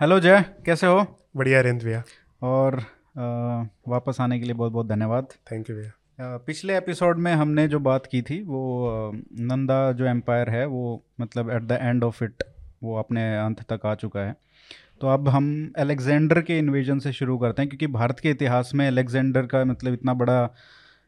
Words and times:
Hello 0.00 0.20
जय 0.20 0.44
कैसे 0.66 0.86
हो? 0.86 1.20
बढ़िया 1.36 1.60
रेंद्र 1.60 1.86
भैया। 1.86 2.02
और 2.42 2.74
आ, 3.18 3.64
वापस 3.88 4.16
आने 4.20 4.38
के 4.38 4.44
लिए 4.44 4.54
बहुत 4.54 4.72
बहुत 4.72 4.86
धन्यवाद। 4.86 5.26
थैंक 5.52 5.70
यू 5.70 5.76
भैया। 5.76 6.36
पिछले 6.36 6.76
एपिसोड 6.76 7.18
में 7.18 7.32
हमने 7.32 7.68
जो 7.68 7.78
बात 7.78 8.06
की 8.06 8.22
थी 8.22 8.42
वो 8.42 9.12
नंदा 9.40 9.92
जो 9.92 10.04
एम्पायर 10.04 10.50
है 10.50 10.66
वो 10.66 11.04
मतलब 11.20 11.50
at 11.50 11.62
the 11.62 11.72
end 11.72 12.04
of 12.04 12.24
it 12.24 12.42
वो 12.82 12.96
अपने 12.96 13.38
अंत 13.38 13.62
तक 13.72 13.86
आ 13.86 13.94
चुका 13.94 14.20
है। 14.20 14.36
तो 15.00 15.08
अब 15.08 15.28
हम 15.28 15.72
अलेक्जेंडर 15.78 16.42
के 16.42 16.58
इन्वेजन 16.58 16.98
से 16.98 17.12
शुरू 17.12 17.38
करते 17.38 17.62
हैं 17.62 17.68
क्योंकि 17.68 17.86
भारत 17.86 18.20
के 18.20 18.30
इतिहास 18.30 18.72
में 18.74 18.86
अलेक्जेंडर 18.86 19.46
का 19.46 19.64
मतलब 19.64 19.92
इतना 19.92 20.14
बड़ा 20.14 20.50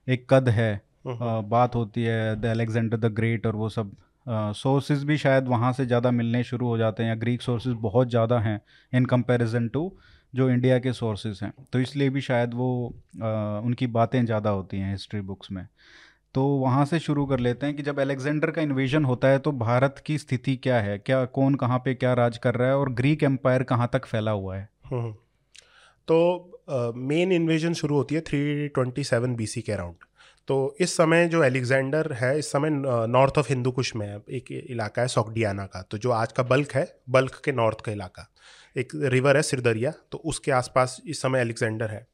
एक 0.09 0.27
कद 0.31 0.49
है। 0.49 0.83
आ, 1.09 1.41
बात 1.41 1.75
होती 1.75 2.05
है 2.05 2.41
द 2.41 2.47
अलेक्जेंडर 2.47 2.97
द 2.97 3.05
ग्रेट 3.05 3.47
और 3.47 3.57
वो 3.57 3.69
सब। 3.69 3.93
सोर्सेज 4.29 5.05
भी 5.05 5.17
शायद 5.19 5.49
वहाँ 5.49 5.73
से 5.73 5.87
ज़्यादा 5.87 6.11
मिलने 6.11 6.43
शुरू 6.45 6.67
हो 6.67 6.79
जाते 6.79 7.03
हैं 7.03 7.11
या 7.11 7.15
ग्रीक 7.17 7.43
सोर्सेज 7.43 7.75
बहुत 7.81 8.09
ज़्यादा 8.11 8.39
हैं 8.39 8.61
इन 8.93 9.05
कंपैरिजन 9.07 9.69
टू 9.69 9.93
जो 10.35 10.49
इंडिया 10.51 10.79
के 10.79 10.93
सोर्सेज 10.93 11.41
हैं। 11.43 11.53
तो 11.73 11.81
इसलिए 11.81 12.11
भी 12.11 12.21
शायद 12.21 12.55
वो 12.55 12.95
आ, 13.23 13.59
उनकी 13.59 13.87
बातें 13.87 14.25
ज़्यादा 14.25 14.51
होती 14.51 14.79
हैं 14.79 14.91
हिस्ट्री 14.91 15.21
बुक्स 15.21 15.53
में। 15.53 15.67
तो 16.35 16.45
वहाँ 16.45 16.85
से 16.85 16.99
शुरू 16.99 17.25
कर 17.27 17.39
लेते 17.39 17.67
हैं 17.67 17.77
कि 17.77 17.83
जब 17.83 18.01
अलेक्जेंडर 18.01 18.51
का 18.51 18.63
इन्वेजन 18.63 19.05
होता 19.05 19.29
है 19.29 19.39
तो 19.39 19.53
भारत 19.53 20.03
की 20.07 20.19
स्थिति 20.19 20.57
क्या 20.57 20.81
है? 20.81 20.99
क्या 20.99 21.25
कौन 21.25 21.55
कहाँ 21.55 21.79
पे 21.79 21.95
क्या 21.95 22.13
राज 22.15 22.39
कर 22.39 22.55
रहा 22.55 22.69
है 22.69 22.77
और 22.77 22.93
ग्रीक 22.93 23.23
एम्पायर 23.23 23.63
कहाँ 23.63 23.89
तक 23.93 24.07
फैला 24.07 24.31
हुआ 24.31 24.57
है? 24.57 24.69
तो 26.09 26.93
मेन 26.97 27.29
uh, 27.29 27.35
इन्वेजन 27.35 27.73
शुरू 27.75 27.97
होती 27.97 28.15
है 28.15 28.21
थ्री 28.21 28.69
ट्वेंटी 28.69 29.05
सेवन 29.05 29.35
बी 29.37 29.47
के 29.47 29.73
अराउंड 29.73 30.05
तो 30.49 30.77
इस 30.81 30.97
समय 30.97 31.27
जो 31.29 31.43
एलेक्जेंडर 31.45 32.13
है, 32.13 32.39
इस 32.39 32.51
समय 32.53 32.71
नॉर्थ 33.09 33.39
ऑफ़ 33.39 33.49
हिंदू 33.49 33.71
कुश 33.71 33.95
में 33.97 34.07
है। 34.07 34.21
एक 34.31 34.51
इलाका 34.53 35.03
है 35.03 35.09
सोगडियाना 35.09 35.67
का। 35.67 35.83
तो 35.83 35.99
जो 35.99 36.11
आज 36.11 36.33
का 36.33 36.43
बल्क 36.43 36.73
है 36.73 36.87
बल्क 37.11 37.41
के 37.45 37.53
नॉर्थ 37.53 37.81
का 37.81 37.93
इलाका। 37.93 38.27
एक 38.77 38.93
रिवर 39.05 39.37
है 39.37 39.43
सिरदरिया 39.43 39.93
तो 40.13 40.19
उसके 40.25 40.51
आसपास 40.51 41.01
इस 41.07 41.21
समय 41.23 41.41
एलेक्जेंडर 41.41 41.91
है। 41.91 42.07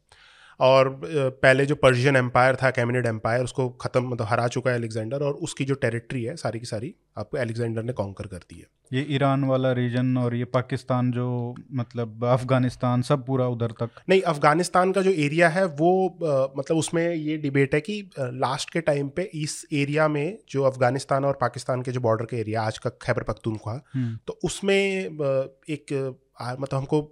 और 0.60 0.88
पहले 1.04 1.66
जो 1.66 1.74
पर्शियन 1.76 2.16
एम्पायर 2.16 2.56
था 2.56 2.70
कैमिनेड 2.72 3.06
एम्पायर 3.06 3.44
उसको 3.44 3.68
ख़त्म 3.80 4.04
मतलब 4.04 4.26
हरा 4.26 4.46
चुका 4.48 4.70
है 4.70 4.76
अलेक्जेंडर 4.76 5.22
और 5.22 5.32
उसकी 5.42 5.64
जो 5.64 5.74
टेरिटरी 5.76 6.22
है 6.24 6.36
सारी 6.36 6.60
की 6.60 6.66
सारी 6.66 6.94
आपको 7.18 7.38
अलेक्जेंडर 7.38 7.82
ने 7.82 7.92
कॉन्कर 7.94 8.26
कर 8.26 8.46
दी 8.48 8.58
है 8.58 8.66
ये 8.92 9.06
ईरान 9.10 9.44
वाला 9.44 9.70
रीजन 9.72 10.16
और 10.18 10.34
ये 10.34 10.44
पाकिस्तान 10.46 11.10
जो 11.12 11.28
मतलब 11.74 12.24
अफ़गानिस्तान 12.26 13.02
सब 13.02 13.24
पूरा 13.26 13.46
उधर 13.48 13.72
तक 13.80 14.02
नहीं 14.08 14.20
अफ़गानिस्तान 14.24 14.92
का 14.92 15.02
जो 15.02 15.10
एरिया 15.10 15.48
है 15.48 15.64
वो 15.64 15.92
आ, 16.08 16.46
मतलब 16.56 16.76
उसमें 16.76 17.02
ये 17.04 17.36
डिबेट 17.38 17.74
है 17.74 17.80
कि 17.80 18.00
आ, 18.00 18.26
लास्ट 18.36 18.70
के 18.70 18.80
टाइम 18.82 19.08
पे 19.08 19.30
इस 19.36 19.64
एरिया 19.74 20.08
में 20.08 20.38
जो 20.50 20.62
अफ़गानिस्तान 20.64 21.24
और 21.24 21.38
पाकिस्तान 21.40 21.82
के 21.82 21.92
जो 21.92 22.00
बॉर्डर 22.00 22.24
के 22.24 22.36
एरिया 22.36 22.62
आज 22.62 22.78
का 22.78 22.90
खैबर 23.02 23.22
पख्तूनख्वा 23.24 23.80
हम्म। 23.94 24.16
तो 24.26 24.38
उसमें 24.44 24.74
एक 24.76 25.92
मतलब 25.92 26.74
हमको 26.74 27.02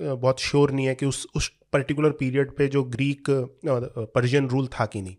बहुत 0.00 0.40
श्योर 0.40 0.70
नहीं 0.70 0.86
है 0.86 0.94
कि 0.94 1.06
उस 1.06 1.26
उस 1.36 1.50
पर्टिकुलर 1.72 2.10
पीरियड 2.20 2.50
पे 2.56 2.66
जो 2.68 2.82
ग्रीक 2.86 3.30
पर्शियन 4.14 4.48
रूल 4.48 4.66
था 4.66 4.86
कि 4.86 5.02
नहीं। 5.02 5.16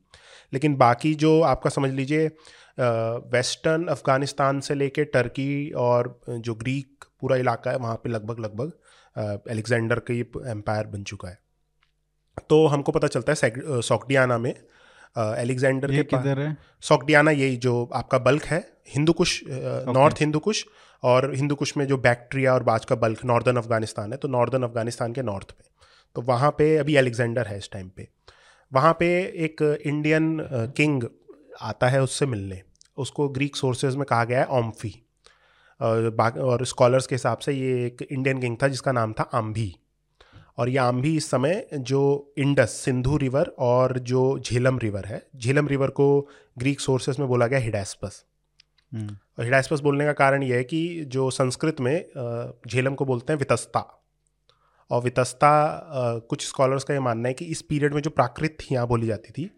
लेकिन 0.53 0.75
बाकी 0.77 1.13
जो 1.15 1.39
आपका 1.43 1.69
समझ 1.69 1.91
लीजिए 1.91 2.27
वेस्टर्न 3.33 3.85
अफ़गानिस्तान 3.87 4.59
से 4.59 4.75
लेके 4.75 5.03
टर्की 5.05 5.69
और 5.79 6.19
जो 6.29 6.55
ग्रीक 6.55 7.05
पूरा 7.21 7.35
इलाका 7.37 7.71
है 7.71 7.77
वहाँ 7.77 7.95
पे 7.95 8.09
लगभग 8.09 8.39
लगभग 8.39 8.71
अलेक्जेंडर 9.49 9.99
का 9.99 10.13
ये 10.13 10.25
एम्पायर 10.51 10.87
बन 10.87 11.03
चुका 11.03 11.29
है। 11.29 11.37
तो 12.49 12.65
हमको 12.67 12.91
पता 12.91 13.07
चलता 13.07 13.33
है 13.33 13.51
सोकडियाना 13.81 14.37
में 14.37 14.53
अलेक्जेंडर 15.15 15.91
के 15.91 16.03
किधर 16.05 16.39
है? 16.39 16.55
सोकडियाना 16.81 17.31
यही 17.31 17.57
जो 17.57 17.89
आपका 17.93 18.17
बल्क 18.19 18.43
है 18.45 18.59
हिंदू 18.95 19.13
कुश 19.13 19.41
नॉर्थ 19.47 20.19
हिंदू 20.19 20.39
कुश 20.39 20.65
और 21.03 21.33
हिंदू 21.35 21.55
कुश 21.55 21.75
में 21.77 21.85
जो 21.87 21.97
बैक्टीरिया 21.99 22.53
और 22.53 22.63
बाज 22.63 22.85
का 22.85 22.95
बल्क 22.97 23.25
नॉर्दर्न 23.25 23.57
अफ़गानिस्तान 23.57 24.11
है 24.11 24.17
तो 24.17 24.27
नॉर्दर्न 24.27 24.63
अफ़गानिस्तान 24.63 25.13
के 25.13 25.21
नॉर्थ 25.23 25.53
में 25.59 25.69
तो 26.15 26.21
वहाँ 26.21 26.51
पे 26.51 26.75
अभी 26.77 26.95
अलेक्जेंडर 26.95 27.47
है 27.47 27.57
इस 27.57 27.69
टाइम 27.71 27.89
पे। 27.89 28.07
वहाँ 28.73 28.93
पे 28.93 29.07
एक 29.45 29.61
इंडियन 29.85 30.37
किंग 30.77 31.03
आता 31.61 31.87
है 31.87 32.01
उससे 32.03 32.25
मिलने। 32.25 32.61
उसको 32.97 33.29
ग्रीक 33.29 33.55
सोर्सेज 33.55 33.95
में 33.95 34.05
कहा 34.05 34.23
गया 34.23 34.39
है 34.39 34.45
ओम्फी 34.47 34.93
और 35.79 36.65
स्कॉलर्स 36.65 37.07
के 37.07 37.15
हिसाब 37.15 37.37
से 37.37 37.53
ये 37.53 37.85
एक 37.85 38.07
इंडियन 38.11 38.39
किंग 38.39 38.57
था 38.63 38.67
जिसका 38.67 38.91
नाम 38.91 39.13
था 39.13 39.23
आम्भी 39.33 39.75
और 40.57 40.69
ये 40.69 40.77
आम्भी 40.77 41.15
इस 41.17 41.29
समय 41.29 41.65
जो 41.73 42.33
इंडस 42.37 42.69
सिंधु 42.69 43.17
रिवर 43.17 43.47
और 43.59 43.97
जो 43.99 44.39
झेलम 44.39 44.79
रिवर 44.79 45.05
है 45.05 45.25
झेलम 45.37 45.67
रिवर 45.67 45.89
को 45.89 46.07
ग्रीक 46.57 46.79
सोर्सेस 46.79 47.19
में 47.19 47.27
बोला 47.27 47.47
गया 47.47 47.59
हिडेस्पस 47.59 48.23
हम्म। 48.91 49.17
और 49.37 49.43
हिडास्पस 49.43 49.79
बोलने 49.79 50.05
का 50.05 50.13
कारण 50.13 50.43
यह 50.43 50.55
है 50.55 50.63
कि 50.63 51.05
जो 51.07 51.29
संस्कृत 51.29 51.79
में 51.79 52.05
झेलम 52.67 52.95
को 52.95 53.05
बोलते 53.05 53.33
हैं 53.33 53.37
वितस्ता 53.39 54.00
और 54.91 55.01
वितस्ता 55.03 55.49
कुछ 56.29 56.47
स्कॉलर्स 56.47 56.83
का 56.83 56.93
ये 56.93 56.99
मानना 56.99 57.27
है 57.27 57.33
कि 57.33 57.45
इस 57.47 57.61
पीरियड 57.61 57.93
में 57.93 58.01
जो 58.01 58.09
प्राकृत 58.11 58.57
यहाँ 58.71 58.87
बोली 58.87 59.07
जाती 59.07 59.31
थी 59.31 59.49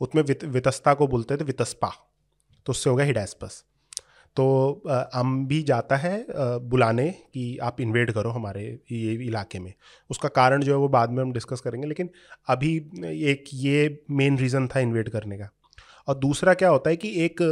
उसमें 0.00 0.22
वित, 0.22 0.44
वितस्ता 0.46 0.94
को 0.94 1.06
बोलते 1.08 1.36
थे 1.36 1.44
वितस्पा। 1.44 1.88
तो 2.66 2.70
उससे 2.70 2.90
हो 2.90 2.96
गया 2.96 3.06
हिडास्पस। 3.06 3.64
तो 4.36 4.82
हम 5.14 5.46
भी 5.46 5.62
जाता 5.62 5.96
है 5.96 6.26
बुलाने 6.30 7.08
कि 7.10 7.56
आप 7.58 7.80
इन्वेट 7.80 8.10
करो 8.10 8.30
हमारे 8.30 8.64
ये 8.92 9.12
इलाके 9.26 9.58
में। 9.58 9.72
उसका 10.10 10.28
कारण 10.30 10.62
जो 10.62 10.72
है 10.72 10.78
वो 10.78 10.88
बाद 10.88 11.10
में 11.10 11.22
हम 11.22 11.32
डिस्कस 11.32 11.60
करेंगे 11.60 11.88
लेकिन 11.88 12.10
अभी 12.48 12.76
एक 13.30 13.44
ये 13.54 14.04
मेन 14.10 14.38
रीज़न 14.38 14.68
था 14.68 14.80
इन्वेट 14.80 15.08
करने 15.08 15.38
का। 15.38 15.48
और 16.08 16.14
दूसरा 16.16 16.54
क्या 16.54 16.68
होता 16.68 16.90
है 16.90 16.96
कि 16.96 17.12
एक 17.24 17.42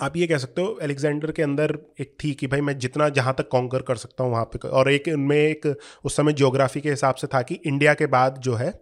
आप 0.00 0.16
ये 0.16 0.26
कह 0.26 0.38
सकते 0.38 0.62
हो 0.62 0.68
अलेक्जेंडर 0.82 1.32
के 1.32 1.42
अंदर 1.42 1.78
एक 2.00 2.16
थी 2.24 2.32
कि 2.34 2.46
भाई 2.46 2.60
मैं 2.60 2.78
जितना 2.78 3.08
जहाँ 3.08 3.34
तक 3.38 3.48
कॉन्कर 3.48 3.82
कर 3.82 3.96
सकता 3.96 4.24
हूँ 4.24 4.32
वहाँ 4.32 4.44
पे 4.44 4.68
और 4.68 4.90
एक 4.90 5.08
उनमें 5.08 5.36
एक 5.36 5.76
उस 6.04 6.16
समय 6.16 6.32
ज्योग्राफी 6.32 6.80
के 6.80 6.90
हिसाब 6.90 7.14
से 7.14 7.26
था 7.26 7.42
कि 7.42 7.54
इंडिया 7.54 7.94
के 7.94 8.06
बाद 8.06 8.38
जो 8.38 8.54
है 8.54 8.72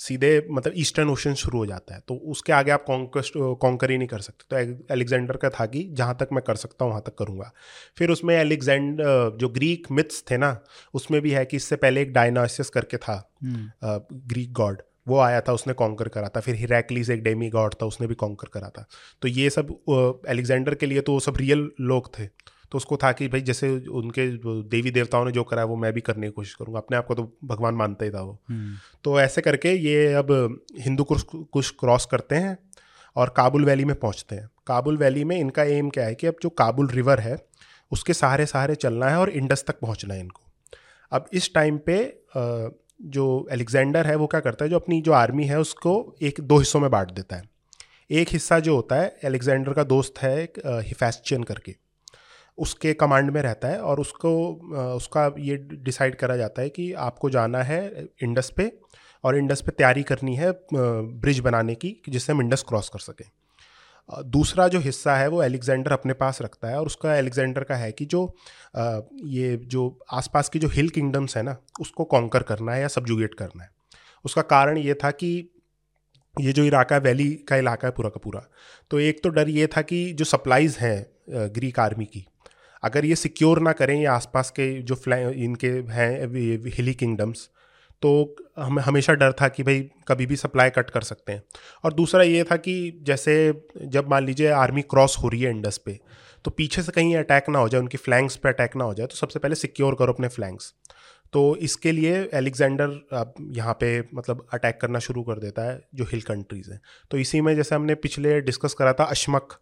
सीधे 0.00 0.46
मतलब 0.50 0.72
ईस्टर्न 0.76 1.08
ओशन 1.08 1.34
शुरू 1.34 1.58
हो 1.58 1.66
जाता 1.66 1.94
है। 1.94 2.00
तो 2.08 2.14
उसके 2.14 2.52
आगे 2.52 2.70
आप 2.70 2.84
कॉन्कस्ट 2.84 3.32
कॉन्कर 3.60 3.90
ही 3.90 3.98
नहीं 3.98 4.08
कर 4.08 4.20
सकते। 4.20 4.64
तो 4.64 4.84
अलेक्जेंडर 4.90 5.36
का 5.36 5.50
था 5.50 5.66
कि 5.66 5.82
जहाँ 5.92 6.16
तक 6.20 6.28
मैं 6.32 6.42
कर 6.46 6.54
सकता 6.54 6.84
हूँ 6.84 6.92
वहाँ 6.92 7.02
तक 7.06 7.14
करूँगा। 7.18 7.50
फिर 7.96 8.10
उसमें 8.10 8.38
अलेक्जेंडर 8.40 9.36
जो 9.40 9.48
ग्रीक 9.48 9.86
मिथ्स 9.90 10.24
थे 10.30 10.36
ना 10.36 10.58
उसमें 10.94 11.20
भी 11.22 11.30
है 11.30 11.44
कि 11.44 11.56
इससे 11.56 11.76
पहले 11.76 12.02
एक 12.02 12.12
डायनासिस 12.12 12.70
करके 12.70 12.96
था 12.96 13.16
ग्रीक 13.44 14.46
हम्म। 14.46 14.52
गॉड 14.52 14.82
वो 15.06 15.18
आया 15.18 15.40
था 15.40 15.52
उसने 15.52 15.72
कॉन्कर 15.74 16.08
करा 16.08 16.28
था। 16.28 16.40
फिर 16.40 16.54
हिरैक्लीस 16.54 17.10
एक 17.10 17.22
डेमी 17.22 17.48
गॉड 17.50 17.74
था 17.74 17.86
उसने 17.86 18.06
भी 18.06 18.14
कॉन्कर 18.14 18.48
करा 18.52 18.68
था। 18.68 18.86
तो 19.22 19.28
ये 19.28 19.50
सब 19.50 20.22
अलेक्जेंडर 20.28 20.74
के 20.74 20.86
लिए 20.86 21.00
तो 21.00 21.12
वो 21.12 21.20
सब 21.20 21.36
रियल 21.36 21.70
लोग 21.80 22.08
थे। 22.18 22.26
तो 22.26 22.76
उसको 22.76 22.96
था 22.96 23.10
कि 23.12 23.26
भाई 23.28 23.40
जैसे 23.40 23.68
उनके 23.92 24.26
देवी 24.68 24.90
देवताओं 24.90 25.24
ने 25.24 25.32
जो 25.32 25.42
करा 25.44 25.64
वो 25.64 25.76
मैं 25.76 25.92
भी 25.92 26.00
करने 26.00 26.26
की 26.26 26.32
कोशिश 26.32 26.54
करूँगा। 26.54 26.78
अपने 26.78 26.96
आप 26.96 27.06
को 27.06 27.14
तो 27.14 27.22
भगवान 27.44 27.74
मानता 27.74 28.04
ही 28.04 28.10
था 28.10 28.22
वो। 28.22 28.38
हम्म। 28.48 28.76
तो 29.04 29.20
ऐसे 29.20 29.40
करके 29.40 29.72
ये 29.72 30.12
अब 30.14 30.58
हिंदू 30.80 31.04
कुछ 31.04 31.70
क्रॉस 31.70 32.06
करते 32.06 32.36
हैं 32.36 32.56
और 33.16 33.34
काबुल 33.36 33.64
वैली 33.64 33.84
में 33.84 33.94
पहुँचते 33.96 34.36
हैं। 34.36 34.48
काबुल 34.66 34.96
वैली 34.96 35.24
में 35.24 35.36
इनका 35.36 35.62
एम 35.72 35.90
क्या 35.90 36.04
है 36.04 36.14
कि 36.14 36.26
अब 36.26 36.36
जो 36.42 36.48
काबुल 36.48 36.88
रिवर 36.88 37.20
है 37.20 37.36
उसके 37.92 38.14
सहारे 38.14 38.46
सहारे 38.46 38.74
चलना 38.74 39.08
है 39.08 39.18
और 39.18 39.30
इंडस 39.30 39.64
तक 39.66 39.78
पहुँचना 39.80 40.14
है 40.14 40.20
इनको। 40.20 40.42
अब 41.12 41.26
इस 41.32 41.52
टाइम 41.54 41.78
पे 41.78 41.96
जो 43.00 43.24
अलेक्जेंडर 43.52 44.06
है 44.06 44.16
वो 44.16 44.26
क्या 44.26 44.40
करता 44.40 44.64
है, 44.64 44.70
जो 44.70 44.76
अपनी 44.76 45.00
जो 45.02 45.12
आर्मी 45.12 45.44
है 45.44 45.58
उसको 45.60 46.16
एक 46.22 46.40
दो 46.40 46.58
हिस्सों 46.58 46.80
में 46.80 46.90
बांट 46.90 47.10
देता 47.10 47.36
है। 47.36 47.42
एक 48.10 48.28
हिस्सा 48.28 48.58
जो 48.60 48.74
होता 48.76 48.96
है, 48.96 49.08
अलेक्जेंडर 49.24 49.72
का 49.72 49.84
दोस्त 49.84 50.18
है 50.18 50.42
एक 50.42 50.60
हिफेस्चियन 50.86 51.42
करके। 51.42 51.74
उसके 52.58 52.92
कमांड 52.94 53.30
में 53.30 53.40
रहता 53.42 53.68
है 53.68 53.80
और 53.80 54.00
उसको 54.00 54.32
उसका 54.96 55.30
ये 55.38 55.56
डिसाइड 55.56 56.16
करा 56.16 56.36
जाता 56.36 56.62
है 56.62 56.68
कि 56.68 56.92
आपको 57.02 57.30
जाना 57.30 57.62
है 57.62 58.08
इंडस 58.22 58.52
पे 58.56 58.72
और 59.24 59.36
इंडस 59.38 59.60
पे 59.60 59.72
तैयारी 59.72 60.02
करनी 60.02 60.36
है 60.36 60.50
ब्रिज 60.72 61.40
बनाने 61.40 61.74
की, 61.74 61.96
जिससे 62.08 62.32
हम 62.32 62.40
इंडस 62.40 62.64
क्रॉस 62.68 62.88
कर 62.88 62.98
सकें। 62.98 63.26
दूसरा 64.08 64.66
जो 64.68 64.78
हिस्सा 64.80 65.16
है 65.16 65.28
वो 65.28 65.42
एलेक्जेंडर 65.42 65.92
अपने 65.92 66.12
पास 66.14 66.40
रखता 66.42 66.68
है 66.68 66.78
और 66.78 66.86
उसका 66.86 67.14
एलेक्जेंडर 67.16 67.64
का 67.64 67.76
है 67.76 67.90
कि 67.92 68.04
जो 68.06 68.20
ये 69.26 69.56
जो 69.66 69.86
आसपास 70.12 70.48
की 70.48 70.58
जो 70.58 70.68
हिल 70.68 70.88
किंगडम्स 70.88 71.36
है 71.36 71.42
ना, 71.42 71.56
उसको 71.80 72.04
कॉन्कर 72.04 72.42
करना 72.42 72.72
है 72.72 72.80
या 72.80 72.88
सब्जुगेट 72.88 73.34
करना 73.34 73.62
है। 73.62 73.70
उसका 74.24 74.42
कारण 74.44 74.78
ये 74.78 74.94
था 74.94 75.10
कि 75.12 75.32
ये 76.34 76.52
जो 76.52 76.64
इलाका 76.64 76.96
वैली 76.98 77.30
का 77.48 77.56
इलाका 77.56 77.88
है 77.88 77.92
पूरा 77.92 78.08
का 78.08 78.20
पूरा 78.24 78.46
तो 78.90 79.00
एक 79.00 79.22
तो 79.22 79.28
डर 79.30 79.48
ये 79.48 79.66
था 79.66 79.82
कि 79.82 80.12
जो 80.12 80.24
सप्लाईज़ 80.24 80.78
हैं 80.78 81.50
ग्रीक 81.54 81.78
आर्मी 81.80 82.04
की, 82.04 82.24
अगर 82.82 83.04
ये 83.04 83.16
सिक्योर 83.16 83.60
ना 83.60 83.72
करें 83.72 84.00
या 84.00 84.12
आसपास 84.12 84.50
के 84.50 84.72
जो 84.82 84.94
फ्लै 84.94 85.22
इनके 85.34 85.68
हैं 85.90 86.70
हिली 86.70 86.94
किंगडम्स 86.94 87.48
तो 88.04 88.10
हमें 88.58 88.82
हमेशा 88.82 89.12
डर 89.14 89.32
था 89.32 89.48
कि 89.48 89.62
भाई 89.62 89.80
कभी 90.08 90.26
भी 90.26 90.36
सप्लाई 90.36 90.70
कट 90.70 90.90
कर 90.90 91.02
सकते 91.02 91.32
हैं। 91.32 91.42
और 91.84 91.92
दूसरा 91.92 92.22
ये 92.22 92.42
था 92.44 92.56
कि 92.58 92.74
जैसे 93.02 93.36
जब 93.88 94.08
मान 94.10 94.24
लीजिए 94.26 94.50
आर्मी 94.56 94.82
क्रॉस 94.90 95.16
हो 95.18 95.28
रही 95.28 95.42
है 95.42 95.50
इंडस 95.50 95.78
पे 95.78 95.98
तो 96.44 96.50
पीछे 96.50 96.82
से 96.82 96.92
कहीं 96.92 97.16
अटैक 97.16 97.48
ना 97.48 97.58
हो 97.58 97.68
जाए 97.68 97.80
उनकी 97.80 97.98
फ्लैंक्स 97.98 98.36
पे 98.36 98.48
अटैक 98.48 98.76
ना 98.76 98.84
हो 98.84 98.94
जाए 98.94 99.06
तो 99.06 99.16
सबसे 99.16 99.38
पहले 99.38 99.54
सिक्योर 99.54 99.94
करो 99.94 100.12
अपने 100.12 100.28
फ्लैंक्स 100.28 100.72
तो 101.32 101.44
इसके 101.62 101.92
लिए 101.92 102.16
एलेक्जेंडर 102.34 102.90
अब 103.12 103.34
यहाँ 103.52 103.72
पे 103.74 103.88
मतलब 104.14 104.46
अटैक 104.52 104.78
करना 104.80 104.98
शुरू 104.98 105.22
कर 105.22 105.38
देता 105.38 105.62
है 105.62 105.80
जो 105.94 106.04
हिल 106.04 106.20
कंट्रीज़ 106.22 106.70
हैं। 106.70 106.80
तो 107.10 107.18
इसी 107.18 107.40
में 107.40 107.54
जैसे 107.56 107.74
हमने 107.74 107.94
पिछले 108.02 108.40
डिस्कस 108.40 108.74
करा 108.74 108.92
था 108.92 109.04
अशमक 109.06 109.58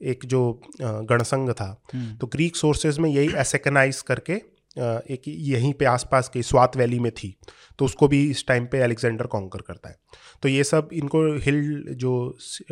एक 0.00 0.24
जो 0.24 0.40
गणसंघ 0.82 1.50
था। 1.52 1.68
हम्म। 1.94 2.16
तो 2.16 2.26
ग्रीक 2.26 2.56
सोर्सेज 2.56 2.98
में 2.98 3.08
यही 3.10 3.32
एसेकनाइज 3.40 4.00
करके 4.02 4.40
एक 4.76 5.22
यहीं 5.28 5.72
पे 5.72 5.84
आसपास 5.84 6.28
के 6.28 6.42
स्वात 6.42 6.76
वैली 6.76 6.98
में 6.98 7.10
थी 7.12 7.34
तो 7.78 7.84
उसको 7.84 8.08
भी 8.08 8.22
इस 8.30 8.46
टाइम 8.46 8.66
पे 8.66 8.80
अलेक्जेंडर 8.80 9.26
कॉन्कर 9.26 9.60
करता 9.60 9.88
है। 9.88 9.96
तो 10.42 10.48
ये 10.48 10.64
सब 10.64 10.88
इनको 10.92 11.22
हिल 11.38 11.84
जो 11.96 12.12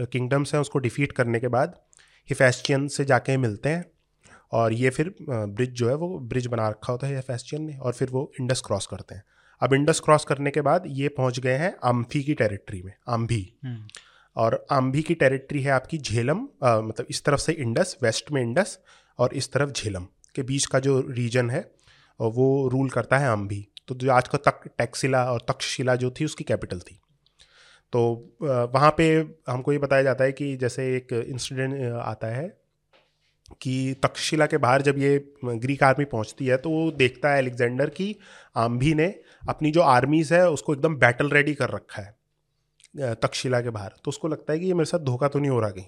किंगडम्स 0.00 0.54
हैं 0.54 0.60
उसको 0.60 0.78
डिफीट 0.78 1.12
करने 1.12 1.40
के 1.40 1.48
बाद 1.48 1.74
हिफेस्टियन 2.28 2.86
से 2.88 3.04
जाके 3.04 3.36
मिलते 3.36 3.68
हैं 3.68 3.84
और 4.52 4.72
ये 4.72 4.90
फिर 4.90 5.14
ब्रिज 5.20 5.70
जो 5.70 5.88
है 5.88 5.94
वो 5.94 6.18
ब्रिज 6.20 6.46
बना 6.46 6.68
रखा 6.68 6.92
होता 6.92 7.06
है 7.06 7.16
हिफेस्टियन 7.16 7.62
ने 7.62 7.76
और 7.76 7.92
फिर 7.92 8.10
वो 8.10 8.30
इंडस 8.40 8.62
क्रॉस 8.66 8.86
करते 8.86 9.14
हैं। 9.14 9.22
अब 9.62 9.74
इंडस 9.74 10.00
क्रॉस 10.00 10.24
करने 10.24 10.50
के 10.50 10.60
बाद 10.60 10.84
ये 10.88 11.08
पहुँच 11.08 11.38
गए 11.38 11.56
हैं 11.56 11.74
आम्फी 11.84 12.22
की 12.22 12.34
टेरिटरी 12.34 12.82
में 12.82 12.92
आम्भी 13.08 13.42
हम्म। 13.64 13.86
और 14.36 14.64
आम्भी 14.70 15.02
की 15.02 15.14
टेरिटरी 15.14 15.62
है 15.62 15.70
आपकी 15.70 15.98
झेलम 15.98 16.38
मतलब 16.64 17.06
इस 17.10 17.22
तरफ़ 17.24 17.40
से 17.40 17.52
इंडस 17.52 17.96
वेस्ट 18.02 18.32
में 18.32 18.40
इंडस 18.42 18.78
और 19.18 19.34
इस 19.34 19.52
तरफ़ 19.52 19.70
झेलम 19.72 20.06
के 20.34 20.42
बीच 20.42 20.66
का 20.66 20.78
जो 20.78 20.98
रीजन 21.10 21.50
है 21.50 21.60
वो 22.20 22.68
रूल 22.68 22.88
करता 22.90 23.18
है 23.18 23.28
आम्भी 23.28 23.66
तो 23.88 23.94
जो 23.94 24.10
आज 24.12 24.28
का 24.28 24.38
तक 24.40 24.68
टैक्सिला 24.78 25.24
और 25.24 25.44
तक्षशिला 25.48 25.94
जो 25.96 26.10
थी, 26.10 26.24
उसकी 26.24 26.44
कैपिटल 26.44 26.80
थी। 26.80 27.00
तो 27.92 28.00
वहाँ 28.42 28.94
पे 28.98 29.10
हमको 29.48 29.72
ये 29.72 29.78
बताया 29.78 30.02
जाता 30.02 30.24
है 30.24 30.32
कि 30.32 30.56
जैसे 30.56 30.84
एक 30.96 31.12
इंसिडेंट 31.12 31.92
आता 31.94 32.26
है 32.26 32.48
कि 33.60 33.94
तक्षशिला 34.02 34.46
के 34.46 34.56
बाहर 34.58 34.82
जब 34.82 34.98
ये 34.98 35.18
ग्रीक 35.44 35.82
आर्मी 35.82 36.04
पहुँचती 36.06 36.46
है 36.46 36.56
तो 36.56 36.70
वो 36.70 36.90
देखता 36.92 37.30
है 37.30 37.38
अलेक्जेंडर 37.38 37.90
की 37.90 38.14
आम्भी 38.56 38.94
ने 38.94 39.14
अपनी 39.48 39.70
जो 39.70 39.80
आर्मीज़ 39.82 40.34
है, 40.34 40.48
उसको 40.50 40.74
एकदम 40.74 40.96
बैटल 40.96 41.30
रेडी 41.30 41.54
कर 41.54 41.70
रखा 41.70 42.02
है 42.02 43.14
तक्षशिला 43.16 43.60
के 43.60 43.70
बाहर। 43.70 43.92
तो 44.04 44.08
उसको 44.08 44.28
लगता 44.28 44.52
है 44.52 44.58
कि 44.58 44.66
ये 44.66 44.74
मेरे 44.74 44.84
साथ 44.84 44.98
धोखा 45.00 45.28
तो 45.28 45.38
नहीं 45.38 45.50
हो 45.50 45.60
रहा 45.60 45.70
कहीं। 45.70 45.86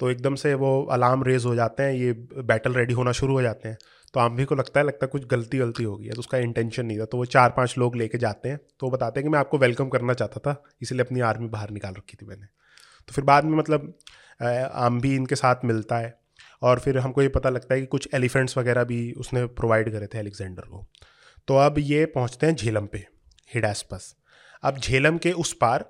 तो 0.00 0.10
एकदम 0.10 0.34
से 0.34 0.54
वो 0.54 0.82
अलार्म 0.92 1.22
रेज 1.24 1.44
हो 1.44 1.54
जाते 1.54 1.82
हैं, 1.82 1.92
ये 1.92 2.12
बैटल 2.12 2.74
रेडी 2.74 2.94
होना 2.94 3.12
शुरू 3.12 3.34
हो 3.34 3.42
जाते 3.42 3.68
हैं। 3.68 3.78
तो 4.18 4.22
आम्भी 4.22 4.44
को 4.44 4.54
लगता 4.54 4.80
है 4.80 4.86
लगता 4.86 5.04
है 5.06 5.08
कुछ 5.08 5.24
गलती 5.26 5.58
गलती 5.58 5.84
हो 5.84 5.96
गई 5.96 6.06
है 6.06 6.12
तो 6.12 6.20
उसका 6.20 6.38
इंटेंशन 6.40 6.86
नहीं 6.86 6.98
था 6.98 7.04
तो 7.04 7.16
वो 7.18 7.24
चार 7.26 7.50
पाँच 7.56 7.74
लोग 7.78 7.96
लेके 7.96 8.18
जाते 8.18 8.48
हैं 8.48 8.58
तो 8.58 8.86
वो 8.86 8.90
बताते 8.92 9.20
हैं 9.20 9.24
कि 9.24 9.30
मैं 9.30 9.38
आपको 9.38 9.58
वेलकम 9.58 9.88
करना 9.88 10.14
चाहता 10.14 10.40
था, 10.40 10.62
इसलिए 10.82 11.00
अपनी 11.00 11.20
आर्मी 11.22 11.48
बाहर 11.48 11.70
निकाल 11.70 11.94
रखी 11.94 12.16
थी 12.16 12.26
मैंने। 12.26 12.46
तो 13.08 13.12
फिर 13.12 13.24
बाद 13.24 13.44
में 13.44 13.56
मतलब 13.58 13.94
आम्भी 14.40 15.14
इनके 15.16 15.36
साथ 15.36 15.64
मिलता 15.64 15.98
है, 15.98 16.12
और 16.62 16.78
फिर 16.78 16.98
हमको 16.98 17.22
ये 17.22 17.28
पता 17.28 17.50
लगता 17.50 17.74
है 17.74 17.80
कि 17.80 17.86
कुछ 17.86 18.08
एलिफेंट्स 18.14 18.58
वगैरह 18.58 18.84
भी 18.84 19.00
उसने 19.18 19.44
प्रोवाइड 19.54 19.92
करे 19.92 20.06
थे 20.06 20.18
अलेक्जेंडर 20.18 20.62
को। 20.62 20.84
तो 21.48 21.56
अब 21.58 21.78
ये 21.80 22.04
पहुँचते 22.08 22.46
हैं 22.46 22.54
झेलम 22.56 22.86
पे 22.86 23.06
हिडास्पस 23.50 24.14
अब 24.62 24.78
झेलम 24.78 25.18
के 25.18 25.32
उस 25.38 25.52
पार 25.60 25.88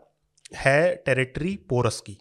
है 0.57 0.95
टेरिटरी 1.07 1.57
पोरस 1.69 2.03
की। 2.07 2.19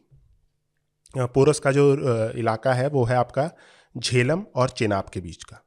पोरस 1.14 1.60
का 1.60 1.72
जो 1.72 1.94
इलाका 2.36 2.74
है, 2.74 2.88
वो 2.90 3.06
है 3.06 3.16
आपका 3.18 3.50
झेलम 3.96 4.46
और 4.56 4.70
चेनाब 4.72 5.10
के 5.14 5.22
बीच 5.22 5.44
का। 5.44 5.64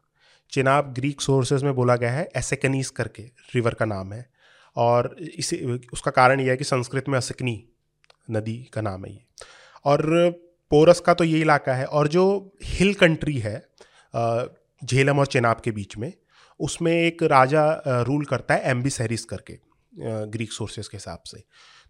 चेनाब 0.52 0.93
ग्रीक 0.94 1.20
सोर्सेज 1.20 1.62
में 1.62 1.75
बोला 1.75 1.97
गया 1.97 2.12
है 2.12 2.29
एसेकनीस 2.37 2.91
करके 2.91 3.23
रिवर 3.55 3.75
का 3.75 3.85
नाम 3.85 4.12
है। 4.12 4.31
और 4.76 5.17
इसे, 5.20 5.81
उसका 5.93 6.11
कारण 6.11 6.41
यह 6.41 6.50
है 6.50 6.56
कि 6.56 6.64
संस्कृत 6.64 7.08
में 7.08 7.17
असकनी 7.17 7.64
नदी 8.31 8.70
का 8.73 8.81
नाम 8.81 9.05
है 9.05 9.12
ये। 9.12 9.25
और 9.85 10.31
पोरस 10.70 11.00
का 11.00 11.14
तो 11.14 11.25
ये 11.25 11.41
इलाका 11.41 11.75
है। 11.75 11.85
और 11.85 12.08
जो 12.08 12.56
हिल 12.64 12.94
कंट्री 12.94 13.38
है 13.38 13.67
झेलम 14.85 15.19
और 15.19 15.26
चेनाब 15.26 15.61
के 15.61 15.70
बीच 15.70 15.97
में, 15.97 16.12
उसमें 16.61 16.93
एक 16.93 17.23
राजा 17.23 17.82
रूल 17.87 18.25
करता 18.25 18.55
है 18.55 18.61
एम्बिसैरिस 18.62 19.25
करके 19.25 19.58
ग्रीक 20.26 20.53
सोर्सेस 20.53 20.88
के 20.88 20.96
हिसाब 20.96 21.23
से। 21.26 21.44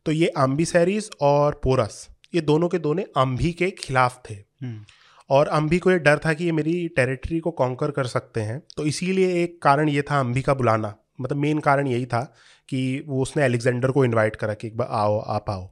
तो 0.06 0.12
ये 0.12 0.32
एम्बिसैरिस 0.38 1.10
और 1.20 1.60
पोरस, 1.64 2.08
ये 2.34 2.40
दोनों 2.40 2.68
के 2.68 2.78
दोनों 2.78 3.02
अम्भी 3.16 3.52
के 3.52 3.70
खिलाफ 3.70 4.22
थे। 4.30 4.34
हम्म। 4.34 4.84
और 5.30 5.48
अम्भी 5.48 5.78
को 5.78 5.90
ये 5.90 5.98
डर 5.98 6.18
था 6.18 6.32
कि 6.32 6.44
ये 6.44 6.52
मेरी 6.52 6.88
टेरिटरी 6.88 7.38
को 7.40 7.50
कॉन्कर 7.52 7.90
कर 7.90 8.06
सकते 8.06 8.40
हैं। 8.40 8.60
तो 8.76 8.86
इसीलिए 8.86 9.42
एक 9.42 9.60
कारण 9.62 9.88
ये 9.88 10.02
था 10.02 10.20
अम्भी 10.20 10.42
का 10.42 10.54
बुलाना। 10.54 10.94
मतलब 11.20 11.36
मेन 11.36 11.58
कारण 11.58 11.86
यही 11.86 12.06
था 12.06 12.22
कि 12.68 13.04
वो 13.06 13.22
उसने 13.22 13.42
अलेक्जेंडर 13.42 13.90
को 13.90 14.04
इनवाइट 14.04 14.36
करा 14.36 14.54
कि 14.54 14.66
एक 14.66 14.76
बार 14.76 14.88
आओ, 14.90 15.18
आप 15.18 15.50
आओ। 15.50 15.68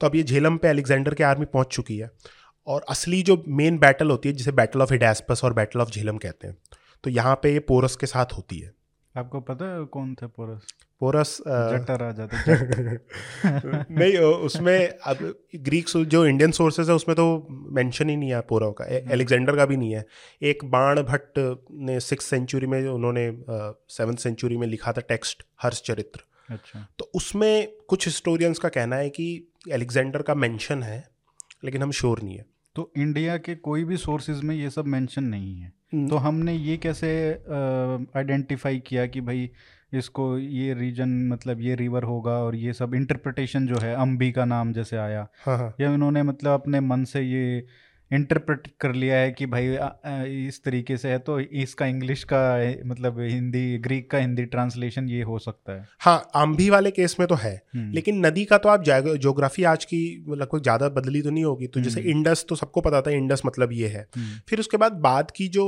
तो 0.00 0.06
अब 0.06 0.14
ये 0.16 0.22
झेलम 0.22 0.56
पे 0.56 0.68
अलेक्जेंडर 0.68 1.14
की 1.14 1.22
आर्मी 1.22 1.46
पहुँच 1.46 1.66
चुकी 1.66 1.96
है 1.98 2.10
और 2.66 2.84
असली 2.90 3.22
जो 3.22 3.42
मेन 3.48 3.78
बैटल 3.78 4.10
होती 4.10 4.28
है, 4.28 4.34
जिसे 4.34 4.52
बैटल 4.52 4.82
ऑफ़ 4.82 4.92
हिडेस्पस 4.92 5.40
और 5.44 5.54
बैटल 5.54 5.80
ऑफ़ 5.80 5.90
झेलम 5.90 6.16
कहते 6.16 6.48
हैं 6.48 6.56
तो 7.04 7.10
यहाँ 7.10 7.34
पे 7.42 7.52
ये 7.52 7.58
पोरस 7.60 7.96
के 7.96 8.06
साथ 8.06 8.32
होती 8.36 8.58
है। 8.58 8.70
आपको 9.16 9.40
पता 9.40 9.64
है 9.64 9.84
कौन 9.84 10.14
थे 10.14 10.26
पोरस? 10.26 10.62
पोरस 11.00 11.38
जट्टा 11.48 11.94
राजा 11.96 12.26
थे 12.26 12.54
नहीं 13.94 14.18
उसमें 14.18 14.88
अब 14.88 15.34
ग्रीक 15.56 15.88
जो 16.06 16.26
इंडियन 16.26 16.50
सोर्सेज 16.50 16.88
है 16.88 16.94
उसमें 16.94 17.14
तो 17.16 17.46
मेंशन 17.50 18.10
ही 18.10 18.16
नहीं 18.16 18.30
है 18.30 18.40
पोरव 18.40 18.72
का। 18.72 18.84
एलेक्जेंडर 18.84 19.56
का 19.56 19.66
भी 19.66 19.76
नहीं 19.76 19.94
है। 19.94 20.06
एक 20.42 20.64
बाण 20.64 21.02
भट्ट 21.02 21.64
ने 21.72 22.00
सिक्स 22.00 22.24
सेंचुरी 22.24 22.66
में 22.66 22.88
उन्होंने 22.88 23.44
सेवन्थ 23.88 24.18
सेंचुरी 24.18 24.56
में 24.56 24.66
लिखा 24.66 24.92
था 24.92 25.00
टेक्स्ट 25.00 25.42
हर्ष 25.62 25.82
चरित्र। 25.82 26.20
अच्छा। 26.50 26.88
तो 26.98 27.10
उसमें 27.14 27.72
कुछ 27.88 28.06
हिस्टोरियंस 28.06 28.58
का 28.58 28.68
कहना 28.68 28.96
है 28.96 29.10
कि 29.10 29.48
एलेक्जेंडर 29.70 30.22
का 30.22 30.34
मेंशन 30.34 30.82
है 30.82 31.08
लेकिन 31.64 31.82
हम 31.82 31.90
श्योर 31.90 32.22
नहीं 32.22 32.36
है। 32.36 32.46
तो 32.74 32.92
इंडिया 32.96 33.36
के 33.36 33.54
कोई 33.54 33.84
भी 33.84 33.96
सोर्सेज 33.96 34.40
में 34.40 34.56
ये 34.56 34.70
सब 34.70 34.84
मेंशन 34.86 35.24
नहीं 35.24 35.56
है? 35.56 35.66
हम्म। 35.66 35.81
तो 35.92 36.16
हमने 36.16 36.54
ये 36.54 36.76
कैसे 36.76 37.08
आइडेंटिफाई 38.16 38.78
किया 38.78 39.06
कि 39.06 39.20
भाई 39.20 39.50
इसको 39.92 40.38
ये 40.38 40.74
रीजन 40.74 41.08
मतलब 41.28 41.60
ये 41.60 41.74
रिवर 41.74 42.02
होगा 42.02 42.32
और 42.32 42.54
ये 42.54 42.72
सब 42.72 42.94
इंटरप्रिटेशन 42.94 43.66
जो 43.66 43.78
है 43.78 43.94
अम्बी 43.94 44.30
का 44.32 44.44
नाम 44.44 44.72
जैसे 44.72 44.96
आया 44.96 45.26
हाँ 45.44 45.58
हाँ। 45.58 45.74
या 45.80 45.90
उन्होंने 45.90 46.22
मतलब 46.22 46.60
अपने 46.60 46.80
मन 46.80 47.04
से 47.04 47.22
ये 47.22 47.66
इंटरप्रेट 48.12 48.66
कर 48.80 48.92
लिया 48.94 49.16
है 49.16 49.30
कि 49.30 49.46
भाई 49.46 49.76
इस 50.38 50.62
तरीके 50.64 50.96
से 50.96 51.10
है 51.10 51.18
तो 51.20 51.38
इसका 51.40 51.86
इंग्लिश 51.86 52.24
का 52.24 52.42
मतलब 52.86 53.20
हिंदी 53.20 53.78
ग्रीक 53.78 54.10
का 54.10 54.18
हिंदी 54.18 54.44
ट्रांसलेशन 54.46 55.08
ये 55.08 55.22
हो 55.22 55.38
सकता 55.38 55.72
है 55.72 55.86
हाँ 56.00 56.30
आम्भी 56.34 56.68
वाले 56.70 56.90
केस 56.90 57.16
में 57.20 57.26
तो 57.28 57.34
है 57.34 57.54
हम्म। 57.74 57.92
लेकिन 57.92 58.26
नदी 58.26 58.44
का 58.44 58.58
तो 58.58 58.68
आप 58.68 58.84
जोग्राफी 59.18 59.64
आज 59.64 59.84
की 59.84 60.02
लगभग 60.30 60.62
ज़्यादा 60.62 60.88
बदली 60.90 61.22
तो 61.22 61.30
नहीं 61.30 61.44
होगी 61.44 61.66
तो 61.66 61.80
जैसे 61.80 62.00
इंडस 62.02 62.38
हम्म। 62.38 62.48
तो 62.48 62.56
सबको 62.56 62.80
पता 62.80 63.00
था 63.02 63.10
इंडस 63.12 63.42
मतलब 63.46 63.72
ये 63.72 63.88
है 63.88 64.06
हम्म। 64.16 64.38
फिर 64.48 64.60
उसके 64.60 64.76
बाद 64.76 64.92
बाद 65.02 65.30
की 65.30 65.48
जो 65.50 65.64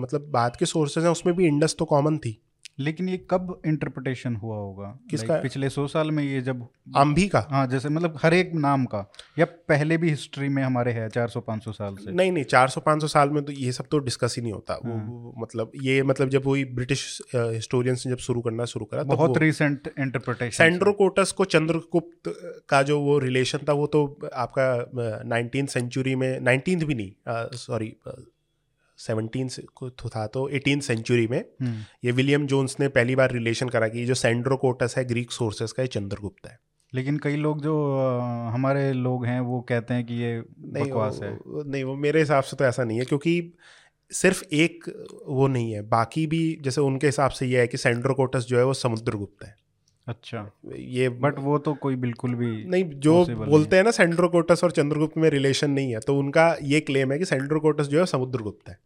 मतलब 0.00 0.30
बाद 0.30 0.56
के 0.56 0.66
सोर्सेज 0.66 1.04
हैं 1.04 1.10
उसमें 1.10 1.34
भी 1.36 1.46
इंडस 1.46 1.76
तो 1.78 1.84
कॉमन 1.86 2.18
थी 2.18 2.38
लेकिन 2.78 3.08
ये 3.08 3.16
कब 3.30 3.60
इंटरप्रिटेशन 3.66 4.36
हुआ 4.36 4.56
होगा? 4.56 4.98
किसका 5.10 5.26
like, 5.26 5.42
पिछले 5.42 5.68
सौ 5.70 5.86
साल 5.86 6.10
में 6.10 6.22
ये 6.24 6.40
जब 6.40 6.66
आम्भी 6.96 7.26
का? 7.28 7.46
हाँ 7.50 7.66
जैसे 7.66 7.88
मतलब 7.88 8.18
हर 8.22 8.34
एक 8.34 8.52
नाम 8.54 8.84
का 8.84 9.10
या 9.38 9.44
पहले 9.68 9.96
भी 9.96 10.10
हिस्ट्री 10.10 10.48
में 10.48 10.62
हमारे 10.62 10.92
है 10.92 11.08
चार 11.08 11.28
सौ 11.28 11.40
पाँच 11.40 11.64
सौ 11.64 11.72
साल 11.72 11.96
से? 11.96 12.12
नहीं 12.12 12.32
नहीं 12.32 12.44
चार 12.44 12.68
सौ 12.68 12.80
पाँच 12.80 13.00
सौ 13.00 13.06
साल 13.06 13.30
में 13.30 13.42
तो 13.44 13.52
ये 13.52 13.72
सब 13.72 13.86
तो 13.90 13.98
डिस्कस 13.98 14.34
ही 14.36 14.42
नहीं 14.42 14.52
होता। 14.52 14.74
वो, 14.74 14.94
हाँ। 14.94 15.04
वो 15.06 15.34
मतलब 15.38 15.72
ये 15.82 16.02
मतलब 16.02 16.28
जब 16.28 16.42
वही 16.46 16.64
ब्रिटिश 16.64 17.22
हिस्टोरियंस 17.34 18.06
ने 18.06 18.12
जब 18.12 18.18
शुरू 18.18 18.40
करना 18.40 18.64
शुरू 18.64 18.84
करा 18.84 19.02
बहुत 19.02 19.38
रिसेंट 19.38 19.92
इंटरप्रिटेशन 19.98 20.64
सेंड्रोकोटस 20.64 21.32
को 21.32 21.44
चंद्रगुप्त 21.44 22.34
का 22.68 22.82
जो 22.82 23.00
वो 23.00 23.18
रिलेशन 23.18 23.58
था 23.68 23.72
वो 23.72 23.86
तो 23.86 24.04
आपका 24.34 25.22
नाइनटीन 25.26 25.66
सेंचुरी 25.66 26.14
में 26.14 26.40
नाइनटीन 26.40 26.84
भी 26.84 26.94
नहीं 26.94 27.12
सॉरी 27.56 27.96
सेवनटीन 29.00 29.48
को 29.74 29.90
था 29.90 30.26
तो 30.26 30.48
एटीन 30.50 30.80
सेंचुरी 30.80 31.26
में 31.26 31.38
हम्म। 31.38 31.84
ये 32.04 32.12
विलियम 32.12 32.46
जोन्स 32.46 32.76
ने 32.80 32.88
पहली 32.88 33.16
बार 33.16 33.32
रिलेशन 33.32 33.68
करा 33.68 33.88
कि 33.88 34.04
जो 34.06 34.14
सेंड्रोकोटस 34.16 34.94
है 34.98 35.04
ग्रीक 35.04 35.32
सोर्सेस 35.32 35.72
का 35.72 35.82
ये 35.82 35.88
चंद्रगुप्त 35.88 36.46
है। 36.46 36.58
लेकिन 36.92 37.18
कई 37.18 37.36
लोग 37.36 37.60
जो 37.62 37.74
हमारे 38.52 38.92
लोग 38.92 39.24
हैं 39.26 39.40
वो 39.40 39.60
कहते 39.60 39.94
हैं 39.94 40.04
कि 40.06 40.14
ये 40.14 40.36
नहीं 40.38 40.84
बकवास 40.84 41.20
है। 41.22 41.38
नहीं 41.46 41.84
वो 41.84 41.94
मेरे 41.96 42.20
हिसाब 42.20 42.42
से 42.42 42.56
तो 42.56 42.64
ऐसा 42.64 42.84
नहीं 42.84 42.98
है 42.98 43.04
क्योंकि 43.04 43.52
सिर्फ़ 44.10 44.42
एक 44.54 44.84
वो 45.28 45.46
नहीं 45.48 45.72
है 45.72 45.82
बाकी 45.88 46.26
भी 46.26 46.42
जैसे 46.62 46.80
उनके 46.80 47.06
हिसाब 47.06 47.30
से 47.30 47.46
ये 47.46 47.60
है 47.60 47.66
कि 47.66 47.76
सेंड्रोकोटस 47.76 48.46
जो 48.46 48.58
है 48.58 48.64
वो 48.64 48.74
समुद्रगुप्त 48.74 49.44
है। 49.44 49.54
अच्छा। 50.06 50.50
ये 50.76 51.08
बट 51.08 51.38
वो 51.38 51.58
तो 51.58 51.74
कोई 51.74 51.96
बिल्कुल 51.96 52.34
भी 52.34 52.46
नहीं 52.64 52.84
जो 53.00 53.14
बोलते 53.26 53.76
हैं। 53.76 53.84
ना 53.84 53.90
सेंड्रोकोटस 53.90 54.64
और 54.64 54.70
चंद्रगुप्त 54.70 55.16
में 55.16 55.28
रिलेशन 55.30 55.70
नहीं 55.70 55.92
है 55.92 56.00
तो 56.00 56.18
उनका 56.18 56.54
ये 56.62 56.80
क्लेम 56.80 57.12
है 57.12 57.18
कि 57.18 57.24
सेंड्रोकोटस 57.24 57.86
जो 57.86 57.98
है 57.98 58.06
समुद्रगुप्त 58.06 58.68
है। 58.68 58.78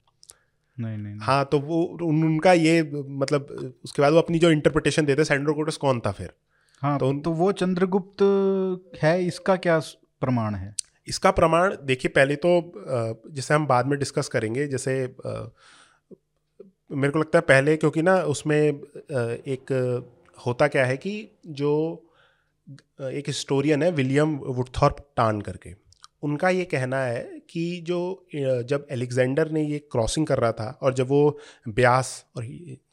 नहीं 0.79 0.97
नहीं, 0.99 1.19
हाँ 1.23 1.45
तो 1.45 1.59
वो 1.59 1.83
उन, 1.83 2.25
उनका 2.25 2.53
ये 2.53 2.83
मतलब 2.83 3.75
उसके 3.85 4.03
बाद 4.03 4.13
वो 4.13 4.19
अपनी 4.19 4.39
जो 4.39 4.51
इंटरप्रिटेशन 4.51 5.05
देते 5.07 5.25
सेंड्रोकोटस 5.25 5.77
कौन 5.77 6.01
था 6.01 6.13
फिर? 6.13 6.33
हाँ 6.83 6.99
तो, 6.99 7.13
तो 7.13 7.31
वो 7.33 7.53
चंद्रगुप्त 7.53 8.23
है 9.03 9.25
इसका 9.25 9.57
क्या 9.57 9.79
प्रमाण 10.21 10.55
है? 10.55 10.75
इसका 11.09 11.31
प्रमाण 11.31 11.77
देखिए 11.83 12.11
पहले 12.11 12.37
तो 12.37 12.73
जैसे 13.31 13.55
हम 13.55 13.67
बाद 13.67 13.87
में 13.87 13.99
डिस्कस 13.99 14.29
करेंगे 14.29 14.67
जैसे 14.67 14.95
मेरे 16.93 17.11
को 17.11 17.19
लगता 17.19 17.39
है 17.39 17.43
पहले 17.43 17.77
क्योंकि 17.77 18.03
ना 18.03 18.17
उसमें 18.17 18.59
एक 18.59 19.73
होता 20.47 20.69
क्या 20.69 20.85
है 20.85 20.97
कि 20.97 21.13
जो 21.47 21.73
एक 23.01 23.25
हिस्टोरियन 23.27 23.83
है 23.83 23.91
विलियम 23.91 24.37
वुडथॉर्प 24.37 24.97
टान 25.17 25.41
करके 25.41 25.75
उनका 26.23 26.49
ये 26.49 26.65
कहना 26.65 26.97
है 26.97 27.34
कि 27.51 27.81
जो 27.81 28.27
जब 28.33 28.87
एलेक्जेंडर 28.91 29.51
ने 29.51 29.63
ये 29.63 29.79
क्रॉसिंग 29.79 30.27
कर 30.27 30.39
रहा 30.39 30.53
था 30.53 30.79
और 30.83 30.95
जब 30.95 31.09
वो 31.09 31.39
ब्यास 31.69 32.25
और 32.37 32.47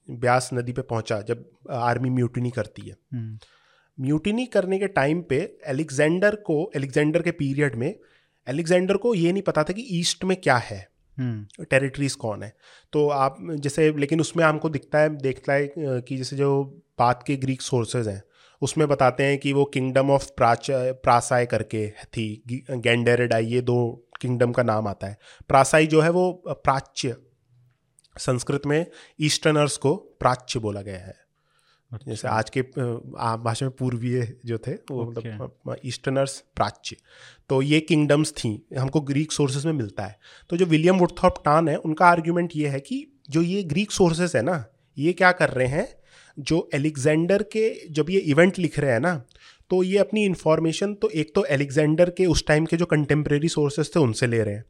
ब्यास 0.10 0.50
नदी 0.54 0.74
पे 0.74 0.82
पहुँचा 0.82 1.22
जब 1.22 1.46
आर्मी 1.72 2.10
म्यूटिनी 2.10 2.50
करती 2.50 2.90
है। 2.90 2.96
Mutiny 3.98 4.42
hmm. 4.42 4.52
करने 4.54 4.80
के 4.80 4.88
टाइम 4.88 5.22
पे 5.22 5.58
एलेक्जेंडर 5.68 6.36
को 6.36 6.72
एलेक्जेंडर 6.76 7.22
के 7.22 7.32
पीरियड 7.32 7.76
में 7.76 7.96
एलेक्जेंडर 8.48 8.98
को 8.98 9.16
ये 9.16 9.32
नहीं 9.32 9.44
पता 9.44 9.64
था 9.64 9.74
कि 9.74 9.88
ईस्ट 10.00 10.24
में 10.24 10.38
क्या 10.42 10.58
है 10.58 10.92
टेरिटरीज 11.62 12.16
कौन 12.16 12.44
है। 12.44 12.54
तो 12.94 13.08
आप 13.10 13.38
जैसे 13.42 13.92
लेकिन 13.98 14.22
उसमें 14.22 14.44
हमको 14.44 14.70
दिखता 14.70 15.00
है 15.00 15.10
देखता 15.18 15.54
है 15.54 15.74
कि 15.78 16.18
जैसे 16.18 16.36
जो 16.36 16.64
बात 17.00 17.24
के 17.28 17.36
ग्रीक 17.36 17.62
सोर्सेज 17.62 18.08
हैं 18.08 18.22
उसमें 18.62 18.88
बताते 18.88 19.24
हैं 19.24 19.38
कि 19.38 19.54
वो 19.54 19.66
किंगडम 19.66 20.10
ऑफ़ 20.12 20.30
प्राच 20.38 20.68
प्रासाय 20.72 21.46
करके 21.46 21.90
थी 21.90 22.44
गैंडेरेडाई 22.72 23.46
ये 23.46 23.62
दो 23.62 24.08
किंगडम 24.22 24.52
का 24.52 24.64
नाम 24.64 24.88
आता 24.88 25.08
है। 25.08 25.18
प्रासाई 25.50 25.88
जो 25.88 26.02
है 26.02 26.10
वो 26.12 26.32
प्राच्य 26.48 27.16
संस्कृत 28.16 28.66
में 28.66 28.86
ईस्टर्नर्स 29.22 29.78
को 29.78 29.96
प्राच्य 30.20 30.60
बोला 30.60 30.82
गया 30.82 31.00
है। 31.00 31.20
अच्छा। 31.92 32.10
जैसे 32.10 32.28
आज 32.28 32.50
के 32.50 32.62
भाषा 32.62 33.66
में 33.66 33.76
पूर्वीय 33.76 34.22
जो 34.46 34.58
थे 34.58 34.74
वो 34.92 35.04
मतलब 35.06 35.76
ईस्टर्नर्स 35.86 36.38
प्राच्य। 36.56 36.96
तो 37.50 37.62
ये 37.62 37.80
किंगडम्स 37.80 38.32
थी 38.34 38.52
हमको 38.78 39.02
ग्रीक 39.02 39.32
सोर्सेज 39.32 39.66
में 39.66 39.74
मिलता 39.74 40.04
है। 40.04 40.18
तो 40.50 40.58
जो 40.58 40.66
विलियम 40.66 40.98
वुडथॉप 40.98 41.42
टान 41.46 41.68
है 41.70 41.76
उनका 41.78 42.06
आर्ग्यूमेंट 42.08 42.52
ये 42.56 42.68
है 42.68 42.80
कि 42.80 43.06
जो 43.30 43.42
ये 43.42 43.64
ग्रीक 43.64 43.92
सोर्सेज 43.92 44.36
है 44.36 44.42
ना 44.42 44.64
ये 44.98 45.14
क्या 45.14 45.32
कर 45.32 45.50
रहे 45.50 45.68
हैं 45.68 45.88
जो 46.38 46.70
एलेक्जेंडर 46.74 47.44
के 47.54 47.70
जब 47.90 48.10
ये 48.10 48.20
इवेंट 48.32 48.60
लिख 48.60 48.80
रहे 48.80 48.92
हैं 48.92 49.00
ना 49.00 49.14
तो 49.72 49.84
ये 49.84 49.98
अपनी 49.98 50.26
इन्फॉर्मेशन 50.26 50.94
तो 50.94 51.10
एक 51.10 51.32
तो 51.36 51.44
एलेक्जेंडर 51.46 52.10
के 52.10 52.26
उस 52.26 52.46
टाइम 52.48 52.66
के 52.66 52.78
जो 52.78 52.86
कंटेम्प्रेरी 52.86 53.50
सोर्सेज 53.50 53.96
थे 53.96 54.00
उनसे 54.00 54.28
ले 54.28 54.44
रहे 54.44 54.56
हैं। 54.56 54.64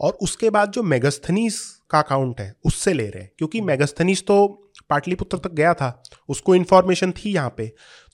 और 0.00 0.12
उसके 0.22 0.50
बाद 0.50 0.70
जो 0.70 0.82
मेगस्थनीस 0.82 1.60
का 1.90 1.98
अकाउंट 1.98 2.40
है 2.40 2.54
उससे 2.64 2.92
ले 2.92 3.08
रहे 3.08 3.22
हैं। 3.22 3.30
क्योंकि 3.38 3.60
मेगस्थनीस 3.60 4.22
तो 4.26 4.46
पाटलिपुत्र 4.90 5.38
तक 5.38 5.52
गया 5.52 5.74
था 5.74 6.02
उसको 6.28 6.54
इन्फॉर्मेशन 6.54 7.12
थी 7.12 7.32
यहाँ 7.32 7.54
पे। 7.56 7.66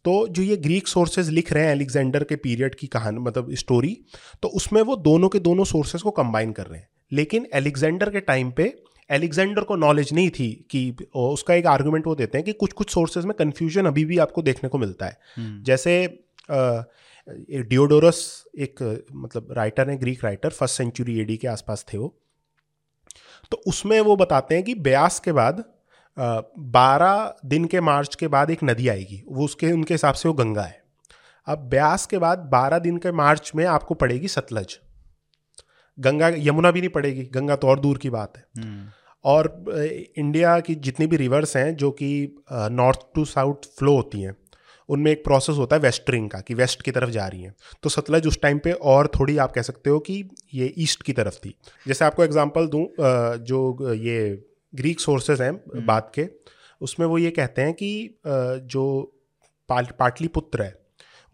तो 0.05 0.27
जो 0.29 0.43
ये 0.43 0.57
ग्रीक 0.57 0.89
सोर्सेज 0.89 1.29
लिख 1.29 1.53
रहे 1.53 1.65
हैं 1.65 1.73
एलेक्जेंडर 1.73 2.25
के 2.25 2.37
पीरियड 2.37 2.75
की 2.75 2.87
कहानी 2.87 3.19
मतलब 3.19 3.55
स्टोरी 3.55 3.97
तो 4.43 4.49
उसमें 4.49 4.83
वो 4.83 4.97
दोनों 4.97 5.29
के 5.29 5.39
दोनों 5.39 5.65
सोर्सेज 5.65 6.03
को 6.03 6.11
कंबाइन 6.11 6.53
कर 6.53 6.67
रहे 6.67 6.81
हैं। 6.81 6.89
लेकिन 7.13 7.47
एलेक्जेंडर 7.55 8.11
के 8.11 8.21
टाइम 8.21 8.51
पे 8.51 8.73
एलेक्जेंडर 9.11 9.63
को 9.63 9.77
नॉलेज 9.77 10.13
नहीं 10.13 10.31
थी 10.31 10.49
कि 10.71 10.97
उसका 11.15 11.55
एक 11.55 11.67
आर्गुमेंट 11.67 12.07
वो 12.07 12.15
देते 12.15 12.39
हैं 12.39 12.45
कि 12.45 12.53
कुछ 12.53 12.73
कुछ 12.73 12.91
सोर्सेज 12.91 13.25
में 13.25 13.35
कन्फ्यूज़न 13.39 13.87
अभी 13.87 14.05
भी 14.05 14.19
आपको 14.19 14.43
देखने 14.43 14.69
को 14.69 14.79
मिलता 14.79 15.07
है। 15.07 15.17
हम्म। 15.37 15.63
जैसे 15.63 15.95
डिओडोरस 16.49 18.45
एक 18.59 18.83
मतलब 19.15 19.53
राइटर 19.53 19.91
है 19.91 19.97
Greek 19.97 20.25
writer 20.25 20.51
first 20.51 20.77
century 20.77 21.19
AD 21.21 21.37
के 21.37 21.49
आसपास 21.49 21.85
थे 21.93 21.99
वो। 21.99 22.15
तो 23.51 23.63
उसमें 23.67 24.01
वो 24.01 24.17
बताते 24.17 24.55
हैं 24.55 24.65
कि 24.65 24.75
ब्यास 24.77 25.19
के 25.21 25.33
बाद 25.33 25.65
बारह 26.17 27.35
दिन 27.47 27.65
के 27.65 27.81
मार्च 27.81 28.15
के 28.15 28.29
बाद 28.29 28.51
एक 28.51 28.65
नदी 28.65 28.89
आएगी। 28.89 29.23
वो 29.29 29.45
उसके 29.45 29.73
उनके 29.73 29.95
हिसाब 29.95 30.15
से 30.15 30.29
वो 30.29 30.35
गंगा 30.35 30.63
है। 30.63 30.83
अब 31.47 31.59
ब्यास 31.71 32.07
के 32.07 32.19
बाद 32.19 32.39
बारह 32.53 32.79
दिन 32.79 32.97
के 32.99 33.13
मार्च 33.13 33.53
में 33.57 33.65
आपको 33.67 33.95
पड़ेगी 33.95 34.29
सतलज। 34.29 34.79
गंगा 35.99 36.29
यमुना 36.39 36.71
भी 36.71 36.81
नहीं 36.81 36.91
पड़ेगी 36.91 37.23
गंगा 37.35 37.57
तो 37.57 37.69
और 37.69 37.81
दूर 37.81 37.99
की 37.99 38.11
बात 38.11 38.37
है। 38.37 38.45
हम्म। 38.57 38.89
और 39.25 39.65
इंडिया 40.19 40.59
की 40.61 40.75
जितनी 40.77 41.07
भी 41.07 41.17
रिवर्स 41.17 41.57
हैं 41.57 41.75
जो 41.77 41.91
कि 41.91 42.11
नॉर्थ 42.53 43.07
टू 43.15 43.25
साउथ 43.25 43.69
फ्लो 43.79 43.95
होती 43.97 44.21
हैं 44.21 44.37
उनमें 44.89 45.11
एक 45.13 45.25
प्रोसेस 45.25 45.57
होता 45.57 45.77
है 45.77 45.83
वेस्टरिंग 45.83 46.29
का 46.31 46.41
कि 46.41 46.55
वेस्ट 46.55 46.83
की 46.83 46.91
तरफ़ 46.91 47.11
जा 47.11 47.27
रही 47.27 47.43
हैं 47.43 47.55
तो 47.83 47.89
सतलज 47.89 48.27
उस 48.27 48.41
टाइम 48.43 48.59
पे 48.59 48.73
और 48.93 49.11
थोड़ी 49.15 49.37
आप 49.39 49.53
कह 49.53 49.63
सकते 49.63 49.91
हो 49.91 49.99
कि 50.01 50.23
ये 50.55 50.73
ईस्ट 50.79 51.03
की 51.03 51.13
तरफ़ 51.13 51.39
थी 51.39 51.55
जैसे 51.87 52.05
आपको 52.05 52.25
एग्जांपल 52.25 52.67
दूँ 52.67 52.87
जो 53.45 53.95
ये 53.97 54.19
ग्रीक 54.73 55.01
सोर्सेज 55.01 55.41
हैं 55.41 55.51
हम्म। 55.51 55.85
बात 55.87 56.11
के 56.15 56.29
उसमें 56.81 57.07
वो 57.07 57.19
ये 57.19 57.31
कहते 57.33 57.63
हैं 57.63 57.73
कि 57.75 57.91
जो 58.67 58.85
पाटलिपुत्र 59.69 60.63
है 60.63 60.75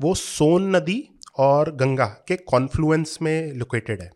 वो 0.00 0.14
सोन 0.16 0.74
नदी 0.76 1.02
और 1.38 1.70
गंगा 1.76 2.06
के 2.28 2.36
कॉन्फ्लुएंस 2.44 3.18
में 3.22 3.52
लोकेटेड 3.54 4.02
है 4.02 4.10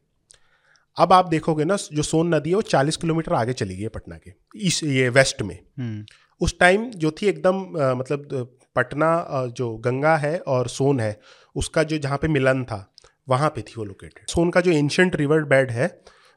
अब 0.96 1.12
आप 1.12 1.28
देखोगे 1.28 1.64
ना 1.64 1.76
जो 1.92 2.02
सोन 2.04 2.34
नदी 2.34 2.50
है 2.50 2.56
वो 2.56 2.62
चालीस 2.64 2.96
किलोमीटर 2.96 3.32
आगे 3.34 3.52
चली 3.54 3.76
गई 3.76 3.82
है 3.82 3.88
पटना 3.90 4.16
के 4.18 4.32
इस 4.66 4.82
ये 4.84 5.08
वेस्ट 5.10 5.42
में 5.42 5.58
हम्म। 5.78 6.04
उस 6.40 6.58
टाइम 6.58 6.90
जो 6.96 7.10
थी 7.12 7.26
एकदम 7.26 7.60
मतलब 7.96 8.57
पटना 8.78 9.10
जो 9.56 9.76
गंगा 9.82 10.16
है 10.18 10.38
और 10.48 10.68
सोन 10.70 11.00
है 11.00 11.18
उसका 11.56 11.82
जो 11.84 11.98
जहाँ 11.98 12.18
पे 12.18 12.28
मिलन 12.30 12.64
था 12.64 12.84
वहाँ 13.28 13.48
पे 13.50 13.62
थी 13.62 13.74
वो 13.76 13.84
लोकेटेड 13.84 14.28
सोन 14.28 14.50
का 14.50 14.60
जो 14.60 14.72
एंशंट 14.72 15.16
रिवर 15.16 15.42
बेड 15.46 15.70
है 15.70 15.88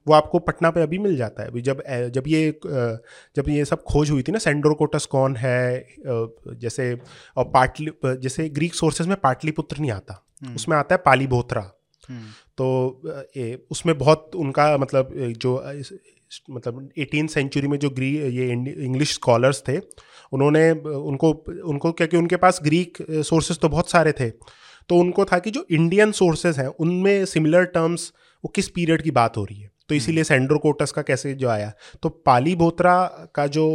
वो 0.08 0.14
आपको 0.14 0.40
पटना 0.42 0.70
पे 0.72 0.82
अभी 0.82 0.98
मिल 0.98 1.16
जाता 1.18 1.44
है 1.44 1.50
अभी 1.50 1.62
जब 1.62 1.84
जब 2.14 2.24
ये 2.28 2.60
जब 3.36 3.50
ये 3.50 3.66
सब 3.66 3.84
खोज 3.84 4.10
हुई 4.12 4.24
थी 4.24 4.32
ना 4.32 4.40
सेंड्रोकोटस 4.40 5.06
कौन 5.06 5.36
है 5.36 5.86
जैसे 6.58 6.94
और 7.38 7.46
पाटली 7.54 7.92
जैसे 8.04 8.48
ग्रीक 8.52 8.76
सोर्सेज 8.76 9.08
में 9.08 9.16
पाटलिपुत्र 9.24 9.78
नहीं 9.78 9.92
आता 9.92 10.24
हम्म। 10.44 10.56
उसमें 10.56 10.78
आता 10.78 10.96
है 10.96 11.02
पालीभोत्रा 11.06 11.62
हम्म। 12.04 12.24
तो 12.58 13.28
ये 13.38 13.54
उसमें 13.72 13.98
बहुत 13.98 14.32
उनका 14.36 14.66
मतलब 14.78 15.14
जो 15.38 15.56
मतलब 16.50 16.90
एटीन 16.98 17.28
सेंचुरी 17.28 17.68
में 17.68 17.78
जो 17.80 17.90
ग्री 17.92 18.10
ये 18.30 18.50
इंग्लिश 18.52 19.14
स्कॉलर्स 19.14 19.64
थे 19.68 19.78
उन्होंने 20.32 20.70
उनको 20.72 21.32
उनको 21.66 21.92
क्योंकि 21.92 22.18
उनके 22.18 22.36
पास 22.36 22.60
ग्रीक 22.64 22.98
सोर्सेज 23.10 23.60
तो 23.60 23.70
बहुत 23.70 23.90
सारे 23.90 24.12
थे। 24.12 24.30
तो 24.30 24.98
उनको 24.98 25.26
था 25.26 25.40
कि 25.40 25.52
जो 25.52 25.66
इंडियन 25.72 26.12
सोर्सेज 26.12 26.58
हैं 26.60 26.68
उनमें 26.68 27.26
सिमिलर 27.26 27.66
टर्म्स 27.68 28.12
वो 28.44 28.52
किस 28.56 28.68
पीरियड 28.70 29.02
की 29.02 29.12
बात 29.12 29.38
हो 29.38 29.44
रही 29.44 29.60
है? 29.62 29.70
तो 29.90 29.96
इसीलिए 29.96 30.24
सेंड्रोकोटस 30.24 30.92
का 30.92 31.02
कैसे 31.02 31.34
जो 31.34 31.48
आया? 31.50 31.72
तो 32.04 32.10
पाली 32.10 32.56
बोत्रा 32.56 33.04
का 33.36 33.48
जो 33.48 33.66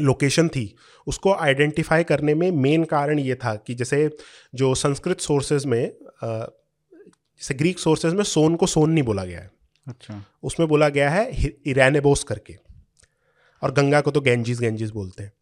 लोकेशन 0.00 0.48
थी 0.48 0.74
उसको 1.06 1.32
आइडेंटिफाई 1.34 2.04
करने 2.04 2.34
में 2.34 2.50
मेन 2.52 2.84
कारण 2.84 3.18
ये 3.18 3.34
था 3.34 3.54
कि 3.56 3.74
जैसे 3.74 4.08
जो 4.54 4.74
संस्कृत 4.74 5.20
सोर्सेज 5.20 5.66
में 5.66 5.82
जैसे 6.24 7.54
ग्रीक 7.54 7.78
सोर्सेज 7.78 8.14
में 8.14 8.24
सोन 8.24 8.56
को 8.56 8.66
सोन 8.66 8.90
नहीं 8.90 9.04
बोला 9.04 9.24
गया 9.24 9.40
है। 9.40 9.50
अच्छा। 9.86 10.22
उसमें 10.42 10.68
बोला 10.68 10.88
गया 10.88 11.10
है 11.10 11.30
इरानेबोस 11.66 12.24
करके। 12.24 12.56
और 13.62 13.72
गंगा 13.72 14.00
को 14.00 14.10
तो 14.10 14.20
गेंजिस 14.20 14.60
गेंजिस 14.60 14.90
बोलते 14.90 15.22
हैं। 15.22 15.32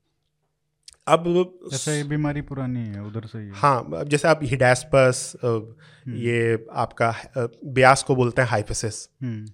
अब 1.08 1.24
जैसे 1.70 1.96
ये 1.96 2.02
बीमारी 2.06 2.40
पुरानी 2.42 2.84
है 2.86 3.02
उधर 3.02 3.26
से 3.26 3.38
ही 3.38 3.50
हाँ 3.54 4.04
जैसे 4.06 4.28
आप 4.28 4.40
हिडास्पस 4.44 5.32
हम्म। 5.44 6.16
ये 6.18 6.66
आपका 6.78 7.14
ब्यास 7.72 8.02
को 8.02 8.16
बोलते 8.16 8.42
हैं 8.42 8.48
हाइफेसिस 8.48 9.08
हम्म। 9.22 9.46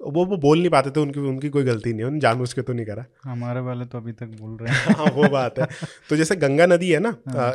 वो 0.00 0.24
वो 0.24 0.36
बोल 0.36 0.58
नहीं 0.58 0.70
पाते 0.70 0.90
थे 0.90 1.00
उनकी 1.00 1.20
उनकी 1.20 1.48
कोई 1.48 1.64
गलती 1.64 1.90
नहीं 1.90 2.00
है 2.00 2.06
उन्होंने 2.06 2.20
जानबूझ 2.20 2.52
के 2.52 2.62
तो 2.62 2.72
नहीं 2.72 2.86
करा 2.86 3.04
हमारे 3.24 3.60
वाले 3.60 3.84
तो 3.84 3.98
अभी 3.98 4.12
तक 4.12 4.36
बोल 4.40 4.56
रहे 4.56 4.74
हैं 4.74 4.94
हाँ 4.96 5.10
वो 5.12 5.28
बात 5.28 5.58
है 5.58 5.66
तो 6.10 6.16
जैसे 6.16 6.36
गंगा 6.36 6.66
नदी 6.66 6.90
है 6.90 6.98
ना 7.00 7.14
हाँ। 7.28 7.54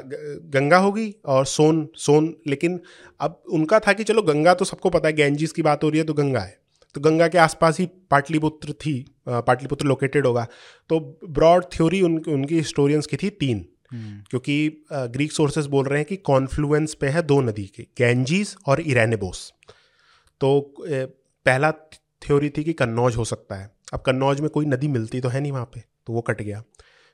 गंगा 0.51 0.77
होगी 0.77 1.13
और 1.27 1.45
सोन 1.47 1.87
सोन 1.97 2.33
लेकिन 2.47 2.79
अब 3.19 3.41
उनका 3.51 3.79
था 3.79 3.93
कि 3.93 4.03
चलो 4.03 4.21
गंगा 4.23 4.53
तो 4.53 4.65
सबको 4.65 4.89
पता 4.89 5.07
है 5.07 5.13
गैंजिस 5.13 5.51
की 5.51 5.61
बात 5.61 5.83
हो 5.83 5.89
रही 5.89 5.99
है 5.99 6.05
तो 6.05 6.13
गंगा 6.13 6.39
है 6.41 6.61
तो 6.95 7.01
गंगा 7.01 7.27
के 7.27 7.37
आसपास 7.37 7.79
ही 7.79 7.85
पाटलिपुत्र 8.11 8.73
थी 8.75 8.93
पाटलिपुत्र 9.27 9.85
लोकेटेड 9.85 10.25
होगा। 10.25 10.47
तो 10.89 10.99
ब्रॉड 11.29 11.65
थ्योरी 11.73 12.01
उन, 12.01 12.17
उनकी 12.19 12.55
हिस्टोरियंस 12.55 13.07
की 13.07 13.17
थी 13.17 13.29
तीन। 13.29 13.65
हम्म। 13.91 14.21
क्योंकि 14.29 14.85
ग्रीक 14.91 15.31
सोर्सेज 15.31 15.65
बोल 15.67 15.85
रहे 15.85 15.99
हैं 15.99 16.05
कि 16.05 16.15
कॉन्फ्लुएंस 16.25 16.93
पे 16.93 17.07
है 17.07 17.21
दो 17.23 17.39
नदी 17.41 17.65
के 17.75 17.87
गैंजीज 17.97 18.55
और 18.67 18.81
इरानेबोस 18.81 19.51
तो 20.41 20.73
पहला 20.79 21.71
थ्योरी 22.21 22.49
थी 22.49 22.63
कि 22.63 22.73
कन्नौज 22.73 23.15
हो 23.15 23.25
सकता 23.25 23.55
है। 23.55 23.69
अब 23.93 23.99
कन्नौज 23.99 24.39
में 24.41 24.49
कोई 24.49 24.65
नदी 24.65 24.87
मिलती 24.89 25.21
तो 25.21 25.29
है 25.29 25.41
नहीं 25.41 25.51
वहाँ 25.51 25.69
पे 25.73 25.83
तो 26.07 26.13
वो 26.13 26.21
कट 26.21 26.41
गया। 26.41 26.63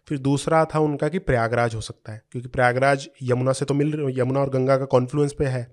फिर 0.08 0.18
दूसरा 0.20 0.64
था 0.66 0.80
उनका 0.80 1.08
कि 1.10 1.20
प्रयागराज 1.20 1.76
हो 1.76 1.82
सकता 1.82 2.12
है 2.12 2.22
क्योंकि 2.32 2.50
प्रयागराज 2.50 3.08
यमुना 3.24 3.54
से 3.54 3.66
तो 3.66 3.74
मिल 3.74 4.14
यमुना 4.18 4.40
और 4.40 4.50
गंगा 4.50 4.78
का 4.78 4.86
कॉन्फ्लुएंस 4.88 5.34
पे 5.34 5.46
है। 5.46 5.64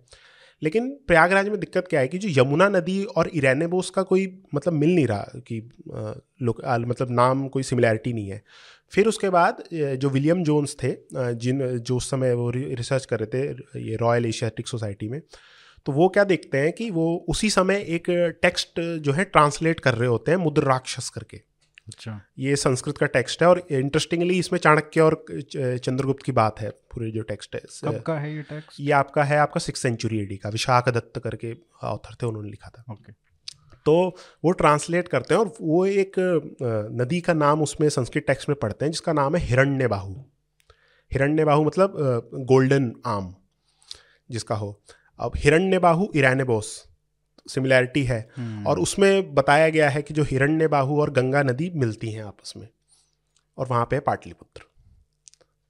लेकिन 0.62 0.88
प्रयागराज 1.06 1.48
में 1.48 1.58
दिक्कत 1.60 1.86
क्या 1.90 2.00
है 2.00 2.08
कि 2.08 2.18
जो 2.18 2.28
यमुना 2.32 2.68
नदी 2.68 3.02
और 3.16 3.28
इरानेबोस 3.34 3.90
का 3.90 4.02
कोई 4.02 4.26
मतलब 4.54 4.74
मिल 4.74 4.94
नहीं 4.94 5.06
रहा 5.06 5.40
कि 5.46 5.60
मतलब 6.42 7.08
नाम 7.10 7.46
कोई 7.48 7.62
सिमिलैरिटी 7.62 8.12
नहीं 8.12 8.28
है। 8.28 8.42
फिर 8.92 9.08
उसके 9.08 9.30
बाद 9.30 9.62
जो 9.72 10.08
विलियम 10.10 10.42
जोन्स 10.44 10.76
थे 10.82 10.94
जिन, 11.14 11.78
जो 11.78 11.96
उस 11.96 12.10
समय 12.10 12.32
वो 12.34 12.50
रिसर्च 12.50 13.04
कर 13.06 13.20
रहे 13.20 13.26
थे, 13.28 13.80
ये 13.80 13.96
रॉयल 13.96 14.26
एशियाटिक 14.26 14.68
सोसाइटी 14.68 15.08
में 15.08 15.20
तो 15.86 15.92
वो 15.92 16.08
क्या 16.08 16.24
देखते 16.24 16.58
हैं 16.58 16.72
कि 16.72 16.88
वो 16.90 17.24
उसी 17.28 17.50
समय 17.50 17.84
एक 17.88 18.08
टेक्स्ट 18.42 18.80
जो 19.00 19.12
है 19.12 19.24
ट्रांसलेट 19.24 19.80
कर 19.80 19.94
रहे 19.94 20.08
होते 20.08 20.30
हैं 20.30 20.38
मुद्र 20.38 20.62
राक्षस 20.62 21.08
करके। 21.08 21.40
अच्छा। 21.88 22.20
ये 22.38 22.56
संस्कृत 22.56 22.98
का 22.98 23.06
टेक्स्ट 23.08 23.42
है 23.42 23.48
और 23.48 23.58
इंटरेस्टिंगली 23.70 24.38
इसमें 24.38 24.58
चाणक्य 24.60 25.00
और 25.00 25.24
चंद्रगुप्त 25.52 26.22
की 26.22 26.32
बात 26.32 26.60
है 26.60 26.70
पूरे 26.92 27.10
जो 27.10 27.22
टेक्स्ट 27.24 27.54
है 27.54 27.60
कब 27.84 28.00
का 28.06 28.18
है 28.18 28.34
ये 28.34 28.42
टेक्स्ट? 28.42 28.80
ये 28.80 28.90
आपका 28.92 29.24
है 29.24 29.38
आपका 29.38 29.60
सिक्स 29.60 29.82
सेंचुरी 29.82 30.18
एडी 30.20 30.36
का 30.36 30.48
विशाख 30.48 30.88
दत्त 30.88 31.18
करके 31.24 31.54
ऑथर 31.84 32.14
थे 32.14 32.26
उन्होंने 32.26 32.50
लिखा 32.50 32.68
था। 32.68 32.84
ओके 32.92 33.12
तो 33.86 33.94
वो 34.44 34.50
ट्रांसलेट 34.52 35.08
करते 35.08 35.34
हैं 35.34 35.40
और 35.40 35.52
वो 35.60 35.84
एक 35.86 36.14
नदी 36.94 37.20
का 37.20 37.32
नाम 37.34 37.62
उसमें 37.62 37.88
संस्कृत 37.88 38.24
टेक्स्ट 38.26 38.48
में 38.48 38.56
पढ़ते 38.62 38.84
हैं 38.84 38.92
जिसका 38.92 39.12
नाम 39.12 39.36
है 39.36 39.42
हिरण्य 39.42 39.86
बाहू 39.88 40.14
हिरण्य 41.10 41.44
बाहू 41.44 41.64
मतलब 41.64 41.94
गोल्डन 42.46 42.92
आम 43.06 43.34
जिसका 44.30 44.54
हो। 44.54 44.70
अब 45.20 45.32
हिरण्य 45.36 45.78
बाहू 45.78 46.10
बोस 46.16 46.72
सिमिलैरिटी 47.48 48.04
है। 48.04 48.30
हम्म। 48.36 48.66
और 48.66 48.78
उसमें 48.78 49.34
बताया 49.34 49.68
गया 49.68 49.90
है 49.90 50.02
कि 50.02 50.14
जो 50.14 50.22
हिरण्य 50.22 50.68
बाहू 50.68 51.00
और 51.00 51.10
गंगा 51.10 51.42
नदी 51.42 51.72
मिलती 51.74 52.10
हैं 52.10 52.24
आपस 52.24 52.54
में 52.56 52.68
और 53.58 53.66
वहाँ 53.66 53.84
पे 53.84 54.00
पाटलिपुत्र। 54.00 54.62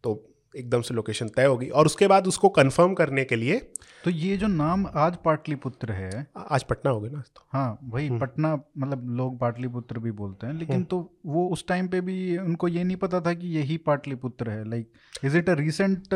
तो 0.03 0.35
एकदम 0.57 0.83
से 0.83 0.95
लोकेशन 0.95 1.29
तय 1.29 1.45
होगी। 1.45 1.69
और 1.69 1.87
उसके 1.87 2.07
बाद 2.07 2.27
उसको 2.27 2.49
कंफर्म 2.49 2.95
करने 2.95 3.25
के 3.25 3.37
लिए 3.37 3.73
तो 4.05 4.11
ये 4.11 4.37
जो 4.37 4.47
नाम 4.47 4.87
आज 4.95 5.17
पाटलिपुत्र 5.25 5.93
है 5.93 6.27
आज 6.51 6.63
पटना 6.63 6.91
हो 6.91 7.01
गया 7.01 7.13
ना 7.13 7.23
तो 7.37 7.47
हाँ 7.53 7.79
वही 7.85 8.07
हम्म। 8.07 8.19
पटना 8.19 8.55
मतलब 8.79 9.09
लोग 9.11 9.39
पाटलिपुत्र 9.39 9.99
भी 9.99 10.11
बोलते 10.11 10.47
हैं 10.47 10.55
लेकिन 10.55 10.85
तो 10.85 10.99
वो 11.27 11.47
उस 11.49 11.67
टाइम 11.69 11.89
पे 11.89 12.01
भी 12.01 12.37
उनको 12.39 12.69
ये 12.69 12.85
नहीं 12.85 12.97
पता 12.97 13.21
था 13.21 13.33
कि 13.35 13.49
यही 13.49 13.77
पाटलिपुत्र 13.77 14.51
है 14.51 14.69
like 14.69 14.93
is 15.25 15.37
it 15.39 15.49
a 15.51 15.53
recent. 15.53 16.09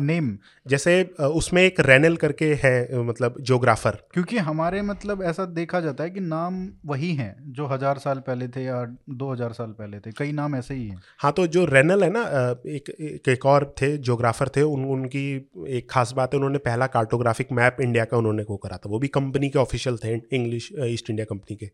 Name 0.00 0.36
जैसे 0.66 1.02
उसमें 1.20 1.62
एक 1.62 1.80
रेनल 1.80 2.16
करके 2.16 2.52
है 2.54 3.02
मतलब 3.02 3.40
जोग्राफर 3.40 3.98
क्योंकि 4.14 4.38
हमारे 4.38 4.82
मतलब 4.82 5.22
ऐसा 5.22 5.44
देखा 5.52 5.80
जाता 5.80 6.04
है 6.04 6.10
कि 6.10 6.20
नाम 6.20 6.66
वही 6.86 7.14
हैं 7.14 7.34
जो 7.52 7.66
हज़ार 7.66 7.98
साल 7.98 8.18
पहले 8.18 8.48
थे 8.48 8.64
या 8.64 8.84
दो 9.10 9.32
हज़ार 9.32 9.52
साल 9.52 9.70
पहले 9.72 10.00
थे 10.00 10.12
कई 10.12 10.32
नाम 10.32 10.56
ऐसे 10.56 10.74
ही 10.74 10.86
हैं 10.88 11.00
हाँ 11.18 11.32
तो 11.32 11.46
जो 11.48 11.64
रेनल 11.64 12.04
है 12.04 12.10
ना 12.10 12.22
एक 12.68 12.90
एक, 12.90 13.28
एक 13.28 13.46
और 13.46 13.74
थे 13.82 13.96
जोग्राफर 14.02 14.48
थे 14.48 14.62
उन 14.62 14.84
उनकी 14.84 15.24
एक 15.68 15.90
खास 15.90 16.12
बात 16.12 16.34
है 16.34 16.38
उन्होंने 16.38 16.58
पहला 16.72 16.86
कार्टोग्राफिक 16.88 17.50
मैप 17.52 17.80
इंडिया 17.80 18.04
का 18.04 18.16
उन्होंने 18.16 18.42
वो 18.42 18.56
करा 18.56 18.76
था। 18.76 18.88
वो 18.90 18.98
भी 18.98 19.08
कंपनी 19.10 19.48
के 19.50 19.58
ऑफिशियल 19.58 19.96
थे 19.98 20.14
इंग्लिश 20.32 20.68
ईस्ट 20.84 21.10
इंडिया 21.10 21.24
कंपनी 21.30 21.56
के। 21.56 21.66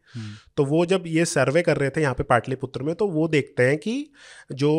तो 0.57 0.65
वो 0.67 0.85
जब 0.87 1.05
ये 1.07 1.25
सर्वे 1.27 1.63
कर 1.63 1.77
रहे 1.77 1.91
थे 1.91 2.03
यहाँ 2.03 2.15
पे 2.15 2.23
पाटलिपुत्र 2.25 2.83
में 2.83 2.95
तो 2.95 3.07
वो 3.09 3.27
देखते 3.29 3.63
हैं 3.63 3.77
कि 3.79 3.95
जो 4.53 4.71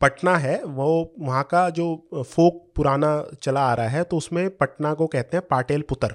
पटना 0.00 0.36
है 0.36 0.62
वो 0.64 0.88
वहाँ 1.18 1.42
का 1.44 1.68
जो 1.70 1.86
फोक 2.12 2.62
पुराना 2.76 3.10
चला 3.42 3.60
आ 3.62 3.74
रहा 3.74 3.88
है 3.88 4.02
तो 4.04 4.16
उसमें 4.16 4.48
पटना 4.56 4.92
को 4.94 5.06
कहते 5.06 5.36
हैं 5.36 5.46
पाटेल 5.50 5.82
पुत्र 5.88 6.14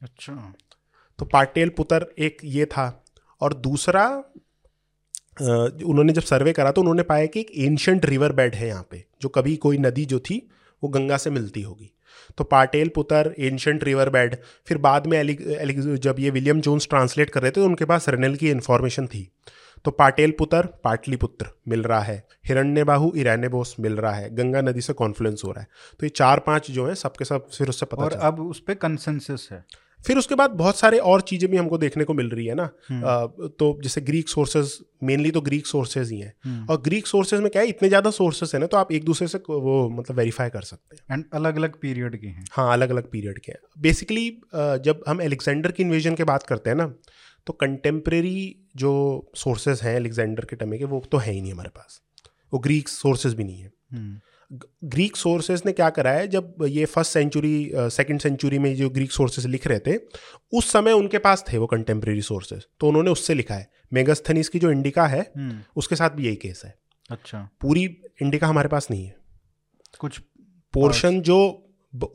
अच्छा। 0.00 0.32
तो 1.18 1.24
पाटेल 1.26 1.68
पुत्र 1.76 2.06
एक 2.18 2.38
ये 2.46 2.64
था। 2.66 2.88
और 3.40 3.54
दूसरा 3.60 4.08
उन्होंने 5.40 6.12
जब 6.12 6.22
सर्वे 6.24 6.52
करा 6.52 6.70
तो 6.70 6.80
उन्होंने 6.80 7.02
पाया 7.04 7.26
कि 7.26 7.40
एक 7.40 7.50
एंशंट 7.56 8.04
रिवर 8.06 8.32
बेड 8.32 8.54
है 8.54 8.68
यहाँ 8.68 8.86
पे 8.90 9.04
जो 9.22 9.28
कभी 9.28 9.56
कोई 9.58 9.78
नदी 9.78 10.04
जो 10.06 10.18
थी 10.20 10.46
वो 10.82 10.88
गंगा 10.90 11.16
से 11.16 11.30
मिलती 11.30 11.62
होगी। 11.62 11.90
तो 12.38 12.44
पाटेल 12.44 12.88
पुत्र 12.88 13.34
एंशंट 13.38 13.84
रिवर 13.84 14.10
बेड 14.10 14.36
फिर 14.66 14.78
बाद 14.78 15.06
में 15.06 15.18
एलिक, 15.18 15.40
एलिक, 15.40 15.80
जब 15.80 16.16
ये 16.18 16.30
विलियम 16.30 16.60
जोन्स 16.60 16.88
ट्रांसलेट 16.88 17.30
कर 17.30 17.42
रहे 17.42 17.50
थे 17.50 17.54
तो 17.54 17.64
उनके 17.64 17.84
पास 17.84 18.08
रनल 18.08 18.34
की 18.34 18.50
इन्फॉर्मेशन 18.50 19.06
थी। 19.06 19.28
तो 19.84 19.90
पाटेल 19.90 20.30
पुत्र 20.30 20.62
पाटलिपुत्र 20.84 21.46
मिल 21.68 21.82
रहा 21.82 22.00
है। 22.00 22.26
हिरण्य 22.46 22.84
बाहू 22.84 23.12
इराने 23.16 23.48
बोस 23.48 23.76
मिल 23.80 23.92
रहा 23.92 24.12
है। 24.12 24.34
गंगा 24.34 24.60
नदी 24.60 24.80
से 24.80 24.92
कॉन्फ्लुएंस 24.92 25.42
हो 25.44 25.50
रहा 25.50 25.60
है। 25.60 25.68
तो 26.00 26.06
ये 26.06 26.10
चार 26.10 26.38
पाँच 26.38 26.70
जो 26.70 26.86
है 26.86 26.94
सबके 26.94 27.24
सब 27.24 27.48
फिर 27.48 27.68
उससे 27.68 27.86
पता 27.86 28.02
और 28.02 28.12
अब 28.12 28.40
उस 28.40 28.60
पर 28.60 28.74
कंसेंसस 28.74 29.48
है। 29.52 29.64
फिर 30.06 30.18
उसके 30.18 30.34
बाद 30.34 30.50
बहुत 30.52 30.78
सारे 30.78 30.98
और 31.10 31.20
चीज़ें 31.20 31.50
भी 31.50 31.56
हमको 31.56 31.78
देखने 31.78 32.04
को 32.04 32.14
मिल 32.14 32.28
रही 32.30 32.46
है 32.46 32.54
ना। 32.54 32.68
हम्म। 32.88 33.02
अ, 33.02 33.48
तो 33.58 33.78
जैसे 33.82 34.00
ग्रीक 34.00 34.28
सोर्सेज 34.28 34.78
मेनली 35.02 35.30
तो 35.30 35.40
ग्रीक 35.40 35.66
सोर्सेज 35.66 36.10
ही 36.12 36.18
हैं। 36.20 36.32
हम्म। 36.44 36.66
और 36.70 36.80
ग्रीक 36.82 37.06
सोर्सेज 37.06 37.40
में 37.40 37.50
क्या 37.50 37.62
है 37.62 37.68
इतने 37.68 37.88
ज़्यादा 37.88 38.10
सोर्सेज 38.12 38.50
हैं 38.54 38.60
ना 38.60 38.66
तो 38.66 38.76
आप 38.76 38.92
एक 38.92 39.04
दूसरे 39.04 39.28
से 39.28 39.38
वो 39.48 39.88
मतलब 39.90 40.16
वेरीफाई 40.16 40.50
कर 40.50 40.62
सकते 40.62 40.96
हैं। 40.96 41.02
एंड 41.12 41.24
अलग 41.34 41.56
अलग 41.56 41.78
पीरियड 41.80 42.20
के 42.20 42.26
हैं। 42.26 42.44
हाँ 42.52 42.72
अलग 42.72 42.90
अलग 42.90 43.10
पीरियड 43.10 43.38
के 43.38 43.52
हैं। 43.52 43.58
बेसिकली 43.80 44.28
जब 44.54 45.04
हम 45.08 45.20
एलेक्जेंडर 45.22 45.72
की 45.72 45.82
इन्वेजन 45.82 46.14
की 46.14 46.24
बात 46.24 46.42
करते 46.42 46.70
हैं 46.70 46.76
ना 46.76 46.92
तो 47.46 47.52
कंटेम्प्रेरी 47.52 48.38
जो 48.76 48.92
सोर्सेज 49.36 49.80
हैं 49.82 49.94
एलेक्जेंडर 49.96 50.44
के 50.44 50.56
टमे 50.56 50.78
के 50.78 50.84
वो 50.84 51.02
तो 51.12 51.18
है 51.18 51.32
ही 51.32 51.40
नहीं 51.40 51.52
हमारे 51.52 51.68
पास। 51.70 52.00
वो 52.52 52.58
ग्रीक 52.58 52.88
सोर्सेज 52.88 53.34
भी 53.34 53.44
नहीं 53.44 53.60
है। 53.60 53.70
हम्म, 53.92 54.18
ग्रीक 54.84 55.16
सोर्सेज 55.16 55.62
ने 55.66 55.72
क्या 55.72 55.88
करा 55.90 56.10
है 56.10 56.26
जब 56.28 56.64
ये 56.68 56.84
फ़र्स्ट 56.84 57.12
सेंचुरी 57.12 57.70
सेकंड 57.74 58.20
सेंचुरी 58.20 58.58
में 58.58 58.74
जो 58.76 58.90
ग्रीक 58.90 59.12
सोर्सेज 59.12 59.46
लिख 59.46 59.66
रहे 59.66 59.78
थे 59.78 59.96
उस 60.52 60.70
समय 60.72 60.92
उनके 60.92 61.18
पास 61.18 61.44
थे 61.52 61.58
वो 61.58 61.66
कंटेम्प्रेरी 61.66 62.22
सोर्सेज 62.22 62.66
तो 62.80 62.88
उन्होंने 62.88 63.10
उससे 63.10 63.34
लिखा 63.34 63.54
है। 63.54 63.70
मेगास्थनीस 63.92 64.48
की 64.48 64.58
जो 64.58 64.70
इंडिका 64.70 65.06
है 65.06 65.20
हम्म, 65.36 65.60
उसके 65.76 65.96
साथ 65.96 66.10
भी 66.10 66.26
यही 66.26 66.36
केस 66.36 66.62
है। 66.64 66.74
अच्छा। 67.10 67.48
पूरी 67.60 67.84
इंडिका 68.22 68.46
हमारे 68.46 68.68
पास 68.68 68.90
नहीं 68.90 69.04
है। 69.06 69.16
कुछ 70.00 70.18
पोर्शन 70.74 71.20
जो 71.20 71.38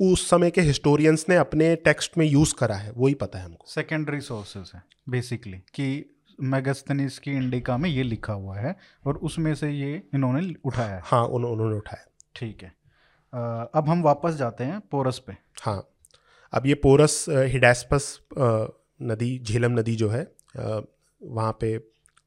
उस 0.02 0.30
समय 0.30 0.52
के 0.52 0.62
हिस्टोरियंस 0.62 1.26
ने 1.30 1.36
अपने 1.36 1.76
टेक्स्ट 1.76 2.18
में 2.18 2.26
यूज़ 2.26 2.54
करा 2.56 2.76
है 2.76 2.92
वही 2.98 3.14
पता 3.14 3.40
है 3.40 3.46
हमको। 3.46 3.66
सेकेंडरी 3.68 4.22
सोर्सेज 4.22 4.72
है 4.76 4.84
बेसिकली 5.10 5.58
कि 5.58 6.18
मेगास्थनीस 6.40 7.18
की 7.20 7.32
इंडिका 7.32 7.78
में 7.78 7.90
ये 7.90 8.04
लिखा 8.04 8.34
हुआ 8.34 8.58
है 8.58 8.76
और 9.06 9.18
उसमें 9.20 9.54
से 9.56 9.72
ये 9.72 10.02
इन्होंने 10.14 10.54
उठाया 10.66 10.96
है। 10.96 11.02
हाँ 11.06 11.24
उन, 11.24 11.46
उन्होंने 11.46 11.76
उठाया 11.76 12.06
ठीक 12.36 12.64
है। 12.64 12.70
अब 13.74 13.86
हम 13.88 14.02
वापस 14.04 14.36
जाते 14.36 14.64
हैं 14.64 14.80
पोरस 14.92 15.20
पे। 15.20 15.34
हाँ। 15.62 15.88
अब 16.54 16.66
ये 16.66 16.74
पोरस 16.76 17.26
हिडास्पस 17.30 18.20
नदी 19.02 19.38
झेलम 19.40 19.80
नदी 19.80 19.96
जो 19.96 20.10
है 20.10 20.24
वहाँ 20.56 21.58
पे 21.62 21.74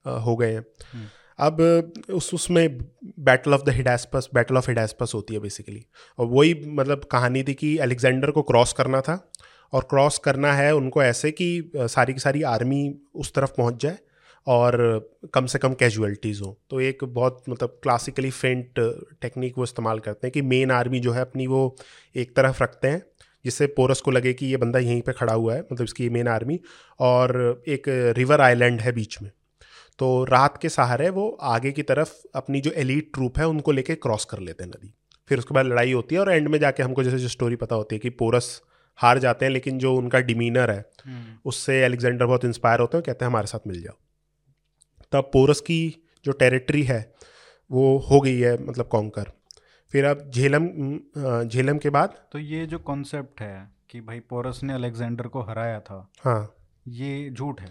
हो 0.04 0.36
गए 0.36 0.52
हैं। 0.52 0.64
हम्म। 0.92 1.06
अब 1.38 1.60
उस 2.10 2.32
उसमें 2.34 2.78
battle 3.20 3.54
of 3.54 3.62
the 3.62 3.68
Hydaspes 3.68 4.28
battle 4.34 4.56
of 4.56 4.68
Hydaspes 4.70 5.12
होती 5.14 5.34
है 5.34 5.40
बेसिकली 5.40 5.84
और 6.18 6.26
वही 6.26 6.54
मतलब 6.66 7.04
कहानी 7.04 7.42
थी 7.42 7.54
कि 7.54 7.76
अलेक्जेंडर 7.78 8.30
को 8.30 8.42
क्रॉस 8.42 8.72
करना 8.72 9.00
था 9.00 9.18
और 9.72 9.86
क्रॉस 9.90 10.18
करना 10.18 10.52
है 10.52 10.74
उनको 10.74 11.02
ऐसे 11.02 11.30
कि 11.30 11.48
सारी 11.76 12.12
की 12.12 12.20
सारी 12.20 12.42
आर्मी 12.42 12.82
उस 13.14 13.32
तरफ़ 13.34 13.52
पहुँच 13.56 13.82
जाए 13.82 13.98
और 14.46 14.76
कम 15.34 15.46
से 15.46 15.58
कम 15.58 15.74
कैजुअलिटीज़ 15.74 16.42
हो। 16.42 16.56
तो 16.70 16.80
एक 16.80 17.04
बहुत 17.04 17.42
मतलब 17.48 17.78
क्लासिकली 17.82 18.30
फेंट 18.30 18.80
टेक्निक 19.22 19.58
वो 19.58 19.64
इस्तेमाल 19.64 19.98
करते 19.98 20.26
हैं 20.26 20.32
कि 20.32 20.42
मेन 20.42 20.70
आर्मी 20.70 21.00
जो 21.00 21.12
है 21.12 21.20
अपनी 21.20 21.46
वो 21.46 21.76
एक 22.14 22.34
तरफ़ 22.36 22.62
रखते 22.62 22.88
हैं 22.88 23.02
जिससे 23.44 23.66
पोरस 23.68 24.00
को 24.00 24.10
लगे 24.10 24.32
कि 24.32 24.46
ये 24.46 24.56
बंदा 24.56 24.78
यहीं 24.78 25.00
पे 25.02 25.12
खड़ा 25.12 25.32
हुआ 25.32 25.54
है 25.54 25.60
मतलब 25.62 25.84
इसकी 25.84 26.08
मेन 26.08 26.28
आर्मी 26.28 26.58
और 27.00 27.62
एक 27.68 27.88
रिवर 28.16 28.40
आइलैंड 28.40 28.80
है 28.80 28.92
बीच 28.92 29.20
में। 29.22 29.30
तो 29.98 30.24
रात 30.24 30.58
के 30.62 30.68
सहारे 30.68 31.08
वो 31.10 31.28
आगे 31.42 31.72
की 31.72 31.82
तरफ़ 31.82 32.12
अपनी 32.34 32.60
जो 32.60 32.70
एलीट 32.70 33.10
ट्रूप 33.14 33.38
है 33.38 33.46
उनको 33.48 33.72
लेके 33.72 33.94
क्रॉस 33.94 34.24
कर 34.24 34.38
लेते 34.38 34.64
हैं 34.64 34.70
नदी। 34.70 34.94
फिर 35.28 35.38
उसके 35.38 35.54
बाद 35.54 35.66
लड़ाई 35.66 35.92
होती 35.92 36.14
है 36.14 36.20
और 36.20 36.32
एंड 36.32 36.48
में 36.48 36.58
जाके 36.58 36.82
हमको 36.82 37.02
जैसे 37.02 37.18
जो 37.18 37.28
स्टोरी 37.28 37.56
पता 37.56 37.76
होती 37.76 37.94
है 37.94 38.00
कि 38.00 38.10
पोरस 38.12 38.60
हार 38.98 39.18
जाते 39.18 39.44
हैं 39.44 39.52
लेकिन 39.52 39.78
जो 39.78 39.94
उनका 39.94 40.18
डिमीनर 40.22 40.70
है 40.70 40.84
उससे 41.44 41.82
अलेक्जेंडर 41.84 42.26
बहुत 42.26 42.44
इंस्पायर 42.44 42.80
होते 42.80 42.96
हैं 42.96 43.04
कहते 43.06 43.24
हैं 43.24 43.30
हमारे 43.30 43.46
साथ 43.46 43.66
मिल 43.66 43.82
जाओ। 43.82 43.96
तब 45.14 45.30
पोरस 45.32 45.60
की 45.60 45.78
जो 46.24 46.32
टेरिटरी 46.32 46.82
है 46.82 47.00
वो 47.70 47.96
हो 48.10 48.20
गई 48.20 48.38
है 48.38 48.56
मतलब 48.64 48.86
कॉन्कर 48.86 49.30
फिर 49.92 50.04
अब 50.04 50.30
झेलम 50.34 50.66
झेलम 51.48 51.78
के 51.78 51.90
बाद? 51.90 52.14
तो 52.32 52.38
ये 52.38 52.66
जो 52.66 52.78
कॉन्सेप्ट 52.78 53.40
है 53.40 53.70
कि 53.90 54.00
भाई 54.00 54.20
पोरस 54.20 54.60
ने 54.62 54.72
अलेक्जेंडर 54.72 55.26
को 55.26 55.42
हराया 55.42 55.80
था 55.80 55.98
हाँ। 56.24 56.54
ये 56.88 57.30
झूठ 57.30 57.60
है? 57.60 57.68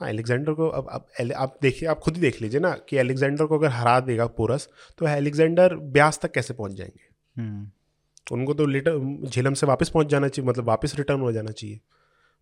हाँ 0.00 0.08
एलेक्जेंडर 0.08 0.52
को 0.52 0.68
अब 0.68 0.88
अब 0.90 1.32
आप 1.36 1.56
देखिए 1.62 1.88
आप 1.88 1.98
खुद 1.98 2.14
ही 2.14 2.20
देख 2.20 2.40
लीजिए 2.42 2.60
ना 2.60 2.70
कि 2.88 2.96
अलेक्जेंडर 2.98 3.46
को 3.46 3.58
अगर 3.58 3.70
हरा 3.70 3.98
देगा 4.00 4.26
पोरस 4.38 4.68
तो 4.98 5.06
अलेक्जेंडर 5.06 5.74
ब्यास 5.96 6.18
तक 6.22 6.32
कैसे 6.32 6.54
पहुँच 6.54 6.72
जाएँगे? 6.72 7.08
हम्म, 7.36 7.66
उनको 8.32 8.54
तो 8.54 8.66
लिटर 8.66 8.98
झेलम 9.28 9.54
से 9.54 9.66
वापस 9.66 9.88
पहुँच 9.88 10.06
जाना 10.06 10.28
चाहिए 10.28 10.48
मतलब 10.48 10.64
वापस 10.64 10.94
रिटर्न 10.98 11.20
हो 11.20 11.32
जाना 11.32 11.50
चाहिए। 11.50 11.80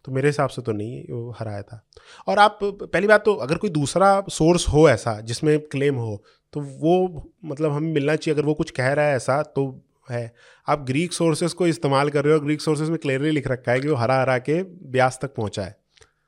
तो 0.05 0.13
मेरे 0.13 0.29
हिसाब 0.29 0.49
से 0.49 0.63
तो 0.63 0.73
नहीं 0.73 1.03
वो 1.05 1.31
हराया 1.39 1.63
था। 1.63 1.85
और 2.27 2.39
आप 2.39 2.59
पहली 2.63 3.07
बात 3.07 3.25
तो 3.25 3.35
अगर 3.37 3.57
कोई 3.57 3.71
दूसरा 3.71 4.21
सोर्स 4.31 4.69
हो 4.69 4.89
ऐसा 4.89 5.21
जिसमें 5.23 5.59
क्लेम 5.67 5.97
हो 5.97 6.23
तो 6.53 6.61
वो 6.61 7.33
मतलब 7.45 7.73
हमें 7.73 7.93
मिलना 7.93 8.17
चाहिए। 8.17 8.35
अगर 8.35 8.47
वो 8.47 8.55
कुछ 8.55 8.71
कह 8.71 8.93
रहा 8.93 9.07
है 9.07 9.17
ऐसा 9.17 9.43
तो 9.43 9.65
है। 10.09 10.33
आप 10.67 10.81
ग्रीक 10.81 11.13
सोर्सेज 11.13 11.53
को 11.53 11.67
इस्तेमाल 11.67 12.11
कर 12.11 12.25
रहे 12.25 12.35
हो 12.35 12.41
ग्रीक 12.41 12.61
सोर्सेज 12.61 12.91
में 12.91 12.99
क्लियरली 12.99 13.31
लिख 13.31 13.47
रखा 13.49 13.73
है 13.73 13.81
कि 13.81 13.89
वो 13.89 13.97
हरा 13.97 14.21
हरा 14.21 14.39
के 14.39 14.63
ब्यास 14.63 15.19
तक 15.23 15.35
पहुँचा 15.35 15.63
है। 15.63 15.77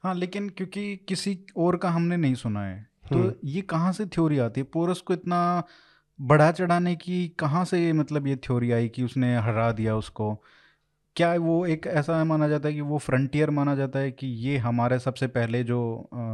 हाँ 0.03 0.15
लेकिन 0.15 0.49
क्योंकि 0.49 0.97
किसी 1.09 1.39
और 1.57 1.77
का 1.77 1.91
हमने 1.91 2.17
नहीं 2.17 2.35
सुना 2.35 2.65
है 2.65 2.87
तो 3.11 3.17
हम्म। 3.17 3.33
ये 3.45 3.61
कहाँ 3.63 3.93
से 3.93 4.07
थ्योरी 4.07 4.39
आती 4.39 4.61
है? 4.61 4.65
पोरस 4.65 5.01
को 5.01 5.15
इतना 5.15 5.63
बढ़ा 6.19 6.51
चढ़ाने 6.53 6.95
की 6.97 7.27
कहाँ 7.39 7.65
से 7.65 7.93
मतलब 7.93 8.27
ये 8.27 8.37
थ्योरी 8.37 8.71
आई 8.73 8.89
कि 8.89 9.03
उसने 9.03 9.37
हरा 9.37 9.71
दिया 9.73 9.97
उसको? 9.97 10.33
क्या 11.16 11.33
वो 11.37 11.64
एक 11.66 11.87
ऐसा 11.87 12.22
माना 12.25 12.48
जाता 12.48 12.68
है 12.68 12.75
कि 12.75 12.81
वो 12.81 12.98
फ्रंटियर 12.98 13.51
माना 13.51 13.75
जाता 13.75 13.98
है 13.98 14.11
कि 14.11 14.27
ये 14.27 14.57
हमारे 14.59 14.98
सबसे 14.98 15.27
पहले 15.29 15.62
जो 15.64 15.81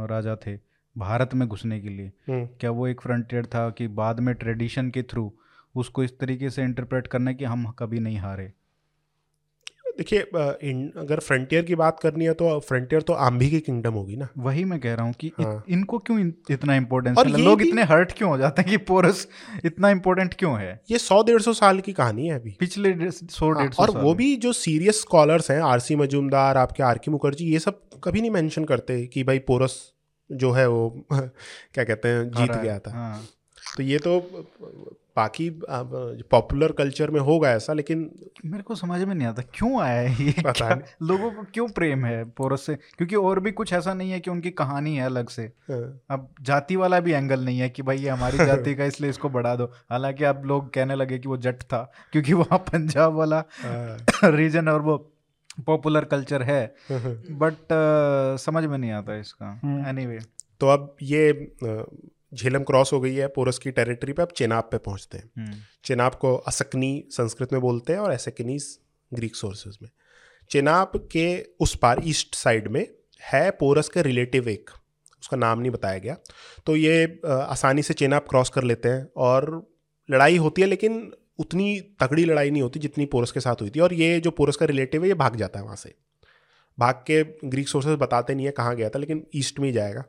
राजा 0.09 0.35
थे 0.47 0.55
भारत 0.95 1.33
में 1.33 1.47
घुसने 1.47 1.79
के 1.79 1.89
लिए 1.89 2.11
हम्म। 2.29 2.45
क्या 2.59 2.71
वो 2.71 2.87
एक 2.87 3.01
फ्रंटियर 3.01 3.45
था 3.45 3.69
कि 3.69 3.87
बाद 3.95 4.19
में 4.19 4.33
ट्रेडिशन 4.35 4.89
के 4.89 5.03
थ्रू 5.03 5.31
उसको 5.75 6.03
इस 6.03 6.17
तरीके 6.19 6.49
से 6.49 6.63
इंटरप्रेट 6.63 7.07
करना 7.07 7.33
कि 7.33 7.45
हम 7.45 7.65
कभी 7.79 7.99
नहीं 7.99 8.17
हारे 8.17 8.51
देखिए 9.99 10.19
अगर 10.19 11.19
फ्रंटियर 11.19 11.63
की 11.63 11.75
बात 11.75 11.99
करनी 11.99 12.25
है 12.25 12.33
तो 12.33 12.59
फ्रंटियर 12.59 13.01
तो 13.01 13.13
आम्भी 13.13 13.49
की 13.49 13.59
किंगडम 13.59 13.93
होगी 13.93 14.15
ना। 14.15 14.27
वही 14.37 14.63
मैं 14.65 14.79
कह 14.79 14.93
रहा 14.93 15.05
हूँ 15.05 15.13
कि 15.13 15.27
इत, 15.27 15.41
हाँ। 15.41 15.63
इनको 15.69 15.97
क्यों 15.97 16.31
इतना 16.51 16.75
इम्पोर्टेंस 16.75 17.17
और 17.17 17.27
लोग 17.27 17.61
इतने 17.61 17.83
हर्ट 17.83 18.11
क्यों 18.11 18.29
हो 18.29 18.37
जाते 18.37 18.61
हैं 18.61 18.71
कि 18.71 18.77
पोरस 18.77 19.27
इतना 19.65 19.89
इम्पोर्टेंट 19.89 20.33
क्यों 20.33 20.59
है? 20.59 20.81
ये 20.91 20.97
सौ 20.97 21.23
डेढ़ 21.23 21.41
सौ 21.41 21.53
साल 21.53 21.79
की 21.79 21.93
कहानी 21.93 22.27
है 22.27 22.35
अभी। 22.35 22.55
पिछले 22.59 23.11
सौ 23.11 23.53
हाँ, 23.53 23.63
डेढ़ 23.63 23.73
सौ 23.73 23.83
और 23.83 23.91
वो 23.91 24.13
भी 24.13 24.35
जो 24.35 24.53
सीरियस 24.53 25.01
स्कॉलर्स 25.01 25.51
हैं 25.51 25.61
आरसी 25.61 25.95
मजूमदार 25.95 26.57
आपके 26.57 26.83
आर 26.83 26.97
के 26.97 27.11
मुखर्जी 27.11 27.45
ये 27.45 27.59
सब 27.59 27.81
कभी 28.03 28.21
नहीं 28.21 28.31
मैंशन 28.31 28.65
करते 28.65 29.05
कि 29.05 29.23
भाई 29.23 29.39
पोरस 29.39 29.93
जो 30.31 30.51
है 30.51 30.67
वो 30.69 31.05
क्या 31.11 31.83
कहते 31.83 32.07
हैं 32.07 32.31
जीत 32.31 32.51
गया 32.51 32.79
था। 32.79 32.91
हाँ। 32.91 33.25
तो 33.77 33.83
ये 33.83 33.97
तो 33.97 34.19
बाकी 35.19 35.49
पॉपुलर 36.31 36.71
कल्चर 36.71 37.11
में 37.11 37.19
होगा 37.21 37.51
ऐसा 37.51 37.73
लेकिन 37.73 38.09
मेरे 38.45 38.63
को 38.63 38.75
समझ 38.75 39.01
में 39.03 39.13
नहीं 39.15 39.27
आता 39.27 39.41
क्यों 39.53 39.81
आया 39.81 40.01
है 40.01 40.25
ये? 40.25 40.31
पता 40.39 40.51
क्या, 40.51 40.69
नहीं। 40.69 41.07
लोगों 41.07 41.31
को 41.31 41.43
क्यों 41.53 41.67
प्रेम 41.69 42.05
है 42.05 42.23
पोरस 42.37 42.61
से? 42.61 42.75
क्योंकि 42.75 43.15
और 43.15 43.39
भी 43.39 43.51
कुछ 43.51 43.73
ऐसा 43.73 43.93
नहीं 43.93 44.11
है 44.11 44.19
कि 44.19 44.31
उनकी 44.31 44.49
कहानी 44.61 44.95
है 44.95 45.05
अलग 45.05 45.29
से। 45.29 45.43
हाँ, 45.71 45.81
अब 46.09 46.29
जाति 46.41 46.75
वाला 46.75 46.99
भी 46.99 47.11
एंगल 47.11 47.45
नहीं 47.45 47.59
है 47.59 47.69
कि 47.69 47.83
भाई 47.83 47.97
ये 47.97 48.09
हमारी 48.09 48.37
जाति 48.45 48.75
का 48.75 48.85
इसलिए 48.85 49.09
इसको 49.09 49.29
बढ़ा 49.29 49.55
दो। 49.55 49.65
हालाँकि 49.89 50.23
अब 50.23 50.45
लोग 50.45 50.73
कहने 50.73 50.95
लगे 50.95 51.19
कि 51.19 51.27
वो 51.29 51.37
जट 51.37 51.61
था 51.63 51.91
क्योंकि 52.11 52.33
वहाँ 52.33 52.59
पंजाब 52.71 53.13
वाला 53.13 53.43
हाँ, 53.61 53.97
रीजन 54.31 54.67
और 54.67 54.81
वो 54.81 54.97
पॉपुलर 55.65 56.05
कल्चर 56.05 56.43
है। 56.43 56.63
हाँ। 56.91 57.15
बट 57.43 57.67
समझ 58.39 58.63
में 58.65 58.77
नहीं 58.77 58.91
आता 58.91 59.15
इसका। 59.19 59.59
एनीवे 59.89 60.19
तो 60.61 60.67
अब 60.67 60.95
ये 61.01 61.31
झेलम 62.33 62.63
क्रॉस 62.63 62.93
हो 62.93 62.99
गई 63.01 63.13
है 63.15 63.27
पोरस 63.27 63.57
की 63.57 63.71
टेरिटरी 63.71 64.13
पे 64.13 64.21
अब 64.21 64.31
चेनाब 64.37 64.67
पे 64.71 64.77
पहुँचते 64.77 65.17
हैं। 65.17 65.51
चेनाब 65.85 66.15
को 66.15 66.35
असकनी 66.37 66.91
संस्कृत 67.11 67.53
में 67.53 67.61
बोलते 67.61 67.93
हैं 67.93 67.99
और 67.99 68.13
एसेकनीस 68.13 68.77
ग्रीक 69.11 69.35
सोर्सेज 69.35 69.77
में। 69.81 69.89
चेनाब 70.51 70.91
के 71.11 71.27
उस 71.59 71.75
पार 71.75 72.01
ईस्ट 72.05 72.35
साइड 72.35 72.67
में 72.67 72.85
है 73.21 73.49
पोरस 73.51 73.89
का 73.89 74.01
रिलेटिव 74.01 74.49
एक 74.49 74.69
उसका 75.21 75.37
नाम 75.37 75.59
नहीं 75.59 75.71
बताया 75.71 75.97
गया। 75.97 76.15
तो 76.65 76.75
ये 76.75 77.21
आसानी 77.25 77.81
से 77.83 77.93
चेनाब 77.93 78.25
क्रॉस 78.29 78.49
कर 78.49 78.63
लेते 78.63 78.89
हैं 78.89 79.07
और 79.17 79.51
लड़ाई 80.09 80.37
होती 80.37 80.61
है 80.61 80.67
लेकिन 80.67 81.11
उतनी 81.39 81.79
तगड़ी 82.01 82.25
लड़ाई 82.25 82.51
नहीं 82.51 82.61
होती 82.61 82.79
जितनी 82.79 83.05
पोरस 83.05 83.31
के 83.31 83.39
साथ 83.39 83.61
हुई 83.61 83.69
थी। 83.69 83.79
और 83.79 83.93
ये 83.93 84.19
जो 84.19 84.31
पोरस 84.31 84.55
का 84.55 84.65
रिलेटिव 84.65 85.03
है 85.03 85.07
ये 85.07 85.13
भाग 85.15 85.35
जाता 85.35 85.59
है 85.59 85.65
वहाँ 85.65 85.75
से। 85.75 85.93
भाग 86.77 87.03
के 87.07 87.23
ग्रीक 87.49 87.67
सोर्सेज 87.67 87.97
बताते 87.99 88.35
नहीं 88.35 88.45
है 88.45 88.51
कहाँ 88.51 88.75
गया 88.75 88.89
था 88.89 88.99
लेकिन 88.99 89.25
ईस्ट 89.35 89.59
में 89.59 89.67
ही 89.67 89.73
जाएगा। 89.73 90.03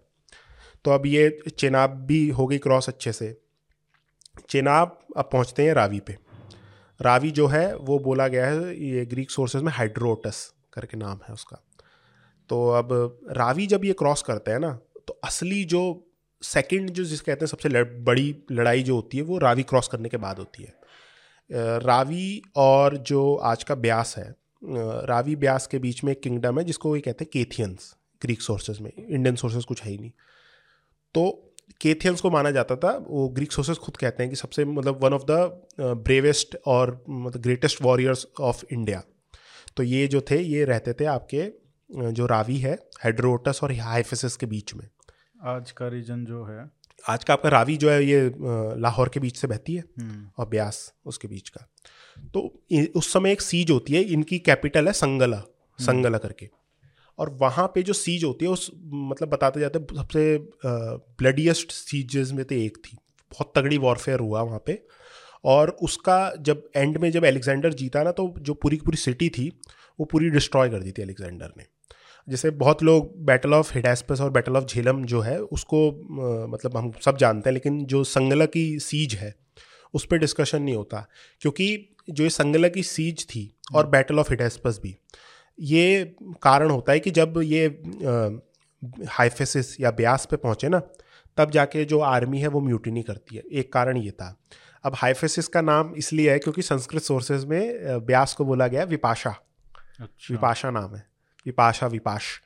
तो 0.85 0.90
अब 0.90 1.07
ये 1.07 1.29
चेनाब 1.51 1.90
भी 2.07 2.29
हो 2.29 2.47
गई 2.47 2.59
क्रॉस 2.59 2.88
अच्छे 2.88 3.12
से। 3.12 3.37
चेनाब 4.51 4.99
अब 5.16 5.29
पहुँचते 5.33 5.62
हैं 5.62 5.73
रावी 5.75 6.01
पे। 6.01 6.16
रावी 7.01 7.31
जो 7.31 7.47
है 7.47 7.75
वो 7.77 7.99
बोला 7.99 8.29
गया 8.29 8.47
है 8.47 8.75
ये 8.85 9.05
ग्रीक 9.07 9.31
सोर्सेज 9.31 9.62
में 9.62 9.73
हाइड्रोटस 9.73 10.53
करके 10.73 10.97
नाम 10.97 11.21
है 11.29 11.35
उसका। 11.35 11.62
तो 12.51 12.69
अब 12.71 12.88
रावी 13.31 13.66
जब 13.66 13.85
ये 13.85 13.93
क्रॉस 13.93 14.23
करते 14.23 14.51
हैं 14.51 14.59
ना 14.59 14.79
तो 15.07 15.19
असली 15.25 15.64
जो 15.64 15.83
सेकंड 16.43 16.90
जो 16.90 17.05
जिस 17.05 17.21
कहते 17.21 17.45
हैं 17.45 17.47
सबसे 17.47 17.69
लड़, 17.69 17.85
बड़ी 17.85 18.35
लड़ाई 18.53 18.83
जो 18.83 18.95
होती 18.95 19.16
है 19.16 19.23
वो 19.23 19.38
रावी 19.38 19.62
क्रॉस 19.62 19.88
करने 19.88 20.09
के 20.09 20.16
बाद 20.16 20.38
होती 20.38 20.62
है। 20.62 21.79
रावी 21.81 22.43
और 22.57 22.97
जो 22.97 23.35
आज 23.35 23.62
का 23.64 23.75
ब्यास 23.77 24.14
है 24.19 24.35
रावी 24.62 25.37
ब्यास 25.37 25.66
के 25.66 25.79
बीच 25.79 26.03
में 26.05 26.12
एक 26.12 26.21
किंगडम 26.23 26.59
है 26.59 26.64
जिसको 26.64 26.95
ये 26.97 27.03
कहते 27.03 27.25
हैं 27.25 27.31
केथियंस 27.33 27.95
ग्रीक 28.23 28.43
सोर्सेज 28.43 28.81
में। 28.81 28.90
इंडियन 28.93 29.37
सोर्सेज 29.37 29.64
कुछ 29.64 29.83
है 29.83 29.90
ही 29.90 29.99
नहीं। 29.99 30.11
तो 31.14 31.53
केथियंस 31.81 32.20
को 32.20 32.31
माना 32.31 32.51
जाता 32.51 32.77
था 32.77 33.07
वो 33.09 33.29
ग्रीक 33.29 33.53
सोर्सेज 33.53 33.77
खुद 33.77 33.96
कहते 33.96 34.23
हैं 34.23 34.31
कि 34.31 34.37
सबसे 34.37 34.64
मतलब 34.64 35.05
वन 35.05 35.12
ऑफ़ 35.12 35.23
द 35.23 35.62
ब्रेवेस्ट 35.81 36.57
और 36.66 37.05
मतलब 37.09 37.42
ग्रेटेस्ट 37.42 37.83
वॉरियर्स 37.83 38.27
ऑफ़ 38.40 38.64
इंडिया 38.73 39.03
तो 39.77 39.83
ये 39.83 40.07
जो 40.07 40.20
थे 40.20 40.42
ये 40.42 40.64
रहते 40.64 40.92
थे 40.92 41.05
आपके 41.05 41.53
जो 42.12 42.27
रावी 42.27 42.57
है 42.57 42.75
हाइड्रोटस 42.75 43.61
और 43.62 43.73
हाइफेसिस 43.73 44.37
के 44.37 44.46
बीच 44.46 44.75
में। 44.75 44.88
आज 45.44 45.70
का 45.70 45.88
रीजन 45.88 46.25
जो 46.25 46.44
है। 46.44 46.70
आज 47.09 47.25
का 47.25 47.33
आपका 47.35 47.49
रावी 47.49 47.77
जो 47.77 47.90
है 47.90 48.05
ये 48.05 48.33
लाहौर 48.81 49.09
के 49.09 49.20
बीच 49.20 49.37
से 49.37 49.49
बहती 49.49 49.75
है 49.75 49.85
हम्म, 50.01 50.29
और 50.38 50.49
ब्यास 50.49 50.92
उसके 51.07 51.29
बीच 51.29 51.49
का। 51.49 51.68
तो 52.35 52.62
उस 52.96 53.12
समय 53.12 53.33
एक 53.33 53.40
सीज 53.40 53.70
होती 53.70 53.92
है 53.92 54.03
इनकी 54.03 54.38
कैपिटल 54.38 54.87
है 54.87 54.92
संगला 54.92 55.42
संगला 55.79 56.18
करके। 56.18 56.49
और 57.18 57.31
वहाँ 57.40 57.66
पे 57.75 57.83
जो 57.83 57.92
सीज 57.92 58.25
होती 58.25 58.44
है 58.44 58.51
उस 58.51 58.70
मतलब 58.85 59.29
बताते 59.29 59.61
जाते 59.61 59.79
हैं 59.79 59.96
सबसे 59.96 60.38
ब्लडीएस्ट 60.64 61.73
सीजेस 61.73 62.33
में 62.33 62.44
से 62.44 62.64
एक 62.64 62.77
थी। 62.77 62.96
बहुत 63.33 63.53
तगड़ी 63.57 63.79
वॉरफेयर 63.79 64.20
हुआ 64.20 64.42
वहाँ 64.42 64.62
पे। 64.66 64.83
और 65.44 65.70
उसका 65.83 66.33
जब 66.40 66.62
एंड 66.77 66.96
में 66.99 67.11
जब 67.11 67.25
एलेक्जेंडर 67.25 67.73
जीता 67.73 68.03
ना 68.03 68.12
तो 68.12 68.35
जो 68.38 68.55
पूरी 68.55 68.77
की 68.77 68.85
पूरी 68.85 68.96
सिटी 68.99 69.29
थी 69.29 69.49
वो 69.99 70.05
पूरी 70.05 70.31
डिस्ट्रॉय 70.31 70.70
कर 70.70 70.83
दी 70.83 70.92
थी 70.92 71.03
अलेक्जेंडर 71.03 71.53
ने। 71.59 71.64
जैसे 72.29 72.51
बहुत 72.53 72.83
लोग 72.83 73.12
बैटल 73.27 73.55
ऑफ़ 73.55 73.73
हिडास्पस 73.75 74.20
और 74.20 74.31
बैटल 74.31 74.57
ऑफ़ 74.57 74.64
झेलम 74.64 75.05
जो 75.05 75.20
है 75.20 75.38
उसको 75.40 75.87
मतलब 76.49 76.77
हम 76.77 76.90
सब 77.05 77.16
जानते 77.16 77.51
हैं 77.51 77.55
लेकिन 77.55 77.85
जो 77.85 78.03
संगला 78.05 78.46
की 78.46 78.79
सीज 78.79 79.14
है 79.14 79.35
उस 79.94 80.05
पर 80.07 80.18
डिस्कशन 80.18 80.62
नहीं 80.62 80.75
होता। 80.75 81.07
क्योंकि 81.40 81.96
जो 82.11 82.25
ये 82.25 82.31
संगला 82.31 82.68
की 82.68 82.83
सीज 82.83 83.25
थी 83.29 83.51
और 83.75 83.87
बैटल 83.87 84.18
ऑफ़ 84.18 84.31
हिडेस्पस 84.31 84.81
भी 84.83 84.96
ये 85.61 86.16
कारण 86.42 86.70
होता 86.70 86.92
है 86.92 87.01
कि 87.01 87.11
जब 87.11 87.40
ये 87.42 87.66
हाइफेसिस 89.09 89.81
या 89.81 89.90
ब्यास 89.90 90.27
पे 90.27 90.37
पहुँचे 90.37 90.68
ना 90.68 90.81
तब 91.37 91.51
जाके 91.51 91.85
जो 91.85 92.01
आर्मी 92.01 92.40
है 92.40 92.49
वो 92.49 92.61
म्यूटिनी 92.61 93.03
करती 93.03 93.37
है। 93.37 93.42
एक 93.53 93.73
कारण 93.73 93.96
ये 93.96 94.11
था। 94.11 94.37
अब 94.85 94.94
हाइफेसिस 94.96 95.49
का 95.49 95.61
नाम 95.61 95.94
इसलिए 95.94 96.31
है 96.33 96.38
क्योंकि 96.38 96.62
संस्कृत 96.62 97.03
सोर्सेज 97.03 97.44
में 97.44 98.07
ब्यास 98.07 98.35
को 98.35 98.44
बोला 98.44 98.66
गया 98.66 98.85
विपाशा। 98.85 99.31
अच्छा। 100.01 100.35
विपाशा 100.35 100.70
नाम 100.70 100.94
है। 100.94 101.07
विपाशा 101.46 101.87
विपाश 101.87 102.40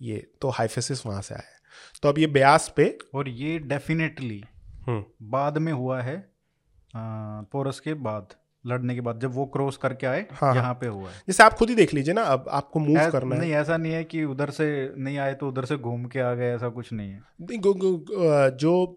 ये 0.00 0.26
तो 0.40 0.48
हाइफेसिस 0.48 1.04
वहाँ 1.06 1.22
से 1.22 1.34
आया 1.34 1.48
है। 1.48 1.58
तो 2.02 2.08
अब 2.08 2.18
ये 2.18 2.26
ब्यास 2.26 2.72
पे 2.76 2.98
और 3.14 3.28
ये 3.28 3.58
डेफिनेटली 3.58 4.42
हम्म, 4.86 5.04
बाद 5.22 5.58
में 5.58 5.72
हुआ 5.72 6.00
है 6.02 6.16
आ, 6.16 7.00
पोरस 7.42 7.80
के 7.80 7.94
बाद। 7.94 8.34
लड़ने 8.66 8.94
के 8.94 9.00
बाद 9.00 9.20
जब 9.20 9.34
वो 9.34 9.46
क्रॉस 9.46 9.76
करके 9.76 10.06
आए 10.06 10.26
हाँ। 10.30 10.54
यहाँ 10.54 10.74
पे 10.74 10.86
हुआ 10.86 11.08
है। 11.08 11.14
जैसे 11.28 11.42
आप 11.42 11.54
खुद 11.54 11.68
ही 11.68 11.74
देख 11.74 11.94
लीजिए 11.94 12.14
ना 12.14 12.22
अब 12.22 12.44
आपको 12.48 12.80
मूव 12.80 13.10
करना 13.10 13.18
नहीं 13.18 13.32
है। 13.32 13.40
नहीं 13.40 13.52
ऐसा 13.52 13.76
नहीं 13.76 13.92
है 13.92 14.04
कि 14.04 14.24
उधर 14.24 14.50
से 14.50 14.94
नहीं 14.98 15.18
आए 15.18 15.34
तो 15.34 15.48
उधर 15.48 15.64
से 15.64 15.76
घूम 15.76 16.04
के 16.04 16.20
आ 16.20 16.34
गए 16.34 16.54
ऐसा 16.54 16.68
कुछ 16.68 16.92
नहीं 16.92 17.10
है। 17.10 17.22
नहीं, 17.40 17.58
गो- 17.58 17.76
गो- 17.76 17.98
गो, 17.98 18.50
जो 18.50 18.96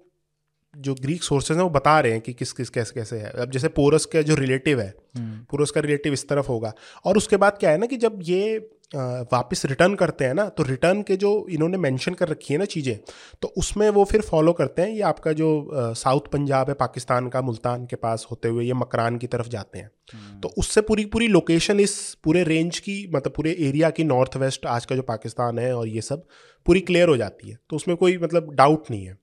जो 0.78 0.94
ग्रीक 0.94 1.24
सोर्सेज 1.24 1.58
हैं 1.58 1.64
वो 1.64 1.70
बता 1.70 2.00
रहे 2.00 2.12
हैं 2.12 2.22
कि 2.22 2.34
किस 2.34 2.52
किस 2.52 2.70
कैसे 2.70 2.92
कैसे 2.94 3.18
है। 3.18 3.30
अब 3.30 3.52
जैसे 3.52 3.68
पोरस 3.68 4.06
का 4.06 4.22
जो 4.22 4.36
रिलेटिव 4.36 4.82
है 4.82 4.94
हम्म, 5.18 5.40
पोरस 5.40 5.72
का 5.72 5.82
रिलेटिव 5.82 6.14
इस 6.14 6.28
तरफ़ 6.28 6.48
होगा। 6.48 6.74
और 7.06 7.18
उसके 7.18 7.38
बाद 7.38 7.58
क्या 7.60 7.70
है 7.70 7.78
ना 7.78 7.86
कि 7.86 7.98
जब 7.98 8.20
ये 8.22 8.70
वापस 8.92 9.66
रिटर्न 9.66 9.94
करते 9.96 10.26
हैं 10.26 10.34
ना 10.34 10.48
तो 10.50 10.64
रिटर्न 10.64 11.02
के 11.02 11.16
जो 11.16 11.30
इन्होंने 11.50 11.78
मेंशन 11.78 12.14
कर 12.14 12.28
रखी 12.28 12.54
है 12.54 12.58
ना 12.60 12.66
चीज़ें 12.66 12.98
तो 13.42 13.48
उसमें 13.58 13.90
वो 13.90 14.04
फिर 14.04 14.22
फॉलो 14.22 14.54
करते 14.54 14.82
हैं 14.82 14.90
ये 14.90 15.02
आपका 15.02 15.32
जो 15.34 15.48
साउथ 15.96 16.28
पंजाब 16.32 16.70
है 16.70 16.74
पाकिस्तान 16.74 17.30
का 17.30 17.42
मुल्तान 17.42 17.86
के 17.86 17.96
पास 17.96 18.28
होते 18.32 18.48
हुए 18.48 18.66
ये 18.66 18.74
मकरान 18.74 19.18
की 19.18 19.28
तरफ़ 19.28 19.48
जाते 19.48 19.80
हैं। 19.80 19.90
हम्म, 20.14 20.40
तो 20.40 20.50
उससे 20.58 20.82
पूरी 20.82 21.06
पूरी 21.06 21.28
लोकेशन 21.28 21.80
इस 21.80 21.96
पूरे 22.24 22.44
रेंज 22.44 22.80
की 22.80 22.96
मतलब 23.16 23.34
पूरे 23.34 23.56
एरिया 23.60 23.90
की 23.90 24.04
नॉर्थ 24.04 24.38
वेस्ट 24.38 24.66
आज 24.66 24.86
का 24.86 24.96
जो 24.96 25.02
पाकिस्तान 25.02 25.60
है 25.60 25.74
और 25.76 25.88
ये 25.88 26.02
सब 26.02 26.28
पूरी 26.66 26.80
क्लियर 26.82 27.10
हो 27.10 27.18
जाती 27.18 27.50
है। 27.50 27.58
तो 27.70 27.76
उसमें 27.76 27.98
कोई 27.98 28.18
मतलब 28.18 28.54
डाउट 28.54 28.92
नहीं 28.92 29.06
है। 29.06 29.18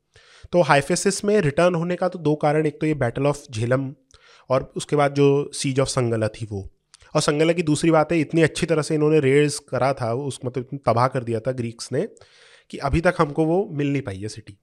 तो 0.52 0.62
हाइफेसिस 0.62 1.24
में 1.24 1.40
रिटर्न 1.40 1.74
होने 1.74 1.96
का 1.96 2.08
तो 2.08 2.18
दो 2.18 2.34
कारण 2.34 2.66
एक 2.66 2.80
तो 2.80 2.86
ये 2.86 2.94
बैटल 2.96 3.26
ऑफ़ 3.26 3.44
झेलम 3.52 3.90
और 4.50 4.72
उसके 4.76 4.96
बाद 4.96 5.14
जो 5.14 5.50
सीज 5.54 5.80
ऑफ़ 5.80 5.88
संगला 5.88 6.28
थी 6.30 6.46
वो। 6.50 6.68
और 7.14 7.20
संगला 7.20 7.52
की 7.52 7.62
दूसरी 7.62 7.90
बात 7.90 8.12
है 8.12 8.20
इतनी 8.20 8.42
अच्छी 8.42 8.66
तरह 8.66 8.82
से 8.82 8.94
इन्होंने 8.94 9.20
रेड्स 9.20 9.58
करा 9.58 9.92
था 9.92 10.12
उस 10.12 10.40
मतलब 10.44 10.78
तबाह 10.86 11.08
कर 11.08 11.24
दिया 11.24 11.40
था 11.40 11.52
ग्रीक्स 11.52 11.92
ने 11.92 12.08
कि 12.70 12.78
अभी 12.78 13.00
तक 13.00 13.14
हमको 13.18 13.44
वो 13.44 13.68
मिल 13.72 13.92
नहीं 13.92 14.02
पाई 14.02 14.18
है 14.18 14.28
सिटी 14.28 14.58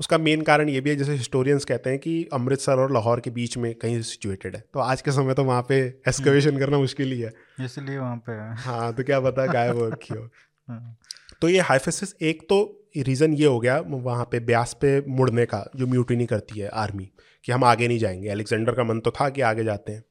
उसका 0.00 0.18
मेन 0.18 0.42
कारण 0.42 0.68
ये 0.68 0.80
भी 0.80 0.90
है 0.90 0.96
जैसे 0.96 1.12
हिस्टोरियंस 1.12 1.64
कहते 1.64 1.90
हैं 1.90 1.98
कि 1.98 2.28
अमृतसर 2.32 2.72
और 2.72 2.92
लाहौर 2.92 3.20
के 3.20 3.30
बीच 3.30 3.56
में 3.56 3.74
कहीं 3.74 4.02
सिचुएटेड 4.02 4.56
है। 4.56 4.64
तो 4.74 4.80
आज 4.80 5.02
के 5.02 5.12
समय 5.12 5.34
तो 5.34 5.44
वहाँ 5.44 5.62
पे 5.68 5.80
एक्सकवेशन 5.80 6.58
करना 6.58 6.78
मुश्किल 6.78 7.12
ही 7.12 7.20
है। 7.20 7.32
इसलिए 7.60 7.98
वहाँ 7.98 8.16
पे 8.16 8.32
हाँ। 8.62 8.92
तो 8.94 9.04
क्या 9.04 9.20
पता 9.20 9.46
गायब 9.46 9.76
हो 9.76 9.88
रखी 9.88 10.14
हो। 10.14 10.28
हाँ, 10.68 10.98
तो 11.40 11.48
ये 11.48 11.60
हाइफेसिस 11.60 12.14
एक 12.22 12.42
तो 12.42 12.88
रीज़न 12.96 13.34
ये 13.34 13.46
हो 13.46 13.60
गया 13.60 13.82
वहाँ 13.86 14.24
पे 14.24 14.40
ब्यास 14.40 14.74
पे 14.74 15.00
मुड़ने 15.08 15.46
का 15.46 15.70
जो 15.76 15.86
म्यूटिनी 15.86 16.26
करती 16.26 16.60
है 16.60 16.68
आर्मी 16.68 17.10
कि 17.44 17.52
हम 17.52 17.64
आगे 17.64 17.88
नहीं 17.88 17.98
जाएँगे। 17.98 18.28
अलेक्जेंडर 18.28 18.72
का 18.72 18.84
मन 18.84 19.00
तो 19.00 19.10
था 19.10 19.28
कि 19.28 19.40
आगे 19.40 19.64
जाते 19.64 19.92
हैं। 19.92 20.04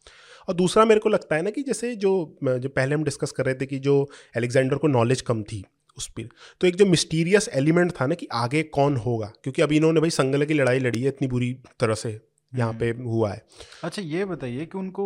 और 0.48 0.56
दूसरा 0.56 0.86
मेरे 0.86 1.00
को 1.00 1.10
लगता 1.10 1.36
है 1.36 1.42
ना 1.42 1.50
कि 1.50 1.64
जैसे 1.64 1.96
जो 1.96 2.12
जो 2.44 2.70
पहले 2.70 2.96
हम 2.96 3.04
डिस्कस 3.04 3.32
कर 3.32 3.46
रहे 3.46 3.56
थे 3.56 3.66
कि 3.66 3.80
जो 3.80 3.96
एलेक्जेंडर 4.38 4.78
को 4.78 4.88
नॉलेज 4.88 5.22
कम 5.22 5.44
थी 5.44 5.64
उस 5.98 6.08
पर 6.08 6.28
तो 6.62 6.68
एक 6.68 6.76
जो 6.76 6.86
मिस्टीरियस 6.86 7.50
एलिमेंट 7.54 7.92
था 7.92 8.06
ना 8.08 8.16
कि 8.16 8.28
आगे 8.34 8.64
कौन 8.64 8.98
होगा? 8.98 9.32
क्योंकि 9.44 9.62
अभी 9.62 9.78
इन्होंने 9.78 10.00
भाई 10.00 10.10
संगल 10.10 10.46
की 10.46 10.54
लड़ाई 10.54 10.80
लड़ी 10.80 11.02
है 11.02 11.08
इतनी 11.08 11.28
बुरी 11.28 11.54
तरह 11.80 11.94
से 11.94 12.20
यहाँ 12.54 12.74
पे 12.74 12.90
हुआ 12.90 13.32
है। 13.32 13.46
अच्छा 13.84 14.02
ये 14.02 14.26
बताइए 14.26 14.66
कि 14.66 14.78
उनको 14.78 15.06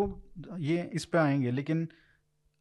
ये 0.59 0.89
इस 0.93 1.05
पे 1.05 1.17
आएँगे 1.17 1.51
लेकिन 1.51 1.87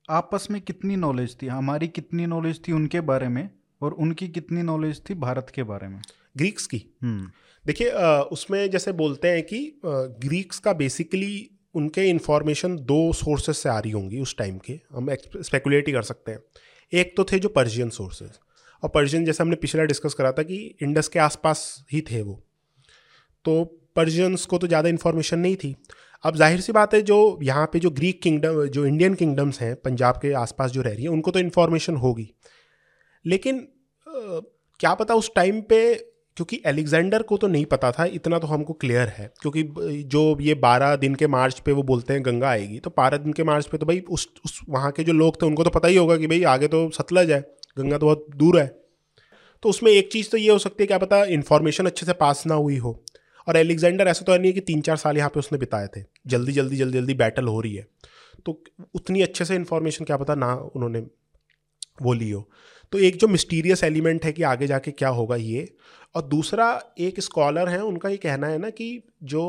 आपस 0.09 0.47
में 0.51 0.61
कितनी 0.61 0.97
नॉलेज 0.97 1.37
थी? 1.43 1.47
हमारी 1.47 1.89
कितनी 1.89 2.27
नॉलेज 2.27 2.61
थी 2.69 2.73
उनके 2.73 3.01
बारे 3.01 3.29
में 3.29 3.49
और 3.83 3.93
उनकी 3.93 4.29
कितनी 4.29 4.63
नॉलेज 4.63 5.03
थी 5.11 5.15
भारत 5.15 5.53
के 5.55 5.63
बारे 5.63 5.89
में? 5.89 6.01
ग्रीक्स 6.37 6.67
की? 6.67 6.85
हम्म। 7.03 7.31
देखिए 7.65 7.91
उसमें 8.33 8.71
जैसे 8.71 8.93
बोलते 8.93 9.29
हैं 9.29 9.43
कि 9.43 9.81
ग्रीक्स 9.85 10.59
का 10.59 10.73
बेसिकली 10.73 11.51
उनके 11.75 12.09
इन्फॉर्मेशन 12.11 12.77
दो 12.85 13.13
सोर्सेज 13.13 13.57
से 13.57 13.69
आ 13.69 13.79
रही 13.79 13.91
होंगी 13.93 14.21
उस 14.21 14.37
टाइम 14.37 14.59
के। 14.59 14.79
हम 14.95 15.15
स्पेकुलेट 15.15 15.87
ही 15.87 15.93
कर 15.93 16.03
सकते 16.03 16.33
हैं। 16.33 16.43
एक 16.93 17.17
तो 17.17 17.25
थे 17.25 17.39
जो 17.39 17.49
पर्शियन 17.49 17.91
सोर्सेज 17.91 18.39
और 18.83 18.91
पर्शियन 18.91 19.25
जैसे 19.25 19.43
हमने 19.43 19.57
पिछला 19.57 19.85
डिस्कस 19.85 20.15
करा 20.15 20.33
था 20.33 20.43
कि 20.43 20.57
इंडस 20.83 21.09
के 21.09 21.19
आसपास 21.19 21.85
ही 21.93 22.01
थे 22.01 22.23
वो। 22.23 22.41
तो 23.45 23.65
पर्शियंस 23.97 24.47
को 24.47 24.59
तो 24.59 24.67
ज़्यादा 24.67 24.89
इन्फॉर्मेशन 24.89 25.39
नहीं 25.39 25.57
थी। 25.57 25.75
अब 26.25 26.37
ज़ाहिर 26.37 26.61
सी 26.61 26.73
बात 26.73 26.95
है 26.95 27.01
जो 27.03 27.39
यहाँ 27.43 27.67
पे 27.73 27.79
जो 27.79 27.91
ग्रीक 27.91 28.21
किंगडम 28.23 28.65
जो 28.67 28.85
इंडियन 28.87 29.15
किंगडम्स 29.15 29.61
हैं 29.61 29.75
पंजाब 29.77 30.19
के 30.23 30.33
आसपास 30.35 30.71
जो 30.71 30.83
रह 30.83 30.93
रही 30.93 31.03
है 31.03 31.09
उनको 31.09 31.31
तो 31.31 31.39
इन्फॉर्मेशन 31.39 31.97
होगी। 31.97 32.31
लेकिन 33.25 33.59
अ, 33.59 34.41
क्या 34.81 34.93
पता 34.95 35.15
उस 35.15 35.31
टाइम 35.35 35.61
पे 35.63 35.79
क्योंकि 36.37 36.61
एलेक्जेंडर 36.67 37.23
को 37.23 37.37
तो 37.37 37.49
नहीं 37.49 37.65
पता 37.67 37.91
था, 37.93 38.05
इतना 38.05 38.39
तो 38.39 38.47
हमको 38.47 38.73
क्लियर 38.73 39.09
है। 39.09 39.31
क्योंकि 39.43 39.63
जो 40.05 40.37
ये 40.41 40.55
बारह 40.57 40.95
दिन 40.97 41.15
के 41.15 41.27
मार्च 41.27 41.59
पे 41.61 41.73
वो 41.73 41.83
बोलते 41.83 42.15
हैं 42.15 42.25
गंगा 42.27 42.49
आएगी 42.49 42.79
तो 42.79 42.91
बारह 42.91 43.17
दिन 43.17 43.33
के 43.33 43.45
मार्च 43.45 43.67
पे 43.67 43.79
तो 43.79 43.87
भाई 43.87 44.01
उस 44.01 44.29
उस, 44.45 44.61
वहाँ 44.69 44.91
के 44.93 45.05
जो 45.05 45.13
लोग 45.13 45.41
थे, 45.43 45.47
उनको 45.47 45.65
तो 45.65 45.71
पता 45.71 45.89
ही 45.89 45.97
होगा 45.97 46.17
कि 46.17 46.27
भाई 46.27 46.43
आगे 46.47 46.69
तो 46.69 46.89
सतलज 46.91 47.31
है, 47.31 47.41
गंगा 47.79 47.99
तो 47.99 48.07
बहुत 48.07 48.27
दूर 48.37 48.61
है। 48.61 48.67
तो 49.63 49.69
उसमें 49.69 49.91
एक 49.93 50.11
चीज़ 50.13 50.31
तो 50.31 50.37
ये 50.37 50.51
हो 50.51 50.59
सकती 50.59 50.83
है, 50.83 50.87
क्या 50.87 50.99
पता 50.99 51.23
इन्फॉर्मेशन 51.31 51.87
अच्छे 51.87 52.07
से 52.07 52.13
पास 52.15 52.43
ना 52.47 52.55
हुई 52.55 52.77
हो। 52.77 53.03
और 53.49 53.57
एलेक्जेंडर 53.57 54.09
ऐसा 54.09 54.25
तो 54.25 54.33
है 54.33 54.39
नहीं 54.39 54.53
कि 54.53 54.61
तीन 54.61 54.81
चार 54.81 54.97
साल 54.97 55.17
यहाँ 55.17 55.29
पे 55.29 55.39
उसने 55.41 55.59
बिताए 55.59 55.87
थे। 55.97 56.03
जल्दी 56.27 56.53
जल्दी 56.53 56.77
जल्दी 56.77 56.99
जल्दी 56.99 57.15
बैटल 57.15 57.47
हो 57.47 57.61
रही 57.61 57.75
है। 57.75 57.87
तो 58.47 58.63
उतनी 58.95 59.23
अच्छे 59.23 59.45
से 59.45 59.55
इन्फॉर्मेशन 59.55 60.05
क्या 60.05 60.17
पता 60.17 60.35
ना 60.35 60.55
उन्होंने 60.77 61.01
वो 62.03 62.13
ली 62.13 62.31
हो। 62.31 62.49
तो 62.93 62.99
एक 62.99 63.17
जो 63.17 63.29
मिस्टीरियस 63.29 63.85
एलिमेंट 63.85 64.25
है 64.25 64.33
कि 64.33 64.43
आगे 64.43 64.67
जाके 64.67 64.91
क्या 64.91 65.09
होगा 65.09 65.37
ये, 65.37 65.69
और 66.15 66.23
दूसरा 66.23 66.69
एक 66.99 67.21
स्कॉलर 67.21 67.69
है, 67.69 67.83
उनका 67.83 68.09
ये 68.09 68.17
कहना 68.17 68.47
है 68.47 68.59
ना 68.59 68.71
कि 68.71 69.03
जो 69.23 69.43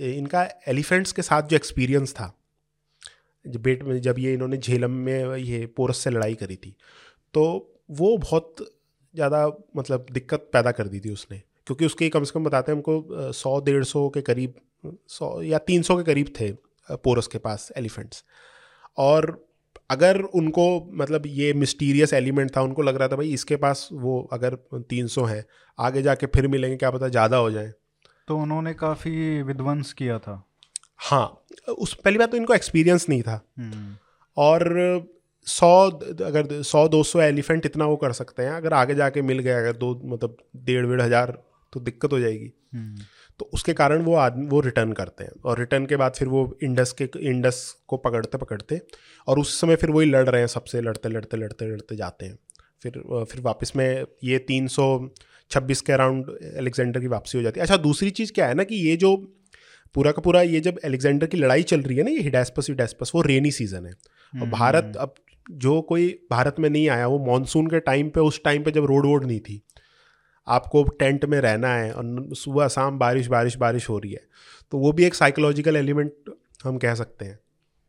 इनका 0.00 0.48
एलिफेंट्स 0.68 1.12
के 1.12 1.22
साथ 1.22 1.42
जो 1.42 1.56
एक्सपीरियंस 1.56 2.12
था 2.12 2.32
बेट 3.44 3.82
में 3.82 4.00
जब 4.02 4.18
ये 4.18 4.32
इन्होंने 4.34 4.56
झेलम 4.56 4.90
में 4.90 5.36
ये 5.36 5.66
पोरस 5.66 5.98
से 5.98 6.10
लड़ाई 6.10 6.34
करी 6.34 6.56
थी 6.56 6.74
तो 7.34 7.42
वो 7.90 8.16
बहुत 8.18 8.56
ज़्यादा 9.14 9.46
मतलब 9.76 10.06
दिक्कत 10.12 10.48
पैदा 10.52 10.70
कर 10.72 10.88
दी 10.88 11.00
थी 11.00 11.10
उसने, 11.10 11.42
क्योंकि 11.66 11.86
उसके 11.86 12.08
कम 12.08 12.24
से 12.24 12.32
कम 12.34 12.44
बताते 12.44 12.72
हैं 12.72 12.76
हमको 12.76 13.32
सौ, 13.32 13.60
डेढ़ 13.60 13.84
सौ 13.84 14.08
के 14.08 14.20
करीब, 14.22 14.54
सौ 15.08 15.42
या 15.42 15.58
तीन 15.58 15.82
सौ 15.82 15.96
के 15.96 16.02
करीब 16.04 16.32
थे 16.40 16.50
पोरस 16.88 17.26
के 17.26 17.38
पास 17.38 17.70
एलिफेंट्स 17.76 18.24
और 18.98 19.30
अगर 19.90 20.20
उनको 20.34 20.66
मतलब 20.94 21.26
ये 21.26 21.52
मिस्टीरियस 21.54 22.12
एलिमेंट 22.14 22.56
था 22.56 22.62
उनको 22.62 22.82
लग 22.82 22.96
रहा 22.96 23.08
था 23.08 23.16
भाई 23.16 23.32
इसके 23.32 23.56
पास 23.56 23.88
वो 23.94 24.20
अगर 24.32 24.54
तीन 24.90 25.06
सौ 25.06 25.24
है 25.24 25.44
आगे 25.78 26.02
जाके 26.02 26.26
फिर 26.26 26.48
मिलेंगे 26.48 26.76
क्या 26.76 26.90
पता 26.90 27.08
ज़्यादा 27.08 27.36
हो 27.36 27.50
जाए 27.50 27.72
तो 28.28 28.38
उन्होंने 28.38 28.72
काफ़ी 28.74 29.42
विध्वंस 29.42 29.92
किया 29.92 30.18
था 30.18 30.42
हाँ 31.00 31.26
उस 31.68 31.94
पहली 31.94 32.18
बात 32.18 32.30
तो 32.30 32.36
इनको 32.36 32.54
एक्सपीरियंस 32.54 33.08
नहीं 33.08 33.22
था 33.22 33.40
हम्म। 33.58 33.94
और 34.36 34.64
सौ 35.46 35.68
अगर 36.22 36.62
सौ 36.64 36.86
दो 36.88 37.02
सौ 37.02 37.20
एलिफेंट 37.20 37.66
इतना 37.66 37.86
वो 37.86 37.96
कर 37.96 38.12
सकते 38.12 38.42
हैं 38.42 38.52
अगर 38.52 38.72
आगे 38.74 38.94
जाके 38.94 39.22
मिल 39.22 39.38
गया 39.38 39.58
अगर 39.58 39.76
दो 39.76 39.94
मतलब 40.04 40.36
डेढ़ 40.64 40.86
डेढ़ 40.86 41.00
हज़ार 41.00 41.38
तो 41.72 41.80
दिक्कत 41.80 42.12
हो 42.12 42.18
जाएगी 42.18 42.52
हम्म। 42.74 43.04
तो 43.38 43.50
उसके 43.54 43.72
कारण 43.72 44.02
वो 44.02 44.14
आदमी 44.14 44.46
वो 44.46 44.60
रिटर्न 44.60 44.92
करते 44.92 45.24
हैं। 45.24 45.32
और 45.44 45.58
रिटर्न 45.58 45.86
के 45.86 45.96
बाद 45.96 46.12
फिर 46.12 46.28
वो 46.28 46.58
इंडस 46.62 46.92
के 46.92 47.08
इंडस 47.20 47.60
को 47.88 47.96
पकड़ते 47.96 48.38
पकड़ते 48.38 48.80
और 49.28 49.38
उस 49.38 49.60
समय 49.60 49.76
फिर 49.76 49.90
वही 49.90 50.06
लड़ 50.06 50.28
रहे 50.28 50.40
हैं 50.40 50.48
सबसे 50.48 50.80
लड़ते 50.80 51.08
लड़ते 51.08 51.36
लड़ते 51.36 51.66
लड़ते 51.66 51.96
जाते 51.96 52.26
हैं। 52.26 52.38
फिर 52.82 52.92
फिर 53.24 53.40
वापस 53.40 53.72
में 53.76 54.04
ये 54.24 54.38
तीन 54.38 54.66
सौ 54.68 54.86
छब्बीस 55.50 55.80
के 55.80 55.92
अराउंड 55.92 56.30
अलेक्जेंडर 56.56 57.00
की 57.00 57.06
वापसी 57.06 57.38
हो 57.38 57.42
जाती 57.42 57.60
है। 57.60 57.62
अच्छा 57.62 57.76
दूसरी 57.76 58.10
चीज़ 58.10 58.32
क्या 58.32 58.46
है 58.46 58.54
ना 58.54 58.64
कि 58.64 58.74
ये 58.88 58.96
जो 58.96 59.16
पूरा 59.94 60.12
का 60.12 60.22
पूरा 60.22 60.42
ये 60.42 60.60
जब 60.60 60.78
अलेक्जेंडर 60.84 61.26
की 61.26 61.36
लड़ाई 61.36 61.62
चल 61.62 61.80
रही 61.80 61.96
है 61.96 62.04
ना 62.04 62.10
ये 62.10 62.20
हिडेस्पस 62.20 62.66
हिडेस्पस 62.70 63.12
वो 63.14 63.22
रेनी 63.22 63.50
सीज़न 63.50 63.86
है। 63.86 63.92
और 63.92 64.38
हम्म, 64.38 64.50
भारत। 64.50 64.92
अब 64.98 65.14
जो 65.50 65.80
कोई 65.82 66.08
भारत 66.30 66.56
में 66.58 66.68
नहीं 66.70 66.88
आया 66.88 67.06
वो 67.06 67.18
मानसून 67.26 67.66
के 67.66 67.80
टाइम 67.80 68.08
पे 68.08 68.20
उस 68.20 68.42
टाइम 68.44 68.62
पे 68.62 68.70
जब 68.70 68.84
रोड 68.84 69.06
वोड 69.06 69.24
नहीं 69.24 69.40
थी 69.40 69.60
आपको 70.48 70.82
टेंट 71.00 71.24
में 71.24 71.40
रहना 71.40 71.68
है 71.68 71.92
और 71.92 72.34
सुबह 72.34 72.68
शाम 72.68 72.98
बारिश 72.98 73.26
बारिश 73.26 73.56
बारिश 73.56 73.88
हो 73.88 73.98
रही 73.98 74.12
है 74.12 74.20
तो 74.72 74.78
वो 74.78 74.92
भी 74.92 75.04
एक 75.04 75.14
साइकोलॉजिकल 75.14 75.76
एलिमेंट 75.76 76.34
हम 76.64 76.78
कह 76.78 76.94
सकते 76.94 77.24
हैं। 77.24 77.38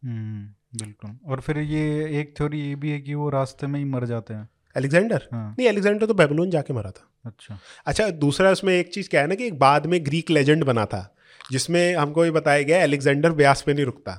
हम्म, 0.03 0.45
बिल्कुल। 0.79 1.17
और 1.25 1.41
फिर 1.41 1.57
ये 1.57 2.19
एक 2.19 2.33
थ्योरी 2.37 2.61
ये 2.61 2.75
भी 2.75 2.91
है 2.91 2.99
कि 3.01 3.13
वो 3.13 3.29
रास्ते 3.29 3.67
में 3.67 3.79
ही 3.79 3.85
मर 3.85 4.05
जाते 4.05 4.33
हैं। 4.33 4.47
एलेक्जेंडर 4.75 5.27
हाँ। 5.31 5.55
नहीं 5.59 5.67
अलेक्जेंडर 5.69 6.05
तो 6.05 6.13
बेबलोन 6.13 6.49
जाके 6.49 6.73
मरा 6.73 6.91
था। 6.91 7.09
अच्छा। 7.25 7.57
अच्छा 7.85 8.09
दूसरा 8.09 8.51
उसमें 8.51 8.73
एक 8.73 8.93
चीज़ 8.93 9.09
क्या 9.09 9.21
है 9.21 9.27
ना 9.27 9.35
कि 9.35 9.47
एक 9.47 9.59
बाद 9.59 9.85
में 9.85 10.05
ग्रीक 10.05 10.29
लेजेंड 10.29 10.63
बना 10.63 10.85
था 10.85 11.15
जिसमें 11.51 11.95
हमको 11.95 12.25
ये 12.25 12.31
बताया 12.31 12.61
गया 12.61 12.81
एलेक्जेंडर 12.83 13.31
ब्यास 13.31 13.61
पे 13.61 13.73
नहीं 13.73 13.85
रुकता। 13.85 14.11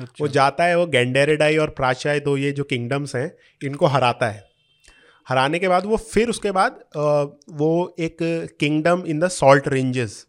अच्छा। 0.00 0.24
वो 0.24 0.28
जाता 0.28 0.64
है 0.64 0.78
वो 0.78 0.86
गैंडेरेडाई 0.86 1.56
और 1.56 1.70
प्राचाय 1.70 2.20
दो 2.20 2.36
ये 2.36 2.52
जो 2.52 2.64
किंगडम्स 2.64 3.16
हैं 3.16 3.32
इनको 3.64 3.86
हराता 3.86 4.28
है। 4.28 4.53
हराने 5.26 5.58
के 5.58 5.68
बाद 5.68 5.86
वो 5.86 5.96
फिर 5.96 6.28
उसके 6.28 6.50
बाद 6.52 6.80
वो 7.52 7.72
एक 7.98 8.16
kingdom 8.60 9.02
in 9.06 9.20
the 9.20 9.28
salt 9.30 9.68
ranges 9.68 10.24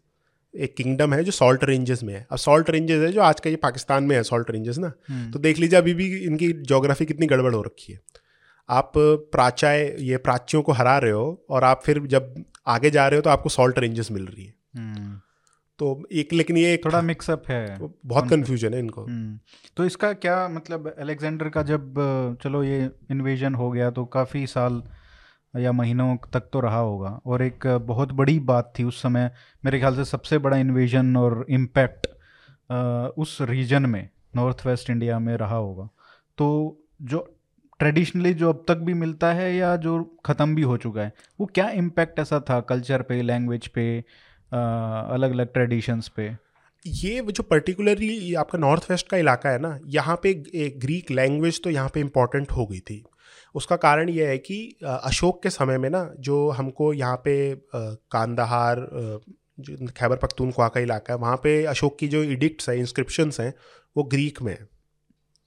एक 0.54 0.74
किंगडम 0.76 1.14
है 1.14 1.22
जो 1.24 1.32
सॉल्ट 1.32 1.64
रेंजेस 1.64 2.02
में 2.02 2.12
है 2.14 2.26
अब 2.30 2.38
सॉल्ट 2.38 2.70
रेंजेस 2.70 3.00
है 3.00 3.10
जो 3.12 3.20
आज 3.22 3.40
का 3.40 3.50
ये 3.50 3.56
पाकिस्तान 3.62 4.04
में 4.04 4.14
है 4.16 4.22
सॉल्ट 4.22 4.50
रेंजेस 4.50 4.78
ना 4.78 4.92
हम्म। 5.08 5.30
तो 5.30 5.38
देख 5.38 5.58
लीजिए 5.58 5.78
अभी 5.78 5.94
भी 5.94 6.06
इनकी 6.18 6.52
जोग्राफी 6.64 7.06
कितनी 7.06 7.26
गड़बड़ 7.26 7.54
हो 7.54 7.62
रखी 7.62 7.92
है 7.92 8.00
आप 8.68 8.92
प्राचाय 9.32 9.84
ये 10.00 10.16
प्राचियों 10.18 10.62
को 10.62 10.72
हरा 10.72 10.96
रहे 10.98 11.10
हो 11.10 11.44
और 11.50 11.64
आप 11.64 11.82
फिर 11.84 12.00
जब 12.06 12.34
आगे 12.66 12.90
जा 12.90 13.06
रहे 13.08 13.18
हो 13.18 13.22
तो 13.22 13.30
आपको 13.30 13.48
सॉल्ट 13.48 13.78
रेंजेस 13.78 14.10
मिल 14.10 14.26
रही 14.26 14.44
है 14.44 14.54
हम्म। 14.76 15.20
तो 15.78 15.86
एक 16.12 16.32
लेकिन 16.32 16.56
ये 16.56 16.76
थोड़ा 16.84 17.00
मिक्सअप 17.02 17.42
है। 17.48 17.78
बहुत 17.80 18.28
कंफ्यूजन 18.30 18.74
है 18.74 18.78
इनको। 18.80 19.04
हम्म। 19.04 19.38
तो 19.76 19.84
इसका 19.84 20.12
क्या 20.14 20.36
मतलब 20.48 20.94
अलेक्जेंडर 20.98 21.48
का 21.48 21.62
जब 21.62 21.94
चलो 22.42 22.62
ये 22.64 22.90
इन्वेजन 23.10 23.54
हो 23.54 23.70
गया 23.70 23.90
तो 23.90 24.04
काफ़ी 24.14 24.46
साल 24.46 24.82
या 25.54 25.72
महीनों 25.72 26.16
तक 26.32 26.48
तो 26.52 26.60
रहा 26.60 26.78
होगा। 26.78 27.10
और 27.26 27.42
एक 27.42 27.66
बहुत 27.86 28.12
बड़ी 28.12 28.38
बात 28.48 28.72
थी 28.78 28.84
उस 28.84 29.02
समय 29.02 29.30
मेरे 29.64 29.78
ख्याल 29.78 29.96
से 29.96 30.04
सबसे 30.04 30.38
बड़ा 30.38 30.56
इन्वेजन 30.56 31.16
और 31.16 31.44
इम्पैक्ट 31.50 32.06
उस 33.18 33.38
रीजन 33.42 33.86
में 33.86 34.08
नॉर्थ 34.36 34.66
वेस्ट 34.66 34.90
इंडिया 34.90 35.18
में 35.18 35.36
रहा 35.36 35.56
होगा। 35.56 35.88
तो 36.38 36.46
जो 37.02 37.18
ट्रेडिशनली 37.80 38.32
जो 38.34 38.48
अब 38.48 38.64
तक 38.68 38.76
भी 38.78 38.94
मिलता 38.94 39.32
है 39.32 39.54
या 39.56 39.74
जो 39.76 40.02
ख़त्म 40.26 40.54
भी 40.54 40.62
हो 40.62 40.76
चुका 40.76 41.02
है 41.02 41.12
वो 41.40 41.46
क्या 41.46 41.68
इम्पैक्ट 41.76 42.18
ऐसा 42.18 42.40
था 42.40 42.60
कल्चर 42.60 43.02
पे 43.02 43.20
लैंग्वेज 43.22 43.66
पे 43.68 43.84
अलग 44.52 45.30
अलग 45.30 45.52
ट्रेडिशंस 45.52 46.08
पे। 46.16 46.30
ये 46.84 47.20
जो 47.22 47.42
पर्टिकुलरली 47.42 48.34
आपका 48.34 48.58
नॉर्थ 48.58 48.90
वेस्ट 48.90 49.08
का 49.08 49.16
इलाका 49.16 49.50
है 49.50 49.58
ना, 49.58 49.78
यहाँ 49.86 50.16
पे 50.22 50.34
ग्रीक 50.78 51.10
लैंग्वेज 51.10 51.60
तो 51.64 51.70
यहाँ 51.70 51.90
पे 51.94 52.00
इंपॉर्टेंट 52.00 52.52
हो 52.52 52.66
गई 52.66 52.80
थी। 52.80 53.02
उसका 53.54 53.76
कारण 53.78 54.08
यह 54.08 54.28
है 54.28 54.38
कि 54.38 54.76
अशोक 54.82 55.42
के 55.42 55.50
समय 55.50 55.78
में 55.78 55.88
ना, 55.90 56.10
जो 56.18 56.48
हमको 56.50 56.92
यहाँ 56.94 57.16
पे 57.24 57.54
कांदाहार 57.74 58.86
जो 59.58 59.86
खैबर 59.96 60.16
पख्तूनख्वा 60.16 60.68
का 60.68 60.80
इलाका 60.80 61.12
है, 61.12 61.18
वहाँ 61.18 61.36
पे 61.36 61.64
अशोक 61.66 61.98
की 61.98 62.08
जो 62.08 62.22
इडिक्ट्स 62.24 62.68
हैं 62.68 62.76
इंस्क्रिप्शंस 62.76 63.40
हैं, 63.40 63.52
वो 63.96 64.04
ग्रीक 64.04 64.42
में 64.42 64.52
है। 64.52 64.66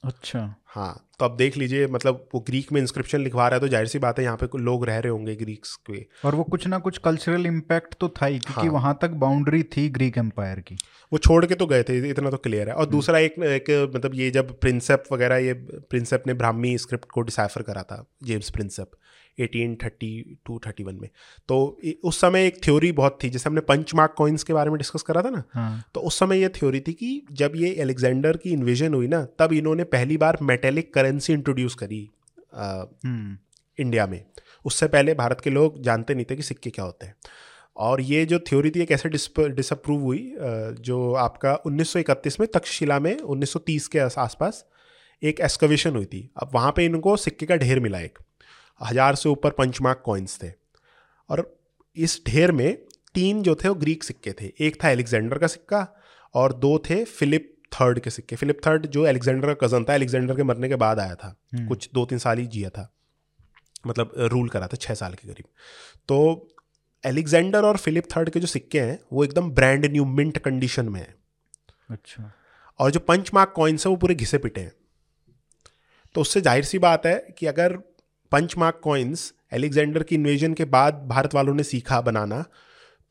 अच्छा 0.03 0.39
हाँ 0.65 1.05
तो 1.19 1.25
अब 1.25 1.35
देख 1.37 1.57
लीजिए 1.57 1.87
मतलब 1.87 2.27
वो 2.33 2.39
ग्रीक 2.39 2.71
में 2.71 2.79
इंस्क्रिप्शन 2.81 3.19
लिखवा 3.19 3.47
रहा 3.47 3.55
है 3.55 3.61
तो 3.61 3.67
ज़ाहिर 3.67 3.87
सी 3.87 3.99
बात 3.99 4.19
है 4.19 4.23
यहाँ 4.25 4.37
पे 4.37 4.57
लोग 4.57 4.85
रह 4.85 4.99
रहे 4.99 5.11
होंगे 5.11 5.35
ग्रीक्स 5.35 5.75
के 5.89 6.05
और 6.25 6.35
वो 6.35 6.43
कुछ 6.43 6.67
ना 6.67 6.77
कुछ 6.79 6.97
कल्चरल 6.97 7.45
इम्पैक्ट 7.45 7.95
तो 7.99 8.09
था 8.11 8.25
ही 8.25 8.39
क्योंकि 8.39 8.61
हाँ। 8.61 8.73
वहाँ 8.73 8.97
तक 9.01 9.09
बाउंड्री 9.23 9.61
थी 9.67 9.87
ग्रीक 9.89 10.17
एम्पायर 10.17 10.59
की 10.59 10.77
वो 11.11 11.17
छोड़ 11.17 11.45
के 11.45 11.55
तो 11.55 11.65
गए 11.65 11.83
थे 11.83 11.97
इतना 12.09 12.29
तो 12.29 12.37
क्लियर 12.37 12.69
है 12.69 12.75
और 12.75 12.81
हम्म। 12.81 12.91
दूसरा 12.91 13.19
एक 13.19 13.39
एक 13.39 13.91
मतलब 13.95 14.15
ये 14.15 14.29
जब 14.31 14.59
प्रिंसेप 14.59 15.03
वगैरह 15.11 15.37
ये 15.37 15.53
प्रिंसेप 15.89 16.27
ने 16.27 16.33
ब्राह्मी 16.35 16.77
स्क्रिप्ट 16.77 17.11
को 17.11 17.21
डिसाइफर 17.21 17.61
करा 17.61 17.83
था 17.83 18.05
James 18.23 18.49
Prinsep 18.49 18.91
eighteen 19.39 19.75
thirty 19.83 20.37
two 20.45 20.59
thirty 20.67 20.83
one 20.83 20.95
में। 20.95 21.09
तो 21.47 21.79
उस 22.03 22.19
समय 22.21 22.45
एक 22.47 22.63
थ्योरी 22.63 22.91
बहुत 22.91 23.17
थी 23.23 23.29
जैसे 23.29 23.49
हमने 23.49 23.61
पंच 23.61 23.93
मार्क 23.95 24.13
कॉइन्स 24.17 24.43
के 24.43 24.53
बारे 24.53 24.69
में 24.69 24.77
डिस्कस 24.77 25.01
करा 25.01 25.21
था 25.21 25.29
ना 25.29 25.43
हाँ. 25.53 25.83
तो 25.93 25.99
उस 25.99 26.19
समय 26.19 26.41
ये 26.41 26.49
थ्योरी 26.49 26.79
थी 26.79 26.93
कि 26.93 27.21
जब 27.31 27.53
ये 27.55 27.71
एलेक्जेंडर 27.73 28.37
की 28.37 28.51
इन्वेजन 28.51 28.93
हुई 28.93 29.07
ना 29.07 29.25
तब 29.39 29.53
इन्होंने 29.53 29.83
पहली 29.83 30.17
बार 30.17 30.37
मेटेलिक 30.41 30.93
करेंसी 30.93 31.33
इंट्रोड्यूस 31.33 31.75
करी 31.75 32.07
आ, 32.53 32.83
हम्म। 33.05 33.37
इंडिया 33.79 34.07
में। 34.07 34.23
उससे 34.65 34.87
पहले 34.87 35.13
भारत 35.13 35.41
के 35.41 35.49
लोग 35.49 35.81
जानते 35.81 36.15
नहीं 36.15 36.25
थे 36.31 36.35
कि 36.35 36.43
सिक्के 36.43 36.69
क्या 36.69 36.85
होते 36.85 37.05
हैं। 37.05 37.15
और 37.77 38.01
ये 38.01 38.25
जो 38.25 38.39
थ्योरी 38.39 38.69
थी 38.69 38.85
कैसे 38.85 39.09
डिसअप्रूव 39.09 40.01
हुई 40.01 40.33
जो 40.81 41.13
आपका 41.13 41.53
1931 41.65 42.39
में 42.39 42.47
तक्षशिला 42.53 42.99
में 42.99 43.17
1930 43.17 43.87
के 43.87 43.99
आसपास 43.99 44.65
एक 45.23 45.39
एस्कवेशन 45.39 45.95
हुई 45.95 46.05
थी। 46.05 46.29
अब 46.37 46.49
वहाँ 46.53 46.73
पे 46.75 46.85
इनको 46.85 47.15
सिक्के 47.17 47.45
का 47.45 47.55
ढेर 47.55 47.79
मिला 47.79 47.99
एक। 47.99 48.19
हज़ार 48.81 49.15
से 49.15 49.29
ऊपर 49.29 49.51
पंचमार्क 49.51 50.01
कॉइन्स 50.05 50.37
थे। 50.43 50.51
और 51.29 51.59
इस 51.97 52.21
ढेर 52.27 52.51
में 52.51 52.77
तीन 53.15 53.41
जो 53.43 53.55
थे 53.55 53.69
वो 53.69 53.75
ग्रीक 53.75 54.03
सिक्के 54.03 54.31
थे। 54.31 54.51
एक 54.59 54.83
था 54.83 54.89
एलेक्जेंडर 54.89 55.37
का 55.37 55.47
सिक्का 55.47 55.87
और 56.35 56.53
दो 56.55 56.77
थे 56.79 57.03
फिलिप 57.05 57.55
थर्ड 57.73 57.99
के 57.99 58.09
सिक्के। 58.09 58.35
फिलिप 58.35 58.59
थर्ड 58.67 58.85
जो 58.87 59.05
एलेक्जेंडर 59.07 59.47
का 59.47 59.67
कज़न 59.67 59.83
था 59.83 59.93
एलेक्जेंडर 59.95 60.35
के 60.35 60.43
मरने 60.43 60.69
के 60.69 60.75
बाद 60.75 60.99
आया 60.99 61.15
था। 61.15 61.35
हम्म। 61.53 61.67
कुछ 61.67 61.89
दो 61.93 62.05
तीन 62.05 62.19
साल 62.19 62.37
ही 62.37 62.45
जिया 62.47 62.69
था। 62.69 62.91
मतलब 63.87 64.13
रूल 64.17 64.49
करा 64.49 64.67
था 64.67 64.77
छः 64.77 64.93
साल 64.93 65.13
के 65.13 65.27
करीब। 65.27 65.45
तो 66.07 66.47
एलेक्जेंडर 67.03 67.65
और 67.65 67.77
फिलिप 67.77 68.07
थर्ड 68.15 68.29
के 68.29 68.39
जो 68.39 68.47
सिक्के 68.47 68.79
हैं 68.81 68.99
वो 69.13 69.23
एकदम 69.23 69.51
ब्रांड 69.51 69.85
न्यू 69.85 70.05
मिंट 70.05 70.37
कंडीशन 70.37 70.89
में 70.89 70.99
है। 70.99 71.15
अच्छा। 71.89 72.31
और 72.79 72.91
जो 72.91 72.99
पंच 72.99 73.29
मार्क 73.33 73.53
कॉइन्स 73.55 73.85
हैं 73.85 73.91
वो 73.91 73.97
पूरे 73.97 74.15
घिसे 74.15 74.37
पिटे 74.37 74.61
हैं। 74.61 74.73
तो 76.15 76.21
उससे 76.21 76.41
ज़ाहिर 76.41 76.63
सी 76.63 76.79
बात 76.79 77.05
है 77.05 77.15
कि 77.37 77.45
अगर 77.45 77.77
पंच 78.31 78.57
मार्क 78.57 78.79
कॉइन्स 78.83 79.33
एलेक्जेंडर 79.53 80.03
की 80.03 80.15
इन्वेजन 80.15 80.53
के 80.53 80.65
बाद 80.67 81.05
भारत 81.07 81.35
वालों 81.35 81.53
ने 81.53 81.63
सीखा 81.63 82.01
बनाना। 82.01 82.43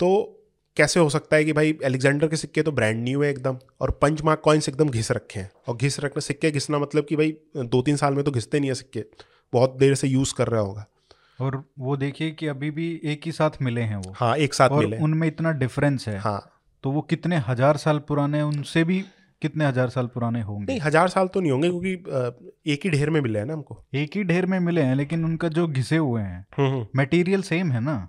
तो 0.00 0.34
कैसे 0.76 1.00
हो 1.00 1.08
सकता 1.10 1.36
है 1.36 1.44
कि 1.44 1.52
भाई 1.52 1.78
एलेक्जेंडर 1.84 2.28
के 2.28 2.36
सिक्के 2.36 2.62
तो 2.62 2.72
ब्रांड 2.72 3.02
न्यू 3.04 3.22
है 3.22 3.30
एकदम 3.30 3.56
और 3.80 3.90
पंच 4.02 4.22
मार्क 4.24 4.40
कॉइन्स 4.40 4.68
एकदम 4.68 4.88
घिस 4.88 5.10
रखे 5.12 5.40
हैं। 5.40 5.50
और 5.68 5.76
घिस 5.76 5.98
रखने 6.00 6.20
सिक्के 6.20 6.50
घिसना 6.50 6.78
मतलब 6.78 7.04
कि 7.04 7.16
भाई 7.16 7.34
दो 7.56 7.82
तीन 7.82 7.96
साल 7.96 8.14
में 8.14 8.22
तो 8.24 8.30
घिसते 8.30 8.60
नहीं 8.60 8.70
है 8.70 8.74
सिक्के 8.74 9.04
बहुत 9.52 9.76
देर 9.78 9.94
से 9.94 10.08
यूज़ 10.08 10.34
कर 10.34 10.48
रहा 10.48 10.60
होगा। 10.60 10.86
और 11.40 11.62
वो 11.78 11.96
देखिए 11.96 12.30
कि 12.30 12.46
अभी 12.46 12.70
भी 12.70 12.88
एक 13.04 13.26
ही 13.26 13.32
साथ 13.32 13.62
मिले 13.62 13.80
हैं 13.80 13.96
वो। 13.96 14.14
हाँ 14.16 14.36
एक 14.36 14.54
साथ 14.54 14.68
और 14.68 14.84
मिले 14.84 14.96
उनमें 14.98 15.26
इतना 15.28 15.52
डिफरेंस 15.54 16.08
है। 16.08 16.18
हाँ। 16.18 16.40
तो 16.84 16.90
वो 16.90 17.00
कितने 17.02 17.36
हज़ार 17.48 17.76
साल 17.76 17.98
पुराने 17.98 18.42
उनसे 18.42 18.84
भी 18.84 19.04
कितने 19.42 19.66
हज़ार 19.66 19.88
साल 19.88 20.06
पुराने 20.06 20.40
होंगे? 20.42 20.64
नहीं 20.66 20.80
हज़ार 20.80 21.08
साल 21.08 21.28
तो 21.28 21.40
नहीं 21.40 21.52
होंगे 21.52 21.68
क्योंकि 21.70 22.72
एक 22.72 22.80
ही 22.84 22.90
ढेर 22.90 23.10
में 23.10 23.20
मिले 23.20 23.38
हैं 23.38 23.46
ना 23.46 23.52
हमको। 23.52 23.82
एक 23.94 24.16
ही 24.16 24.22
ढेर 24.24 24.46
में 24.46 24.58
मिले 24.60 24.82
हैं 24.82 24.94
लेकिन 24.94 25.24
उनका 25.24 25.48
जो 25.48 25.66
घिसे 25.68 25.96
हुए 25.96 26.22
हैं 26.22 26.86
मटेरियल 26.96 27.42
सेम 27.42 27.70
है 27.72 27.80
ना? 27.80 28.08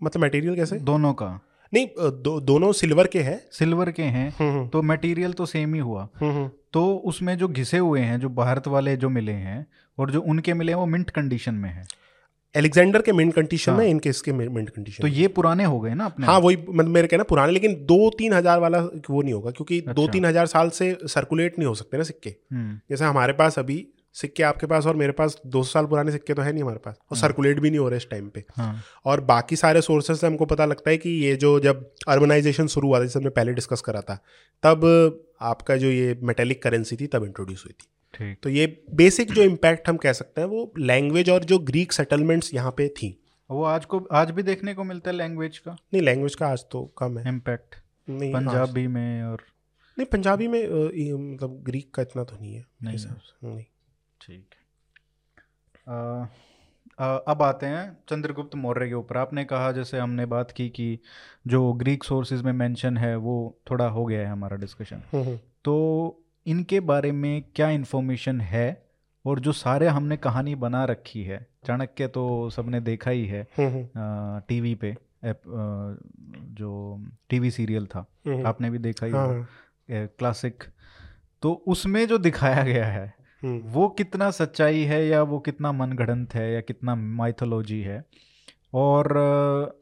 मतलब 0.00 0.24
मटेरियल 0.24 0.56
कैसे? 0.56 0.78
दोनों 0.80 1.12
का। 1.12 1.28
नहीं 1.72 1.86
दो, 1.96 2.40
दोनों 2.40 2.72
सिल्वर 2.72 3.06
के 3.06 3.22
हैं। 3.22 3.40
सिल्वर 3.52 3.90
के 3.90 4.02
हैं 4.04 4.28
हम्म, 4.38 4.66
तो 4.68 4.82
मटेरियल 4.82 5.32
तो 5.32 5.46
सेम 5.46 5.74
ही 5.74 5.80
हुआ। 5.80 6.08
हम्म, 6.20 6.32
हम्म। 6.32 6.50
तो 6.72 6.84
उसमें 7.04 7.36
जो 7.38 7.48
घिसे 7.48 7.78
हुए 7.78 8.00
हैं 8.00 8.18
जो 8.20 8.28
भारत 8.30 8.68
वाले 8.68 8.96
जो 8.96 9.08
मिले 9.10 9.32
हैं 9.32 9.66
और 9.98 10.10
जो 10.10 10.20
उनके 10.22 10.54
मिले 10.54 10.72
हैं 10.72 10.78
वो 10.78 10.86
मिंट 10.86 11.10
कंडीशन 11.10 11.54
में 11.54 11.70
है। 11.70 11.86
एलेक्जेंडर 12.54 13.02
के 13.02 13.12
मिंट 13.12 13.32
कंडीशन 13.34 13.72
में 13.72 13.78
हाँ। 13.78 13.86
इनके 13.86 14.10
इसके 14.10 14.32
मिंट 14.32 14.70
कंडीशन 14.70 15.02
तो 15.02 15.08
ये 15.08 15.28
पुराने 15.30 15.64
हो 15.64 15.80
गए 15.80 15.94
ना 15.94 16.04
अपने? 16.04 16.26
हाँ 16.26 16.38
वही 16.40 16.56
मतलब 16.60 16.90
मेरे 16.90 17.08
कहना 17.08 17.24
पुराने 17.24 17.52
लेकिन 17.52 17.74
दो 17.86 18.08
तीन 18.18 18.32
हज़ार 18.32 18.60
वाला 18.60 18.78
वो 19.10 19.22
नहीं 19.22 19.34
होगा 19.34 19.50
क्योंकि 19.50 19.78
अच्छा। 19.80 19.92
दो। 19.92 20.06
तीन 20.08 20.24
हज़ार 20.24 20.46
साल 20.48 20.70
से 20.70 20.96
सर्कुलेट 21.06 21.58
नहीं 21.58 21.68
हो 21.68 21.74
सकते 21.74 21.96
ना 21.96 22.02
सिक्के। 22.04 22.34
हम्म, 22.52 22.78
जैसे 22.90 23.04
हमारे 23.04 23.32
पास 23.34 23.58
अभी 23.58 23.86
सिक्के 24.14 24.42
आपके 24.42 24.66
पास 24.66 24.86
और 24.86 24.96
मेरे 24.96 25.12
पास 25.12 25.36
दो 25.46 25.62
सौ 25.62 25.70
साल 25.70 25.86
पुराने 25.86 26.12
सिक्के 26.12 26.34
तो 26.34 26.42
है 26.42 26.52
नहीं 26.52 26.62
हमारे 26.62 26.78
पास 26.84 26.98
और 27.10 27.16
सर्कुलेट 27.18 27.60
भी 27.60 27.70
नहीं 27.70 27.80
हो 27.80 27.88
रहे 27.88 27.96
इस 27.96 28.08
टाइम 28.10 28.28
पे। 28.28 28.44
हाँ। 28.52 28.82
और 29.04 29.20
बाकी 29.24 29.56
सारे 29.56 29.80
सोर्सेज 29.82 30.16
से 30.16 30.26
हमको 30.26 30.46
पता 30.46 30.64
लगता 30.66 30.90
है 30.90 30.96
कि 30.96 31.10
ये 31.24 31.34
जो 31.36 31.58
जब 31.60 31.84
अर्बनाइजेशन 32.08 32.66
शुरू 32.68 32.88
हुआ 32.88 32.98
था 32.98 33.04
जैसे 33.04 33.18
हमने 33.18 33.30
पहले 33.32 33.52
डिस्कस 33.54 33.80
करा 33.80 34.00
था 34.00 34.18
तब 34.62 34.86
आपका 35.42 35.76
जो 35.76 35.90
ये 35.90 36.18
मेटेलिक 36.22 36.62
करेंसी 36.62 36.96
थी 36.96 37.06
तब 37.06 37.24
इंट्रोड्यूस 37.24 37.64
हुई 37.64 37.72
थी। 37.72 37.86
तो 38.14 38.50
ये 38.50 38.66
बेसिक 38.94 39.32
जो 39.32 39.42
इम्पैक्ट 39.42 39.88
हम 39.88 39.96
कह 39.96 40.12
सकते 40.12 40.40
हैं 40.40 40.48
वो 40.48 40.72
लैंग्वेज 40.78 41.30
और 41.30 41.44
जो 41.44 41.58
ग्रीक 41.64 41.92
सेटलमेंट्स 41.92 42.52
यहाँ 42.54 42.70
पे 42.76 42.88
थी। 42.92 43.10
वो 43.50 43.62
आज 43.64 43.84
को 43.84 43.98
आज 44.12 44.30
भी 44.30 44.42
देखने 44.42 44.74
को 44.74 44.84
मिलता 44.84 45.10
है 45.10 45.16
लैंग्वेज 45.16 45.58
का? 45.58 45.72
नहीं 45.72 46.02
लैंग्वेज 46.02 46.34
का 46.34 46.48
आज 46.48 46.64
तो 46.70 46.84
कम 46.98 47.18
है। 47.18 47.28
इम्पैक्ट 47.28 47.74
नहीं 48.08 48.32
पंजाबी 48.34 48.86
में 48.86 49.22
और 49.22 49.42
नहीं 49.96 50.06
पंजाबी 50.06 50.48
में 50.48 50.62
मतलब 50.62 51.62
ग्रीक 51.64 51.92
का 51.94 52.02
इतना 52.02 52.24
तो 52.24 52.36
नहीं 52.40 52.54
है। 52.54 52.64
नहीं 52.82 52.96
नहीं। 53.44 53.64
ठीक। 54.20 54.54
अब 56.98 57.42
आते 57.42 57.66
हैं 57.66 57.98
चंद्रगुप्त 58.08 58.54
मौर्य 58.56 58.88
के 58.88 58.94
ऊपर। 58.94 59.16
आपने 59.16 59.44
कहा 59.44 59.70
जैसे 59.72 59.98
हमने 59.98 60.26
बात 60.26 60.50
की 60.50 60.68
कि 60.68 60.98
जो 61.46 61.72
ग्रीक 61.74 62.04
सोर्सेज 62.04 62.42
में 62.42 62.52
मेंशन 62.54 62.96
है 62.96 63.14
वो 63.16 63.36
थोड़ा 63.70 63.88
हो 63.88 64.04
गया 64.06 64.20
है 64.20 64.26
हमारा 64.26 64.56
डिस्कशन 64.56 65.02
हम्म, 65.12 65.24
हम्म। 65.24 65.36
तो 65.64 66.24
इनके 66.48 66.80
बारे 66.80 67.12
में 67.12 67.44
क्या 67.56 67.70
इन्फॉर्मेशन 67.70 68.40
है? 68.40 68.88
और 69.26 69.40
जो 69.40 69.52
सारे 69.52 69.86
हमने 69.86 70.16
कहानी 70.16 70.54
बना 70.54 70.84
रखी 70.84 71.22
है 71.22 71.46
चाणक्य 71.66 72.06
तो 72.06 72.50
सबने 72.50 72.80
देखा 72.80 73.10
ही 73.10 73.26
है 73.26 73.48
हम्म, 73.58 73.68
हम्म, 73.68 74.40
टीवी 74.48 74.74
पे 74.74 74.96
एप, 75.24 75.40
जो 76.50 76.68
टीवी 77.28 77.50
सीरियल 77.50 77.86
था 77.86 78.06
हम्म, 78.26 78.46
आपने 78.46 78.70
भी 78.70 78.78
देखा 78.78 79.06
ही 79.06 79.12
हाँ, 79.12 79.26
होगा। 79.28 79.46
क्लासिक 79.90 80.64
तो 81.42 81.52
उसमें 81.66 82.06
जो 82.08 82.18
दिखाया 82.18 82.62
गया 82.62 82.86
है। 82.86 83.14
वो 83.44 83.88
कितना 83.88 84.30
सच्चाई 84.30 84.82
है 84.84 85.06
या 85.06 85.22
वो 85.22 85.38
कितना 85.38 85.72
मनगढ़ंत 85.72 86.34
है 86.34 86.52
या 86.52 86.60
कितना 86.60 86.94
माइथोलॉजी 86.94 87.80
है? 87.80 88.04
और 88.74 89.18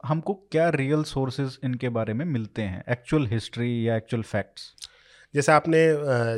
हमको 0.06 0.34
क्या 0.34 0.68
रियल 0.68 1.02
सोर्सेज 1.02 1.58
इनके 1.64 1.88
बारे 1.88 2.14
में 2.14 2.24
मिलते 2.24 2.62
हैं? 2.62 2.84
एक्चुअल 2.88 3.26
हिस्ट्री 3.26 3.88
या 3.88 3.96
एक्चुअल 3.96 4.22
फैक्ट्स 4.22 4.72
जैसे 5.36 5.52
आपने 5.52 5.78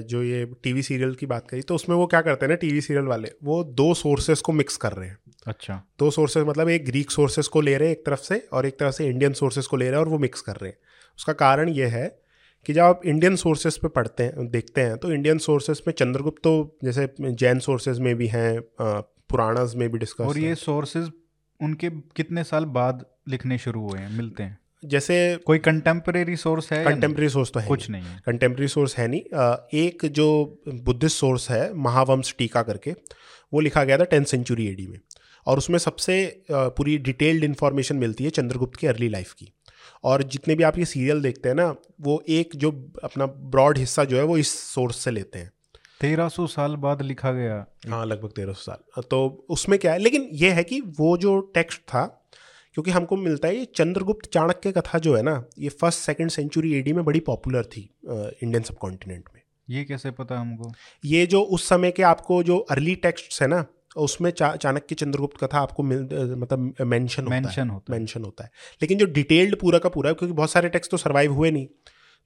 जो 0.03 0.23
ये 0.23 0.45
टीवी 0.63 0.83
सीरियल 0.83 1.15
की 1.15 1.27
बात 1.27 1.49
करी 1.51 1.63
तो 1.63 1.75
उसमें 1.75 1.97
वो 1.97 2.07
क्या 2.07 2.21
करते 2.21 2.47
हैं 2.47 2.51
ना 2.51 2.57
टीवी 2.57 2.81
सीरियल 2.81 3.07
वाले 3.07 3.33
वो 3.45 3.63
दो 3.65 3.93
सोर्सेस 3.95 4.41
को 4.41 4.53
मिक्स 4.53 4.77
कर 4.77 4.93
रहे 4.93 5.09
हैं। 5.09 5.19
अच्छा। 5.47 5.83
दो 5.99 6.11
सोर्सेस 6.11 6.45
मतलब 6.47 6.69
एक 6.69 6.85
ग्रीक 6.85 7.11
सोर्सेस 7.11 7.49
को 7.49 7.61
ले 7.61 7.77
रहे 7.77 7.89
हैं 7.89 7.97
एक 7.97 8.05
तरफ़ 8.07 8.21
से 8.21 8.39
और 8.53 8.67
एक 8.67 8.79
तरफ़ 8.79 8.95
से 8.95 9.07
इंडियन 9.07 9.33
सोर्सेस 9.33 9.67
को 9.67 9.77
ले 9.77 9.85
रहे 9.85 9.95
हैं 9.95 10.07
और 10.07 10.09
वो 10.09 10.19
मिक्स 10.19 10.41
कर 10.41 10.57
रहे 10.57 10.71
हैं। 10.71 10.79
उसका 11.19 11.33
कारण 11.33 11.69
ये 11.69 11.87
है 11.87 12.07
कि 12.67 12.73
जब 12.73 12.83
आप 12.83 13.01
इंडियन 13.07 13.37
सोर्सेस 13.37 13.77
पे 13.77 13.89
पढ़ते 13.89 14.23
हैं 14.23 14.49
देखते 14.51 14.81
हैं 14.81 14.97
तो 14.97 15.13
इंडियन 15.13 15.39
सोर्सेस 15.39 15.83
में 15.87 15.95
चंद्रगुप्त 15.95 16.43
तो 16.43 16.79
जैसे 16.85 17.09
जैन 17.21 17.59
सोर्सेज 17.59 17.99
में 17.99 18.15
भी 18.17 18.27
हैं 18.27 18.61
पुराणास 18.81 19.75
में 19.77 19.89
भी 19.89 19.99
डिस्कस 19.99 20.21
और 20.21 20.39
ये 20.39 20.55
सोर्सेज 20.55 21.11
उनके 21.61 21.91
कितने 22.17 22.45
साल 22.45 22.65
बाद 22.65 23.05
लिखने 23.29 23.59
शुरू 23.59 23.89
हुए 23.89 23.99
हैं 23.99 24.11
मिलते 24.11 24.43
हैं? 24.43 24.59
जैसे 24.83 25.37
कोई 25.47 25.59
कंटेम्प्रेरी 25.59 26.37
सोर्स 26.37 26.73
है 26.73 26.85
कंटेम्प्रेरी 26.85 27.29
सोर्स 27.29 27.51
तो 27.53 27.61
है 27.61 27.69
कुछ 27.69 27.88
नहीं। 27.91 28.03
कंटेम्प्रेरी 28.27 28.69
सोर्स 28.69 28.97
है 28.97 29.09
नहीं। 29.09 29.21
एक 29.81 30.05
जो 30.07 30.62
बुद्धिस्ट 30.69 31.17
सोर्स 31.17 31.51
है 31.51 31.73
महावंश 31.75 32.35
टीका 32.38 32.62
करके 32.62 32.95
वो 33.53 33.61
लिखा 33.61 33.85
गया 33.85 33.99
था 33.99 34.05
टेंथ 34.05 34.25
सेंचुरी 34.25 34.67
एडी 34.69 34.87
में। 34.87 34.99
और 35.47 35.59
उसमें 35.59 35.79
सबसे 35.79 36.45
पूरी 36.51 36.99
डिटेल्ड 36.99 37.45
इन्फॉर्मेशन 37.45 37.97
मिलती 37.97 38.25
है 38.25 38.31
चंद्रगुप्त 38.31 38.77
की 38.77 38.87
अर्ली 38.87 39.09
लाइफ 39.09 39.33
की। 39.33 39.53
और 40.05 40.23
जितने 40.23 40.55
भी 40.55 40.62
आप 40.62 40.79
ये 40.79 40.85
सीरियल 40.85 41.23
देखते 41.23 41.49
हैं 41.49 41.57
ना 41.57 41.75
वो 42.01 42.23
एक 42.29 42.51
जो 42.57 42.71
अपना 43.05 43.27
ब्रॉड 43.27 43.79
हिस्सा 43.79 44.05
जो 44.05 44.17
है 44.17 44.23
वो 44.23 44.37
इस 44.38 44.59
सोर्स 44.75 44.97
से 44.97 45.11
लेते 45.11 45.38
हैं। 45.38 45.53
तेरह 46.01 46.29
सौ 46.29 46.47
साल 46.47 46.77
बाद 46.77 47.03
लिखा 47.03 47.33
गया। 47.33 47.67
हाँ 47.88 48.05
लगभग 48.07 48.29
तेरह 48.29 48.53
सौ 48.53 48.73
साल। 48.73 49.03
तो 49.03 49.47
उसमें 49.51 49.79
क्या 49.79 49.93
है? 49.93 49.99
लेकिन 49.99 50.29
ये 50.33 50.51
है 50.51 50.64
कि 50.64 50.81
वो 50.81 51.17
जो 51.17 51.41
टेक्स्ट 51.55 51.81
था 51.81 52.18
क्योंकि 52.79 52.91
हमको 52.91 53.17
मिलता 53.17 53.49
है 53.49 53.57
ये 53.57 53.64
चंद्रगुप्त 53.64 54.29
चाणक्य 54.33 54.71
कथा 54.73 54.99
जो 54.99 55.14
है 55.17 55.23
ना 55.23 55.33
ये 55.59 55.69
फ़र्स्ट 55.71 56.01
सेकंड 56.01 56.31
सेंचुरी 56.31 56.73
एडी 56.75 56.93
में 56.93 57.05
बड़ी 57.05 57.21
पॉपुलर 57.21 57.64
थी 57.64 57.81
इंडियन 58.09 58.62
सब 58.62 58.77
कॉन्टिनेंट 58.77 59.25
में। 59.35 59.41
ये 59.71 59.85
कैसे 59.85 60.11
पता 60.11 60.38
हमको? 60.41 60.71
ये 61.05 61.27
जो 61.27 61.41
उस 61.41 61.69
समय 61.69 61.91
के 61.91 62.03
आपको 62.03 62.43
जो 62.43 62.59
अर्ली 62.71 62.95
टेक्स्ट 62.95 63.43
है 63.43 63.49
ना 63.49 63.64
उसमें 63.97 64.31
चा, 64.31 64.55
चाणक्य 64.57 64.95
चंद्रगुप्त 64.95 65.45
कथा 65.45 65.59
आपको 65.59 65.83
मिल 65.83 66.01
मतलब 66.38 66.75
मेंशन 66.81 67.23
होता 67.23 67.51
है 67.51 67.69
होता 67.69 67.93
है। 67.93 67.99
मेंशन 67.99 68.25
होता 68.25 68.45
है। 68.45 68.51
लेकिन 68.83 68.99
जो 68.99 69.07
डिटेल्ड 69.07 69.57
पूरा 69.57 69.79
का 69.79 69.88
पूरा 69.88 70.12
क्योंकि 70.12 70.35
बहुत 70.35 70.51
सारे 70.51 70.69
टेक्स्ट 70.69 70.91
तो 70.91 70.97
सर्वाइव 70.97 71.35
हुए 71.35 71.51
नहीं। 71.51 71.67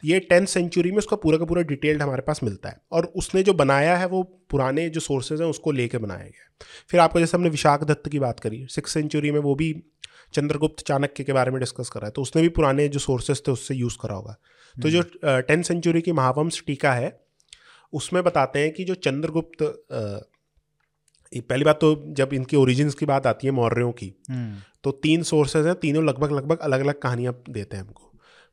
ये 0.03 0.19
टेंथ 0.21 0.47
सेंचुरी 0.47 0.91
में 0.91 0.99
उसका 0.99 1.17
पूरा 1.17 1.39
का 1.39 1.45
पूरा 1.45 1.63
डिटेल्ड 1.63 2.03
हमारे 2.03 2.23
पास 2.23 2.43
मिलता 2.43 2.69
है। 2.69 2.81
और 2.93 3.05
उसने 3.17 3.43
जो 3.43 3.53
बनाया 3.55 3.97
है 3.97 4.07
वो 4.07 4.23
पुराने 4.51 4.89
जो 4.89 5.01
सोर्सेज 5.01 5.41
हैं 5.41 5.49
उसको 5.49 5.73
लेके 5.73 5.99
बनाया 5.99 6.21
गया 6.21 6.43
है। 6.43 6.67
फिर 6.89 7.01
आपको 7.01 7.21
जैसे 7.21 7.37
हमने 7.37 7.51
विशाख 7.51 7.85
दत्त 7.85 8.09
की 8.09 8.19
बात 8.19 8.41
करी 8.41 8.67
सिक्स 8.71 8.93
सेंचुरी 8.93 9.31
में 9.31 9.41
वो 9.41 9.55
भी 9.55 9.73
चंद्रगुप्त 10.35 10.85
चाणक्य 10.87 11.25
के 11.25 11.33
बारे 11.33 11.51
में 11.51 11.59
डिस्कस 11.61 11.89
करा 11.89 12.07
है 12.07 12.11
तो 12.11 12.23
उसने 12.23 12.43
भी 12.43 12.49
पुराने 12.51 12.89
जो 12.89 12.99
सोर्सेज 12.99 13.43
थे 13.49 13.53
उससे 13.53 13.75
यूज़ 13.75 13.97
करा 14.03 14.15
होगा। 14.15 14.37
तो 14.75 14.91
जो 14.91 15.03
टेंथ 15.25 15.63
सेंचुरी 15.63 16.01
की 16.03 16.13
महावंश 16.13 16.63
टीका 16.67 16.93
है 16.93 17.19
उसमें 17.93 18.23
बताते 18.25 18.59
हैं 18.59 18.73
कि 18.73 18.85
जो 18.85 18.95
चंद्रगुप्त 19.01 19.63
पहली 21.33 21.65
बात 21.65 21.79
तो 21.81 21.95
जब 22.15 22.33
इनकी 22.33 22.57
ओरिजिन्स 22.57 22.95
की 22.95 23.07
बात 23.07 23.27
आती 23.27 23.47
है 23.47 23.53
मौर्यों 23.53 23.93
की 23.93 24.13
हम्म, 24.31 24.57
तो 24.85 24.91
तीन 24.93 25.23
सोर्सेज 25.23 25.67
हैं 25.67 25.75
तीनों 25.75 26.05
लगभग 26.05 26.33
लगभग 26.33 26.59
अलग 26.59 26.81
अलग 26.81 26.99
कहानियाँ 27.01 27.35
देते 27.51 27.77
हैं 27.77 27.85
हमको। 27.85 28.12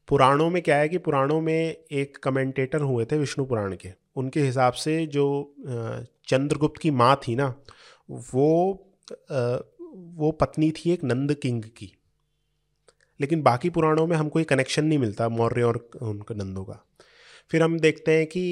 पुराणों 0.09 0.49
में 0.49 0.61
क्या 0.61 0.75
है 0.77 0.89
कि 0.89 0.97
पुराणों 0.97 1.41
में 1.41 1.77
एक 1.91 2.17
कमेंटेटर 2.17 2.81
हुए 2.81 3.05
थे 3.05 3.17
विष्णु 3.17 3.45
पुराण 3.45 3.75
के। 3.75 3.89
उनके 4.15 4.41
हिसाब 4.41 4.73
से 4.73 5.05
जो 5.05 5.55
चंद्रगुप्त 6.27 6.81
की 6.81 6.91
माँ 6.91 7.19
थी 7.27 7.35
ना, 7.35 7.53
वो 8.09 8.85
वो 9.91 10.31
पत्नी 10.31 10.71
थी 10.71 10.91
एक 10.91 11.03
नंद 11.03 11.33
किंग 11.33 11.63
की। 11.63 11.91
लेकिन 13.19 13.41
बाकी 13.41 13.69
पुराणों 13.69 14.07
में 14.07 14.15
हमको 14.17 14.39
ये 14.39 14.45
कनेक्शन 14.45 14.85
नहीं 14.85 14.99
मिलता, 14.99 15.29
मौर्य 15.29 15.63
और 15.63 15.89
उनके 16.01 16.35
नंदों 16.35 16.63
का। 16.63 16.85
फिर 17.51 17.63
हम 17.63 17.79
देखते 17.79 18.17
हैं 18.17 18.25
कि 18.27 18.43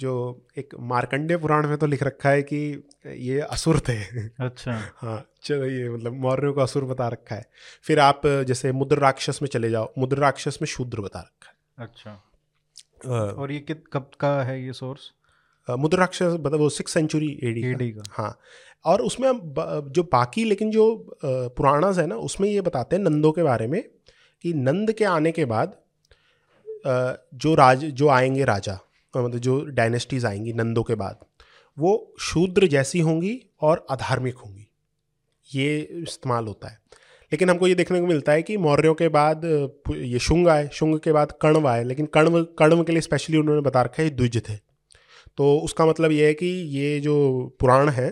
जो 0.00 0.12
एक 0.58 0.74
मार्कंडेय 0.88 1.36
पुराण 1.36 1.68
में 1.68 1.76
तो 1.78 1.86
लिख 1.86 2.02
रखा 2.02 2.30
है 2.30 2.42
कि 2.42 2.58
ये 3.06 3.38
असुर 3.40 3.78
थे। 3.88 3.96
अच्छा। 4.44 4.72
हाँ 5.02 5.22
चलो 5.42 5.66
ये 5.66 5.88
मतलब 5.90 6.20
मौर्यों 6.22 6.52
को 6.52 6.60
असुर 6.60 6.84
बता 6.84 7.08
रखा 7.08 7.34
है। 7.34 7.44
फिर 7.82 8.00
आप 8.00 8.26
जैसे 8.48 8.72
मुद्र 8.72 8.98
राक्षस 8.98 9.38
में 9.42 9.48
चले 9.48 9.70
जाओ 9.70 9.92
मुद्र 9.98 10.18
राक्षस 10.18 10.58
में 10.62 10.66
शूद्र 10.68 11.00
बता 11.00 11.20
रखा 11.20 11.84
अच्छा। 11.84 12.10
है 12.10 12.16
अ, 13.06 13.32
और 13.32 13.52
ये 13.52 13.58
कित 13.60 13.84
कब 13.92 14.10
का 14.20 14.42
है 14.42 14.62
ये 14.64 14.72
सोर्स 14.72 15.10
मुद्र 15.68 15.98
राक्षस 15.98 16.36
मतलब 16.40 16.58
वो 16.60 16.68
सिक्स 16.70 16.92
सेंचुरी 16.92 17.28
एडी 17.44 17.62
एडी 17.66 17.90
का। 17.90 18.02
हाँ 18.12 18.36
और 18.84 19.00
उसमें 19.02 19.28
हम 19.28 19.40
जो 19.88 20.02
बाकी 20.12 20.44
लेकिन 20.44 20.70
जो 20.70 20.84
पुराणास 21.24 21.98
है 21.98 22.06
ना 22.06 22.16
उसमें 22.28 22.48
ये 22.48 22.60
बताते 22.60 22.96
हैं 22.96 23.02
नंदों 23.02 23.32
के 23.32 23.42
बारे 23.42 23.66
में 23.66 23.82
कि 24.44 24.52
नंद 24.54 24.92
के 24.92 25.04
आने 25.04 25.32
के 25.32 25.44
बाद 25.44 25.76
जो 26.86 27.54
राज, 27.54 27.84
जो 27.84 28.08
आएँगे 28.08 28.44
राजा 28.44 28.78
मतलब 29.14 29.38
जो 29.38 29.60
डायनेस्टीज 29.66 30.24
आएँगी 30.24 30.52
नंदों 30.52 30.82
के 30.82 30.94
बाद, 30.94 31.18
वो 31.76 32.14
शूद्र 32.20 32.66
जैसी 32.66 33.00
होंगी 33.00 33.40
और 33.60 33.86
अधार्मिक 33.90 34.36
होंगी। 34.36 34.66
ये 35.50 35.78
इस्तेमाल 35.80 36.46
होता 36.46 36.68
है। 36.68 36.78
लेकिन 37.32 37.50
हमको 37.50 37.66
ये 37.66 37.74
देखने 37.74 38.00
को 38.00 38.06
मिलता 38.06 38.32
है 38.32 38.42
कि 38.42 38.56
मौर्यों 38.56 38.94
के 38.94 39.08
बाद 39.08 39.44
ये 39.90 40.18
शुंग 40.18 40.48
आए, 40.48 40.68
शुंग 40.72 40.98
के 40.98 41.12
बाद 41.12 41.32
कण्व 41.42 41.66
आए, 41.68 41.84
लेकिन 41.84 42.06
कण्व 42.06 42.42
कण्व 42.58 42.82
के 42.84 42.92
लिए 42.92 43.00
स्पेशली 43.00 43.36
उन्होंने 43.36 43.60
बता 43.60 43.82
रखा 43.82 44.02
है 44.02 44.10
द्विज 44.10 44.42
थे। 44.48 44.56
तो 45.36 45.58
उसका 45.58 45.86
मतलब 45.86 46.12
ये 46.12 46.26
है 46.26 46.34
कि 46.34 46.46
ये 46.76 46.98
जो 47.00 47.16
पुराण 47.60 47.88
है, 47.88 48.08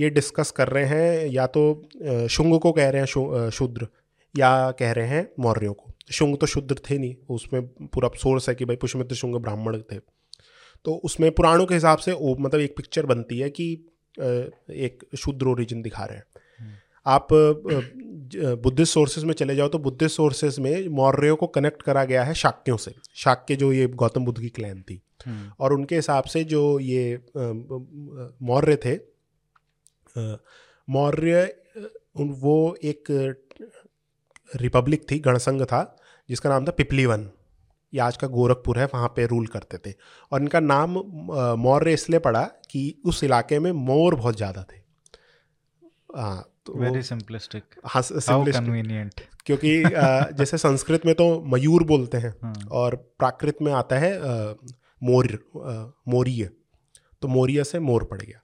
ये 0.00 0.10
डिस्कस 0.10 0.50
कर 0.50 0.68
रहे 0.68 0.84
हैं, 0.84 1.26
या 1.26 1.46
तो 1.46 2.26
शुंग 2.30 2.58
को 2.60 2.72
कह 2.72 2.88
रहे 2.88 3.02
हैं 3.02 3.50
शूद्र, 3.50 3.86
या 4.34 4.70
कह 4.70 4.92
रहे 4.92 5.06
हैं 5.06 5.28
मौर्यों 5.40 5.74
को। 5.74 5.85
शुंग 6.10 6.36
तो 6.38 6.46
शूद्र 6.46 6.74
थे 6.90 6.98
नहीं 6.98 7.14
उसमें 7.30 7.66
पूरा 7.86 8.08
सोर्स 8.18 8.48
है 8.48 8.54
कि 8.54 8.64
भाई 8.64 8.76
पुष्यमित्र 8.76 9.14
शुंग 9.14 9.34
ब्राह्मण 9.36 9.80
थे। 9.82 9.98
तो 10.84 10.94
उसमें 11.04 11.30
पुराणों 11.32 11.66
के 11.66 11.74
हिसाब 11.74 11.98
से 11.98 12.12
वो 12.12 12.36
मतलब 12.40 12.60
एक 12.60 12.76
पिक्चर 12.76 13.06
बनती 13.06 13.38
है 13.38 13.50
कि 13.50 13.72
एक 14.14 15.04
शूद्र 15.18 15.46
ओरिजिन 15.46 15.82
दिखा 15.82 16.04
रहे 16.04 16.18
हैं। 16.18 16.24
आप 17.06 17.28
बुद्धिस्ट 17.32 18.92
सोर्सेज 18.94 19.24
में 19.24 19.32
चले 19.34 19.56
जाओ 19.56 19.68
तो 19.68 19.78
बुद्धिस्ट 19.78 20.16
सोर्सेज 20.16 20.58
में 20.58 20.88
मौर्यों 20.90 21.36
को 21.36 21.46
कनेक्ट 21.48 21.82
करा 21.82 22.04
गया 22.04 22.22
है 22.24 22.34
शाक्यों 22.34 22.76
से। 22.76 22.94
शाक्य 23.14 23.56
जो 23.56 23.72
ये 23.72 23.86
गौतम 23.86 24.24
बुद्ध 24.24 24.40
की 24.40 24.48
क्लैन 24.50 24.82
थी। 24.82 25.00
हम्म, 25.26 25.50
और 25.60 25.72
उनके 25.72 25.96
हिसाब 25.96 26.24
से 26.24 26.44
जो 26.44 26.78
ये 26.80 27.18
मौर्य 28.42 28.76
थे 28.76 28.96
मौर्य 30.88 31.42
वो 32.16 32.76
एक 32.84 33.10
रिपब्लिक 34.50 35.10
थी 35.10 35.18
गणसंघ 35.20 35.62
था 35.64 35.82
जिसका 36.28 36.50
नाम 36.50 36.66
था 36.66 36.72
पिपलीवन। 36.72 37.28
ये 37.92 38.00
आज 38.00 38.16
का 38.16 38.26
गोरखपुर 38.28 38.78
है 38.78 38.84
वहाँ 38.86 39.08
पे 39.16 39.26
रूल 39.26 39.46
करते 39.46 39.78
थे। 39.80 39.94
और 40.32 40.40
इनका 40.42 40.60
नाम 40.60 40.98
मौर्य 41.58 41.92
इसलिए 41.92 42.18
पड़ा 42.20 42.42
कि 42.70 42.94
उस 43.04 43.22
इलाके 43.24 43.58
में 43.58 43.70
मोर 43.72 44.14
बहुत 44.14 44.36
ज़्यादा 44.36 44.62
थे। 44.62 44.80
हाँ 46.16 46.44
तो 46.66 46.74
वेरी 46.74 47.02
सिंपलिस्टिक 47.02 47.74
हाँ 47.84 48.02
कन्वीनियंट 48.02 49.20
क्योंकि 49.46 49.82
जैसे 50.36 50.58
संस्कृत 50.58 51.06
में 51.06 51.14
तो 51.14 51.28
मयूर 51.48 51.84
बोलते 51.84 52.18
हैं 52.18 52.34
हाँ। 52.42 52.54
और 52.72 52.94
प्राकृत 53.18 53.62
में 53.62 53.72
आता 53.74 53.98
है 53.98 54.12
मोर 55.02 55.38
मोरीय। 56.08 56.48
तो 57.22 57.28
मोरिया 57.28 57.62
से 57.62 57.78
मोर 57.80 58.04
पड़ 58.04 58.20
गया। 58.20 58.40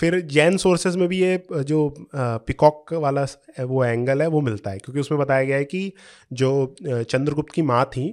फिर 0.00 0.20
जैन 0.28 0.56
सोर्सेज 0.56 0.96
में 0.96 1.06
भी 1.08 1.18
ये 1.18 1.42
जो 1.52 1.78
पिकॉक 2.16 2.92
वाला 2.94 3.26
वो 3.60 3.84
एंगल 3.84 4.22
है 4.22 4.28
वो 4.28 4.40
मिलता 4.40 4.70
है। 4.70 4.78
क्योंकि 4.78 5.00
उसमें 5.00 5.20
बताया 5.20 5.44
गया 5.44 5.56
है 5.56 5.64
कि 5.64 5.92
जो 6.32 6.74
चंद्रगुप्त 6.82 7.52
की 7.54 7.62
माँ 7.62 7.84
थी 7.86 8.08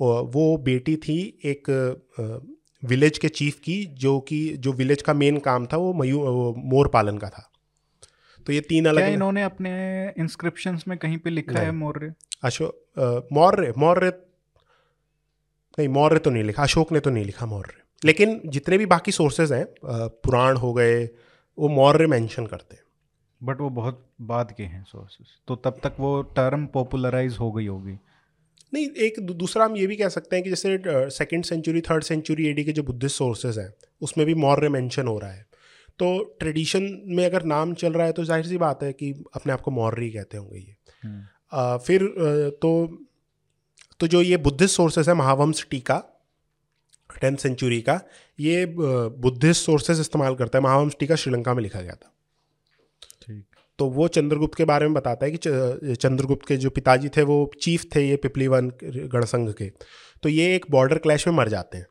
वो 0.00 0.56
बेटी 0.64 0.96
थी 0.96 1.18
एक 1.44 1.70
विलेज 2.82 3.18
के 3.18 3.28
चीफ 3.30 3.58
की 3.58 3.84
जो 3.98 4.18
कि 4.20 4.38
जो 4.56 4.72
विलेज 4.72 5.02
का 5.02 5.12
मेन 5.14 5.38
काम 5.38 5.66
था 5.66 5.76
वो 5.76 5.92
मयू 5.94 6.18
वो 6.18 6.54
मोर 6.64 6.88
पालन 6.88 7.18
का 7.18 7.28
था। 7.28 7.50
तो 8.46 8.52
ये 8.52 8.60
तीन 8.60 8.86
अलग 8.86 9.08
इन्होंने 9.08 9.42
अपने 9.42 9.70
इंस्क्रिप्शंस 10.18 10.84
में 10.88 10.96
कहीं 10.98 11.18
पे 11.18 11.30
लिखा 11.30 11.58
है 11.58 11.70
मौर्य? 11.72 12.12
अशोक 12.44 13.28
मौर्य 13.32 13.72
मौर्य 13.78 14.12
नहीं 15.78 15.88
मौर्य 15.88 16.18
तो 16.18 16.30
नहीं 16.30 16.44
लिखा 16.44 16.62
अशोक 16.62 16.92
ने 16.92 17.00
तो 17.00 17.10
नहीं 17.10 17.24
लिखा 17.24 17.46
मौर्य। 17.46 17.72
लेकिन 18.04 18.40
जितने 18.46 18.78
भी 18.78 18.86
बाकी 18.86 19.12
सोर्सेज 19.12 19.52
हैं 19.52 19.64
पुराण 19.84 20.56
हो 20.56 20.72
गए 20.72 21.08
वो 21.58 21.68
मौर्य 21.68 22.06
मेंशन 22.06 22.46
करते 22.46 22.76
हैं। 22.76 22.82
बट 23.42 23.60
वो 23.60 23.70
बहुत 23.70 24.06
बाद 24.20 24.54
के 24.56 24.62
हैं 24.62 24.84
सोर्सेस 24.84 25.26
तो 25.48 25.56
तब 25.56 25.80
तक 25.82 25.92
वो 26.00 26.22
टर्म 26.22 26.66
पॉपुलराइज 26.66 27.36
हो 27.40 27.52
गई 27.52 27.66
होगी। 27.66 27.98
नहीं 28.74 28.86
एक 28.86 29.20
दूसरा 29.20 29.64
हम 29.64 29.76
ये 29.76 29.86
भी 29.86 29.96
कह 29.96 30.08
सकते 30.08 30.36
हैं 30.36 30.42
कि 30.42 30.50
जैसे 30.50 30.80
second 31.10 31.44
century 31.44 31.80
third 31.80 32.04
century 32.04 32.46
AD 32.46 32.64
के 32.64 32.72
जो 32.72 32.82
बुद्धिस्ट 32.82 33.16
सोर्सेज 33.16 33.58
हैं 33.58 33.74
उसमें 34.00 34.26
भी 34.26 34.34
मौर्य 34.34 34.68
मेंशन 34.68 35.06
हो 35.06 35.18
रहा 35.18 35.30
है। 35.30 35.46
तो 35.98 36.36
ट्रेडिशन 36.40 37.02
में 37.06 37.26
अगर 37.26 37.42
नाम 37.42 37.74
चल 37.74 37.92
रहा 37.92 38.06
है 38.06 38.12
तो 38.12 38.24
ज़ाहिर 38.24 38.46
सी 38.46 38.58
बात 38.58 38.82
है 38.82 38.92
कि 38.92 39.24
अपने 39.34 39.52
आप 39.52 39.60
को 39.60 39.70
मौर्य 39.70 40.02
ही 40.02 40.10
कहते 40.10 40.36
होंगे 40.36 40.58
ये। 40.58 40.76
हम्म, 41.02 41.22
अ, 41.52 41.76
फिर 41.76 42.00
तो 42.62 42.98
तो 44.00 44.06
जो 44.06 44.22
ये 44.22 44.36
बुद्धिस्ट 44.36 44.76
सोर्सेज 44.76 45.08
है 45.08 45.14
महावंश 45.14 45.66
टीका 45.70 46.13
टेंथ 47.10 47.36
सेंचुरी 47.36 47.80
का 47.80 48.00
ये 48.38 48.64
बुद्धिस्ट 48.66 49.64
सोर्सेज 49.64 50.00
इस्तेमाल 50.00 50.34
करता 50.34 50.58
है। 50.58 50.64
महावंश 50.64 50.96
टीका 51.00 51.14
श्रीलंका 51.14 51.54
में 51.54 51.62
लिखा 51.62 51.80
गया 51.80 51.94
था। 51.94 52.12
ठीक। 53.22 53.44
तो 53.78 53.86
वो 53.90 54.06
चंद्रगुप्त 54.08 54.54
के 54.54 54.64
बारे 54.64 54.86
में 54.86 54.94
बताता 54.94 55.26
है 55.26 55.32
कि 55.32 55.94
चंद्रगुप्त 55.94 56.46
के 56.48 56.56
जो 56.56 56.70
पिताजी 56.70 57.08
थे 57.08 57.22
वो 57.22 57.50
चीफ 57.62 57.84
थे 57.94 58.08
ये 58.08 58.16
पिपलीवन 58.18 58.70
गणसंघ 58.84 59.50
के। 59.52 59.70
तो 60.22 60.28
ये 60.28 60.54
एक 60.54 60.66
बॉर्डर 60.70 60.98
क्लैश 60.98 61.26
में 61.28 61.34
मर 61.34 61.48
जाते 61.48 61.78
हैं। 61.78 61.86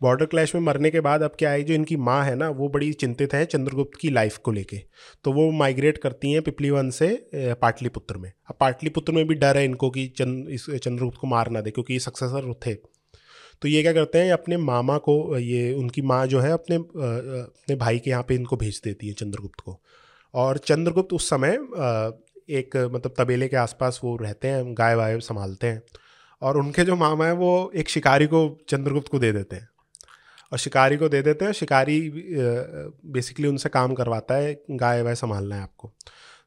बॉर्डर 0.00 0.26
क्लैश 0.26 0.54
में 0.54 0.62
मरने 0.62 0.90
के 0.90 1.00
बाद 1.00 1.22
अब 1.22 1.34
क्या 1.38 1.50
है 1.50 1.62
जो 1.62 1.74
इनकी 1.74 1.96
माँ 1.98 2.22
है 2.24 2.34
ना 2.34 2.48
वो 2.50 2.68
बड़ी 2.68 2.92
चिंतित 2.92 3.34
है 3.34 3.44
चंद्रगुप्त 3.46 3.98
की 4.00 4.10
लाइफ 4.10 4.36
को 4.36 4.52
लेके। 4.52 4.76
तो 5.24 5.32
वो 5.32 5.50
माइग्रेट 5.52 5.98
करती 5.98 6.32
हैं 6.32 6.42
पिपलीवन 6.42 6.90
से 6.90 7.08
पाटलिपुत्र 7.34 8.18
में। 8.18 8.30
अब 8.30 8.56
पाटलिपुत्र 8.60 9.12
में 9.12 9.26
भी 9.28 9.34
डर 9.34 9.56
है 9.56 9.64
इनको 9.64 9.90
कि 9.90 10.06
चंद 10.18 10.48
इस 10.50 10.66
चंद्रगुप्त 10.70 11.18
को 11.20 11.26
मार 11.26 11.50
ना 11.50 11.60
दे 11.60 11.70
क्योंकि 11.70 11.92
ये 11.92 11.98
सक्सेसर 11.98 12.52
थे। 12.66 12.74
तो 13.62 13.68
ये 13.68 13.82
क्या 13.82 13.92
करते 13.92 14.18
हैं, 14.18 14.32
अपने 14.32 14.56
मामा 14.56 14.96
को, 14.98 15.38
ये 15.38 15.72
उनकी 15.74 16.02
माँ 16.02 16.26
जो 16.26 16.40
है, 16.40 16.52
अपने 16.52 16.76
अपने 16.76 17.74
भाई 17.76 17.98
के 17.98 18.10
यहाँ 18.10 18.22
पे 18.28 18.34
इनको 18.34 18.56
भेज 18.56 18.80
देती 18.84 19.08
है 19.08 19.14
चंद्रगुप्त 19.14 19.60
को। 19.60 19.80
और 20.34 20.58
चंद्रगुप्त 20.58 21.12
उस 21.12 21.28
समय 21.30 21.58
एक 22.50 22.76
मतलब 22.76 23.14
तबेले 23.18 23.48
के 23.48 23.56
आसपास 23.56 24.00
वो 24.04 24.16
रहते 24.16 24.48
हैं, 24.48 24.74
गाय 24.78 24.94
वाय 24.94 25.18
संभालते 25.20 25.66
हैं। 25.66 25.82
और 26.42 26.56
उनके 26.58 26.84
जो 26.84 26.96
मामा 26.96 27.26
हैं, 27.26 27.32
वो 27.32 27.70
एक 27.76 27.88
शिकारी 27.88 28.26
को 28.26 28.58
चंद्रगुप्त 28.68 29.08
को 29.08 29.18
दे 29.18 29.32
देते 29.32 29.56
हैं। 29.56 29.68
और 30.52 30.58
शिकारी 30.58 30.96
को 30.96 31.08
दे 31.08 31.22
देते 31.22 31.44
हैं, 31.44 31.52
शिकारी 31.52 32.00
बेसिकली 32.10 33.48
उनसे 33.48 33.68
काम 33.68 33.94
करवाता 33.94 34.34
है, 34.34 34.54
गाय 34.70 35.02
वाय 35.02 35.14
संभालना 35.14 35.56
है 35.56 35.62
आपको। 35.62 35.92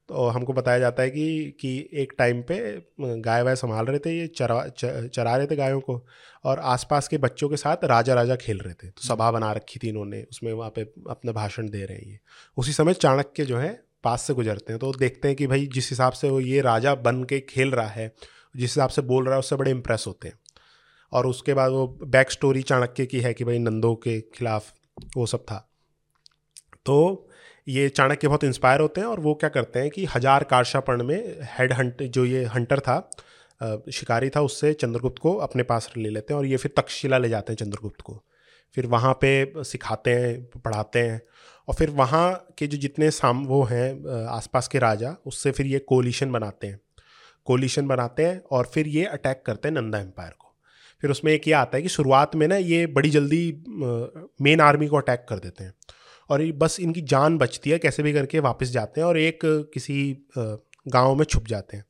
तो 0.08 0.28
हमको 0.28 0.54
बताया 0.54 0.80
जाता 0.80 1.04
है 1.04 1.10
कि 1.10 1.58
कि 1.60 1.90
एक 1.94 2.14
टाइम 2.18 2.42
पे 2.42 2.86
गाय 3.02 3.42
वाय 3.42 3.56
संभाल 3.56 3.86
रहे 3.86 4.00
थे 4.00 4.20
ये 4.20 4.28
चरा 4.28 4.68
च- 4.68 5.10
चरा 5.14 5.38
रहे 5.38 5.48
थे 5.48 5.56
गायों 5.56 5.82
को 5.82 6.06
और 6.44 6.60
आसपास 6.60 7.08
के 7.08 7.18
बच्चों 7.18 7.50
के 7.50 7.58
साथ 7.58 7.78
राजा 7.84 8.14
राजा 8.14 8.36
खेल 8.36 8.58
रहे 8.58 8.74
थे। 8.74 8.88
तो 8.88 9.02
सभा 9.02 9.32
बना 9.32 9.52
रखी 9.52 9.80
थी 9.84 9.90
इन्होंने 9.90 10.24
उसमें 10.32 10.54
वहाँ 10.54 10.70
पे 10.70 10.82
अपना 11.10 11.32
भाषण 11.32 11.70
दे 11.70 11.86
रहे 11.86 11.98
हैं 11.98 12.08
ये। 12.08 12.20
उसी 12.58 12.74
समय 12.74 12.94
चाणक्य 12.94 13.46
जो 13.46 13.58
है 13.58 13.84
पास 14.04 14.22
से 14.22 14.34
गुजरते 14.34 14.74
हैं 14.74 14.80
तो 14.80 14.94
देखते 14.94 15.28
हैं 15.28 15.38
कि 15.38 15.48
भाई 15.48 15.66
जिस 15.66 15.90
हिसाब 15.90 16.14
से 16.14 16.30
वो 16.30 16.40
ये 16.40 16.62
राजा 16.62 16.96
बन 16.96 17.24
के 17.24 17.40
खेल 17.40 17.72
रहा 17.72 17.88
है 17.88 18.16
जिस 18.56 18.72
हिसाब 18.72 18.90
से 18.90 19.02
बोल 19.02 19.26
रहा 19.26 19.34
है 19.34 19.40
उससे 19.40 19.56
बड़े 19.56 19.72
इम्प्रेस 19.72 20.04
होते 20.08 20.28
हैं। 20.28 20.40
और 21.12 21.28
उसके 21.28 21.54
बाद 21.54 21.72
वो 21.72 22.00
बैक 22.04 22.32
स्टोरी 22.32 22.62
चाणक्य 22.62 23.06
की 23.06 23.20
है 23.20 23.34
कि 23.34 23.44
भाई 23.44 23.60
नंदों 23.60 23.96
के 23.96 24.22
खिलाफ 24.22 24.74
वो 25.18 25.26
सब 25.26 25.40
था। 25.40 25.70
तो 26.86 27.28
ये 27.68 27.88
चाणक्य 27.90 28.28
बहुत 28.28 28.44
इंस्पायर 28.44 28.82
होते 28.82 29.02
हैं 29.02 29.08
और 29.08 29.20
वो 29.20 29.34
क्या 29.34 29.50
करते 29.50 29.80
हैं 29.80 29.90
कि 29.90 30.06
हज़ार 30.06 30.44
कारशापर्ण 30.44 31.04
में 31.04 31.42
हेड 31.52 31.74
हंट 31.74 32.02
जो 32.04 32.26
ये 32.26 32.44
हंटर 32.46 32.80
था 32.80 32.98
शिकारी 33.92 34.30
था, 34.30 34.42
उससे 34.42 34.74
चंद्रगुप्त 34.74 35.20
को 35.22 35.34
अपने 35.38 35.64
पास 35.64 35.90
ले 35.98 36.10
लेते 36.10 36.34
हैं 36.34 36.40
और 36.40 36.46
ये 36.46 36.58
फिर 36.58 36.72
तक्षशिला 36.78 37.18
ले 37.18 37.30
जाते 37.30 37.54
हैं 37.54 37.58
चंद्रगुप्त 37.58 38.02
को। 38.02 38.22
फिर 38.76 38.86
वहाँ 38.88 39.14
पे 39.22 39.64
सिखाते 39.64 40.12
हैं, 40.12 40.44
पढ़ाते 40.56 41.00
हैं 41.00 41.22
और 41.68 41.76
फिर 41.76 41.90
वहाँ 41.92 42.54
के 42.58 42.68
जो 42.68 42.78
जितने 42.78 43.12
साम, 43.12 43.46
वो 43.46 43.64
हैं 43.64 44.26
आसपास 44.28 44.68
के 44.68 44.80
राजा, 44.80 45.16
उससे 45.26 45.52
फिर 45.52 45.66
ये 45.66 45.80
कोलिशन 45.80 46.32
बनाते 46.32 46.68
हैं। 46.68 46.80
कोलिशन 47.48 47.88
बनाते 47.88 48.26
हैं 48.26 48.42
और 48.52 48.66
फिर 48.74 48.88
ये 48.88 49.06
अटैक 49.08 49.44
करते 49.46 49.68
हैं 49.68 49.76
नंदा 49.76 50.00
एम्पायर 50.00 50.32
को। 50.32 50.56
फिर 51.04 51.12
उसमें 51.12 51.32
एक 51.34 51.48
ये 51.48 51.54
आता 51.54 51.78
है 51.78 51.82
कि 51.84 51.90
शुरुआत 51.90 52.36
में 52.36 52.48
ना 52.48 52.56
ये 52.58 52.86
बड़ी 52.90 53.10
जल्दी 53.10 53.42
मेन 54.42 54.62
आर्मी 54.62 54.88
को 54.88 54.98
अटैक 54.98 55.26
कर 55.30 55.40
देते 55.40 55.64
हैं। 55.64 55.74
और 56.30 56.52
बस 56.58 56.80
इनकी 56.80 57.02
जान 57.02 57.38
बचती 57.38 57.70
है 57.70 57.78
कैसे 57.80 58.04
भी 58.04 58.14
करके 58.14 58.40
वापस 58.40 58.70
जाते 58.70 59.02
हैं 59.02 59.08
और 59.08 59.18
एक 59.18 59.40
किसी 59.74 60.28
गाँव 60.38 61.16
में 61.16 61.26
छुप 61.26 61.48
जाते 61.48 61.78
हैं। 61.78 61.86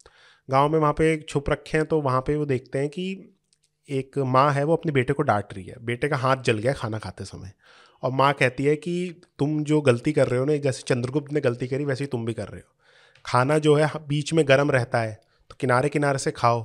गाँव 0.50 0.70
में 0.70 0.80
वहाँ 0.80 0.94
पे 0.94 1.16
छुप 1.20 1.50
रखे 1.50 1.78
हैं 1.78 1.86
तो 1.88 2.02
वहाँ 2.02 2.22
पे 2.22 2.36
वो 2.36 2.46
देखते 2.46 2.80
हैं 2.80 2.90
कि 2.90 3.36
एक 3.90 4.18
माँ 4.28 4.52
है 4.54 4.64
वो 4.64 4.76
अपने 4.76 4.92
बेटे 4.92 5.14
को 5.14 5.24
डांट 5.24 5.54
रही 5.54 5.66
है। 5.66 5.76
बेटे 5.82 6.08
का 6.10 6.18
हाथ 6.18 6.44
जल 6.46 6.58
गया 6.58 6.74
खाना 6.74 7.00
खाते 7.00 7.26
समय 7.26 7.52
और 8.04 8.12
माँ 8.12 8.34
कहती 8.34 8.66
है 8.66 8.76
कि 8.76 9.22
तुम 9.40 9.64
जो 9.64 9.82
गलती 9.82 10.12
कर 10.12 10.28
रहे 10.28 10.40
हो 10.40 10.46
ना, 10.46 10.56
जैसे 10.56 10.84
चंद्रगुप्त 10.88 11.34
ने 11.34 11.42
गलती 11.42 11.68
करी 11.68 11.86
वैसे 11.86 12.04
ही 12.04 12.08
तुम 12.08 12.26
भी 12.26 12.34
कर 12.34 12.48
रहे 12.48 12.62
हो। 12.62 12.76
खाना 13.26 13.58
जो 13.58 13.76
है 13.76 13.90
बीच 14.08 14.34
में 14.34 14.48
गर्म 14.48 14.72
रहता 14.72 15.02
है 15.02 15.20
तो 15.50 15.56
किनारे 15.60 15.90
किनारे 15.90 16.18
से 16.18 16.32
खाओ। 16.32 16.62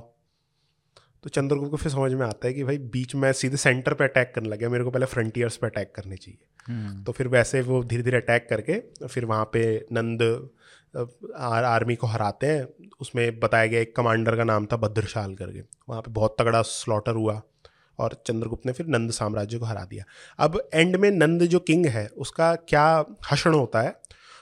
तो 1.23 1.29
चंद्रगुप्त 1.29 1.71
को 1.71 1.77
फिर 1.77 1.91
समझ 1.91 2.11
में 2.13 2.25
आता 2.25 2.47
है 2.47 2.53
कि 2.53 2.63
भाई 2.63 2.77
बीच 2.77 3.15
में 3.15 3.31
सीधे 3.33 3.57
सेंटर 3.57 3.93
पे 3.93 4.03
अटैक 4.03 4.31
करने 4.35 4.49
लगे 4.49 4.67
मेरे 4.67 4.83
को 4.83 4.91
पहले 4.91 5.05
फ्रंटियर्स 5.05 5.57
पे 5.57 5.67
अटैक 5.67 5.91
करने 5.95 6.15
चाहिए। 6.15 6.37
हम्म, 6.67 7.03
तो 7.03 7.11
फिर 7.11 7.27
वैसे 7.27 7.61
वो 7.61 7.83
धीरे 7.83 8.03
धीरे 8.03 8.17
अटैक 8.17 8.47
करके 8.49 9.07
फिर 9.07 9.25
वहाँ 9.25 9.49
पे 9.53 9.63
नंद 9.91 10.21
आर, 10.93 11.63
आर्मी 11.63 11.95
को 11.95 12.07
हराते 12.07 12.47
हैं। 12.47 12.89
उसमें 12.99 13.39
बताया 13.39 13.65
गया 13.65 13.81
एक 13.81 13.95
कमांडर 13.95 14.35
का 14.35 14.43
नाम 14.43 14.65
था 14.65 14.77
भद्रशाल 14.77 15.35
करके। 15.35 15.61
वहाँ 15.89 16.01
पे 16.01 16.11
बहुत 16.11 16.35
तगड़ा 16.39 16.61
स्लॉटर 16.61 17.15
हुआ 17.15 17.41
और 17.99 18.13
चंद्रगुप्त 18.27 18.65
ने 18.65 18.71
फिर 18.71 18.85
नंद 18.87 19.11
साम्राज्य 19.11 19.57
को 19.57 19.65
हरा 19.65 19.83
दिया। 19.85 20.03
अब 20.39 20.61
एंड 20.73 20.95
में 20.95 21.09
नंद 21.11 21.43
जो 21.43 21.59
किंग 21.59 21.85
है 21.85 22.07
उसका 22.17 22.53
क्या 22.55 23.05
हषण 23.31 23.53
होता 23.53 23.81
है 23.81 23.95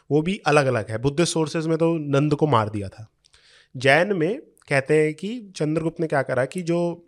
वो 0.10 0.22
भी 0.22 0.38
अलग 0.48 0.66
अलग 0.66 0.92
है। 0.92 0.98
बुद्ध 0.98 1.24
सोर्सेज 1.24 1.68
में 1.68 1.78
तो 1.78 1.94
नंद 1.98 2.36
को 2.36 2.48
मार 2.48 2.70
दिया 2.70 2.90
था। 2.90 3.08
जैन 3.76 4.14
में 4.14 4.42
कहते 4.68 5.04
हैं 5.04 5.14
कि 5.14 5.54
चंद्रगुप्त 5.56 6.00
ने 6.00 6.08
क्या 6.08 6.22
करा 6.22 6.46
कि 6.46 6.62
जो 6.62 7.04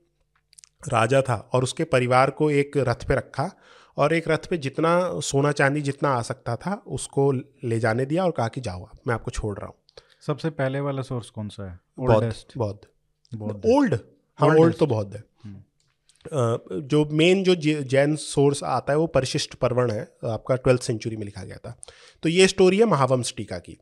राजा 0.93 1.21
था 1.21 1.49
और 1.53 1.63
उसके 1.63 1.83
परिवार 1.83 2.29
को 2.29 2.51
एक 2.51 2.77
रथ 2.77 3.07
पे 3.07 3.15
रखा 3.15 3.51
और 3.97 4.13
एक 4.13 4.27
रथ 4.27 4.47
पे 4.49 4.57
जितना 4.57 5.19
सोना 5.19 5.51
चांदी 5.51 5.81
जितना 5.81 6.09
आ 6.09 6.21
सकता 6.21 6.55
था 6.55 6.83
उसको 6.87 7.31
ले 7.31 7.79
जाने 7.79 8.05
दिया 8.05 8.25
और 8.25 8.31
कहा 8.31 8.47
कि 8.47 8.61
जाओ 8.61 8.83
आप 8.83 8.99
मैं 9.07 9.15
आपको 9.15 9.31
छोड़ 9.31 9.57
रहा 9.57 9.67
हूँ। 9.67 9.75
सबसे 10.27 10.49
पहले 10.49 10.79
वाला 10.79 11.01
सोर्स 11.01 11.29
कौन 11.29 11.49
सा 11.49 11.71
है? 11.71 11.79
बौद्ध 11.99 12.15
ओल्डेस्ट 12.15 12.57
बौद्ध। 12.57 12.79
बौद्ध। 13.37 13.61
ओल्ड? 13.65 13.95
हाँ 14.39 14.49
ओल्ड 14.49 14.75
तो 14.75 14.85
बौद्ध 14.85 15.15
है। 15.15 15.23
हम्म। 15.43 15.61
जो 16.81 17.05
मेन 17.05 17.43
जो 17.43 17.55
जैन 17.83 18.15
सोर्स 18.15 18.63
आता 18.63 18.93
है 18.93 18.99
वो 18.99 19.07
परिशिष्ट 19.07 19.55
पर्वण 19.55 19.91
है 19.91 20.01
आपका 20.25 20.55
ट्वेल्थ 20.55 20.81
सेंचुरी 20.81 21.17
में 21.17 21.25
लिखा 21.25 21.43
गया 21.43 21.57
था। 21.57 21.79
तो 22.23 22.29
ये 22.29 22.47
स्टोरी 22.47 22.77
है 22.77 22.85
महावंश 22.85 23.33
टीका 23.37 23.57
की। 23.57 23.77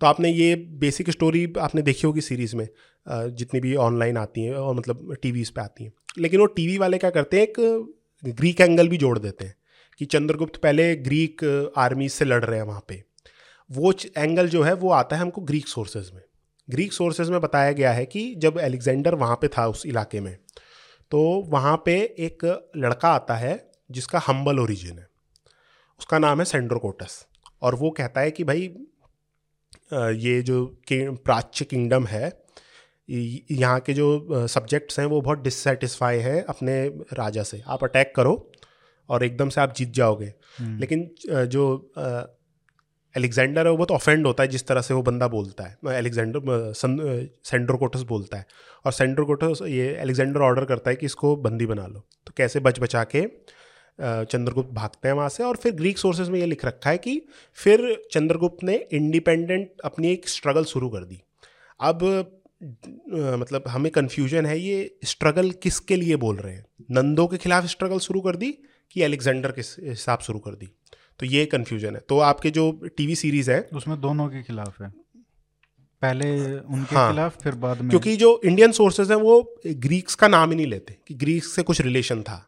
तो 0.00 0.06
आपने 0.06 0.30
ये 0.30 0.54
बेसिक 0.80 1.10
स्टोरी 1.10 1.52
आपने 1.60 1.82
देखी 1.82 2.06
होगी 2.06 2.20
सीरीज़ 2.20 2.56
में 2.56 2.68
जितनी 3.06 3.60
भी 3.60 3.74
ऑनलाइन 3.76 4.16
आती 4.16 4.42
हैं 4.42 4.54
और 4.54 4.74
मतलब 4.74 5.16
टीवीज़ 5.22 5.52
पे 5.52 5.60
आती 5.60 5.84
हैं। 5.84 5.92
लेकिन 6.18 6.40
वो 6.40 6.46
टीवी 6.46 6.78
वाले 6.78 6.98
क्या 6.98 7.10
करते 7.10 7.36
हैं, 7.36 7.46
एक 7.46 8.34
ग्रीक 8.36 8.60
एंगल 8.60 8.88
भी 8.88 8.96
जोड़ 8.96 9.18
देते 9.18 9.44
हैं 9.44 9.54
कि 10.00 10.04
चंद्रगुप्त 10.04 10.56
पहले 10.56 10.94
ग्रीक 10.96 11.44
आर्मी 11.78 12.08
से 12.08 12.24
लड़ 12.24 12.44
रहे 12.44 12.58
हैं 12.58 12.66
वहाँ 12.66 12.84
पे। 12.88 13.02
वो 13.70 13.92
एंगल 14.16 14.48
जो 14.48 14.62
है, 14.62 14.72
वो 14.74 14.90
आता 14.90 15.16
है 15.16 15.22
हमको 15.22 15.40
ग्रीक 15.42 15.68
सोर्सेज 15.68 16.10
में। 16.14 16.22
ग्रीक 16.68 16.92
सोर्सेज 16.92 17.30
में 17.30 17.40
बताया 17.40 17.72
गया 17.72 17.92
है 17.92 18.04
कि 18.06 18.34
जब 18.34 18.58
एलेक्जेंडर 18.60 19.14
वहाँ 19.14 19.36
पे 19.36 19.48
था 19.48 19.66
उस 19.66 19.86
इलाके 19.86 20.20
में 20.20 20.36
तो 21.12 21.20
वहाँ 21.48 21.76
पे 21.84 21.94
एक 22.18 22.44
लड़का 22.76 23.08
आता 23.08 23.34
है 23.36 23.70
जिसका 23.90 24.18
हम्बल 24.18 24.58
ओरिजिन 24.58 24.98
है। 24.98 25.06
उसका 26.00 26.18
नाम 26.18 26.38
है 26.38 26.44
सेंड्रोकोटस 26.44 27.24
और 27.62 27.74
वो 27.74 27.90
कहता 27.90 28.20
है 28.20 28.30
कि 28.30 28.44
भाई 28.44 28.68
ये 29.92 30.40
जो 30.42 30.64
प्राच्य 30.90 31.64
किंगडम 31.64 32.06
है 32.06 32.30
यहाँ 33.08 33.78
के 33.80 33.92
जो 33.94 34.46
सब्जेक्ट्स 34.48 34.98
हैं 35.00 35.06
वो 35.06 35.20
बहुत 35.20 35.42
डिससेटिस्फाई 35.42 36.18
हैं 36.18 36.42
अपने 36.44 36.86
राजा 37.12 37.42
से। 37.42 37.62
आप 37.66 37.84
अटैक 37.84 38.12
करो 38.16 38.34
और 39.08 39.24
एकदम 39.24 39.48
से 39.48 39.60
आप 39.60 39.74
जीत 39.76 39.90
जाओगे। 39.90 40.32
हम्म। 40.58 40.78
लेकिन 40.78 41.08
जो 41.28 41.92
एलेक्जेंडर 43.14 43.66
है 43.66 43.70
वो 43.70 43.76
बहुत 43.76 43.90
ऑफेंड 43.90 44.26
होता 44.26 44.42
है 44.42 44.48
जिस 44.48 44.66
तरह 44.66 44.80
से 44.80 44.94
वो 44.94 45.02
बंदा 45.02 45.28
बोलता 45.28 45.64
है। 45.64 45.96
एलेक्जेंडर 45.98 46.72
सेंड्रोकोटस 46.74 48.02
बोलता 48.08 48.38
है। 48.38 48.46
और 48.84 48.92
सेंड्रोकोटस 48.92 49.62
ये 49.66 49.86
एलेक्जेंडर 50.00 50.40
ऑर्डर 50.40 50.64
करता 50.64 50.90
है 50.90 50.96
कि 50.96 51.06
इसको 51.06 51.34
बंदी 51.36 51.66
बना 51.66 51.86
लो। 51.86 52.06
तो 52.26 52.32
कैसे 52.36 52.60
बच 52.60 52.80
बचा 52.80 53.04
के 53.04 53.20
चंद्रगुप्त 54.00 54.70
भागते 54.72 55.08
हैं 55.08 55.14
वहाँ 55.14 55.28
से 55.28 55.42
और 55.42 55.56
फिर 55.56 55.72
ग्रीक 55.72 55.98
सोर्सेज 55.98 56.28
में 56.28 56.38
ये 56.40 56.46
लिख 56.46 56.64
रखा 56.64 56.90
है 56.90 56.98
कि 56.98 57.20
फिर 57.58 57.80
चंद्रगुप्त 58.12 58.64
ने 58.64 58.74
इंडिपेंडेंट 58.92 59.80
अपनी 59.84 60.12
एक 60.12 60.28
स्ट्रगल 60.28 60.64
शुरू 60.64 60.88
कर 60.88 61.04
दी। 61.04 61.20
अब 61.80 62.04
मतलब 63.40 63.64
हमें 63.68 63.90
कन्फ्यूज़न 63.92 64.46
है 64.46 64.58
ये 64.60 64.98
स्ट्रगल 65.04 65.50
किसके 65.62 65.96
लिए 65.96 66.16
बोल 66.16 66.36
रहे 66.36 66.54
हैं? 66.54 66.64
नंदो 66.90 67.26
के 67.26 67.36
खिलाफ 67.36 67.66
स्ट्रगल 67.66 67.98
शुरू 67.98 68.20
कर 68.20 68.36
दी 68.36 68.50
कि 68.90 69.02
एलेक्जेंडर 69.02 69.52
के 69.52 69.62
हिसाब 69.88 70.18
शुरू 70.18 70.38
कर 70.38 70.54
दी? 70.54 70.68
तो 71.20 71.26
ये 71.26 71.44
कन्फ्यूज़न 71.46 71.94
है। 71.94 72.00
तो 72.08 72.18
आपके 72.20 72.50
जो 72.50 72.70
टीवी 72.96 73.14
सीरीज़ 73.16 73.50
है 73.50 73.60
उसमें 73.74 74.00
दोनों 74.00 74.28
के 74.28 74.42
खिलाफ 74.42 74.80
है। 74.82 74.88
पहले 76.02 76.28
उनके 76.50 76.96
हाँ, 76.96 77.10
खिलाफ 77.12 77.42
फिर 77.42 77.54
बाद 77.54 77.80
में। 77.80 77.90
क्योंकि 77.90 78.16
जो 78.16 78.40
इंडियन 78.44 78.72
सोर्सेज 78.72 79.10
हैं 79.10 79.18
वो 79.18 79.40
ग्रीक्स 79.66 80.14
का 80.14 80.28
नाम 80.28 80.50
ही 80.50 80.56
नहीं 80.56 80.66
लेते 80.66 80.96
कि 81.08 81.14
ग्रीक्स 81.14 81.52
से 81.52 81.62
कुछ 81.62 81.80
रिलेशन 81.80 82.22
था। 82.22 82.44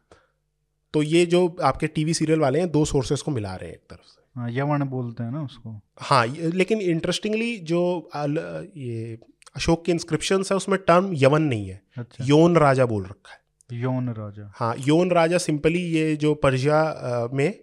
तो 0.93 1.01
ये 1.03 1.25
जो 1.25 1.47
आपके 1.63 1.87
टीवी 1.87 2.13
सीरियल 2.13 2.39
वाले 2.39 2.59
हैं 2.59 2.69
दो 2.71 2.83
सोर्सेज 2.85 3.21
को 3.21 3.31
मिला 3.31 3.55
रहे 3.55 3.69
हैं 3.69 3.75
एक 3.75 3.83
तरफ़ 3.89 4.07
से। 4.07 4.19
हाँ 4.35 4.49
यवन 4.51 4.83
बोलते 4.87 5.23
हैं 5.23 5.31
ना 5.31 5.41
उसको। 5.43 5.79
हाँ 6.01 6.25
लेकिन 6.53 6.81
इंटरेस्टिंगली 6.81 7.57
जो 7.65 8.09
ये 8.15 9.17
अशोक 9.55 9.83
के 9.85 9.91
इंस्क्रिप्शन 9.91 10.43
है 10.51 10.57
उसमें 10.57 10.77
टर्म 10.87 11.11
यवन 11.13 11.41
नहीं 11.43 11.67
है। 11.69 11.81
अच्छा। 11.97 12.25
योन 12.25 12.57
राजा 12.57 12.85
बोल 12.85 13.03
रखा 13.03 13.33
है। 13.33 13.39
योन 13.69 14.09
राजा। 14.09 14.51
हाँ 14.55 14.73
योन 14.79 15.11
राजा 15.11 15.37
सिंपली 15.37 15.81
ये 15.91 16.15
जो 16.15 16.33
पर्जिया 16.35 17.29
में 17.33 17.53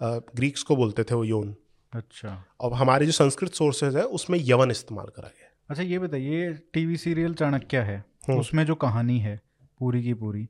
ग्रीक्स 0.00 0.62
को 0.62 0.76
बोलते 0.76 1.04
थे 1.04 1.14
वो 1.14 1.24
योन। 1.24 1.54
अच्छा। 1.92 2.44
और 2.60 2.72
हमारे 2.72 3.06
जो 3.06 3.12
संस्कृत 3.12 3.52
सोर्सेज 3.52 3.96
है 3.96 4.04
उसमें 4.18 4.38
यवन 4.42 4.70
इस्तेमाल 4.70 5.06
करा 5.06 5.28
गया 5.28 5.48
अच्छा 5.70 5.82
ये 5.82 5.98
बताइए 5.98 6.52
टीवी 6.72 6.96
सीरियल 6.96 7.34
चाणक्य 7.34 7.78
है। 7.80 7.96
हम्म। 8.28 8.38
उसमें 8.40 8.64
जो 8.66 8.74
कहानी 8.76 9.18
है 9.18 9.40
पूरी 9.80 10.02
की 10.02 10.14
पूरी 10.14 10.48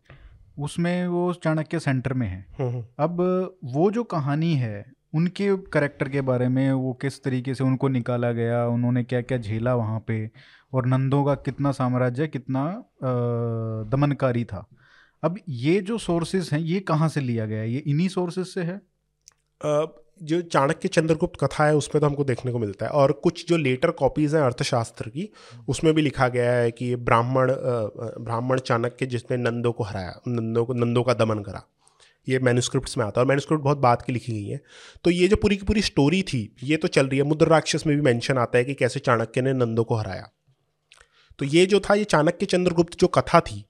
उसमें 0.59 1.07
वो 1.09 1.32
चाणक्य 1.32 1.80
सेंटर 1.80 2.12
में 2.14 2.26
है। 2.28 2.46
हम्म, 2.61 2.70
हम्म। 2.70 2.84
अब 2.98 3.20
वो 3.64 3.90
जो 3.90 4.05
कहानी 4.05 4.55
है 4.55 4.92
उनके 5.14 5.57
करेक्टर 5.57 6.09
के 6.09 6.20
बारे 6.20 6.48
में 6.48 6.72
वो 6.72 6.92
किस 6.92 7.22
तरीके 7.24 7.55
से 7.55 7.64
उनको 7.64 7.88
निकाला 7.88 8.32
गया 8.32 8.66
उन्होंने 8.66 9.05
क्या 9.05 9.20
क्या 9.22 9.38
झेला 9.38 9.74
वहाँ 9.74 10.00
पे 10.00 10.30
और 10.72 10.86
नंदों 10.86 11.24
का 11.24 11.34
कितना 11.34 11.72
साम्राज्य 11.72 12.26
कितना 12.26 12.84
दमनकारी 13.88 14.44
था। 14.44 14.66
अब 15.22 15.38
ये 15.48 15.80
जो 15.80 15.98
सोर्सेज 15.98 16.50
हैं 16.53 16.61
ये 16.61 16.80
कहाँ 16.80 17.09
से 17.09 17.20
लिया 17.20 17.46
गया 17.46 17.61
है? 17.61 17.70
ये 17.70 17.78
इन्हीं 17.78 18.09
सोर्सेज 18.09 18.46
से 18.46 18.62
है? 18.62 18.80
जो 20.21 20.41
चाणक्य 20.43 20.89
चंद्रगुप्त 20.89 21.41
कथा 21.41 21.67
है, 21.67 21.75
उसमें 21.75 22.01
तो 22.01 22.07
हमको 22.07 22.25
देखने 22.25 22.53
को 22.53 22.59
मिलता 22.59 22.87
है। 22.87 22.93
और 22.93 23.13
कुछ 23.13 23.47
जो 23.49 23.57
लेटर 23.57 23.91
कॉपीज़ 23.91 24.37
हैं 24.37 24.43
अर्थशास्त्र 24.43 25.09
की, 25.09 25.29
उसमें 25.69 25.93
भी 25.95 26.03
लिखा 26.03 26.29
गया 26.29 26.53
है 26.53 26.71
कि 26.71 26.97
ब्राह्मण 26.97 27.53
ब्राह्मण 27.53 28.59
चाणक्य 28.59 29.07
जिसने 29.07 29.37
नंदो 29.37 29.73
को 29.73 29.85
हराया, 29.85 30.21
नंदो 30.29 30.65
को, 30.65 30.73
नंदो 30.73 31.03
का 31.03 31.15
दमन 31.15 31.39
करा। 31.39 31.63
ये 32.29 32.39
मैन्यूस्क्रिप्ट 32.39 32.99
में 32.99 33.05
आता 33.05 33.21
है 33.21 33.23
और 33.23 33.29
मैन्यूस्क्रिप्ट 33.29 33.65
बहुत 33.65 33.79
बात 33.79 34.03
की 34.03 34.13
लिखी 34.13 34.33
गई 34.33 34.45
है। 34.45 34.61
तो 35.05 35.11
ये 35.11 35.29
जो 35.29 35.37
पूरी 35.37 35.57
की 35.57 35.67
पूरी 35.67 35.83
स्टोरी 35.83 36.23
थी, 36.23 36.57
ये 36.63 36.77
तो 36.77 36.89
चल 36.89 37.07
रही 37.07 37.19
है। 37.19 37.25
मुद्र 37.25 37.47
राक्षस 37.47 37.87
में 37.87 37.97
भी 37.97 38.03
मैंशन 38.03 38.39
आता 38.39 38.59
है 38.59 38.65
कि 38.65 38.75
कैसे 38.75 39.01
चाणक्य 39.01 39.43
ने 39.43 39.53
नंदो 39.53 39.85
को 39.85 39.95
हराया। 39.95 40.29
तो 41.39 41.45
ये 41.45 41.67
जो 41.67 41.81
था, 41.81 41.95
ये 41.95 42.05
चाणक्य 42.05 42.47
चंद्रगुप्त 42.47 42.99
जो 42.99 43.07
कथा 43.07 43.41
थी 43.41 43.65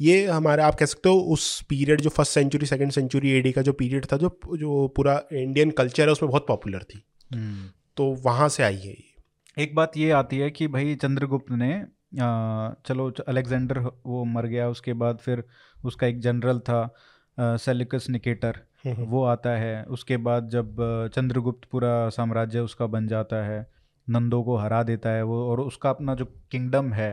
ये 0.00 0.24
हमारे 0.26 0.62
आप 0.62 0.74
कह 0.74 0.86
सकते 0.86 1.08
हो 1.08 1.20
उस 1.28 1.60
पीरियड 1.68 2.00
जो 2.00 2.10
first 2.10 2.32
century 2.32 2.66
second 2.66 2.92
century 2.92 3.30
AD 3.30 3.52
का 3.52 3.62
जो 3.62 3.72
पीरियड 3.74 4.06
था 4.12 4.16
जो 4.16 4.28
जो 4.56 4.86
पूरा 4.96 5.20
इंडियन 5.34 5.70
कल्चर 5.72 6.04
है 6.04 6.12
उसमें 6.12 6.30
बहुत 6.30 6.46
पॉपुलर 6.48 6.82
थी 6.84 7.02
हम्म। 7.30 7.70
तो 7.96 8.04
वहाँ 8.24 8.48
से 8.48 8.62
आई 8.62 8.76
है 8.76 8.92
ये 8.92 9.62
एक 9.62 9.74
बात 9.74 9.96
ये 9.96 10.10
आती 10.12 10.38
है 10.38 10.50
कि 10.50 10.66
भाई 10.68 10.94
चंद्रगुप्त 10.96 11.50
ने 11.52 11.74
आ, 11.74 12.72
चलो 12.86 13.10
अलेक्जेंडर 13.28 13.78
वो 13.78 14.24
मर 14.26 14.46
गया 14.46 14.68
उसके 14.68 14.92
बाद 14.94 15.18
फिर 15.18 15.42
उसका 15.84 16.06
एक 16.06 16.20
जनरल 16.20 16.58
था 16.60 17.56
सेलिकस 17.58 18.06
निकेटर 18.10 18.60
हम्म, 18.84 18.94
हम्म। 18.94 19.06
वो 19.06 19.24
आता 19.24 19.50
है 19.56 19.82
उसके 19.86 20.16
बाद 20.18 20.48
जब 20.48 20.76
चंद्रगुप्त 21.14 21.68
पूरा 21.70 22.08
साम्राज्य 22.10 22.60
उसका 22.60 22.86
बन 22.88 23.08
जाता 23.08 23.44
है 23.44 23.66
नंदों 24.08 24.42
को 24.44 24.56
हरा 24.56 24.82
देता 24.82 25.10
है 25.10 25.22
वो 25.22 25.44
और 25.46 25.60
उसका 25.60 25.90
अपना 25.90 26.14
जो 26.14 26.24
किंगडम 26.50 26.92
है 26.92 27.10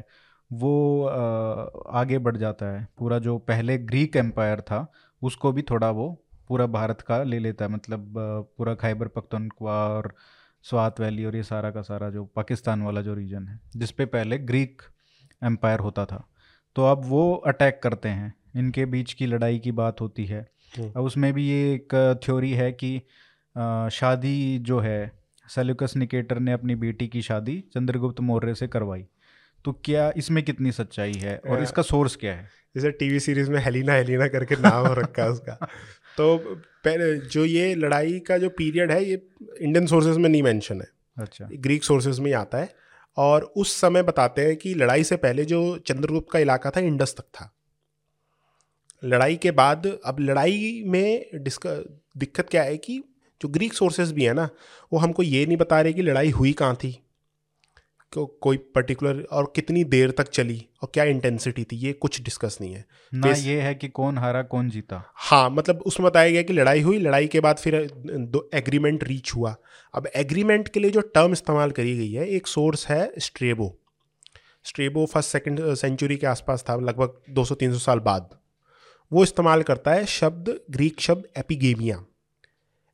वो 0.51 1.05
आगे 1.91 2.17
बढ़ 2.17 2.37
जाता 2.37 2.65
है। 2.65 2.87
पूरा 2.97 3.19
जो 3.19 3.37
पहले 3.37 3.77
ग्रीक 3.77 4.15
एम्पायर 4.15 4.61
था 4.61 4.85
उसको 5.21 5.51
भी 5.51 5.61
थोड़ा 5.61 5.89
वो 5.91 6.09
पूरा 6.47 6.65
भारत 6.67 7.01
का 7.01 7.21
ले 7.23 7.39
लेता 7.39 7.65
है। 7.65 7.71
मतलब 7.71 8.13
पूरा 8.57 8.73
खैबर 8.75 9.07
पख्तनख्वा 9.07 9.77
और 9.87 10.13
स्वात 10.65 10.99
वैली 10.99 11.25
और 11.25 11.35
ये 11.35 11.43
सारा 11.43 11.71
का 11.71 11.81
सारा 11.81 12.09
जो 12.09 12.23
पाकिस्तान 12.25 12.81
वाला 12.81 13.01
जो 13.01 13.13
रीजन 13.13 13.47
है 13.47 13.59
जिस 13.75 13.91
पे 13.91 14.05
पहले 14.05 14.37
ग्रीक 14.37 14.81
एम्पायर 15.41 15.79
होता 15.79 16.05
था। 16.05 16.23
तो 16.75 16.85
अब 16.85 17.01
वो 17.05 17.33
अटैक 17.47 17.79
करते 17.83 18.09
हैं। 18.09 18.33
इनके 18.55 18.85
बीच 18.85 19.13
की 19.13 19.25
लड़ाई 19.25 19.59
की 19.59 19.71
बात 19.71 20.01
होती 20.01 20.25
है। 20.25 20.39
हम्म। 20.77 20.91
अब 20.97 21.03
उसमें 21.03 21.31
भी 21.33 21.47
ये 21.47 21.73
एक 21.73 22.19
थ्योरी 22.23 22.51
है 22.51 22.71
कि 22.73 22.97
शादी 23.91 24.59
जो 24.59 24.79
है 24.79 25.11
सेल्यूकस 25.47 25.95
निकेटर 25.95 26.39
ने 26.39 26.51
अपनी 26.51 26.75
बेटी 26.75 27.07
की 27.07 27.21
शादी 27.21 27.59
चंद्रगुप्त 27.73 28.19
मौर्य 28.19 28.55
से 28.55 28.67
करवाई। 28.67 29.05
तो 29.65 29.71
क्या 29.71 30.13
इसमें 30.17 30.43
कितनी 30.43 30.71
सच्चाई 30.71 31.13
है? 31.13 31.41
और 31.49 31.63
इसका 31.63 31.81
सोर्स 31.81 32.15
क्या 32.15 32.33
है? 32.33 32.49
जैसे 32.75 32.91
टीवी 32.91 33.19
सीरीज़ 33.19 33.51
में 33.51 33.59
हेलिना 33.59 33.93
हेलिना 33.93 34.27
करके 34.27 34.55
नाम 34.55 34.87
रखा 34.87 35.25
उसका। 35.25 35.53
तो 36.17 36.37
पहले 36.83 37.17
जो 37.17 37.45
ये 37.45 37.75
लड़ाई 37.75 38.19
का 38.19 38.37
जो 38.37 38.49
पीरियड 38.49 38.91
है 38.91 39.05
ये 39.05 39.27
इंडियन 39.61 39.85
सोर्सेज 39.85 40.17
में 40.17 40.29
नहीं 40.29 40.43
मेंशन 40.43 40.81
है। 40.81 40.87
अच्छा। 41.17 41.49
ग्रीक 41.53 41.83
सोर्सेज 41.83 42.19
में 42.19 42.25
ही 42.25 42.33
आता 42.33 42.57
है। 42.57 42.75
और 43.17 43.43
उस 43.43 43.81
समय 43.81 44.03
बताते 44.03 44.41
हैं 44.41 44.55
कि 44.55 44.73
लड़ाई 44.73 45.03
से 45.03 45.15
पहले 45.15 45.45
जो 45.45 45.77
चंद्रगुप्त 45.77 46.27
का 46.31 46.39
इलाका 46.39 46.69
था 46.69 46.79
इंडस 46.79 47.15
तक 47.17 47.23
था। 47.23 47.55
लड़ाई 49.03 49.35
के 49.35 49.51
बाद 49.51 49.99
अब 50.05 50.19
लड़ाई 50.19 50.83
में 50.85 51.25
डिस्क 51.35 51.67
दिक्कत 52.17 52.49
क्या 52.49 52.63
है 52.63 52.77
कि 52.77 53.03
जो 53.41 53.49
ग्रीक 53.49 53.73
सोर्सेज 53.73 54.11
भी 54.11 54.23
है 54.23 54.33
ना 54.33 54.49
वो 54.93 54.99
हमको 54.99 55.23
ये 55.23 55.45
नहीं 55.45 55.57
बता 55.57 55.81
रहे 55.81 55.93
कि 55.93 56.01
लड़ाई 56.01 56.29
हुई 56.29 56.53
कहाँ 56.53 56.75
थी। 56.75 57.04
को, 58.15 58.25
कोई 58.25 58.57
पर्टिकुलर 58.75 59.21
और 59.31 59.51
कितनी 59.55 59.83
देर 59.85 60.11
तक 60.11 60.29
चली 60.29 60.57
और 60.83 60.89
क्या 60.93 61.03
इंटेंसिटी 61.03 61.63
थी 61.63 61.75
ये 61.77 61.93
कुछ 61.95 62.21
डिस्कस 62.21 62.57
नहीं 62.61 62.73
है। 62.73 62.85
ना 63.13 63.31
ये 63.31 63.59
है 63.61 63.73
कि 63.75 63.87
कौन 63.89 64.17
हारा 64.17 64.41
कौन 64.43 64.69
जीता। 64.69 65.03
हाँ 65.15 65.49
मतलब 65.49 65.83
उसमें 65.85 66.09
बताया 66.09 66.29
गया 66.31 66.41
कि 66.41 66.53
लड़ाई 66.53 66.81
हुई 66.81 66.99
लड़ाई 66.99 67.27
के 67.27 67.39
बाद 67.39 67.57
फिर 67.57 67.89
दो 68.07 68.49
एग्रीमेंट 68.53 69.03
रीच 69.03 69.33
हुआ। 69.35 69.55
अब 69.93 70.07
एग्रीमेंट 70.15 70.67
के 70.67 70.79
लिए 70.79 70.91
जो 70.91 71.01
टर्म 71.15 71.31
इस्तेमाल 71.31 71.71
करी 71.71 71.97
गई 71.97 72.11
है 72.11 72.27
एक 72.29 72.47
सोर्स 72.47 72.87
है 72.87 73.11
Strabo 73.19 73.75
Strabo 74.65 75.05
first 75.05 75.31
second 75.31 75.59
century 75.75 76.15
के 76.17 76.27
आसपास 76.27 76.63
था 76.69 76.75
लगभग 76.77 77.21
200-300 77.35 77.79
साल 77.79 77.99
बाद। 77.99 78.29
वो 79.11 79.23
इस्तेमाल 79.23 79.63
करता 79.63 79.93
है 79.93 80.05
शब्द 80.05 80.49
ग्रीक 80.71 81.01
शब्द 81.01 81.27
एपिगेमिया 81.37 82.03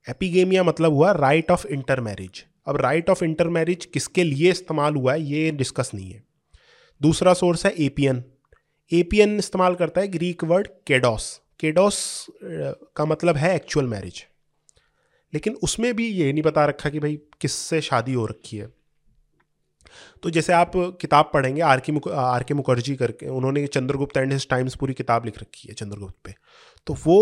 एपिगेमिया 0.07 0.63
मतलब 0.63 0.93
हुआ 0.93 1.11
राइट 1.11 1.51
ऑफ़ 1.51 1.65
इंटर 1.67 2.01
मैरिज 2.01 2.43
अब 2.68 2.78
राइट 2.78 3.09
ऑफ़ 3.09 3.24
इंटर 3.24 3.47
मैरिज 3.49 3.86
किसके 3.86 4.24
लिए 4.24 4.49
इस्तेमाल 4.51 4.95
हुआ 4.95 5.14
है, 5.14 5.22
ये 5.22 5.51
डिस्कस 5.51 5.91
नहीं 5.93 6.12
है। 6.12 6.24
दूसरा 7.01 7.34
सोर्स 7.34 7.66
है 7.66 7.74
एपीएन 7.76 8.24
एपीएन 8.91 9.38
इस्तेमाल 9.38 9.76
करता 9.76 10.01
है 10.01 10.07
ग्रीक 10.07 10.43
वर्ड 10.43 10.68
केडोस 10.88 11.39
केडोस 11.59 12.26
का 12.43 13.05
मतलब 13.05 13.38
है 13.38 13.55
एक्चुअल 13.55 13.86
मैरिज 13.86 14.24
लेकिन 15.34 15.53
उसमें 15.64 15.93
भी 15.95 16.07
ये 16.07 16.32
नहीं 16.34 16.43
बता 16.43 16.66
रखा 16.66 16.89
कि 16.89 16.99
भाई 16.99 17.16
किससे 17.41 17.80
शादी 17.82 18.14
हो 18.14 18.26
रखी 18.26 18.57
है। 18.57 18.68
तो 20.24 20.30
जैसे 20.30 20.53
आप 20.53 20.72
किताब 21.01 21.30
पढ़ेंगे, 21.34 21.62
आर 21.62 21.80
के 21.80 21.93
आर 22.12 22.43
के 22.43 22.53
मुखर्जी 22.53 22.95
करके, 22.95 23.28
उन्होंने 23.28 23.66
चंद्रगुप्त 23.68 24.18
एंड 24.18 24.39
टाइम्स 24.49 24.76
पूरी 24.76 24.93
किताब 24.93 25.26
लिख 25.26 25.39
रखी 25.39 25.68
है 25.68 25.74
चंद्रगुप्त 25.74 26.16
पे। 26.24 26.34
तो 26.88 26.93
वो 27.05 27.18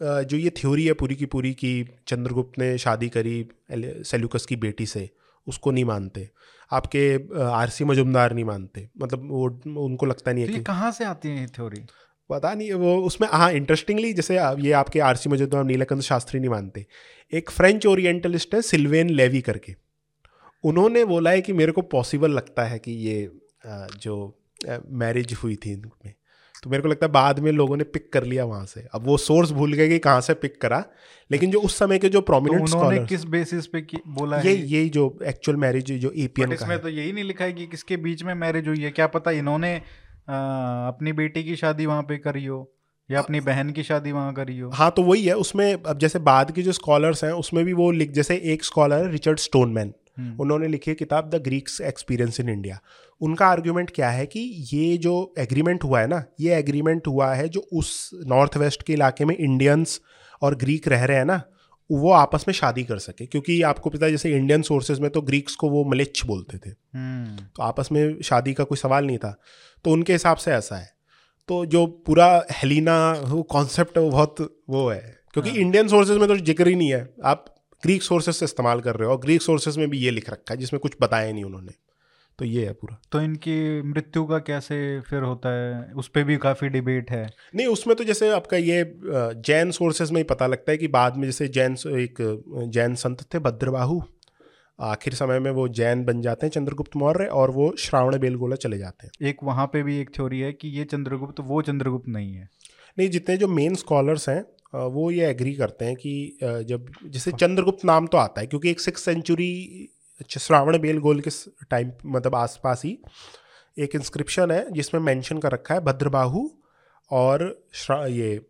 जो 0.00 0.36
ये 0.36 0.50
थ्योरी 0.56 0.86
है 0.86 0.92
पूरी 0.92 1.14
की 1.16 1.26
पूरी 1.26 1.52
कि 1.54 1.70
चंद्रगुप्त 2.08 2.58
ने 2.58 2.76
शादी 2.78 3.08
करी 3.08 3.46
सेल्यूकस 3.70 4.46
की 4.46 4.56
बेटी 4.58 4.86
से 4.86 5.08
उसको 5.46 5.70
नहीं 5.70 5.84
मानते। 5.84 6.28
आपके 6.70 7.02
आरसी 7.42 7.84
मजुमदार 7.84 8.34
नहीं 8.34 8.44
मानते। 8.44 8.88
मतलब 8.98 9.28
वो 9.30 9.44
उनको 9.84 10.06
लगता 10.06 10.32
नहीं 10.32 10.44
है 10.44 10.50
तो 10.50 10.56
कि 10.56 10.64
कहाँ 10.64 10.90
से 10.92 11.04
आती 11.04 11.28
है 11.28 11.40
ये 11.40 11.46
थ्योरी? 11.48 11.80
पता 12.30 12.52
नहीं 12.54 12.72
वो 12.74 12.96
उसमें 13.02 13.28
हाँ 13.32 13.50
इंटरेस्टिंगली 13.52 14.12
जैसे 14.12 14.36
ये 14.36 14.72
आपके 14.74 15.00
आरसी 15.00 15.30
मजुमदार 15.30 15.64
नीलकंठ 15.64 16.02
शास्त्री 16.02 16.40
नहीं 16.40 16.50
मानते। 16.50 16.84
एक 17.32 17.50
फ्रेंच 17.50 17.86
ओरिएंटलिस्ट 17.86 18.54
है 18.54 18.62
सिल्वेन 18.62 19.10
लेवी 19.10 19.40
करके। 19.40 19.74
उन्होंने 20.64 21.04
बोला 21.04 21.30
है 21.30 21.40
कि 21.40 21.52
मेरे 21.52 21.72
को 21.72 21.82
पॉसिबल 21.88 22.30
लगता 22.30 22.64
है 22.64 22.78
कि 22.78 22.92
ये 23.00 23.30
जो 23.98 24.16
मैरिज 24.94 25.32
हुई 25.42 25.56
थी 25.56 25.72
इनमें। 25.72 26.14
तो 26.66 26.70
मेरे 26.70 26.82
को 26.82 26.88
लगता 26.88 27.06
है 27.06 27.12
बाद 27.12 27.38
में 27.38 27.50
लोगों 27.52 27.76
ने 27.76 27.84
पिक 27.86 28.08
कर 28.12 28.24
लिया 28.24 28.44
वहाँ 28.44 28.64
से। 28.66 28.80
अब 28.94 29.04
वो 29.06 29.16
सोर्स 29.16 29.50
भूल 29.52 29.72
गए 29.72 29.88
कि 29.88 29.98
कहाँ 29.98 30.20
से 30.20 30.34
पिक 30.34 30.60
करा 30.60 30.84
लेकिन 31.30 31.50
जो 31.50 31.60
उस 31.60 31.76
समय 31.78 31.98
के 31.98 32.08
जो 32.08 32.20
तो 32.20 32.24
प्रोमिनेंट 32.24 32.68
स्कॉलर 32.68 33.04
किस 33.04 33.24
बेसिस 33.26 33.66
पे 33.66 33.80
की, 33.80 33.98
बोला 34.08 34.40
ये 34.40 34.52
यही 34.52 34.88
जो 34.88 35.18
एक्चुअल 35.24 35.56
मैरिज 35.56 35.92
जो 35.92 36.10
एपीएन 36.10 36.48
का 36.48 36.54
इसमें 36.54 36.78
तो 36.78 36.88
यही 36.88 37.12
नहीं 37.12 37.24
लिखा 37.24 37.44
है 37.44 37.52
कि 37.52 37.66
किसके 37.66 37.96
बीच 37.96 38.22
में 38.22 38.32
मैरिज 38.34 38.68
हुई 38.68 38.80
है। 38.80 38.90
क्या 38.90 39.06
पता 39.06 39.30
इन्होंने 39.30 39.74
आ, 39.76 40.88
अपनी 40.88 41.12
बेटी 41.12 41.44
की 41.44 41.56
शादी 41.56 41.86
वहाँ 41.86 42.02
पे 42.02 42.16
करी 42.18 42.44
हो 42.44 42.58
या 43.08 43.18
अपनी 43.18 43.40
बहन 43.40 43.70
की 43.70 43.82
शादी 43.82 44.12
वहाँ 44.12 44.32
करी 44.34 44.58
हो। 44.58 44.70
हाँ 44.70 44.90
तो 44.90 45.02
वही 45.02 45.24
है 45.24 45.36
उसमें 45.36 45.72
अब 45.74 45.98
जैसे 45.98 46.18
बाद 46.18 46.50
के 46.50 46.62
जो 46.62 46.72
स्कॉलर्स 46.72 47.24
हैं 47.24 47.32
उसमें 47.34 47.64
भी 47.64 47.72
वो 47.72 47.90
लिख 47.90 48.10
जैसे 48.12 48.36
एक 48.44 48.64
स्कॉलर 48.64 49.04
है 49.04 49.10
रिचर्ड 49.12 49.38
स्टोनमैन 49.38 49.92
उन्होंने 50.40 50.68
लिखी 50.68 50.90
है 50.90 50.94
किताब 50.94 51.30
the 51.30 51.42
Greeks 51.42 51.80
experience 51.80 52.40
in 52.40 52.48
India. 52.48 52.78
उनका 53.20 53.46
आर्ग्यूमेंट 53.46 53.90
क्या 53.90 54.10
है 54.10 54.26
कि 54.26 54.40
ये 54.72 54.96
जो 54.96 55.34
एग्रीमेंट 55.38 55.84
हुआ 55.84 56.00
है 56.00 56.06
ना 56.06 56.24
ये 56.40 56.54
एग्रीमेंट 56.54 57.06
हुआ 57.06 57.32
है 57.34 57.48
जो 57.48 57.60
उस 57.72 58.10
नॉर्थ 58.26 58.56
वेस्ट 58.56 58.82
के 58.82 58.92
इलाके 58.92 59.24
में 59.24 59.36
इंडियंस 59.36 60.00
और 60.42 60.54
ग्रीक 60.54 60.88
रह 60.88 61.04
रहे 61.04 61.16
हैं 61.16 61.24
ना 61.24 61.42
वो 61.90 62.10
आपस 62.12 62.44
में 62.48 62.52
शादी 62.54 62.84
कर 62.84 62.98
सके। 62.98 63.26
क्योंकि 63.26 63.60
आपको 63.62 63.90
पता 63.90 64.06
है 64.06 64.12
जैसे 64.12 64.30
इंडियन 64.36 64.62
सोर्सेज 64.62 65.00
में 65.00 65.10
तो 65.10 65.20
ग्रीक्स 65.22 65.54
को 65.54 65.70
वो 65.70 65.84
मलिच्छ 65.84 66.24
बोलते 66.26 66.58
थे। 66.58 66.70
हम्म, 66.70 67.36
तो 67.56 67.62
आपस 67.62 67.88
में 67.92 68.22
शादी 68.22 68.54
का 68.54 68.64
कोई 68.64 68.78
सवाल 68.78 69.06
नहीं 69.06 69.18
था। 69.18 69.34
तो 69.84 69.90
उनके 69.90 70.12
हिसाब 70.12 70.36
से 70.36 70.50
ऐसा 70.52 70.76
है। 70.76 70.90
तो 71.48 71.64
जो 71.66 71.86
पूरा 72.06 72.44
हेलिना 72.52 72.96
वो 73.12 73.42
कॉन्सेप्ट 73.42 73.98
वो 73.98 74.10
बहुत 74.10 74.36
वो 74.70 74.88
है। 74.88 75.16
क्योंकि 75.32 75.50
हाँ। 75.50 75.58
इंडियन 75.58 75.88
सोर्सेज 75.88 76.18
में 76.18 76.28
तो 76.28 76.36
ज़िक्र 76.36 76.68
ही 76.68 76.74
नहीं 76.74 76.92
है। 76.92 77.08
आप 77.24 77.44
ग्रीक 77.86 78.02
सोर्सेज 78.02 78.34
से 78.34 78.44
इस्तेमाल 78.44 78.80
कर 78.80 78.96
रहे 78.96 79.06
हो 79.06 79.14
और 79.14 79.20
ग्रीक 79.20 79.42
सोर्सेज 79.42 79.78
में 79.78 79.88
भी 79.90 79.98
ये 79.98 80.10
लिख 80.10 80.30
रखा 80.30 80.54
है 80.54 80.60
जिसमें 80.60 80.80
कुछ 80.80 80.96
बताया 81.00 81.32
नहीं 81.32 81.44
उन्होंने। 81.44 81.72
तो 82.38 82.44
ये 82.44 82.64
है 82.66 82.72
पूरा। 82.72 82.98
तो 83.12 83.20
इनकी 83.20 83.82
मृत्यु 83.82 84.24
का 84.24 84.38
कैसे 84.38 84.76
फिर 85.00 85.22
होता 85.22 85.48
है? 85.48 85.92
उस 85.92 86.08
पर 86.08 86.24
भी 86.24 86.36
काफ़ी 86.36 86.68
डिबेट 86.68 87.10
है। 87.10 87.24
नहीं 87.54 87.66
उसमें 87.66 87.94
तो 87.96 88.04
जैसे 88.04 88.30
आपका 88.30 88.56
ये 88.56 88.82
जैन 89.46 89.70
सोर्सेज 89.70 90.10
में 90.10 90.18
ही 90.20 90.24
पता 90.24 90.46
लगता 90.46 90.72
है 90.72 90.78
कि 90.78 90.88
बाद 90.88 91.16
में 91.16 91.24
जैसे 91.24 91.48
जैन 91.48 91.76
एक 91.98 92.18
जैन 92.74 92.94
संत 92.94 93.22
थे 93.34 93.38
भद्रबाहु। 93.38 94.00
आखिर 94.78 95.14
समय 95.14 95.38
में 95.38 95.50
वो 95.50 95.66
जैन 95.70 96.04
बन 96.04 96.20
जाते 96.22 96.46
हैं 96.46 96.50
चंद्रगुप्त 96.52 96.96
मौर्य 96.96 97.26
और 97.34 97.50
वो 97.50 97.72
श्रावण 97.78 98.18
बेलगोला 98.18 98.56
चले 98.56 98.78
जाते 98.78 99.06
हैं। 99.06 99.28
एक 99.28 99.36
वहाँ 99.42 99.66
पे 99.66 99.82
भी 99.82 99.98
एक 100.00 100.10
थ्योरी 100.16 100.40
है 100.40 100.52
कि 100.52 100.68
ये 100.68 100.84
चंद्रगुप्त 100.84 101.40
वो 101.40 101.62
चंद्रगुप्त 101.62 102.08
नहीं 102.08 102.34
है। 102.34 102.48
नहीं 102.98 103.08
जितने 103.10 103.36
जो 103.36 103.48
मेन 103.48 103.74
स्कॉलर्स 103.74 104.28
हैं 104.28 104.42
वो 104.72 105.10
ये 105.10 105.26
एग्री 105.26 105.54
करते 105.54 105.84
हैं 105.84 105.96
कि 105.96 106.38
जब 106.42 106.90
जैसे 107.04 107.32
चंद्रगुप्त 107.32 107.84
नाम 107.84 108.06
तो 108.06 108.18
आता 108.18 108.40
है 108.40 108.46
क्योंकि 108.46 108.70
एक 108.70 108.80
सिक्स 108.80 109.04
सेंचुरी 109.04 109.88
श्रावण 110.30 110.78
बेल 110.78 110.98
गोल 110.98 111.20
के 111.20 111.30
टाइम 111.70 111.90
मतलब 112.06 112.34
आसपास 112.34 112.82
ही 112.84 112.98
एक 113.76 113.94
इंस्क्रिप्शन 113.94 114.50
है 114.50 114.70
जिसमें 114.72 115.00
मेंशन 115.02 115.38
कर 115.38 115.52
रखा 115.52 115.74
है 115.74 115.80
भद्रबाहु 115.80 116.48
और 117.10 117.42
ये 118.10 118.40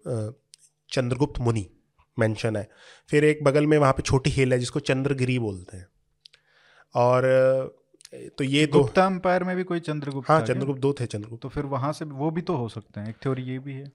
चंद्रगुप्त 0.91 1.41
मुनि 1.41 1.67
मेंशन 2.17 2.57
है। 2.57 2.69
फिर 3.11 3.25
एक 3.25 3.43
बगल 3.45 3.67
में 3.67 3.77
वहाँ 3.79 3.93
पे 3.93 4.03
छोटी 4.03 4.31
हिल 4.31 4.53
है 4.53 4.59
जिसको 4.59 4.81
चंद्रगिरी 4.83 5.39
बोलते 5.39 5.77
हैं। 5.77 5.87
और 6.95 7.25
तो 8.39 8.45
ये 8.45 8.67
दो 8.67 8.79
गुप्ता 8.79 9.07
एम्पायर 9.07 9.45
में 9.45 9.55
भी 9.57 9.65
कोई 9.65 9.81
चंद्रगुप्त 9.81 10.31
हाँ 10.31 10.41
चंद्रगुप्त 10.43 10.81
दो 10.81 10.93
थे 11.01 11.07
चंद्रगुप्त। 11.07 11.43
तो 11.43 11.49
फिर 11.49 11.65
वहाँ 11.67 11.93
से 11.93 12.05
वो 12.05 12.31
भी 12.31 12.43
तो 12.43 12.57
हो 12.57 12.69
सकते 12.69 13.01
हैं 13.01 13.09
एक 13.09 13.17
थ्योरी 13.23 13.43
ये 13.43 13.59
भी 13.59 13.75
है। 13.75 13.91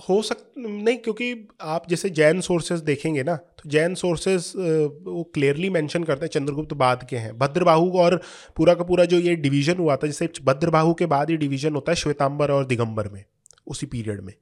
हो 0.00 0.20
सक 0.22 0.44
नहीं 0.58 0.96
क्योंकि 0.98 1.48
आप 1.62 1.88
जैसे 1.88 2.10
जैन 2.10 2.40
सोर्सेज 2.40 2.80
देखेंगे 2.80 3.22
ना 3.22 3.34
तो 3.36 3.68
जैन 3.70 3.94
सोर्सेज 3.94 4.52
वो 4.56 5.22
क्लियरली 5.34 5.70
मेंशन 5.70 6.04
करते 6.04 6.24
हैं 6.24 6.30
चंद्रगुप्त 6.30 6.72
बाद 6.74 7.06
के 7.10 7.16
हैं। 7.16 7.36
भद्रबाहु 7.38 7.90
और 7.98 8.20
पूरा 8.56 8.74
का 8.74 8.84
पूरा 8.84 9.04
जो 9.04 9.18
ये 9.18 9.34
डिवीज़न 9.38 9.78
हुआ 9.78 9.96
था 9.96 10.06
जैसे 10.06 10.28
भद्रबाहु 10.44 10.94
के 10.94 11.06
बाद 11.06 11.30
ये 11.30 11.36
डिवीज़न 11.36 11.74
होता 11.74 11.92
है 11.92 11.96
श्वेतांबर 11.96 12.50
और 12.50 12.66
दिगंबर 12.66 13.08
में 13.08 13.24
उसी 13.66 13.86
पीरियड 13.86 14.20
में। 14.20 14.34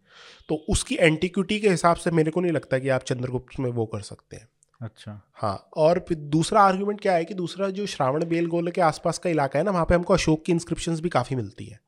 तो 0.48 0.54
उसकी 0.68 0.96
एंटिक्विटी 0.96 1.58
के 1.60 1.68
हिसाब 1.68 1.96
से 1.96 2.10
मेरे 2.10 2.30
को 2.30 2.40
नहीं 2.40 2.52
लगता 2.52 2.78
कि 2.78 2.88
आप 2.88 3.02
चंद्रगुप्त 3.02 3.58
में 3.60 3.70
वो 3.70 3.86
कर 3.86 4.00
सकते 4.02 4.36
हैं। 4.36 4.48
अच्छा। 4.80 5.20
हाँ 5.34 5.70
और 5.76 6.04
फिर 6.08 6.18
दूसरा 6.30 6.60
आर्ग्यूमेंट 6.60 7.00
क्या 7.00 7.14
है 7.14 7.24
कि 7.24 7.34
दूसरा 7.34 7.68
जो 7.70 7.86
श्रावण 7.86 8.24
बेलगोले 8.24 8.70
के 8.70 8.80
आसपास 8.80 9.18
का 9.18 9.30
इलाका 9.30 9.58
है 9.58 9.64
ना 9.64 9.70
वहाँ 9.70 9.84
पे 9.84 9.94
हमको 9.94 10.14
अशोक 10.14 10.44
की 10.44 10.52
इंस्क्रिप्शंस 10.52 11.00
भी 11.00 11.08
काफ़ी 11.08 11.36
मिलती 11.36 11.64
है। 11.64 11.80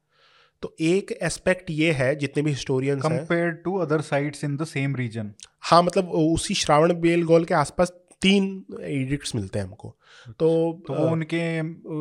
तो 0.63 0.75
एक 0.81 1.13
एस्पेक्ट 1.23 1.71
ये 1.71 1.93
है 1.93 2.15
जितने 2.17 2.43
भी 2.43 2.51
हिस्टोरियंस 2.51 3.05
हैं। 3.05 3.19
Compare 3.19 3.51
to 3.65 3.77
other 3.79 4.01
sites 4.01 4.45
in 4.45 4.57
the 4.57 4.65
same 4.65 4.97
region 4.97 5.33
हाँ 5.61 5.83
मतलब 5.83 6.11
उसी 6.11 6.55
श्रावण 6.55 6.93
बेलगोल 7.01 7.45
के 7.45 7.55
आसपास 7.55 7.93
तीन 8.23 8.45
एडिक्ट्स 8.83 9.35
मिलते 9.35 9.59
हैं 9.59 9.67
हमको। 9.67 9.89
तो, 10.29 10.83
तो 10.87 10.95
वो 10.95 11.07
उनके 11.09 11.61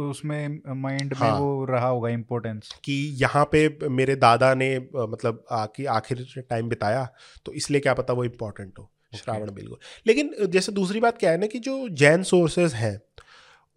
उसमें 0.09 0.59
माइंड 0.81 1.13
में 1.13 1.19
हाँ। 1.19 1.39
वो 1.39 1.65
रहा 1.65 1.87
होगा 1.87 2.09
इम्पोर्टेंस 2.09 2.73
कि 2.83 2.93
यहाँ 3.21 3.43
पे 3.51 3.89
मेरे 3.89 4.15
दादा 4.15 4.53
ने 4.53 4.77
मतलब 4.95 5.43
आखिर 5.51 5.87
आखिर 5.87 6.25
टाइम 6.49 6.69
बिताया 6.69 7.07
तो 7.45 7.53
इसलिए 7.53 7.81
क्या 7.81 7.93
पता 7.93 8.13
वो 8.13 8.23
इम्पोर्टेंट 8.23 8.79
हो 8.79 8.89
श्रावण 9.15 9.51
बेलगोल। 9.51 9.77
लेकिन 10.07 10.33
जैसे 10.47 10.71
दूसरी 10.71 10.99
बात 10.99 11.17
क्या 11.17 11.31
है 11.31 11.37
ना 11.37 11.47
कि 11.47 11.59
जो 11.59 11.87
जैन 11.89 12.23
सोर्सेज 12.23 12.73
हैं 12.73 12.99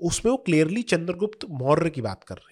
उसमें 0.01 0.31
वो 0.31 0.37
क्लियरली 0.37 0.83
चंद्रगुप्त 0.85 1.47
मौर्य 1.51 1.91
की 1.91 2.01
बात 2.01 2.25
कर 2.25 2.35
रहे 2.35 2.52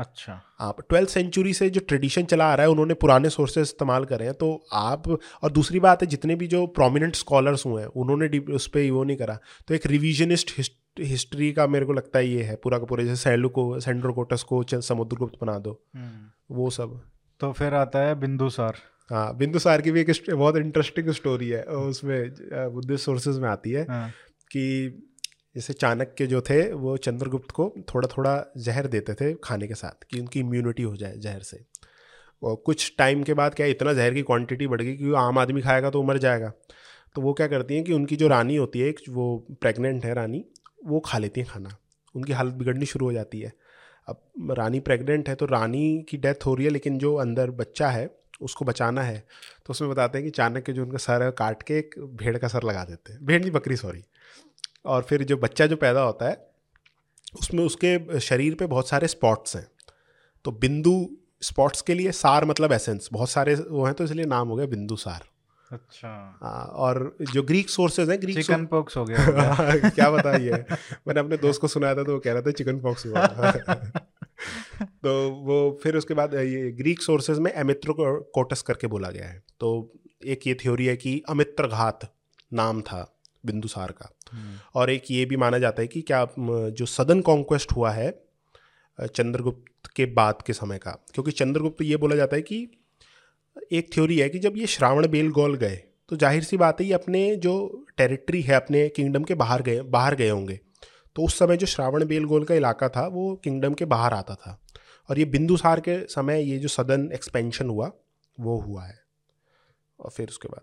अच्छा। 0.00 0.42
आप 0.60 0.80
ट्वेल्थ 0.80 1.08
सेंचुरी 1.08 1.54
से 1.54 1.70
जो 1.70 1.80
ट्रेडिशन 1.80 2.24
चला 2.24 2.52
आ 2.52 2.54
रहा 2.54 2.66
है 2.66 2.70
उन्होंने 2.70 2.94
पुराने 2.94 3.30
सोर्सेज 3.30 3.62
इस्तेमाल 3.62 4.04
करे 4.04 4.24
हैं 4.24 4.34
तो 4.34 4.64
आप 4.72 5.08
और 5.42 5.52
दूसरी 5.52 5.80
बात 5.80 6.02
है 6.02 6.08
जितने 6.08 6.34
भी 6.34 6.46
जो 6.46 6.66
प्रोमिनेंट 6.66 7.14
स्कॉलर्स 7.14 7.66
हुए 7.66 7.82
हैं 7.82 7.88
उन्होंने 7.88 8.38
उस 8.38 8.66
पर 8.66 8.90
वो 8.90 9.04
नहीं 9.04 9.16
करा। 9.16 9.38
तो 9.68 9.74
एक 9.74 9.86
रिविजनिस्ट 9.86 10.74
हिस्ट्री 11.00 11.52
का 11.52 11.66
मेरे 11.66 11.86
को 11.86 11.92
लगता 11.92 12.18
है 12.18 12.28
ये 12.28 12.42
है 12.42 12.56
पूरा 12.56 12.78
का 12.78 12.84
पूरा 12.84 13.04
जैसे 13.04 13.16
सैलू 13.16 13.48
को 13.48 13.80
सेंड्रोकोटस 13.80 14.42
को 14.42 14.62
च- 14.62 14.74
समुद्रगुप्त 14.74 15.34
बना 15.42 15.58
दो। 15.58 15.82
वो 16.50 16.70
सब। 16.70 17.02
तो 17.40 17.52
फिर 17.52 17.74
आता 17.74 17.98
है 17.98 18.14
बिंदुसार 18.14 18.76
हाँ 19.10 19.36
बिंदुसार 19.36 19.82
की 19.82 19.90
भी 19.90 20.00
एक 20.00 20.12
बहुत 20.30 20.56
इंटरेस्टिंग 20.56 21.10
स्टोरी 21.10 21.48
है 21.48 21.62
उसमें 21.62 22.34
बुद्धिस्ट 22.52 23.04
सोर्सेज 23.04 23.38
में 23.38 23.48
आती 23.48 23.70
है 23.70 23.82
हाँ, 23.82 24.10
कि 24.52 24.88
जैसे 25.56 25.72
चाणक्य 25.72 26.26
जो 26.26 26.40
थे, 26.40 26.72
वो 26.72 26.96
चंद्रगुप्त 26.96 27.50
को 27.50 27.74
थोड़ा 27.94 28.08
थोड़ा 28.08 28.52
जहर 28.56 28.86
देते 28.86 29.14
थे 29.14 29.34
खाने 29.34 29.68
के 29.68 29.74
साथ 29.74 30.04
कि 30.04 30.20
उनकी 30.20 30.40
इम्यूनिटी 30.40 30.82
हो 30.82 30.96
जाए 30.96 31.16
जहर 31.16 31.40
से। 31.40 31.64
और 32.42 32.56
कुछ 32.56 32.94
टाइम 32.98 33.22
के 33.22 33.34
बाद 33.34 33.54
क्या 33.54 33.66
इतना 33.66 33.92
जहर 33.92 34.14
की 34.14 34.22
क्वांटिटी 34.22 34.66
बढ़ 34.66 34.82
गई 34.82 34.96
कि 34.96 35.12
आम 35.14 35.38
आदमी 35.38 35.60
खाएगा 35.60 35.90
तो 35.90 36.02
मर 36.02 36.18
जाएगा। 36.18 36.52
तो 37.14 37.22
वो 37.22 37.32
क्या 37.32 37.46
करती 37.46 37.74
हैं 37.74 37.84
कि 37.84 37.92
उनकी 37.92 38.16
जो 38.16 38.28
रानी 38.28 38.56
होती 38.56 38.80
है, 38.80 38.88
एक 38.88 39.00
वो 39.08 39.46
प्रेग्नेंट 39.60 40.04
है 40.04 40.14
रानी, 40.14 40.44
वो 40.86 41.00
खा 41.00 41.18
लेती 41.18 41.40
हैं 41.40 41.48
खाना। 41.50 41.76
उनकी 42.16 42.32
हालत 42.32 42.54
बिगड़नी 42.54 42.86
शुरू 42.86 43.06
हो 43.06 43.12
जाती 43.12 43.40
है। 43.40 43.52
अब 44.08 44.54
रानी 44.58 44.80
प्रेग्नेंट 44.80 45.28
है 45.28 45.34
तो 45.34 45.46
रानी 45.46 46.06
की 46.08 46.16
डेथ 46.16 46.46
हो 46.46 46.54
रही 46.54 46.64
है, 46.64 46.70
लेकिन 46.70 46.98
जो 46.98 47.14
अंदर 47.14 47.50
बच्चा 47.50 47.88
है, 47.88 48.10
उसको 48.40 48.64
बचाना 48.64 49.02
है। 49.02 49.18
तो 49.66 49.70
उसमें 49.70 49.90
बताते 49.90 50.18
हैं 50.18 50.24
कि 50.24 50.30
चाणक्य 50.30 50.72
जो 50.72 50.82
उनका 50.82 50.98
सर 50.98 51.22
है 51.22 51.30
काट 51.30 51.62
के 51.62 51.78
एक 51.78 51.94
भेड़ 51.98 52.38
का 52.38 52.48
सर 52.48 52.62
लगा 52.62 52.84
देते 52.84 53.12
हैं। 53.12 53.26
भेड़ 53.26 53.40
नहीं, 53.40 53.50
बकरी 53.50 53.76
सॉरी 53.76 54.04
और 54.84 55.02
फिर 55.02 55.22
जो 55.22 55.36
बच्चा 55.36 55.66
जो 55.66 55.76
पैदा 55.76 56.02
होता 56.02 56.28
है 56.28 56.50
उसमें 57.40 57.64
उसके 57.64 58.20
शरीर 58.20 58.54
पे 58.54 58.66
बहुत 58.66 58.88
सारे 58.88 59.08
स्पॉट्स 59.08 59.56
हैं। 59.56 59.66
तो 60.44 60.50
बिंदु 60.50 61.08
स्पॉट्स 61.42 61.82
के 61.82 61.94
लिए 61.94 62.12
सार 62.12 62.44
मतलब 62.44 62.72
एसेंस 62.72 63.08
बहुत 63.12 63.30
सारे 63.30 63.54
वो 63.54 63.84
हैं 63.84 63.94
तो 63.94 64.04
इसलिए 64.04 64.24
नाम 64.24 64.48
हो 64.48 64.56
गया 64.56 64.66
बिंदु 64.66 64.96
सार। 64.96 65.22
अच्छा। 65.72 66.08
हाँ, 66.42 66.64
और 66.64 67.16
जो 67.32 67.42
ग्रीक 67.42 67.70
सोर्सेज 67.70 68.10
हैं 68.10 68.20
ग्रीक 68.20 68.36
चिकन 68.36 68.66
पॉक्स 68.66 68.96
हो 68.96 69.04
गया। 69.04 69.88
क्या 69.88 70.10
बता 70.10 70.36
ये 70.36 70.52
मैंने 71.08 71.20
अपने 71.20 71.36
दोस्त 71.36 71.60
को 71.60 71.68
सुनाया 71.68 71.94
था 71.94 72.02
तो 72.02 72.12
वो 72.12 72.18
कह 72.18 72.32
रहा 72.32 72.42
था 72.42 72.50
चिकन 72.50 72.80
पॉक्स 72.80 73.06
हुआ। 73.06 73.26
तो 74.82 75.30
वो 75.30 75.78
फिर 75.82 75.96
उसके 75.96 76.14
बाद 76.14 76.34
ये 76.34 76.70
ग्रीक 76.72 77.02
सोर्सेज 77.02 77.38
में 77.38 77.52
अमित्र 77.52 77.94
कोटस 78.34 78.62
करके 78.62 78.86
बोला 78.86 79.10
गया 79.10 79.26
है। 79.26 79.42
तो 79.60 79.92
एक 80.24 80.46
ये 80.46 80.54
थ्योरी 80.54 80.86
है 80.86 80.96
कि 80.96 81.22
अमित्र 81.28 81.66
घात 81.66 82.14
नाम 82.52 82.80
था। 82.80 83.19
बिंदुसार 83.44 83.92
का। 83.92 84.10
हम्म, 84.32 84.58
और 84.74 84.90
एक 84.90 85.10
ये 85.10 85.24
भी 85.24 85.36
माना 85.36 85.58
जाता 85.58 85.82
है 85.82 85.88
कि 85.88 86.02
क्या 86.02 86.26
जो 86.38 86.86
सदन 86.88 87.20
कॉन्क्वेस्ट 87.22 87.72
हुआ 87.72 87.90
है 87.90 88.10
चंद्रगुप्त 88.98 89.90
के 89.96 90.06
बाद 90.14 90.42
के 90.46 90.52
समय 90.52 90.78
का 90.78 90.90
क्योंकि 91.14 91.30
चंद्रगुप्त 91.32 91.82
ये 91.82 91.96
बोला 91.96 92.16
जाता 92.16 92.36
है 92.36 92.42
कि 92.42 92.66
एक 93.72 93.92
थ्योरी 93.94 94.18
है 94.18 94.28
कि 94.28 94.38
जब 94.38 94.56
ये 94.56 94.66
श्रावण 94.68 95.08
बेलगोल 95.08 95.54
गए 95.56 95.76
तो 96.08 96.16
ज़ाहिर 96.16 96.44
सी 96.44 96.56
बात 96.56 96.80
है 96.80 96.86
ये 96.86 96.92
अपने 96.92 97.20
जो 97.36 97.52
टेरिटरी 97.96 98.40
है 98.42 98.54
अपने 98.54 98.88
किंगडम 98.88 99.24
के 99.24 99.34
बाहर 99.34 99.62
गए 99.62 99.80
बाहर 99.90 100.14
गए 100.14 100.28
होंगे। 100.28 100.58
तो 101.16 101.22
उस 101.22 101.38
समय 101.38 101.56
जो 101.56 101.66
श्रावण 101.66 102.04
बेलगोल 102.04 102.44
का 102.44 102.54
इलाका 102.54 102.88
था 102.88 103.06
वो 103.08 103.34
किंगडम 103.44 103.74
के 103.74 103.84
बाहर 103.84 104.14
आता 104.14 104.34
था। 104.34 104.58
और 105.08 105.18
ये 105.18 105.24
बिंदुसार 105.26 105.80
के 105.80 105.98
समय 106.06 106.42
ये 106.42 106.58
जो 106.58 106.68
सदन 106.68 107.08
एक्सपेंशन 107.14 107.70
हुआ 107.70 107.90
वो 108.38 108.58
हुआ 108.60 108.84
है। 108.84 108.98
और 109.98 110.10
फिर 110.10 110.28
उसके 110.28 110.48
बाद। 110.48 110.62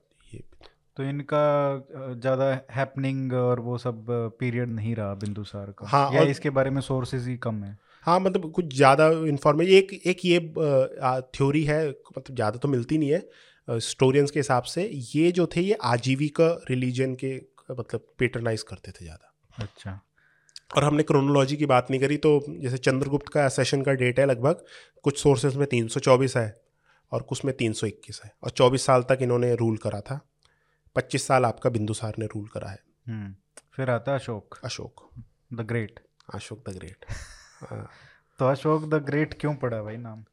तो 0.98 1.04
इनका 1.04 2.16
ज़्यादा 2.20 2.46
हैपनिंग 2.72 3.34
और 3.36 3.60
वो 3.60 3.78
सब 3.78 4.06
पीरियड 4.40 4.70
नहीं 4.70 4.96
रहा 4.96 5.14
बिंदुसार 5.16 5.72
का? 5.72 5.88
हाँ, 5.88 6.12
या 6.14 6.22
इसके 6.26 6.50
बारे 6.50 6.70
में 6.70 6.82
सोर्सेज 6.82 7.28
ही 7.28 7.36
कम 7.38 7.64
है? 7.64 7.78
हाँ 8.06 8.20
मतलब 8.20 8.52
कुछ 8.52 8.74
ज़्यादा 8.76 9.08
इन्फॉर्मेशन 9.28 9.72
एक 9.72 9.94
एक 10.06 10.26
ये 10.26 10.40
थ्योरी 11.36 11.64
है 11.64 11.88
मतलब 11.90 12.36
ज़्यादा 12.36 12.58
तो 12.58 12.68
मिलती 12.68 12.98
नहीं 12.98 13.10
है 13.12 13.80
स्टोरियंस 13.82 14.32
के 14.32 14.40
हिसाब 14.40 14.64
से 14.66 14.90
ये 15.16 15.32
जो 15.32 15.48
थे 15.56 15.62
ये 15.62 15.78
आजीविका 15.86 16.48
रिलीजन 16.70 17.14
के 17.16 17.36
मतलब 17.72 18.06
पेटरनाइज 18.20 18.64
करते 18.64 18.92
थे 18.92 19.06
ज़्यादा। 19.06 19.64
अच्छा। 19.64 20.00
और 20.76 20.84
हमने 20.84 21.04
क्रोनोलॉजी 21.04 21.56
की 21.56 21.66
बात 21.66 21.92
नहीं 21.92 22.00
करी 22.02 22.18
तो 22.18 22.40
जैसे 22.50 22.78
चंद्रगुप्त 22.80 23.30
का 23.34 23.48
सेशन 23.50 23.82
का 23.82 23.94
डेट 23.96 24.20
है 24.20 24.26
लगभग 24.26 24.64
कुछ 25.04 25.22
सोर्सेज 25.22 25.56
में 25.56 25.68
तीन 25.68 25.88
सौ 25.88 26.00
चौबीस 26.00 26.38
है 26.38 26.48
और 27.12 27.22
कुछ 27.24 27.46
में 27.46 27.56
तीन 27.58 27.74
सौ 27.74 27.88
इक्कीस 27.88 28.22
है 28.24 28.32
और 28.44 28.50
चौबीस 28.52 28.86
साल 28.86 29.04
तक 29.10 29.20
इन्होंने 29.22 29.54
रूल 29.56 29.78
करा 29.78 30.00
था। 30.02 30.20
पच्चीस 30.98 31.28
साल 31.28 31.46
आपका 31.46 31.70
बिंदुसार 31.70 32.14
ने 32.20 32.26
रूल 32.26 32.48
करा 32.48 32.70
है। 32.70 32.80
हम्म, 33.08 33.36
फिर 33.76 33.90
आता 33.90 34.16
Ashok. 34.16 34.60
Ashok. 34.64 35.10
The 35.54 35.62
great 35.62 36.00
Ashok 36.34 36.70
the 36.70 36.74
great 36.74 37.06
हाँ। 37.70 37.90
तो 38.40 38.48
अशोक 38.48 38.90
द 38.90 38.94
ग्रेट 38.94 39.34
क्यों 39.34 39.56
पड़ा 39.56 39.84
भाई 39.84 39.98
नाम? 39.98 40.24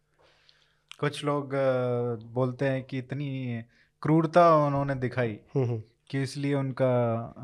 कुछ 1.01 1.25
लोग 1.25 1.51
बोलते 2.33 2.65
हैं 2.65 2.85
कि 2.85 2.99
इतनी 2.99 3.63
क्रूरता 4.03 4.57
उन्होंने 4.57 4.95
दिखाई 4.95 5.39
हम्म, 5.57 5.67
हम्म। 5.67 5.83
कि 6.11 6.23
इसलिए 6.23 6.55
उनका 6.55 7.35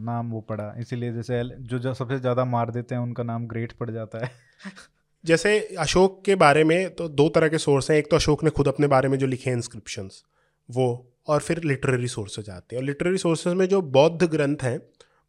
नाम 0.00 0.30
वो 0.30 0.40
पड़ा 0.40 0.74
इसीलिए 0.78 1.12
जैसे 1.12 1.42
जो 1.58 1.78
जो 1.78 1.94
सबसे 1.94 2.18
ज़्यादा 2.18 2.44
मार 2.44 2.70
देते 2.70 2.94
हैं 2.94 3.02
उनका 3.02 3.22
नाम 3.22 3.46
ग्रेट 3.46 3.72
पड़ 3.72 3.90
जाता 3.90 4.26
है। 4.26 4.30
जैसे 5.24 5.76
अशोक 5.78 6.22
के 6.24 6.34
बारे 6.34 6.64
में 6.64 6.94
तो 6.94 7.08
दो 7.08 7.28
तरह 7.28 7.48
के 7.48 7.58
सोर्स 7.58 7.90
हैं। 7.90 7.98
एक 7.98 8.10
तो 8.10 8.16
अशोक 8.16 8.44
ने 8.44 8.50
खुद 8.50 8.68
अपने 8.68 8.86
बारे 8.86 9.08
में 9.08 9.18
जो 9.18 9.26
लिखे 9.26 9.50
हैं 9.50 9.56
इंस्क्रिप्शंस 9.56 10.24
वो 10.70 11.09
और 11.26 11.40
फिर 11.40 11.62
लिटरेरी 11.64 12.08
सोर्सेज 12.08 12.50
आते 12.50 12.76
हैं। 12.76 12.82
और 12.82 12.86
लिटरेरी 12.86 13.18
सोर्सेज 13.18 13.54
में 13.54 13.66
जो 13.68 13.80
बौद्ध 13.92 14.22
ग्रंथ 14.24 14.62
हैं 14.62 14.78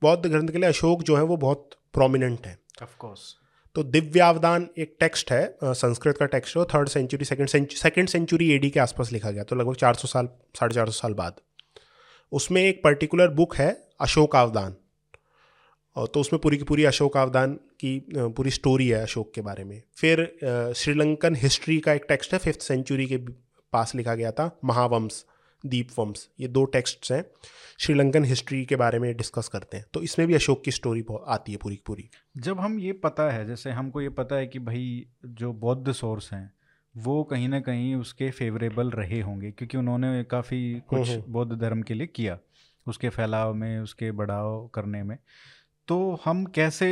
बौद्ध 0.02 0.26
ग्रंथ 0.26 0.50
के 0.50 0.58
लिए 0.58 0.70
अशोक 0.70 1.04
जो 1.04 1.16
है 1.18 1.24
वो 1.24 1.38
बहुत 1.38 1.70
प्रोमिनेंट 1.94 2.48
है। 2.48 2.58
ऑफ़ 2.84 2.98
कोर्स 3.00 3.36
तो 3.76 3.84
दिव्यावदान 3.84 4.68
एक 4.78 4.96
टेक्स्ट 5.00 5.32
है 5.32 5.58
संस्कृत 5.64 6.18
का 6.18 6.26
टेक्स्ट 6.26 6.58
है 6.58 6.64
third 6.66 6.90
century 6.90 7.26
second 7.26 7.48
century 7.48 7.80
second 7.80 8.08
century 8.08 8.52
AD 8.54 8.70
के 8.70 8.80
आसपास 8.80 9.12
लिखा 9.12 9.32
गया 9.32 9.44
तो 9.44 9.56
लगभग 9.56 9.76
400 9.76 10.08
साल 10.08 10.30
साढ़े 10.60 10.76
चार 10.76 10.86
सौ 10.86 10.92
साल 10.92 11.14
बाद। 11.14 11.40
उसमें 12.32 12.62
एक 12.64 12.82
पर्टिकुलर 12.84 13.28
बुक 13.30 13.56
है 13.56 13.70
अशोकावदान 14.02 14.76
और 15.96 16.08
तो 16.08 16.20
उसमें 16.20 16.40
पूरी 16.42 16.58
की 16.58 16.64
पूरी 16.64 16.84
अशोक 16.84 17.12
अशोकावदान 17.12 17.54
की 17.80 17.98
पूरी 18.10 18.52
स्टोरी 18.52 18.88
है 18.88 19.02
अशोक 19.04 19.32
के 19.36 19.42
बारे 19.42 19.64
में। 19.64 19.82
फिर 19.96 20.74
श्रीलंकन 20.76 21.36
हिस्ट्री 21.36 21.80
का 21.80 21.94
एक 21.94 22.06
टेक्स्ट 22.10 22.34
है 22.34 22.40
फिफ्थ 22.40 22.62
सेंचुरी 22.62 23.06
के 23.06 23.18
पास 23.74 23.96
लिखा 23.96 24.16
गया 24.16 24.32
था 24.32 24.50
महावंश। 24.66 25.24
दीपवंश 25.66 26.28
ये 26.40 26.48
दो 26.48 26.64
टेक्स्ट्स 26.66 27.12
हैं 27.12 27.24
श्रीलंकन 27.80 28.24
हिस्ट्री 28.24 28.64
के 28.66 28.76
बारे 28.76 29.00
में 29.00 29.16
डिस्कस 29.18 29.48
करते 29.48 29.78
हैं। 29.78 29.86
तो 29.94 30.02
इसमें 30.02 30.28
भी 30.28 30.34
अशोक 30.34 30.64
की 30.64 30.72
स्टोरी 30.72 31.06
आती 31.28 31.52
है 31.52 31.58
पूरी 31.58 31.80
पूरी। 31.86 32.10
जब 32.38 32.60
हम 32.60 32.80
ये 32.80 32.94
पता 32.94 33.30
है 33.32 33.46
जैसे 33.46 33.72
हमको 33.72 34.02
ये 34.02 34.10
पता 34.10 34.36
है 34.36 34.48
कि 34.48 34.60
भाई 34.60 35.06
जो 35.26 35.54
बौद्ध 35.54 35.92
सोर्स 35.92 36.34
हैं 36.34 36.52
वो 36.96 37.24
कहीं 37.24 37.48
ना 37.50 37.60
कहीं 37.60 37.96
उसके 37.96 38.30
फेवरेबल 38.32 38.90
रहे 38.90 39.22
होंगे 39.22 39.52
क्योंकि 39.52 39.78
उन्होंने 39.78 40.24
काफ़ी 40.24 40.82
कुछ 40.88 41.10
हम्म। 41.10 41.32
बौद्ध 41.32 41.54
धर्म 41.58 41.82
के 41.82 41.94
लिए 41.94 42.08
किया 42.08 42.40
उसके 42.88 43.10
फैलाव 43.10 43.54
में 43.54 43.80
उसके 43.80 44.12
बढ़ाव 44.12 44.68
करने 44.68 45.04
में। 45.04 45.18
तो 45.88 46.20
हम 46.26 46.46
कैसे 46.46 46.90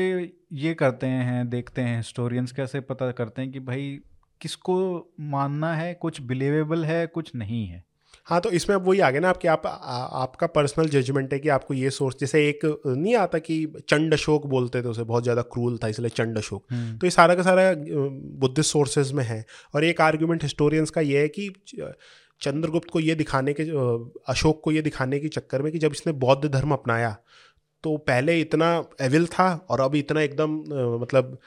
ये 0.54 0.74
करते 0.74 1.08
हैं 1.08 1.50
देखते 1.50 1.82
हैं 1.82 1.98
हिस्टोरियंस 1.98 2.52
कैसे 2.52 2.80
पता 2.80 3.12
करते 3.12 3.42
हैं 3.42 3.52
कि 3.52 3.60
भाई 3.60 4.00
किसको 4.42 4.78
मानना 5.20 5.74
है 5.76 5.94
कुछ 5.94 6.22
बिलीवेबल 6.22 6.86
है 6.86 7.08
कुछ 7.08 7.36
नहीं 7.36 7.68
है? 7.68 7.84
हाँ 8.30 8.40
तो 8.42 8.50
इसमें 8.52 8.76
अब 8.76 8.88
वही 8.88 9.00
आ 9.00 9.10
गया 9.10 9.22
ना 9.22 9.30
आपके 9.30 9.48
आप 9.48 9.66
आ, 9.66 9.72
आपका 10.22 10.48
पर्सनल 10.48 10.88
जजमेंट 10.90 11.34
है 11.34 11.40
कि 11.40 11.50
आपको 11.50 11.74
ये 11.74 11.90
सोर्स 11.90 12.16
जैसे 12.20 12.48
एक 12.50 12.66
नहीं 12.88 13.16
आता 13.16 13.38
कि 13.40 13.56
चंड 13.90 14.14
अशोक 14.14 14.46
बोलते 14.48 14.82
थे 14.82 14.88
उसे 14.88 15.04
बहुत 15.04 15.24
ज़्यादा 15.24 15.42
क्रूल 15.54 15.78
था 15.84 15.88
इसलिए 15.88 16.10
चंड 16.10 16.38
अशोक। 16.38 16.64
तो 16.72 17.08
ये 17.08 17.12
सारा 17.12 17.36
का 17.36 17.44
सारा 17.44 17.72
बुद्धिस्ट 17.76 18.72
सोर्सेज 18.72 19.12
में 19.12 19.24
है। 19.24 19.44
और 19.76 19.84
एक 19.84 20.02
आर्ग्यूमेंट 20.02 20.44
हिस्टोरियंस 20.44 20.90
का 20.90 21.02
ये 21.02 21.22
है 21.22 21.28
कि 21.30 21.50
चंद्रगुप्त 22.42 22.90
को 22.90 23.00
ये 23.00 23.16
दिखाने 23.16 23.54
के 23.54 23.64
अशोक 24.32 24.62
को 24.64 24.72
ये 24.72 24.82
दिखाने 24.82 25.20
के 25.20 25.28
चक्कर 25.30 25.62
में 25.62 25.72
कि 25.72 25.80
जब 25.80 25.92
इसने 25.92 26.14
बौद्ध 26.20 26.46
धर्म 26.46 26.72
अपनाया 26.72 27.16
तो 27.84 27.96
पहले 28.08 28.40
इतना 28.42 28.70
एविल 29.02 29.26
था 29.28 29.54
और 29.70 29.82
अब 29.82 29.96
इतना 29.96 30.22
एकदम 30.22 30.56
मतलब 31.02 31.38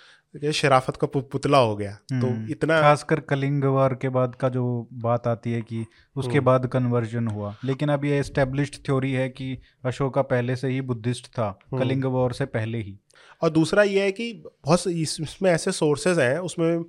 शराफत 0.52 0.96
का 0.96 1.06
पुतला 1.06 1.58
हो 1.58 1.76
गया। 1.76 1.92
तो 1.92 2.26
हम्म, 2.26 2.50
इतना 2.50 2.80
खासकर 2.80 3.20
कलिंग 3.20 3.64
वार 3.64 3.94
के 3.94 4.08
बाद 4.08 4.34
का 4.34 4.48
जो 4.48 4.88
बात 4.92 5.26
आती 5.26 5.52
है 5.52 5.62
कि 5.62 5.84
उसके 6.16 6.32
हम्म। 6.32 6.44
बाद 6.44 6.66
कन्वर्जन 6.66 7.26
हुआ। 7.28 7.54
लेकिन 7.64 7.88
अब 7.88 8.04
ये 8.04 8.18
एस्टेब्लिश्ड 8.18 8.74
थ्योरी 8.86 9.12
है 9.12 9.28
कि 9.28 9.58
अशोका 9.84 10.22
पहले 10.22 10.56
से 10.56 10.68
ही 10.68 10.80
बुद्धिस्ट 10.80 11.26
था 11.26 11.46
हम्म। 11.46 11.82
कलिंग 11.82 12.04
वॉर 12.04 12.32
से 12.32 12.44
पहले 12.44 12.78
ही। 12.78 12.98
और 13.42 13.50
दूसरा 13.50 13.82
ये 13.82 14.02
है 14.02 14.12
कि 14.12 14.32
बहुत 14.66 14.86
इसमें 14.86 15.50
ऐसे 15.50 15.72
सोर्सेज 15.72 16.18
हैं 16.18 16.38
उसमें 16.38 16.84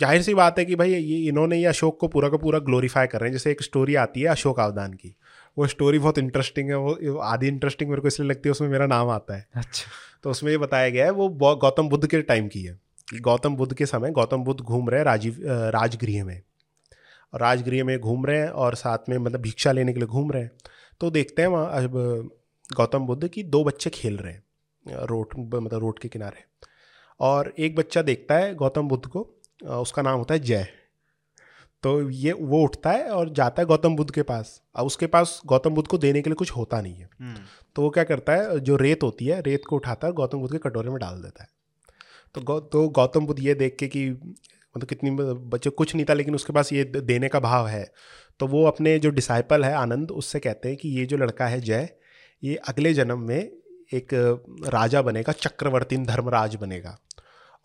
ज़ाहिर 0.00 0.22
सी 0.22 0.34
बात 0.34 0.58
है 0.58 0.64
कि 0.64 0.76
भाई 0.76 0.92
ये 0.94 1.28
इन्होंने 1.28 1.56
ये 1.58 1.66
अशोक 1.66 2.00
को 2.00 2.08
पूरा 2.08 2.28
का 2.28 2.36
पूरा 2.36 2.58
ग्लोरीफाई 2.58 3.06
कर 3.06 3.20
रहे 3.20 3.28
हैं। 3.28 3.32
जैसे 3.32 3.50
एक 3.50 3.62
स्टोरी 3.62 3.94
आती 3.94 4.20
है 4.20 4.26
अशोक 4.26 4.60
अवदान 4.60 4.92
की। 4.92 5.16
वो 5.56 5.66
स्टोरी 5.66 5.98
बहुत 5.98 6.18
इंटरेस्टिंग 6.18 6.70
है 6.70 6.76
वो 6.76 7.16
आधी 7.24 7.48
इंटरेस्टिंग 7.48 7.90
मेरे 7.90 8.02
को 8.02 8.08
इसलिए 8.08 8.28
लगती 8.28 8.48
है 8.48 8.50
उसमें 8.50 8.68
मेरा 8.68 8.86
नाम 8.86 9.10
आता 9.10 9.36
है। 9.36 9.46
अच्छा। 9.54 9.90
तो 10.22 10.30
उसमें 10.30 10.50
ये 10.50 10.58
बताया 10.58 10.88
गया 10.88 11.04
है 11.04 11.10
वो 11.10 11.28
गौतम 11.56 11.88
बुद्ध 11.88 12.06
के 12.06 12.20
टाइम 12.22 12.48
की 12.48 12.62
है। 12.62 12.78
गौतम 13.08 13.56
बुद्ध 13.56 13.72
के 13.74 13.86
समय 13.86 14.10
गौतम 14.10 14.44
बुद्ध 14.44 14.60
घूम 14.60 14.88
रहे 14.90 15.00
हैं 15.00 15.04
राजीव 15.04 15.36
राजगृह 15.72 16.24
में। 16.24 16.40
और 17.32 17.40
राजगृह 17.40 17.84
में 17.84 17.98
घूम 17.98 18.26
रहे 18.26 18.38
हैं 18.38 18.48
और 18.48 18.74
साथ 18.74 19.08
में 19.08 19.16
मतलब 19.18 19.40
भिक्षा 19.40 19.72
लेने 19.72 19.92
के 19.92 19.98
लिए 19.98 20.08
घूम 20.08 20.30
रहे 20.32 20.42
हैं। 20.42 20.50
तो 21.00 21.10
देखते 21.10 21.42
हैं 21.42 21.48
वहाँ 21.48 21.84
अब 21.84 21.92
गौतम 22.70 23.06
बुद्ध 23.06 23.28
की 23.28 23.42
दो 23.44 23.62
बच्चे 23.64 23.90
खेल 23.90 24.16
रहे 24.16 24.32
हैं 24.32 25.06
रोड 25.06 25.34
मतलब 25.38 25.74
रोड 25.74 25.98
के 25.98 26.08
किनारे। 26.08 26.44
और 27.20 27.52
एक 27.58 27.76
बच्चा 27.76 28.02
देखता 28.02 28.34
है 28.34 28.54
गौतम 28.54 28.88
बुद्ध 28.88 29.04
को 29.06 29.20
उसका 29.72 30.02
नाम 30.02 30.18
होता 30.18 30.34
है 30.34 30.40
जय। 30.40 30.66
तो 31.84 32.10
ये 32.10 32.32
वो 32.32 32.62
उठता 32.64 32.90
है 32.90 33.08
और 33.10 33.30
जाता 33.30 33.62
है 33.62 33.66
गौतम 33.66 33.96
बुद्ध 33.96 34.10
के 34.10 34.22
पास। 34.22 34.60
अब 34.76 34.86
उसके 34.86 35.06
पास 35.06 35.40
गौतम 35.46 35.70
बुद्ध 35.70 35.88
को 35.88 35.98
देने 35.98 36.22
के 36.22 36.30
लिए 36.30 36.34
कुछ 36.34 36.50
होता 36.50 36.80
नहीं 36.80 36.94
है। 36.94 37.08
तो 37.76 37.82
वो 37.82 37.90
क्या 37.90 38.04
करता 38.04 38.32
है 38.32 38.58
जो 38.60 38.76
रेत 38.76 39.02
होती 39.02 39.26
है 39.26 39.40
रेत 39.40 39.64
को 39.64 39.76
उठाता 39.76 40.06
है 40.06 40.12
गौतम 40.12 40.38
बुद्ध 40.38 40.52
के 40.52 40.58
कटोरे 40.68 40.90
में 40.90 40.98
डाल 40.98 41.22
देता 41.22 41.42
है। 41.42 41.48
तो 42.34 42.40
गौ 42.40 42.58
तो 42.60 42.88
गौतम 42.90 43.26
बुद्ध 43.26 43.40
ये 43.40 43.54
देख 43.54 43.76
के 43.80 43.88
कि 43.88 44.08
मतलब 44.10 44.84
कितनी 44.84 45.10
बच्चे 45.10 45.70
कुछ 45.70 45.94
नहीं 45.94 46.06
था 46.08 46.14
लेकिन 46.14 46.34
उसके 46.34 46.52
पास 46.52 46.72
ये 46.72 46.84
देने 46.84 47.28
का 47.28 47.40
भाव 47.40 47.66
है। 47.66 47.84
तो 48.40 48.46
वो 48.46 48.64
अपने 48.66 48.98
जो 48.98 49.10
डिसाइपल 49.10 49.64
है 49.64 49.74
आनंद 49.74 50.10
उससे 50.10 50.40
कहते 50.40 50.68
हैं 50.68 50.76
कि 50.76 50.88
ये 50.88 51.04
जो 51.06 51.16
लड़का 51.16 51.46
है 51.46 51.60
जय 51.60 51.88
ये 52.42 52.54
अगले 52.68 52.94
जन्म 52.94 53.20
में 53.20 53.38
एक 53.94 54.14
राजा 54.68 55.02
बनेगा 55.02 55.32
चक्रवर्ती 55.32 55.96
धर्मराज 55.96 56.54
बनेगा। 56.56 56.98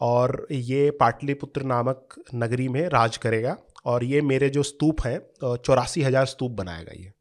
और 0.02 0.48
ये 0.52 0.90
पाटलिपुत्र 0.92 1.64
नामक 1.64 2.16
नगरी 2.36 2.68
में 2.68 2.82
राज 2.90 3.18
करेगा। 3.18 3.58
और 3.86 4.04
ये 4.04 4.22
मेरे 4.24 4.50
जो 4.50 4.64
स्तूप 4.64 5.06
हैं 5.06 5.20
चौरासी 5.58 6.04
हज़ार 6.04 6.26
स्तूप 6.28 6.52
बनाएगा 6.54 6.94
ये। 6.96 7.12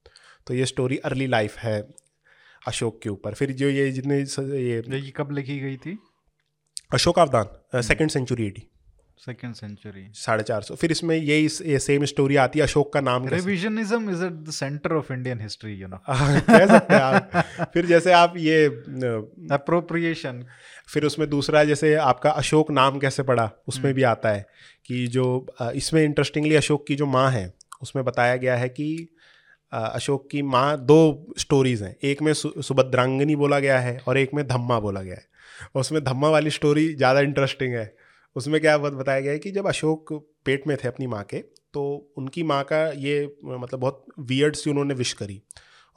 तो 0.47 0.55
ये 0.55 0.67
स्टोरी 0.67 0.97
अर्ली 1.05 1.27
लाइफ 1.29 1.57
है 1.59 1.79
अशोक 2.63 3.01
के 3.03 3.09
ऊपर। 3.11 3.35
फिर 3.35 3.53
जो 3.55 3.69
ये 3.71 3.91
जितने 3.93 4.19
ये 4.19 4.83
ये 4.97 5.13
कब 5.17 5.31
लिखी 5.33 5.59
गई 5.61 5.77
थी? 5.77 5.99
Ashokavadana 6.93 7.81
second 7.83 8.11
century 8.11 8.47
AD 8.47 8.69
second 9.19 9.55
century 9.55 10.05
साढ़े 10.15 10.43
चार 10.43 10.63
सौ। 10.63 10.75
फिर 10.75 10.91
इसमें 10.93 11.15
यही 11.17 11.49
ये 11.67 11.79
सेम 11.79 12.05
स्टोरी 12.05 12.37
आती 12.39 12.59
है 12.59 12.65
अशोक 12.65 12.93
का 12.93 13.01
नाम 13.01 13.27
revisionism 13.29 14.11
is 14.11 14.25
at 14.25 14.33
the 14.33 14.51
centre 14.53 14.93
of 14.95 15.13
Indian 15.13 15.41
history 15.41 15.73
you 15.75 15.89
know 15.89 15.99
कह 16.09 16.67
सकते 16.67 16.95
हैं 16.95 17.01
आप। 17.01 17.69
फिर 17.75 17.87
जैसे 17.87 18.13
आप 18.13 18.35
ये 18.39 18.65
अप्रोप्रिएशन 19.53 20.45
फिर 20.89 21.05
उसमें 21.05 21.31
दूसरा 21.31 21.65
जैसे 21.65 21.95
आपका 21.95 22.31
अशोक 22.31 22.71
नाम 22.71 22.99
कैसे 22.99 23.23
पड़ा 23.23 23.51
उसमें 23.69 23.95
भी 23.95 24.03
आता 24.03 24.29
है 24.29 24.47
कि 24.87 25.07
जो 25.07 25.47
इसमें 25.75 26.05
इंटरेस्टिंगली 26.05 26.55
अशोक 26.55 26.87
की 26.87 26.95
जो 26.95 27.07
माँ 27.07 27.31
है 27.31 27.55
उसमें 27.83 28.05
बताया 28.05 28.37
गया 28.37 28.57
है 28.57 28.69
कि 28.69 29.09
अशोक 29.73 30.29
की 30.31 30.43
माँ 30.43 30.85
दो 30.85 31.33
स्टोरीज 31.39 31.83
हैं 31.83 31.97
एक 32.03 32.23
में 32.23 32.33
सु, 32.33 32.53
सुभद्रांगनी 32.63 33.37
बोला 33.37 33.59
गया 33.59 33.79
है 33.79 34.01
और 34.09 34.19
एक 34.19 34.35
में 34.35 34.47
धम्मा 34.49 34.81
बोला 34.81 35.03
गया 35.03 35.15
है। 35.15 35.27
उसमें 35.75 36.05
धम्मा 36.05 36.29
वाली 36.29 36.51
स्टोरी 36.51 36.95
ज़्यादा 36.95 37.21
इंटरेस्टिंग 37.21 37.75
है। 37.75 37.97
उसमें 38.37 38.61
क्या 38.61 38.79
बत- 38.79 38.95
बताया 38.95 39.21
गया 39.21 39.33
है 39.33 39.39
कि 39.39 39.51
जब 39.51 39.67
अशोक 39.67 40.29
पेट 40.45 40.67
में 40.67 40.77
थे 40.77 40.89
अपनी 40.89 41.07
माँ 41.07 41.25
के 41.25 41.39
तो 41.73 42.13
उनकी 42.17 42.43
माँ 42.43 42.65
का 42.65 42.89
ये 42.89 43.37
मतलब 43.45 43.81
बहुत 43.81 44.07
वियर्ड 44.19 44.57
सी 44.57 44.71
उन्होंने 44.71 44.95
विश 44.95 45.13
करी। 45.13 45.43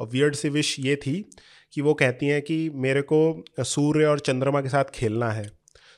और 0.02 0.08
वियर्ड 0.10 0.36
सी 0.36 0.50
विश 0.50 0.76
ये 0.80 0.96
थी 0.98 1.14
कि 1.74 1.82
वो 1.82 1.94
कहती 1.94 2.28
हैं 2.28 2.42
कि 2.42 2.58
मेरे 2.76 3.02
को 3.12 3.64
सूर्य 3.66 4.06
और 4.06 4.20
चंद्रमा 4.20 4.62
के 4.62 4.70
साथ 4.70 4.92
खेलना 4.94 5.32
है। 5.32 5.50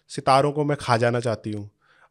सितारों 0.09 0.51
को 0.51 0.63
मैं 0.63 0.77
खा 0.81 0.97
जाना 0.97 1.19
चाहती 1.19 1.51
हूँ। 1.51 1.69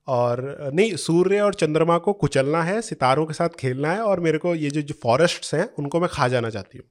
और 0.09 0.71
नहीं 0.75 0.97
सूर्य 0.97 1.41
और 1.41 1.55
चंद्रमा 1.55 1.99
को 1.99 2.13
कुचलना 2.15 2.63
है 2.63 2.81
सितारों 2.83 3.27
के 3.27 3.35
साथ 3.35 3.49
खेलना 3.59 3.93
है 3.93 4.01
और 4.03 4.21
मेरे 4.21 4.39
को 4.39 4.55
ये 4.55 4.71
जो 4.71 4.83
जो 4.83 4.95
फॉरेस्ट्स 5.03 5.55
हैं 5.55 5.69
उनको 5.79 6.01
मैं 6.01 6.09
खा 6.13 6.29
जाना 6.29 6.51
चाहती 6.51 6.79
हूँ। 6.79 6.87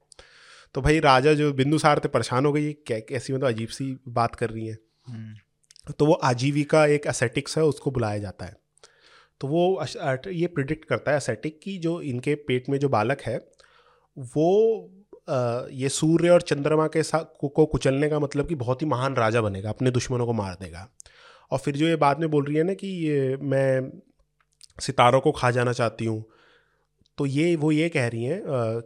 तो 0.74 0.80
भाई 0.80 1.00
राजा 1.00 1.34
जो 1.34 1.52
बिंदुसार 1.52 2.00
थे 2.04 2.08
परेशान 2.08 2.46
हो 2.46 2.52
गई 2.52 2.72
क्या 2.72 2.98
कैसी 3.00 3.32
मतलब 3.32 3.46
अजीब 3.46 3.68
सी 3.68 3.96
बात 4.08 4.34
कर 4.34 4.50
रही 4.50 4.66
है। 4.66 4.78
तो 5.98 6.06
वो 6.06 6.12
आजीविका 6.24 6.84
एक 6.86 7.06
एसेटिक्स 7.06 7.58
है 7.58 7.64
उसको 7.64 7.90
बुलाया 7.90 8.18
जाता 8.18 8.44
है। 8.44 8.56
तो 9.40 9.48
वो 9.48 9.84
ये 10.28 10.46
प्रिडिक्ट 10.46 10.84
करता 10.84 11.10
है 11.10 11.16
एसेटिक 11.16 11.60
की 11.62 11.76
जो 11.78 12.00
इनके 12.02 12.34
पेट 12.48 12.68
में 12.68 12.78
जो 12.78 12.88
बालक 12.88 13.20
है 13.20 13.38
वो 14.16 14.90
अ, 15.28 15.66
ये 15.72 15.88
सूर्य 15.88 16.30
और 16.30 16.42
चंद्रमा 16.42 16.86
के 16.86 17.02
साथ 17.02 17.24
को, 17.40 17.48
को 17.48 17.64
कुचलने 17.66 18.08
का 18.08 18.18
मतलब 18.18 18.46
कि 18.46 18.54
बहुत 18.54 18.82
ही 18.82 18.86
महान 18.86 19.14
राजा 19.14 19.40
बनेगा 19.40 19.68
अपने 19.70 19.90
दुश्मनों 19.90 20.26
को 20.26 20.32
मार 20.32 20.56
देगा। 20.60 20.88
और 21.52 21.58
फिर 21.58 21.76
जो 21.76 21.86
ये 21.86 21.96
बाद 21.96 22.20
में 22.20 22.30
बोल 22.30 22.44
रही 22.44 22.56
है 22.56 22.62
ना 22.62 22.74
कि 22.74 22.88
ये 23.06 23.36
मैं 23.36 23.90
सितारों 24.78 25.20
को 25.20 25.32
खा 25.32 25.50
जाना 25.50 25.72
चाहती 25.72 26.04
हूँ 26.04 26.24
तो 27.18 27.26
ये 27.26 27.54
वो 27.56 27.70
ये 27.72 27.88
कह 27.88 28.06
रही 28.08 28.24
हैं 28.24 28.42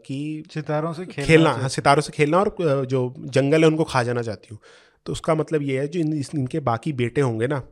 कि 0.07 0.45
सितारों 0.55 0.93
से 0.93 1.07
खेलना 1.07 1.27
खेलना 1.27 1.51
हाँ 1.53 1.69
सितारों 1.69 2.03
से 2.03 2.13
खेलना 2.13 2.39
और 2.39 2.85
जो 2.87 3.03
जंगल 3.19 3.63
है 3.63 3.69
उनको 3.69 3.85
खा 3.85 4.03
जाना 4.03 4.23
चाहती 4.23 4.49
हूँ। 4.51 4.59
तो 5.07 5.13
उसका 5.13 5.35
मतलब 5.35 5.63
ये 5.63 5.81
है 5.81 5.89
जो 5.89 6.01
इन, 6.01 6.13
इनके 6.35 6.61
बाकी 6.61 6.93
बेटे 6.93 7.21
होंगे 7.21 7.47
ना 7.47 7.63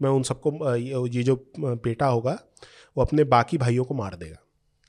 मैं 0.00 0.10
उन 0.10 0.22
सबको 0.22 0.74
ये 0.76 1.22
जो 1.22 1.36
बेटा 1.56 2.06
होगा 2.06 2.38
वो 2.96 3.04
अपने 3.04 3.24
बाकी 3.26 3.58
भाइयों 3.58 3.84
को 3.84 3.94
मार 3.94 4.14
देगा। 4.16 4.36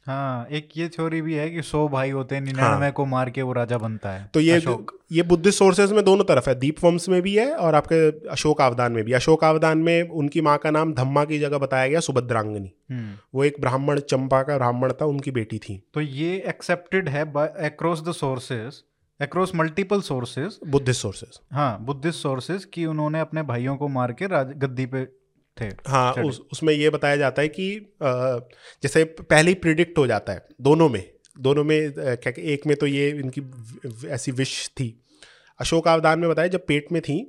हाँ 0.08 0.47
एक 0.52 0.70
ये 0.78 0.88
थ्योरी 0.88 1.22
भी 1.22 1.34
है 1.34 1.49
कि 1.49 1.62
सौ 1.62 1.88
भाई 1.88 2.10
होते 2.10 2.36
हैं 2.36 2.41
निन्यानवे 2.41 2.86
हाँ। 2.86 2.91
को 2.91 3.06
मार 3.06 3.30
के 3.30 3.41
वो 3.41 3.54
राजा 3.54 3.78
बनता 3.78 4.12
है 4.12 4.30
तो 4.34 4.39
ये 4.39 4.56
अशोक। 4.56 4.91
ये 5.12 5.24
बुद्धिस्ट 5.24 5.60
सोर्सेज 5.60 5.91
में 5.91 6.04
दोनों 6.06 6.24
तरफ़ 6.24 6.49
है 6.49 6.56
दीप 6.60 6.84
वंश 6.84 7.08
में 7.10 7.22
भी 7.22 7.36
है 7.36 7.54
और 7.56 7.76
आपके 7.76 8.30
अशोक 8.30 8.62
आवदान 8.62 8.91
में 8.91 9.04
भी 9.04 9.14
अशोक 9.14 9.43
आवदान 9.43 9.78
में 9.78 10.10
उनकी 10.10 10.41
माँ 10.41 10.58
का 10.58 10.72
नाम 10.72 10.93
धम्मा 10.93 11.26
की 11.26 11.39
जगह 11.39 11.58
बताया 11.58 11.88
गया 11.88 11.99
सुभद्रांगनी 11.99 12.72
हम्म। 12.91 13.16
वो 13.34 13.43
एक 13.43 13.62
ब्राह्मण 13.62 13.99
चंपा 13.99 14.41
का 14.43 14.58
ब्राह्मण 14.58 14.93
था 14.93 15.06
उनकी 15.06 15.32
बेटी 15.32 15.60
थी 15.60 15.82
तो 15.93 16.02
ये 16.02 16.36
एक्सेप्टेड 16.47 17.10
है 17.10 17.26
across 17.66 18.02
the 18.02 18.12
sources 18.12 18.84
across 19.20 19.56
multiple 19.56 20.02
sources 20.02 20.60
Buddhist 20.68 21.02
sources 21.02 21.39
हाँ 21.54 21.78
बुद्धिस्ट 21.82 22.20
सोर्सेज 22.20 22.66
कि 22.66 22.86
उन्होंने 22.86 23.20
अपने 23.20 23.41
भाइयों 23.43 23.76
को 23.78 23.88
मार 23.88 24.12
के 24.22 24.28
गद्दी 24.58 24.86
पे 24.86 25.08
थे। 25.62 25.66
हाँ 25.88 26.14
उस 26.16 26.39
उसमें 26.51 26.74
ये 26.74 26.89
बताया 26.89 27.16
जाता 27.18 27.41
है 27.41 27.47
कि 27.49 27.95
जैसे 28.84 29.03
पहले 29.03 29.49
ही 29.49 29.55
प्रिडिक्ट 29.57 29.97
हो 29.97 30.07
जाता 30.07 30.34
है 30.34 30.45
दोनों 30.62 30.89
में 30.89 31.03
दोनों 31.38 31.64
में 31.64 31.93
क्या 31.95 32.34
एक 32.45 32.66
में 32.68 32.76
तो 32.78 32.88
ये 32.88 33.09
इनकी 33.12 33.41
ऐसी 34.09 34.32
विश 34.34 34.70
थी। 34.72 34.95
अशोक 35.59 35.88
अवदान 35.88 36.20
में 36.20 36.30
बताया 36.30 36.47
जब 36.47 36.66
पेट 36.68 36.91
में 36.91 37.01
थी 37.01 37.20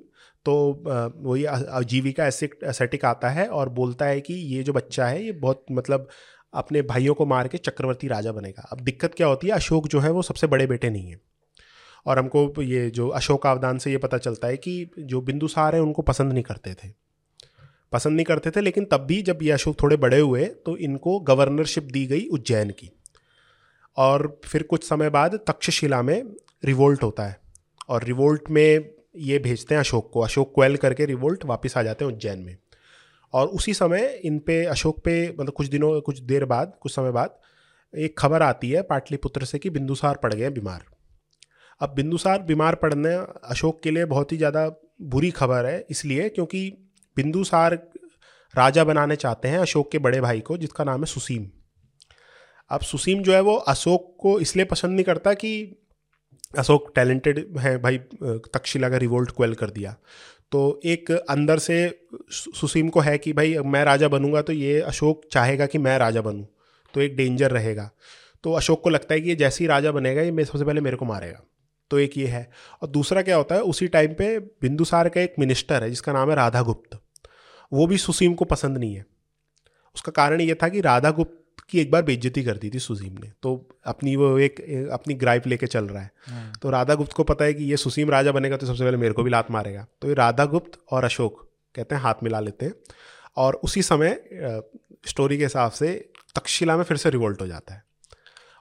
तो 0.46 0.52
वही 0.84 1.44
आजीविका 1.44 2.26
एसेटिक 2.26 3.04
आता 3.04 3.28
है 3.30 3.46
और 3.48 3.68
बोलता 3.72 4.06
है 4.06 4.20
कि 4.20 4.34
ये 4.34 4.62
जो 4.62 4.72
बच्चा 4.72 5.06
है 5.06 5.24
ये 5.24 5.32
बहुत 5.40 5.64
मतलब 5.72 6.08
अपने 6.54 6.82
भाइयों 6.84 7.14
को 7.14 7.26
मार 7.26 7.48
के 7.48 7.58
चक्रवर्ती 7.58 8.08
राजा 8.08 8.32
बनेगा। 8.32 8.66
अब 8.72 8.80
दिक्कत 8.80 9.14
क्या 9.14 9.26
होती 9.26 9.46
है 9.46 9.52
अशोक 9.54 9.86
जो 9.88 10.00
है 10.00 10.10
वो 10.10 10.22
सबसे 10.22 10.46
बड़े 10.46 10.66
बेटे 10.66 10.90
नहीं 10.90 11.10
है। 11.10 11.20
और 12.06 12.18
हमको 12.18 12.62
ये 12.62 12.88
जो 12.90 13.08
अशोक 13.10 13.46
अवदान 13.46 13.78
से 13.78 13.90
ये 13.90 13.98
पता 13.98 14.18
चलता 14.18 14.48
है 14.48 14.56
कि 14.56 14.90
जो 14.98 15.20
बिंदुसार 15.20 15.74
हैं 15.74 15.82
उनको 15.82 16.02
पसंद 16.02 16.32
नहीं 16.32 16.42
करते 16.42 16.74
थे। 16.74 16.88
पसंद 17.92 18.16
नहीं 18.16 18.24
करते 18.24 18.50
थे, 18.50 18.60
लेकिन 18.60 18.84
तब 18.84 19.00
भी 19.00 19.20
जब 19.22 19.42
ये 19.42 19.50
अशोक 19.50 19.76
थोड़े 19.82 19.96
बड़े 19.98 20.18
हुए 20.18 20.44
तो 20.66 20.76
इनको 20.78 21.18
गवर्नरशिप 21.22 21.84
दी 21.84 22.06
गई 22.06 22.26
उज्जैन 22.28 22.70
की। 22.70 22.90
और 23.96 24.40
फिर 24.44 24.62
कुछ 24.62 24.84
समय 24.84 25.10
बाद 25.10 25.38
तक्षशिला 25.46 26.02
में 26.02 26.22
रिवोल्ट 26.64 27.02
होता 27.02 27.26
है। 27.26 27.40
और 27.88 28.04
रिवोल्ट 28.04 28.50
में 28.50 28.88
ये 29.18 29.38
भेजते 29.40 29.74
हैं 29.74 29.80
अशोक 29.80 30.10
को। 30.12 30.20
अशोक 30.20 30.52
क्वेल 30.54 30.76
करके 30.76 31.06
रिवोल्ट 31.06 31.44
वापस 31.44 31.76
आ 31.76 31.82
जाते 31.82 32.04
हैं 32.04 32.12
उज्जैन 32.12 32.38
में। 32.38 32.56
और 33.32 33.46
उसी 33.48 33.74
समय 33.74 34.20
इन 34.24 34.38
पे, 34.38 34.64
अशोक 34.66 35.00
पे 35.04 35.28
मतलब 35.30 35.52
कुछ 35.52 35.66
दिनों, 35.68 36.00
कुछ 36.00 36.20
देर 36.20 36.44
बाद, 36.44 36.72
कुछ 36.80 36.94
समय 36.94 37.10
बाद 37.10 37.38
एक 37.94 38.18
खबर 38.18 38.42
आती 38.42 38.70
है 38.70 38.82
पाटलिपुत्र 38.82 39.44
से 39.44 39.58
कि 39.58 39.70
बिंदुसार 39.70 40.18
पड़ 40.22 40.32
गए 40.34 40.50
बीमार। 40.50 40.84
अब 41.80 41.94
बिंदुसार 41.94 42.42
बीमार 42.42 42.74
पड़ने 42.74 43.14
अशोक 43.44 43.82
के 43.82 43.90
लिए 43.90 44.04
बहुत 44.06 44.32
ही 44.32 44.36
ज़्यादा 44.36 44.68
बुरी 45.02 45.30
खबर 45.32 45.66
है, 45.66 45.84
इसलिए 45.90 46.28
क्योंकि 46.28 46.81
बिंदुसार 47.16 47.74
राजा 48.54 48.84
बनाने 48.84 49.16
चाहते 49.16 49.48
हैं 49.48 49.58
अशोक 49.58 49.90
के 49.92 49.98
बड़े 49.98 50.20
भाई 50.20 50.40
को, 50.40 50.56
जिसका 50.56 50.84
नाम 50.84 51.00
है 51.00 51.06
सुसीम। 51.06 51.46
अब 52.70 52.80
सुसीम 52.80 53.22
जो 53.22 53.32
है 53.34 53.40
वो 53.40 53.54
अशोक 53.54 54.16
को 54.20 54.38
इसलिए 54.40 54.64
पसंद 54.64 54.92
नहीं 54.92 55.04
करता 55.04 55.32
कि 55.34 55.52
अशोक 56.58 56.92
टैलेंटेड 56.94 57.38
है 57.58 57.76
भाई, 57.78 57.98
तक्षशिला 57.98 58.88
का 58.88 58.96
रिवोल्ट 58.96 59.30
क्वेल 59.30 59.54
कर 59.54 59.70
दिया। 59.70 59.94
तो 60.52 60.80
एक 60.84 61.10
अंदर 61.10 61.58
से 61.58 61.76
सुसीम 62.30 62.88
को 62.88 63.00
है 63.00 63.16
कि 63.18 63.32
भाई 63.32 63.56
मैं 63.66 63.84
राजा 63.84 64.08
बनूँगा 64.08 64.42
तो 64.42 64.52
ये 64.52 64.80
अशोक 64.82 65.22
चाहेगा 65.32 65.66
कि 65.66 65.78
मैं 65.78 65.96
राजा 65.98 66.20
बनूं 66.22 66.44
तो 66.94 67.00
एक 67.00 67.16
डेंजर 67.16 67.50
रहेगा। 67.50 67.90
तो 68.44 68.52
अशोक 68.52 68.82
को 68.84 68.90
लगता 68.90 69.14
है 69.14 69.20
कि 69.20 69.28
ये 69.28 69.34
जैसे 69.36 69.64
ही 69.64 69.68
राजा 69.68 69.92
बनेगा, 69.92 70.22
ये 70.22 70.44
सबसे 70.44 70.64
पहले 70.64 70.80
मेरे 70.80 70.96
को 70.96 71.04
मारेगा। 71.04 71.42
तो 71.90 71.98
एक 71.98 72.18
ये 72.18 72.26
है। 72.26 72.48
और 72.82 72.88
दूसरा 72.88 73.22
क्या 73.22 73.36
होता 73.36 73.54
है, 73.54 73.60
उसी 73.62 73.88
टाइम 73.88 74.14
पे 74.14 74.38
बिंदुसार 74.38 75.08
का 75.08 75.20
एक 75.20 75.34
मिनिस्टर 75.38 75.82
है, 75.82 75.90
जिसका 75.90 76.12
नाम 76.12 76.30
है 76.30 76.36
राधा 76.36 76.62
गुप्त 76.62 76.98
वो 77.72 77.86
भी 77.86 77.98
सुसीम 77.98 78.34
को 78.34 78.44
पसंद 78.46 78.78
नहीं 78.78 78.94
है। 78.94 79.04
उसका 79.96 80.12
कारण 80.12 80.40
ये 80.40 80.54
था 80.54 80.68
कि 80.68 80.80
राधा 80.80 81.10
गुप्त 81.10 81.38
की 81.70 81.80
एक 81.80 81.90
बार 81.90 82.02
बेइज्जती 82.02 82.42
कर 82.44 82.56
दी 82.56 82.70
थी 82.70 82.78
सुसीम 82.78 83.12
ने। 83.14 83.30
तो 83.42 83.54
अपनी 83.86 84.14
वो 84.16 84.38
एक 84.38 84.60
अपनी 84.92 85.14
ग्राइप 85.14 85.46
लेके 85.46 85.66
चल 85.66 85.84
रहा 85.84 86.02
है। 86.02 86.10
हाँ। 86.26 86.52
तो 86.62 86.70
राधा 86.70 86.94
गुप्त 86.94 87.12
को 87.12 87.24
पता 87.24 87.44
है 87.44 87.54
कि 87.54 87.64
ये 87.64 87.76
सुसीम 87.76 88.10
राजा 88.10 88.32
बनेगा 88.32 88.56
तो 88.56 88.66
सबसे 88.66 88.84
पहले 88.84 88.96
मेरे 88.96 89.14
को 89.14 89.22
भी 89.22 89.30
लात 89.30 89.50
मारेगा। 89.50 89.86
तो 90.02 90.08
ये 90.08 90.14
राधा 90.14 90.44
गुप्त 90.46 90.78
और 90.90 91.04
अशोक 91.04 91.40
कहते 91.74 91.94
हैं 91.94 92.02
हाथ 92.02 92.22
मिला 92.22 92.40
लेते 92.40 92.66
हैं 92.66 92.74
और 93.36 93.60
उसी 93.64 93.82
समय 93.82 94.20
स्टोरी 95.06 95.38
के 95.38 95.44
हिसाब 95.44 95.70
से 95.70 95.94
तक्षशिला 96.34 96.76
में 96.76 96.84
फिर 96.84 96.96
से 96.96 97.10
रिवोल्ट 97.10 97.40
हो 97.40 97.46
जाता 97.46 97.74
है। 97.74 97.84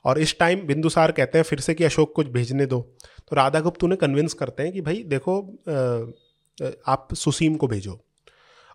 और 0.06 0.20
इस 0.20 0.38
टाइम 0.40 0.62
बिंदुसार 0.68 1.12
कहते 1.12 1.38
हैं 1.38 1.44
फिर 1.44 1.60
से 1.60 1.74
कि 1.74 1.84
अशोक 1.84 2.14
कुछ 2.16 2.28
भेजने 2.28 2.66
दो। 2.66 2.80
तो 3.20 3.36
राधा 3.36 3.60
गुप्त 3.60 3.84
उन्हें 3.84 3.98
कन्विंस 3.98 4.34
करते 4.34 4.64
हैं 4.64 4.72
कि 4.74 4.82
भाई 4.82 5.04
देखो 5.04 5.42
आप 6.88 7.14
सुसीम 7.14 7.56
को 7.56 7.68
भेजो। 7.68 8.00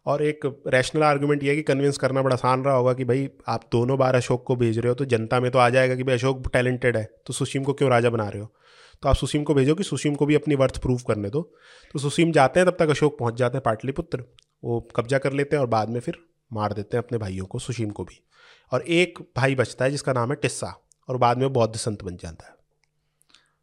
और 0.07 0.22
एक 0.22 0.40
रैशनल 0.66 1.02
आर्गूमेंट 1.02 1.42
ये 1.42 1.50
है 1.50 1.57
कि 1.57 1.62
कन्विंस 1.62 1.98
करना 1.98 2.22
बड़ा 2.22 2.34
आसान 2.34 2.64
रहा 2.64 2.74
होगा 2.74 2.92
कि 2.94 3.04
भाई 3.04 3.28
आप 3.48 3.68
दोनों 3.72 3.98
बार 3.98 4.16
अशोक 4.16 4.44
को 4.46 4.57
भेज 4.57 4.78
रहे 4.78 4.88
हो 4.88 4.94
तो 4.94 5.04
जनता 5.04 5.40
में 5.40 5.50
तो 5.50 5.59
आ 5.59 5.68
जाएगा 5.70 5.96
कि 5.96 6.02
भाई 6.02 6.14
अशोक 6.14 6.50
टैलेंटेड 6.52 6.96
है 6.96 7.04
तो 7.26 7.32
सुसीम 7.32 7.64
को 7.64 7.72
क्यों 7.72 7.90
राजा 7.90 8.11
बना 8.11 8.28
रहे 8.28 8.42
हो? 8.42 8.52
तो 9.02 9.09
आप 9.09 9.14
सुसीम 9.14 9.42
को 9.44 9.54
भेजो 9.54 9.74
कि 9.74 9.84
सुसीम 9.84 10.14
को 10.14 10.26
भी 10.26 10.34
अपनी 10.34 10.54
वर्थ 10.54 10.80
प्रूव 10.82 11.00
करने 11.09 11.30
दो। 11.30 11.40
तो 11.94 11.98
सुसीम 11.98 12.32
जाते 12.32 12.61
हैं 12.61 12.68
तब 12.68 12.76
तक 12.78 12.90
अशोक 12.90 13.18
पहुँच 13.18 13.34
जाते 13.34 13.57
हैं 13.57 13.62
पाटलिपुत्र। 13.62 14.24
वो 14.62 14.80
कब्जा 14.96 15.18
कर 15.18 15.32
लेते 15.32 15.57
हैं 15.57 15.61
और 15.61 15.68
बाद 15.68 15.88
में 15.88 16.00
फिर 16.00 16.18
मार 16.52 16.72
देते 16.72 16.96
हैं 16.96 17.04
अपने 17.04 17.18
भाइयों 17.18 17.46
को 17.46 17.59
सुशीम 17.59 17.90
को 17.90 18.04
भी। 18.04 18.20
और 18.72 18.82
एक 18.82 19.18
भाई 19.36 19.54
बचता 19.54 19.84
है 19.84 19.90
जिसका 19.90 20.12
नाम 20.12 20.30
है 20.30 20.36
टिस्सा 20.36 20.74
और 21.09 21.16
बाद 21.16 21.38
में 21.38 21.52
बौद्ध 21.52 21.74
संत 21.76 22.02
बन 22.04 22.16
जाता 22.16 22.46
है। 22.46 22.54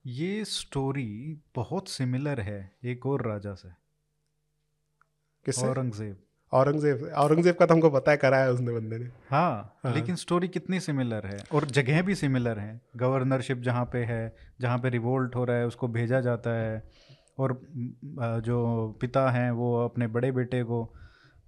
ये 0.05 0.45
स्टोरी 0.45 1.37
बहुत 1.55 1.89
सिमिलर 1.89 2.39
है 2.41 2.59
एक 2.85 3.05
और 3.05 3.27
राजा 3.27 3.53
से। 3.53 3.69
किससे? 5.45 5.67
औरंगज़ेब। 5.67 6.17
औरंगज़ेब 6.53 7.03
औरंगज़ेब 7.17 7.55
का 7.55 7.65
तो 7.65 7.73
हमको 7.73 7.89
पता 7.89 8.11
है 8.11 8.17
कराया 8.17 8.49
उसने 8.49 8.71
बंदे 8.71 8.97
ने। 8.97 9.05
हाँ, 9.29 9.79
हाँ। 9.83 9.93
लेकिन 9.93 10.15
स्टोरी 10.15 10.47
कितनी 10.47 10.79
सिमिलर 10.79 11.25
है 11.25 11.37
और 11.51 11.65
जगह 11.67 12.01
भी 12.01 12.15
सिमिलर 12.15 12.59
है। 12.59 12.79
गवर्नरशिप 12.97 13.61
जहाँ 13.61 13.85
पे 13.93 14.03
है 14.05 14.35
जहाँ 14.61 14.77
पे 14.79 14.89
रिवोल्ट 14.89 15.35
हो 15.35 15.43
रहा 15.45 15.57
है 15.57 15.67
उसको 15.67 15.87
भेजा 15.89 16.19
जाता 16.21 16.53
है 16.53 16.83
और 17.39 17.59
जो 18.45 18.97
पिता 19.01 19.29
हैं 19.31 19.49
वो 19.51 19.73
अपने 19.85 20.07
बड़े 20.09 20.31
बेटे 20.31 20.63
को 20.63 20.87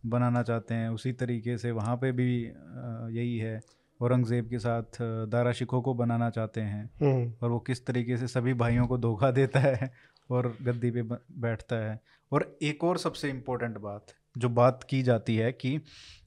बनाना 0.06 0.44
चाहते 0.44 0.74
हैं 0.74 0.90
उसी 0.90 1.12
तरीके 1.14 1.58
से 1.58 1.72
वहाँ 1.74 1.96
पे 1.98 2.12
भी 2.12 2.30
यही 2.44 3.38
है। 3.38 3.60
औरंगज़ेब 4.00 4.48
के 4.50 4.60
साथ 4.60 4.98
दारा 5.30 5.52
शिखों 5.52 5.82
को 5.82 5.94
बनाना 5.94 6.30
चाहते 6.30 6.62
हैं 6.62 6.84
हम्म। 7.02 7.32
और 7.42 7.50
वो 7.50 7.60
किस 7.60 7.86
तरीके 7.86 8.18
से 8.18 8.28
सभी 8.28 8.54
भाइयों 8.56 8.88
को 8.88 8.98
धोखा 8.98 9.32
देता 9.32 9.60
है 9.60 9.92
और 10.30 10.56
गद्दी 10.62 10.92
पे 10.92 11.02
बैठता 11.42 11.76
है। 11.76 12.00
और 12.32 12.58
एक 12.64 12.84
और 12.84 12.98
सबसे 12.98 13.30
इम्पोर्टेंट 13.30 13.78
बात 13.78 14.14
जो 14.38 14.50
बात 14.50 14.86
की 14.90 15.02
जाती 15.02 15.36
है 15.36 15.52
कि 15.52 15.80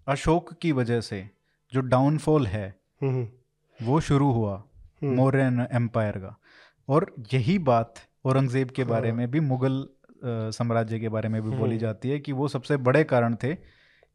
अशोक 0.09 0.53
की 0.53 0.73
वजह 0.73 1.01
से 1.01 1.29
जो 1.73 1.81
डाउनफॉल 1.81 2.47
है 2.47 2.69
हम्म। 3.03 3.27
वो 3.81 4.01
शुरू 4.01 4.31
हुआ 4.33 4.55
हम्म। 5.03 5.15
मौर्यन 5.15 5.67
एम्पायर 5.73 6.19
का 6.19 6.39
और 6.89 7.15
यही 7.33 7.59
बात 7.59 7.95
औरंगज़ेब 8.25 8.71
के 8.71 8.85
बारे 8.85 9.09
हाँ। 9.09 9.17
में 9.17 9.31
भी 9.31 9.41
मुगल 9.41 9.87
साम्राज्य 10.25 10.99
के 10.99 11.09
बारे 11.09 11.29
में 11.29 11.43
भी 11.43 11.57
बोली 11.57 11.79
जाती 11.79 12.09
है 12.09 12.19
कि 12.19 12.33
वो 12.33 12.49
सबसे 12.49 12.77
बड़े 12.77 13.03
कारण 13.05 13.35
थे 13.35 13.55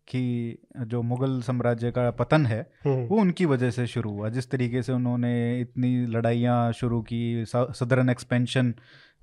कि 0.08 0.58
जो 0.78 1.02
मुगल 1.02 1.42
साम्राज्य 1.42 1.92
का 1.92 2.10
पतन 2.12 2.46
है 2.46 2.62
हम्म। 2.86 3.06
वो 3.06 3.20
उनकी 3.20 3.46
वजह 3.46 3.72
से 3.72 3.86
शुरू 3.88 4.12
हुआ 4.12 4.30
जिस 4.30 4.50
तरीके 4.52 4.82
से 4.84 4.94
उन्होंने 4.94 5.62
इतनी 5.62 6.06
लड़ाइयाँ 6.06 6.72
शुरू 6.72 7.02
की 7.02 7.46
सदरन 7.48 8.10
एक्सपेंशन 8.10 8.74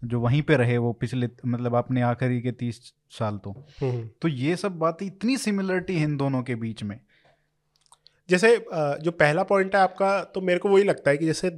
जो 0.03 0.21
वहीं 0.21 0.43
पे 0.43 0.57
रहे 0.57 0.77
वो 0.79 0.93
पिछले 0.93 1.29
मतलब 1.47 1.75
अपने 1.77 2.03
आखिरी 2.03 2.41
के 2.41 2.53
तीस 2.53 2.81
साल 3.11 3.39
तो 3.39 3.51
हम्म। 3.83 4.09
तो 4.23 4.29
ये 4.29 4.57
सब 4.57 4.79
बातें 4.79 5.07
इतनी 5.07 5.37
सिमिलरिटी 5.37 5.97
है 5.97 6.05
इन 6.05 6.17
दोनों 6.17 6.43
के 6.43 6.55
बीच 6.55 6.83
में 6.83 6.99
जैसे 8.29 8.57
जो 9.03 9.11
पहला 9.11 9.43
पॉइंट 9.43 9.75
है 9.77 9.81
आपका 9.83 10.23
तो 10.25 10.41
मेरे 10.41 10.59
को 10.59 10.69
वही 10.69 10.85
लगता 10.85 11.11
है 11.11 11.17
कि 11.17 11.27
जैसे 11.27 11.51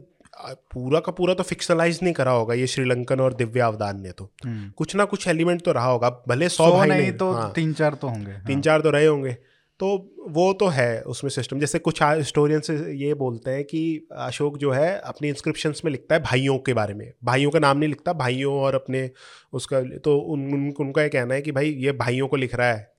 पूरा 0.73 1.01
का 1.01 1.13
पूरा 1.13 1.35
तो 1.35 1.43
फिक्सलाइज 1.43 1.99
नहीं 2.03 2.13
करा 2.15 2.31
होगा 2.31 2.55
ये 2.55 2.67
श्रीलंकन 2.67 3.21
और 3.21 3.35
दिव्य 3.35 3.61
अवदान 3.61 4.01
ने 4.01 4.13
तो 4.13 4.31
हम्म। 4.45 4.71
कुछ 4.71 4.95
ना 4.97 5.05
कुछ 5.05 5.27
एलिमेंट 5.29 5.63
तो 5.63 5.73
रहा 5.73 5.87
होगा 5.87 6.11
भले 6.29 6.49
सौ 6.49 6.71
भाई 6.73 6.89
नहीं 6.89 7.13
तो 7.13 7.33
हाँ, 7.33 7.53
तीन 7.53 7.73
चार 7.73 7.95
तो 7.95 8.09
होंगे 8.09 8.33
तीन 8.47 8.55
हाँ। 8.55 8.63
चार 8.63 8.81
तो 8.81 8.91
रहे 8.91 9.07
होंगे 9.07 9.37
तो 9.83 9.89
वो 10.31 10.53
तो 10.53 10.67
है 10.69 11.01
उसमें 11.03 11.29
सिस्टम 11.31 11.59
जैसे 11.59 11.79
कुछ 11.79 12.03
हिस्टोरियंस 12.03 12.71
ये 12.71 13.15
बोलते 13.15 13.51
हैं 13.51 13.65
कि 13.65 14.09
अशोक 14.19 14.59
जो 14.59 14.71
है 14.71 14.99
अपनी 15.01 15.29
इंस्क्रिप्शंस 15.29 15.83
में 15.85 15.91
लिखता 15.93 16.15
है 16.15 16.23
भाइयों 16.23 16.59
के 16.59 16.75
बारे 16.75 16.95
में। 16.95 17.13
भाइयों 17.25 17.51
का 17.51 17.59
नाम 17.59 17.79
नहीं 17.79 17.89
लिखता 17.89 18.13
भाइयों 18.13 18.55
और 18.55 18.75
अपने 18.75 19.11
उसका 19.53 19.81
तो 19.99 20.17
उन, 20.17 20.47
उन 20.55 20.73
उनका 20.81 21.03
ये 21.03 21.09
कहना 21.09 21.35
है 21.35 21.43
कि 21.43 21.53
भाई 21.53 21.71
ये 21.79 21.93
भाइयों 21.95 22.29
को 22.29 22.37
लिख 22.37 22.55
रहा 22.55 22.69
है 22.69 22.91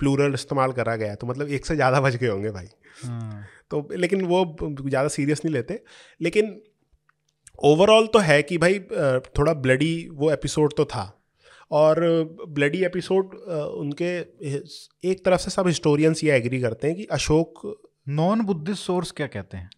प्लूरल 0.00 0.34
इस्तेमाल 0.34 0.72
करा 0.72 0.96
गया 0.96 1.10
है 1.10 1.16
तो 1.16 1.26
मतलब 1.26 1.48
एक 1.48 1.66
से 1.66 1.74
ज़्यादा 1.74 2.00
बच 2.00 2.16
गए 2.16 2.28
होंगे 2.28 2.50
भाई। 2.50 2.68
हाँ। 3.04 3.44
तो 3.70 3.88
लेकिन 3.96 4.24
वो 4.26 4.44
ज़्यादा 4.62 5.08
सीरियस 5.08 5.44
नहीं 5.44 5.54
लेते। 5.54 5.80
लेकिन 6.20 6.60
ओवरऑल 7.64 8.06
तो 8.06 8.18
है 8.18 8.42
कि 8.42 8.58
भाई 8.58 8.78
थोड़ा 9.38 9.54
ब्लडी 9.54 10.08
वो 10.12 10.30
एपिसोड 10.32 10.74
तो 10.76 10.84
था। 10.84 11.12
और 11.70 12.00
ब्लडी 12.48 12.84
एपिसोड 12.84 13.34
उनके 13.78 14.16
एक 15.10 15.24
तरफ़ 15.24 15.40
से 15.40 15.50
सब 15.50 15.66
हिस्टोरियंस 15.66 16.24
ये 16.24 16.32
एग्री 16.32 16.60
करते 16.60 16.86
हैं 16.86 16.96
कि 16.96 17.04
अशोक 17.12 17.62
नॉन 18.10 18.42
बुद्धिस्ट 18.42 18.82
सोर्स 18.82 19.10
क्या 19.12 19.26
कहते 19.26 19.56
हैं? 19.56 19.70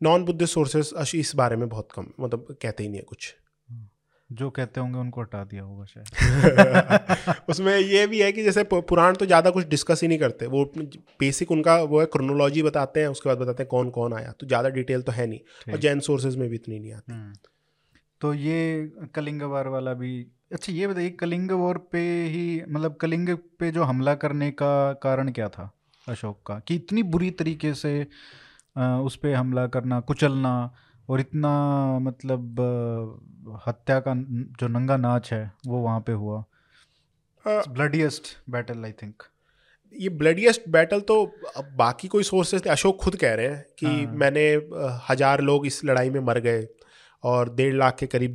नॉन 0.00 0.24
बुद्धिस्ट 0.24 0.54
सोर्सेस 0.54 1.14
इस 1.14 1.34
बारे 1.36 1.56
में 1.56 1.68
बहुत 1.68 1.88
कम 1.92 2.06
मतलब 2.20 2.56
कहते 2.62 2.82
ही 2.82 2.88
नहीं 2.88 3.00
है 3.00 3.04
कुछ। 3.08 3.34
जो 4.30 4.48
कहते 4.50 4.80
होंगे 4.80 4.98
उनको 4.98 5.20
हटा 5.20 5.42
दिया 5.44 5.62
होगा 5.62 5.84
शायद। 5.84 7.42
उसमें 7.50 7.76
ये 7.76 8.06
भी 8.06 8.20
है 8.20 8.30
कि 8.32 8.42
जैसे 8.42 8.64
पुराण 8.72 9.14
तो 9.14 9.26
ज़्यादा 9.26 9.50
कुछ 9.50 9.66
डिस्कस 9.68 10.02
ही 10.02 10.08
नहीं 10.08 10.18
करते 10.18 10.46
वो 10.46 10.64
बेसिक 10.76 11.50
उनका 11.50 11.76
वो 11.84 12.00
है 12.00 12.06
क्रोनोलॉजी 12.06 12.62
बताते 12.62 13.00
हैं 13.00 13.08
उसके 13.08 13.28
बाद 13.28 13.38
बताते 13.38 13.62
हैं 13.62 13.68
कौन 13.68 13.90
कौन 13.90 14.14
आया 14.14 14.32
तो 14.32 14.46
ज़्यादा 14.46 14.68
डिटेल 14.70 15.02
तो 15.02 15.12
है 15.12 15.26
नहीं 15.26 15.72
और 15.72 15.78
जैन 15.78 16.00
सोर्सेज 16.00 16.36
में 16.36 16.48
भी 16.48 16.56
इतनी 16.56 16.78
नहीं 16.78 16.92
आती। 16.92 17.12
हम्म। 17.12 17.32
तो 18.20 18.32
ये 18.34 18.92
कलिंगवार 19.14 19.68
वाला 19.68 19.92
भी 19.94 20.26
अच्छा 20.54 20.72
ये 20.72 20.86
बताइए 20.86 21.10
कलिंग 21.10 21.50
वॉर 21.50 21.78
पे 21.92 22.00
ही 22.28 22.62
मतलब 22.68 22.94
कलिंग 22.94 23.28
पे 23.58 23.70
जो 23.70 23.82
हमला 23.82 24.14
करने 24.14 24.50
का 24.52 24.92
कारण 25.02 25.30
क्या 25.32 25.48
था 25.48 25.70
अशोक 26.06 26.40
का? 26.46 26.58
कि 26.58 26.74
इतनी 26.74 27.02
बुरी 27.02 27.30
तरीके 27.30 27.72
से 27.74 27.92
उस 28.76 29.16
पर 29.16 29.34
हमला 29.34 29.66
करना 29.66 29.98
कुचलना 30.00 30.52
और 31.08 31.20
इतना 31.20 31.50
मतलब 31.98 32.60
हत्या 33.66 33.98
का 34.00 34.14
जो 34.60 34.68
नंगा 34.68 34.96
नाच 34.96 35.32
है 35.32 35.42
वो 35.66 35.80
वहाँ 35.80 36.00
पे 36.00 36.12
हुआ। 36.12 36.44
ब्लडीएस्ट 37.44 38.36
बैटल 38.50 38.84
आई 38.84 38.92
थिंक 38.92 39.22
ये 39.96 40.08
ब्लडीएस्ट 40.08 40.68
बैटल 40.68 41.00
तो 41.00 41.22
अब 41.56 41.74
बाकी 41.76 42.08
कोई 42.08 42.22
सोर्सेस 42.22 42.64
थे 42.66 42.70
अशोक 42.70 43.00
खुद 43.02 43.16
कह 43.16 43.34
रहे 43.34 43.46
हैं 43.46 43.64
कि 43.78 43.86
हाँ। 43.86 44.14
मैंने 44.14 44.46
हज़ार 45.08 45.40
लोग 45.40 45.66
इस 45.66 45.84
लड़ाई 45.84 46.10
में 46.10 46.20
मर 46.20 46.38
गए। 46.40 46.66
और 47.24 47.54
डेढ़ 47.54 47.74
लाख 47.74 47.96
के 48.00 48.06
करीब 48.06 48.32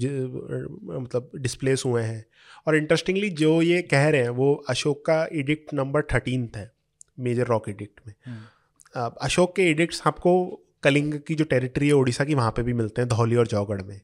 मतलब 0.90 1.32
डिस्प्लेस 1.36 1.84
हुए 1.86 2.02
हैं। 2.02 2.26
और 2.68 2.76
इंटरेस्टिंगली 2.76 3.30
जो 3.30 3.62
ये 3.62 3.82
कह 3.82 4.10
रहे 4.10 4.22
हैं 4.22 4.30
वो 4.30 4.54
अशोक 4.70 5.06
का 5.06 5.28
एडिक्ट 5.34 5.74
नंबर 5.74 6.02
थर्टीन 6.02 6.50
है 6.56 6.72
मेजर 7.20 7.48
रॉक 7.48 7.70
एडिक्ट 7.70 8.00
में। 8.08 8.14
हम्म। 8.26 9.12
अशोक 9.22 9.56
के 9.56 9.62
एडिक्ट्स 9.62 10.02
आपको 10.06 10.64
कलिंग 10.84 11.14
की 11.28 11.36
जो 11.36 11.44
टेरिटरी 11.44 11.88
है 11.88 11.94
उड़ीसा 11.94 12.26
की 12.26 12.36
वहाँ 12.36 12.52
पे 12.52 12.64
भी 12.64 12.74
मिलते 12.74 13.02
हैं 13.02 13.10
धौली 13.10 13.36
और 13.36 13.48
जौगढ़ 13.48 13.82
में। 13.82 14.02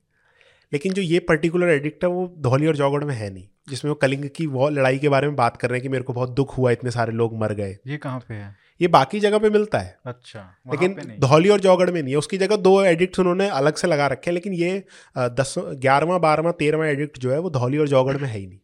लेकिन 0.74 0.94
जो 0.94 1.02
ये 1.02 1.20
पर्टिकुलर 1.20 1.70
एडिक्ट 1.70 2.04
है 2.04 2.10
वो 2.10 2.36
धौली 2.38 2.68
और 2.68 2.76
जौगढ़ 2.76 3.04
में 3.04 3.16
है 3.16 3.34
नहीं। 3.34 3.48
जिसमें 3.68 3.90
वो 3.90 3.96
कलिंग 3.96 4.24
की 4.36 4.46
वो 4.48 4.68
लड़ाई 4.70 4.98
के 4.98 5.10
बारे 5.10 5.28
में 5.28 5.36
बात 5.36 5.58
कर 5.58 5.70
रहे 5.70 5.78
हैं 5.78 5.84
कि 5.84 5.90
मेरे 5.90 6.04
को 6.04 6.14
बहुत 6.14 6.30
दुख 6.32 6.58
हुआ 6.58 6.72
इतने 6.72 6.92
सारे 6.92 7.12
लोग 7.14 7.38
मर 7.40 7.54
गए। 7.54 7.78
ये 7.88 7.98
कहाँ 7.98 8.20
पे 8.20 8.34
है? 8.34 8.56
ये 8.82 8.88
बाकी 8.90 9.20
जगह 9.20 9.38
पे 9.38 9.50
मिलता 9.50 9.80
है। 9.80 9.98
अच्छा 10.06 10.40
लेकिन 10.72 11.16
धौली 11.20 11.50
और 11.50 11.60
जौगढ़ 11.60 11.92
में 11.92 12.02
नहीं 12.02 12.14
है। 12.14 12.18
उसकी 12.18 12.38
जगह 12.38 12.56
दो 12.58 12.82
एडिक्ट 12.84 13.20
उन्होंने 13.20 13.48
अलग 13.52 13.76
से 13.76 13.88
लगा 13.88 14.08
रखे 14.08 14.30
हैं 14.30 14.34
लेकिन 14.34 14.54
ये 14.54 14.84
दस 15.18 15.56
ग्यारहवा 15.58 16.18
बारहवा 16.18 16.52
तेरहवा 16.52 16.88
एडिक्ट 16.88 17.20
जो 17.20 17.32
है 17.32 17.40
वो 17.40 17.50
धौली 17.52 17.78
और 17.78 17.88
जौगढ़ 17.88 18.18
में 18.18 18.28
है 18.28 18.38
ही 18.38 18.46
नहीं। 18.48 18.60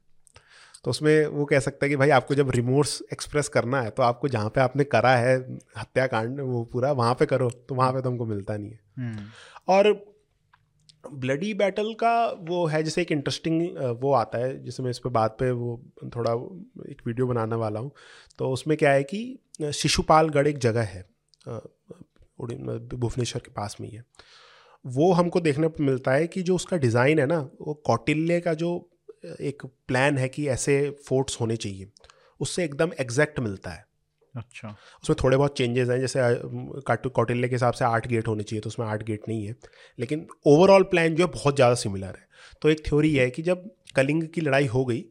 तो 0.84 0.91
उसमें 0.91 1.26
वो 1.28 1.45
कह 1.45 1.60
सकता 1.60 1.86
है 1.86 1.89
कि 1.89 1.95
भाई 1.95 2.10
आपको 2.10 2.36
जब 2.36 2.52
रिमोर्स 2.52 3.02
एक्सप्रेस 3.14 3.47
करना 3.49 3.82
है 3.82 3.89
तो 3.89 4.04
आपको 4.04 4.28
जहाँ 4.28 4.49
पे 4.49 4.62
आपने 4.62 4.84
करा 4.86 5.16
है 5.16 5.36
हत्याकांड 5.78 6.39
वो 6.41 6.64
पूरा 6.64 6.91
वहाँ 6.91 7.14
पे 7.14 7.26
करो 7.26 7.49
तो 7.49 7.76
वहाँ 7.76 7.91
पे 7.93 8.02
तो 8.02 8.10
हमको 8.10 8.26
मिलता 8.26 8.58
नहीं 8.58 8.72
है। 8.72 8.80
हम्म। 8.97 9.26
और 9.68 9.93
ब्लडी 11.04 11.54
बैटल 11.54 11.93
का 11.93 12.14
वो 12.41 12.66
है, 12.66 12.82
जैसे 12.84 13.02
एक 13.02 13.12
इंटरेस्टिंग 13.12 13.62
वो 14.02 14.12
आता 14.14 14.38
है, 14.38 14.64
जिसमें 14.64 14.89
इस 14.91 14.99
पर 14.99 15.10
बात 15.12 15.36
पे 15.39 15.49
वो 15.54 15.80
थोड़ा 16.16 16.32
एक 16.89 17.02
वीडियो 17.06 17.28
बनाने 17.28 17.56
वाला 17.56 17.80
हूँ। 17.80 17.91
तो 18.39 18.49
उसमें 18.52 18.78
क्या 18.78 18.91
है 18.91 19.04
कि 19.06 19.72
शिशुपालगढ़ 19.74 20.47
एक 20.47 20.58
जगह 20.60 20.82
है 20.84 21.06
भुवनेश्वर 22.39 23.41
के 23.41 23.52
पास 23.52 23.78
में 23.82 23.88
ही 23.89 23.95
है। 23.95 24.04
वो 24.86 25.12
हमको 25.14 25.39
देखने 25.41 25.68
को 25.68 25.84
मिलता 25.84 26.12
है 26.12 26.28
कि 26.28 26.41
जो 26.43 26.56
उसका 26.56 26.78
डिज़ाइन 26.78 27.20
है 27.20 27.26
ना, 27.26 27.39
वो 27.62 27.74
कौटिल्य 27.86 28.39
का 28.39 28.54
जो 28.56 28.70
एक 29.41 29.66
प्लान 29.88 30.18
है 30.18 30.30
कि 30.30 30.47
ऐसे 30.49 30.89
फोर्ट्स 31.06 31.39
होने 31.41 31.56
चाहिए, 31.58 31.88
उससे 32.39 32.64
एकदम 32.66 32.91
एग्जैक्ट 32.99 33.39
मिलता 33.39 33.70
है। 33.70 33.86
अच्छा। 34.36 34.69
उसमें 35.03 35.15
थोड़े 35.23 35.38
बहुत 35.38 35.57
चेंजेस 35.57 35.89
हैं 35.89 35.99
जैसे 35.99 36.19
कौटिल्य 37.09 37.47
के 37.47 37.55
हिसाब 37.55 37.73
से 37.73 37.86
आठ 37.86 38.07
गेट 38.07 38.27
होने 38.27 38.43
चाहिए 38.43 38.61
तो 38.61 38.67
उसमें 38.69 38.86
आठ 38.88 39.03
गेट 39.03 39.27
नहीं 39.27 39.45
है। 39.45 39.55
लेकिन 39.99 40.25
ओवरऑल 40.47 40.84
प्लान 40.91 41.15
जो 41.15 41.25
है 41.25 41.32
बहुत 41.32 41.55
ज़्यादा 41.55 41.75
सिमिलर 41.77 42.07
है। 42.09 42.27
तो 42.61 42.69
एक 42.69 42.86
थ्योरी 42.88 43.13
है 43.15 43.29
कि 43.29 43.41
जब 43.43 43.69
कलिंग 43.95 44.27
की 44.27 44.41
लड़ाई 44.41 44.65
हो 44.67 44.86
गई 44.86 45.03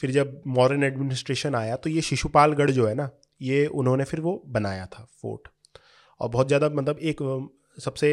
फिर 0.00 0.10
जब 0.10 0.40
मॉडर्न 0.48 0.84
एडमिनिस्ट्रेशन 0.84 1.54
आया 1.54 1.76
तो 1.76 1.90
ये 1.90 2.00
शिशुपालगढ़ 2.02 2.70
जो 2.70 2.86
है 2.86 2.94
ना 2.94 3.08
ये 3.42 3.66
उन्होंने 3.74 4.04
फिर 4.04 4.20
वो 4.20 4.42
बनाया 4.48 4.86
था 4.86 5.06
फोर्ट 5.22 5.48
और 6.20 6.28
बहुत 6.28 6.46
ज़्यादा 6.48 6.68
मतलब 6.70 6.98
एक 7.02 7.22
सबसे 7.78 8.12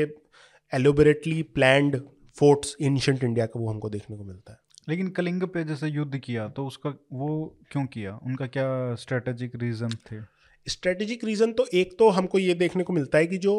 elaborately 0.73 1.41
planned 1.55 1.99
forts 2.37 2.75
ancient 2.81 3.23
India 3.23 3.45
का 3.45 3.59
वो 3.59 3.69
हमको 3.69 3.89
देखने 3.89 4.17
को 4.17 4.23
मिलता 4.23 4.51
है। 4.53 4.59
लेकिन 4.89 5.09
कलिंग 5.09 5.41
पे 5.43 5.63
जैसे 5.63 5.87
युद्ध 5.87 6.17
किया 6.17 6.47
तो 6.49 6.65
उसका 6.67 6.89
वो 7.13 7.57
क्यों 7.71 7.85
किया? 7.87 8.15
उनका 8.15 8.47
क्या 8.47 8.95
स्ट्रेटेजिक 8.95 9.55
रीजन 9.55 9.89
थे? 10.05 10.19
स्ट्रेटेजिक 10.67 11.23
रीज़न 11.23 11.51
तो 11.53 11.65
एक 11.73 11.97
तो 11.99 12.09
हमको 12.09 12.39
ये 12.39 12.53
देखने 12.53 12.83
को 12.83 12.93
मिलता 12.93 13.17
है 13.17 13.27
कि 13.27 13.37
जो 13.37 13.53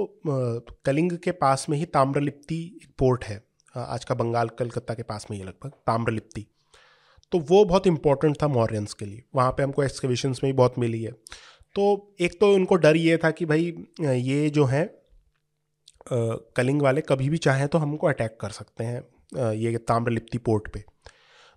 कलिंग 0.87 1.13
के 1.25 1.33
पास 1.33 1.67
में 1.71 1.77
ही 1.79 1.85
ताम्रलिप्ति 1.87 2.57
एक 2.77 2.89
पोर्ट 2.99 3.25
है। 3.25 3.43
आज 3.75 4.05
का 4.05 4.15
बंगाल, 4.15 4.49
कलकत्ता 4.49 4.95
के 4.95 5.03
पास 5.03 5.27
में 5.31 5.37
ही 5.39 5.45
लगभग, 5.45 5.71
ताम्रलिप्ति। 5.87 6.47
तो 7.33 7.39
वो 7.41 7.65
बहुत 7.65 7.87
इंपॉर्टेंट 7.87 8.37
था 8.43 8.49
मॉरियंस 8.49 8.95
के 8.95 9.05
लिए। 9.05 9.23
वहाँ 9.35 9.53
पे 9.53 9.63
हमको 9.63 9.83
एक्सकवेशन 9.85 10.31
में 10.31 10.51
ही 10.51 10.53
बहुत 10.53 10.79
मिली 10.79 11.03
है। 11.03 11.13
तो 11.77 12.15
एक 12.21 12.39
तो 12.41 12.53
उनको 12.55 12.77
डर 12.77 12.97
ये 12.97 13.17
था 13.17 13.31
कि 13.31 13.47
भाई 13.47 13.73
ये 14.01 14.49
जो 14.51 14.65
है 14.65 14.85
कलिंग 16.11 16.83
वाले 16.83 17.01
कभी 17.01 17.29
भी 17.31 17.39
चाहें 17.39 17.67
तो 17.69 17.79
हमको 17.79 18.07
अटैक 18.07 18.37
कर 18.41 18.51
सकते 18.51 18.85
हैं 18.85 19.53
ये 19.55 19.77
ताम्रलिप्ति 19.79 20.39
पोर्ट 20.39 20.73
पे। 20.73 20.85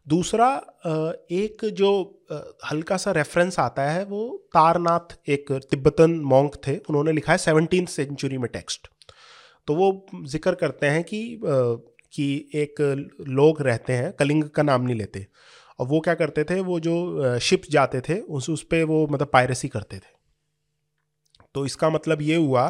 दूसरा 0.09 0.49
एक 1.33 1.65
जो 1.73 1.89
हल्का 2.65 2.97
सा 2.97 3.11
रेफरेंस 3.11 3.59
आता 3.59 3.83
है 3.83 4.03
वो 4.05 4.21
तारनाथ 4.53 5.17
एक 5.29 5.51
तिब्बतन 5.71 6.11
मॉन्क 6.25 6.55
थे, 6.67 6.77
उन्होंने 6.79 7.11
लिखा 7.11 7.31
है 7.31 7.37
सेवनटीन 7.39 7.85
सेंचुरी 7.87 8.37
में 8.37 8.49
टेक्स्ट 8.53 8.87
तो 9.67 9.75
वो 9.75 9.91
ज़िक्र 10.25 10.55
करते 10.55 10.87
हैं 10.87 11.03
कि 11.03 11.39
कि 12.13 12.49
एक 12.55 12.81
लोग 13.29 13.61
रहते 13.61 13.93
हैं, 13.93 14.11
कलिंग 14.13 14.43
का 14.49 14.63
नाम 14.63 14.81
नहीं 14.81 14.95
लेते, 14.95 15.25
और 15.79 15.87
वो 15.87 15.99
क्या 15.99 16.13
करते 16.15 16.43
थे, 16.43 16.59
वो 16.61 16.79
जो 16.79 17.39
शिप 17.39 17.61
जाते 17.71 18.01
थे, 18.01 18.19
उस 18.19 18.49
उस 18.49 18.63
पर 18.63 18.83
वो 18.83 19.05
मतलब 19.07 19.29
पायरेसी 19.33 19.67
करते 19.67 19.97
थे। 19.97 20.17
तो 21.55 21.65
इसका 21.65 21.89
मतलब 21.89 22.21
ये 22.21 22.35
हुआ 22.37 22.67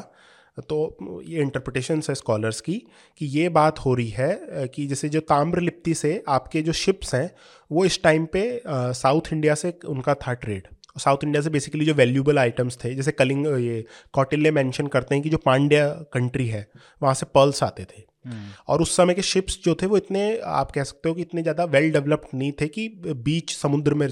तो 0.62 1.22
ये 1.26 1.42
इंटरप्रटेशन 1.42 2.02
है 2.10 2.16
स्कॉलर्स 2.16 2.62
की 2.62 2.82
कि 3.18 3.26
ये 3.26 3.50
बात 3.50 3.80
हो 3.80 3.94
रही 3.94 4.10
है 4.10 4.68
कि 4.68 4.88
जैसे 4.88 5.10
जो 5.10 5.20
ताम्रलिप्ति 5.20 5.94
से 5.94 6.24
आपके 6.28 6.62
जो 6.62 6.72
शिप्स 6.72 7.16
हैं 7.16 7.32
वो 7.72 7.86
इस 7.86 8.02
टाइम 8.04 8.26
पे 8.26 8.62
साउथ 8.68 9.34
इंडिया 9.34 9.56
से 9.56 9.74
उनका 9.86 10.14
था 10.14 10.34
ट्रेड 10.34 10.68
साउथ 10.98 11.18
इंडिया 11.24 11.42
से 11.42 11.50
बेसिकली 11.50 11.86
जो 11.86 11.94
वैल्यूबल 11.94 12.40
आइटम्स 12.40 12.78
थे 12.84 12.96
जैसे 12.96 13.12
कलिंग 13.12 13.48
ये 13.48 13.86
कौटिल्य 14.14 14.52
मेंशन 14.52 14.88
करते 14.88 15.16
हैं 15.16 15.24
कि 15.24 15.30
जो 15.30 15.38
पांड्या 15.38 15.88
कंट्री 16.14 16.48
है 16.48 16.68
वहाँ 17.02 17.14
से 17.14 17.26
पर्ल्स 17.26 17.64
आते 17.64 17.84
थे. 17.84 18.04
हम्म। 18.26 18.52
और 18.68 18.82
उस 18.82 18.96
समय 18.98 19.14
के 19.14 19.22
शिप्स 19.22 19.60
जो 19.64 19.76
थे 19.76 19.86
वो 19.86 19.98
इतने 19.98 20.24
आप 20.46 20.72
कह 20.72 20.84
सकते 20.84 21.10
हो 21.10 21.16
कि 21.16 21.22
इतने 21.22 21.42
ज़्यादा 21.42 21.64
वेल 21.64 21.92
डेवलप्ड 21.92 22.38
नहीं 22.38 22.52
थे 22.52 22.68
कि 22.68 22.88
बीच 23.06 23.56
समुद्र 23.56 23.94
में 23.94 24.08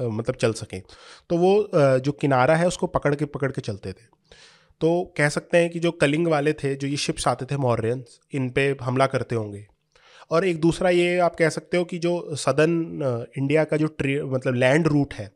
मतलब 0.00 0.36
चल 0.36 0.52
सकें. 0.52 0.80
तो 1.30 1.36
वो 1.36 1.70
जो 1.98 2.12
किनारा 2.12 2.56
है 2.56 2.66
उसको 2.66 2.86
पकड़ 2.86 3.14
के 3.14 3.24
पकड़ 3.24 3.52
के 3.52 3.60
चलते 3.60 3.92
थे. 3.92 4.14
तो 4.80 4.90
कह 5.16 5.28
सकते 5.28 5.58
हैं 5.58 5.70
कि 5.70 5.78
जो 5.78 5.90
कलिंग 5.92 6.26
वाले 6.26 6.52
थे 6.52 6.74
जो 6.74 6.88
ये 6.88 6.96
शिप्स 6.96 7.28
आते 7.28 7.44
थे 7.44 7.56
मॉरियंस 7.56 8.18
इन 8.34 8.48
पे 8.50 8.76
हमला 8.82 9.06
करते 9.06 9.34
होंगे। 9.34 9.66
और 10.30 10.44
एक 10.44 10.60
दूसरा 10.60 10.90
ये 10.90 11.18
आप 11.18 11.36
कह 11.36 11.48
सकते 11.48 11.76
हो 11.76 11.84
कि 11.84 11.98
जो 11.98 12.36
सदर्न 12.36 13.26
इंडिया 13.38 13.64
का 13.64 13.76
जो 13.76 13.86
ट्रे 13.88 14.22
मतलब 14.24 14.54
लैंड 14.54 14.86
रूट 14.86 15.14
है 15.14 15.30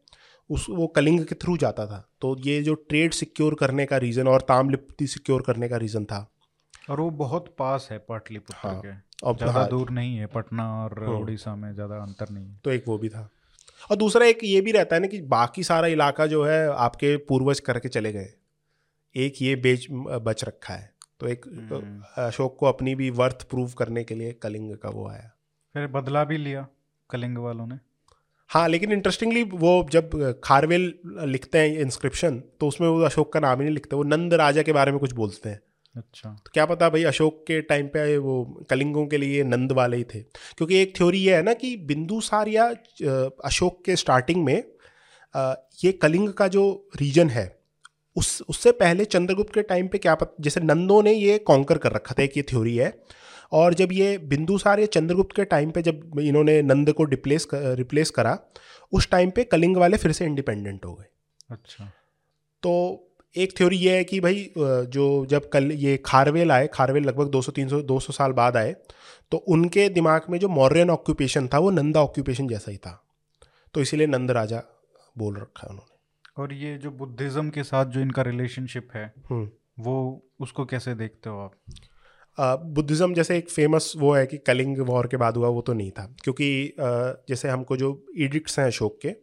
उस 0.51 0.67
वो 0.71 0.87
कलिंग 0.87 1.25
के 1.25 1.35
थ्रू 1.35 1.57
जाता 1.57 1.87
था। 1.87 2.05
तो 2.21 2.37
ये 2.41 2.61
जो 2.63 2.75
ट्रेड 2.75 3.13
सिक्योर 3.13 3.55
करने 3.55 3.87
का 3.87 3.97
रीज़न 3.97 4.29
और 4.29 4.41
तामलिप्ति 4.41 5.07
सिक्योर 5.07 5.43
करने 5.43 5.69
का 5.69 5.77
रीज़न 5.77 6.05
था। 6.05 6.27
और 6.91 7.01
वो 7.01 7.11
बहुत 7.11 7.55
पास 7.59 7.89
है 7.91 7.99
पाटलिपुत्र 7.99 8.69
हाँ, 8.69 8.81
के। 8.81 9.27
और 9.27 9.37
ज़्यादा 9.37 9.53
हाँ, 9.53 9.69
दूर 9.69 9.91
नहीं 9.91 10.17
है 10.17 10.27
पटना 10.27 10.65
और 10.85 11.05
हाँ, 11.05 11.17
उड़ीसा 11.17 11.55
में 11.57 11.73
ज़्यादा 11.75 11.97
अंतर 11.97 12.31
नहीं 12.31 12.47
है। 12.47 12.59
तो 12.65 12.71
एक 12.71 12.85
वो 12.89 12.99
भी 12.99 13.09
था। 13.09 13.29
और 13.91 13.97
दूसरा 13.97 14.27
एक 14.27 14.39
ये 14.45 14.61
भी 14.61 14.73
रहता 14.73 14.97
है 14.97 15.01
ना 15.03 15.09
कि 15.09 15.21
बाकी 15.29 15.63
सारा 15.65 15.87
इलाका 15.89 16.27
जो 16.27 16.45
है 16.45 16.67
आपके 16.69 17.17
पूर्वज 17.29 17.61
करके 17.61 17.89
चले 17.89 18.13
गए। 18.13 18.33
एक 19.17 19.43
ये 19.43 19.55
बेच 19.57 19.87
बच 19.91 20.45
रखा 20.45 20.75
है। 20.75 20.93
तो 21.21 21.29
एक 21.29 21.47
हम्म। 21.47 22.25
अशोक 22.27 22.57
को 22.61 22.67
अपनी 22.67 22.95
भी 22.95 23.11
वर्थ 23.11 23.43
प्रूव 23.43 23.73
करने 23.73 24.05
के 24.05 24.15
लिए 24.15 24.33
कलिंग 24.33 24.77
का 24.77 24.89
वो 24.89 25.09
आया। 25.09 25.31
फिर 25.75 25.87
बदला 25.87 26.25
भी 26.25 26.37
लिया 26.37 26.67
कलिंग 27.11 27.39
वालों 27.39 27.67
ने। 27.67 27.79
हाँ 28.51 28.69
लेकिन 28.69 28.93
इंटरेस्टिंगली 28.93 29.43
वो 29.43 29.89
जब 29.93 30.41
खारवेल 30.45 30.95
लिखते 31.07 31.59
हैं 31.59 31.79
इंस्क्रिप्शन 31.79 32.39
तो 32.61 32.69
उसमें 32.69 32.89
वो 32.89 33.01
अशोक 33.01 33.33
का 33.33 33.41
नाम 33.41 33.59
ही 33.59 33.65
नहीं 33.65 33.75
लिखते 33.75 33.97
वो 33.97 34.03
नंद 34.03 34.35
राजा 34.35 34.63
के 34.63 34.73
बारे 34.73 34.93
में 34.93 35.01
कुछ 35.01 35.13
बोलते 35.13 35.49
हैं। 35.49 35.61
अच्छा। 35.97 36.31
तो 36.31 36.51
क्या 36.55 36.67
पता 36.67 36.89
भाई 36.89 37.05
अशोक 37.05 37.45
के 37.47 37.61
टाइम 37.61 37.87
पे 37.87 38.17
वो 38.19 38.65
कलिंगों 38.71 39.07
के 39.07 39.19
लिए 39.19 39.45
नंद 39.45 39.73
वाले 39.73 39.97
ही 39.97 40.05
थे। 40.05 40.21
क्योंकि 40.21 40.77
एक 40.77 40.97
थ्योरी 40.97 41.19
ये 41.19 41.37
है 41.37 41.43
ना 41.43 41.55
कि 41.55 41.77
बिंदुसार 41.77 42.49
या 42.49 42.67
अशोक 43.45 43.85
के 43.85 43.97
स्टार्टिंग 43.97 44.45
में 44.45 44.65
ये 45.85 45.93
कलिंग 45.93 46.33
का 46.33 46.49
जो 46.49 46.89
रीजन 46.97 47.29
है 47.29 47.60
उस 48.17 48.43
उससे 48.49 48.73
पहले 48.73 49.05
चंद्रगुप्त 49.05 49.55
के 49.55 49.63
टाइम 49.63 49.89
पे 49.89 49.99
क्या 49.99 50.15
पता 50.15 50.43
जैसे 50.43 50.61
नंदों 50.61 51.03
ने 51.03 51.13
ये 51.13 51.39
कॉन्कर 51.41 51.79
कर 51.79 51.93
रखा 51.93 52.15
था 52.19 52.23
एक 52.23 52.37
ये 52.37 52.43
थ्योरी 52.43 52.77
है। 52.77 52.93
और 53.53 53.75
जब 53.75 53.93
ये 53.93 54.17
बिंदुसार 54.29 54.81
या 54.81 54.87
चंद्रगुप्त 54.87 55.37
के 55.37 55.45
टाइम 55.45 55.71
पे 55.71 55.83
जब 55.83 56.19
इन्होंने 56.21 56.61
नंद 56.63 56.93
को 56.93 57.05
डिप्लेस 57.05 57.45
कर, 57.45 57.75
रिप्लेस 57.77 58.11
करा 58.11 58.39
उस 58.93 59.09
टाइम 59.11 59.31
पे 59.31 59.45
कलिंग 59.45 59.77
वाले 59.77 59.97
फिर 59.97 60.13
से 60.13 60.25
इंडिपेंडेंट 60.25 60.85
हो 60.85 60.95
गए। 60.95 61.07
अच्छा। 61.51 61.85
तो 62.63 62.73
एक 63.35 63.57
थ्योरी 63.59 63.77
ये 63.77 63.97
है 63.97 64.05
कि 64.05 64.21
भाई 64.21 64.51
जो 64.59 65.27
जब 65.27 65.49
कल 65.49 65.71
ये 65.73 65.97
खारवेल 66.07 66.53
आए 66.53 66.69
खारवेल 66.75 67.05
लगभग 67.05 67.31
200 67.31 67.53
300 67.53 67.83
200 67.83 68.13
साल 68.13 68.33
बाद 68.33 68.57
आए 68.57 68.75
तो 69.33 69.37
उनके 69.49 69.89
दिमाग 69.89 70.23
में 70.31 70.39
जो 70.39 70.49
मौर्यन 70.49 70.91
ऑक्यूपेशन 70.91 71.49
था 71.49 71.59
वो 71.59 71.71
नंदा 71.71 72.03
ऑक्यूपेशन 72.03 72.49
जैसा 72.49 72.71
ही 72.71 72.77
था। 72.77 72.93
तो 73.75 73.81
इसीलिए 73.81 74.07
नंद 74.07 74.31
राजा 74.31 74.63
बोल 75.19 75.37
रखा 75.37 75.67
है 75.67 75.71
उन्होंने। 75.71 75.90
और 76.41 76.53
ये 76.55 76.77
जो 76.79 76.91
बुद्धिज़्म 76.93 77.51
के 77.51 77.63
साथ 77.65 77.87
जो 77.87 78.01
इनका 78.01 78.23
रिलेशनशिप 78.23 78.89
है 78.95 79.05
हम्म। 79.31 79.49
वो 79.79 79.97
उसको 80.41 80.65
कैसे 80.65 80.95
देखते 80.95 81.31
हो 81.31 81.39
आप? 81.39 81.53
बुद्धिज़्म 82.39 83.15
जैसे 83.15 83.37
एक 83.39 83.51
फ़ेमस 83.51 83.93
वो 83.97 84.13
है 84.15 84.27
कि 84.27 84.39
कलिंग 84.41 84.79
वॉर 84.89 85.07
के 85.07 85.17
बाद 85.17 85.37
हुआ 85.37 85.49
वो 85.49 85.61
तो 85.61 85.73
नहीं 85.73 85.91
था। 85.91 86.05
क्योंकि 86.25 86.75
जैसे 87.29 87.49
हमको 87.49 87.77
जो 87.77 87.89
इडिक्ट्स 88.19 88.59
हैं 88.59 88.67
अशोक 88.67 88.99
के 89.03 89.15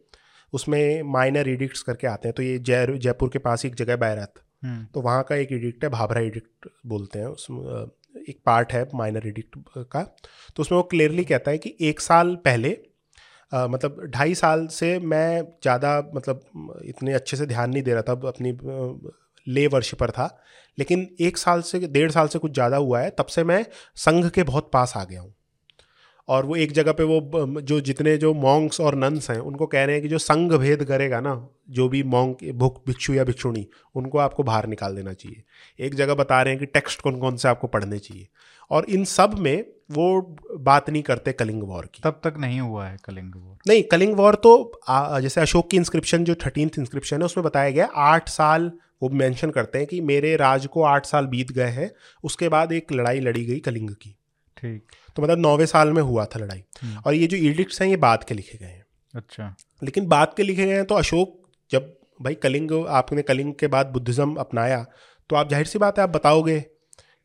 उसमें 0.52 1.02
माइनर 1.12 1.48
इडिक्ट्स 1.48 1.82
करके 1.82 2.06
आते 2.06 2.28
हैं। 2.28 2.34
तो 2.34 2.42
ये 2.42 2.58
जय 2.60 2.86
जयपुर 2.96 3.28
के 3.28 3.38
पास 3.40 3.64
एक 3.64 3.74
जगह 3.74 3.96
बैरत 3.96 4.42
हम्म। 4.64 4.84
तो 4.84 5.00
वहाँ 5.00 5.22
का 5.22 5.36
एक 5.36 5.52
इडिक्ट 5.52 5.84
है 5.84 5.90
भाभरा 5.90 6.20
इडिक्ट 6.22 6.68
बोलते 6.86 7.18
हैं। 7.18 7.26
उसमें 7.26 7.60
एक 8.28 8.38
पार्ट 8.46 8.72
है 8.72 8.88
माइनर 8.94 9.26
इडिक्ट 9.26 9.58
का। 9.92 10.02
तो 10.56 10.60
उसमें 10.60 10.76
वो 10.76 10.82
क्लियरली 10.84 11.24
कहता 11.24 11.50
है 11.50 11.58
कि 11.58 11.76
एक 11.80 12.00
साल 12.00 12.34
पहले 12.44 12.76
मतलब 13.52 14.00
ढाई 14.06 14.34
साल 14.34 14.66
से 14.66 14.98
मैं 14.98 15.42
ज़्यादा 15.62 15.98
मतलब 16.14 16.80
इतने 16.84 17.12
अच्छे 17.12 17.36
से 17.36 17.46
ध्यान 17.46 17.70
नहीं 17.70 17.82
दे 17.82 17.92
रहा 17.92 18.02
था, 18.02 18.12
अपनी 18.28 18.52
ले 19.46 19.66
वर्शिपर 19.66 20.10
था। 20.10 20.28
लेकिन 20.78 21.08
एक 21.20 21.38
साल 21.38 21.62
से, 21.62 21.78
डेढ़ 21.78 22.10
साल 22.10 22.28
से 22.28 22.38
कुछ 22.38 22.52
ज़्यादा 22.52 22.76
हुआ 22.76 23.00
है, 23.00 23.10
तब 23.10 23.26
से 23.26 23.44
मैं 23.44 23.64
संघ 23.96 24.28
के 24.30 24.42
बहुत 24.42 24.70
पास 24.72 24.92
आ 24.96 25.04
गया 25.04 25.20
हूँ। 25.20 25.34
और 26.28 26.46
वो 26.46 26.56
एक 26.56 26.72
जगह 26.72 26.92
पे 26.92 27.02
वो 27.02 27.60
जो 27.60 27.80
जितने 27.80 28.16
जो 28.16 28.32
मॉन्ग्स 28.34 28.80
और 28.80 28.94
नन्स 28.94 29.30
हैं, 29.30 29.38
उनको 29.38 29.66
कह 29.66 29.84
रहे 29.84 29.94
हैं 29.94 30.02
कि 30.02 30.08
जो 30.08 30.18
संघ 30.18 30.52
भेद 30.52 30.84
करेगा 30.84 31.20
ना, 31.20 31.48
जो 31.70 31.88
भी 31.88 32.02
मॉन्ग 32.02 32.50
भुक, 32.54 32.82
भिक्षु 32.86 33.14
या 33.14 33.24
भिक्षुणी, 33.24 33.66
उनको 33.94 34.18
आपको 34.18 34.42
बाहर 34.42 34.66
निकाल 34.66 34.96
देना 34.96 35.12
चाहिए। 35.12 35.42
एक 35.78 35.94
जगह 35.94 36.14
बता 36.14 36.42
रहे 36.42 36.54
हैं 36.54 36.60
कि 36.60 36.66
टेक्स्ट 36.66 37.00
कौन 37.00 37.18
कौन 37.20 37.36
से 37.36 37.48
आपको 37.48 37.66
पढ़ने 37.66 37.98
चाहिए। 37.98 38.28
और 38.70 38.84
इन 38.90 39.04
सब 39.06 39.34
में 39.38 39.64
वो 39.90 40.36
बात 40.60 40.88
नहीं 40.90 41.02
करते 41.02 41.32
कलिंग 41.32 41.62
वॉर 41.62 41.86
की। 41.86 42.00
तब 42.04 42.20
तक 42.24 42.34
नहीं 42.38 42.60
हुआ 42.60 42.86
है 42.86 42.96
कलिंग 43.04 43.32
वॉर। 43.36 43.56
नहीं 43.68 43.82
कलिंग 43.82 44.14
वॉर 44.16 44.34
तो 44.34 44.80
आ, 44.88 45.20
जैसे 45.20 45.40
अशोक 45.40 45.70
की 45.70 45.76
इंस्क्रिप्शन 45.76 46.24
जो 46.24 46.34
थर्टीन 46.44 46.70
इंस्क्रिप्शन 46.78 47.18
है 47.18 47.24
उसमें 47.24 47.44
बताया 47.44 47.70
गया 47.70 47.86
आठ 48.04 48.28
साल 48.28 48.70
वो 49.02 49.08
मेंशन 49.10 49.50
करते 49.50 49.78
हैं 49.78 49.86
कि 49.86 50.00
मेरे 50.02 50.34
राज 50.36 50.66
को 50.66 50.82
आठ 50.84 51.06
साल 51.06 51.26
बीत 51.26 51.52
गए 51.52 51.70
हैं 51.72 51.90
उसके 52.24 52.48
बाद 52.48 52.72
एक 52.72 52.92
लड़ाई 52.92 53.20
लड़ी 53.20 53.44
गई 53.44 53.58
कलिंग 53.60 53.90
की। 53.92 54.14
ठीक। 54.56 54.96
तो 55.16 55.22
मतलब 55.22 55.38
नौवे 55.38 55.66
साल 55.66 55.92
में 55.92 56.02
हुआ 56.02 56.24
था 56.24 56.40
लड़ाई। 56.40 56.62
हम्म। 56.82 57.02
और 57.06 57.14
ये 57.14 57.26
जो 57.26 57.36
इडिक्ट्स 57.38 57.80
हैं 57.82 57.88
ये 57.88 57.96
बाद 57.98 58.24
के 58.24 58.34
लिखे 58.34 58.58
गए 58.58 58.66
हैं। 58.66 58.84
अच्छा। 59.14 59.54
लेकिन 59.82 60.06
बाद 60.08 60.34
के 60.36 60.42
लिखे 60.42 60.66
गए 60.66 60.74
हैं 60.74 60.84
तो 60.84 60.94
अशोक 60.94 61.36
जब 61.70 61.94
भाई 62.20 62.34
कलिंग 62.34 62.72
आपने 62.88 63.22
कलिंग 63.22 63.52
के 63.54 63.66
बाद 63.66 63.86
बुद्धिज़्म 63.86 64.34
अपनाया 64.36 64.84
तो 65.30 65.36
आप 65.36 65.48
ज़ाहिर 65.48 65.66
सी 65.66 65.78
बात 65.78 65.98
है 65.98 66.02
आप 66.02 66.10
बताओगे 66.10 66.58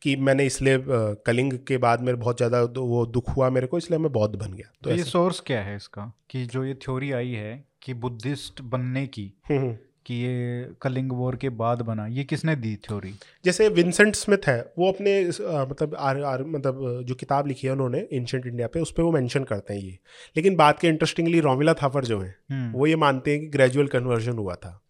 कि 0.04 0.14
मैंने 0.16 0.44
इसलिए 0.46 0.78
कलिंग 1.26 1.52
के 1.68 1.76
बाद 1.78 2.00
मेरे 2.00 2.16
बहुत 2.16 2.36
ज़्यादा 2.36 2.60
वो 2.62 3.04
दुख 3.06 3.36
हुआ 3.36 3.48
मेरे 3.50 3.66
को 3.66 3.78
इसलिए 3.78 3.98
मैं 3.98 4.12
बौद्ध 4.12 4.34
बन 4.34 4.52
गया। 4.52 4.70
तो, 4.82 4.90
तो 4.90 4.96
ये 4.96 5.04
सोर्स 5.04 5.40
क्या 5.40 5.60
है 5.60 5.76
इसका? 5.76 6.12
कि 6.30 6.44
जो 6.46 6.64
ये 6.64 6.74
थ्योरी 6.74 7.10
आई 7.12 7.32
है 7.32 7.64
कि 7.82 7.94
बुद्धिस्ट 7.94 8.62
बनने 8.62 9.06
की 9.06 9.32
हम्म, 9.50 9.60
हम्म। 9.60 9.76
कि 10.06 10.14
ये 10.14 10.68
कलिंग 10.82 11.12
वॉर 11.12 11.36
के 11.36 11.48
बाद 11.48 11.82
बना 11.82 12.06
ये 12.06 12.24
किसने 12.24 12.56
दी 12.56 12.74
थ्योरी? 12.76 13.14
जैसे 13.44 13.68
विंसेंट 13.68 14.14
स्मिथ 14.14 14.46
है 14.46 14.72
वो 14.78 14.92
अपने 14.92 15.14
आ, 15.24 15.64
मतलब 15.64 15.94
आर, 15.98 16.22
आर, 16.22 16.44
मतलब 16.44 17.02
जो 17.06 17.14
किताब 17.14 17.46
लिखी 17.46 17.66
है 17.66 17.72
उन्होंने 17.72 17.98
एंशंट 18.12 18.46
इंडिया 18.46 18.66
पे 18.66 18.80
उस 18.80 18.92
पर 18.92 19.02
वो 19.02 19.12
मेंशन 19.12 19.44
करते 19.44 19.74
हैं 19.74 19.80
ये। 19.80 19.98
लेकिन 20.36 20.56
बात 20.56 20.78
के 20.78 20.88
इंटरेस्टिंगली 20.88 21.40
रोमिला 21.40 21.74
थापर 21.74 22.04
जो 22.04 22.20
है 22.20 22.34
हम्म। 22.50 22.72
वो 22.72 22.86
ये 22.86 22.96
मानते 22.96 23.30
हैं 23.30 23.40
कि 23.40 23.46
ग्रेजुअल 23.46 23.86
कन्वर्जन 23.86 24.38
हुआ 24.38 24.54
था। 24.54 24.80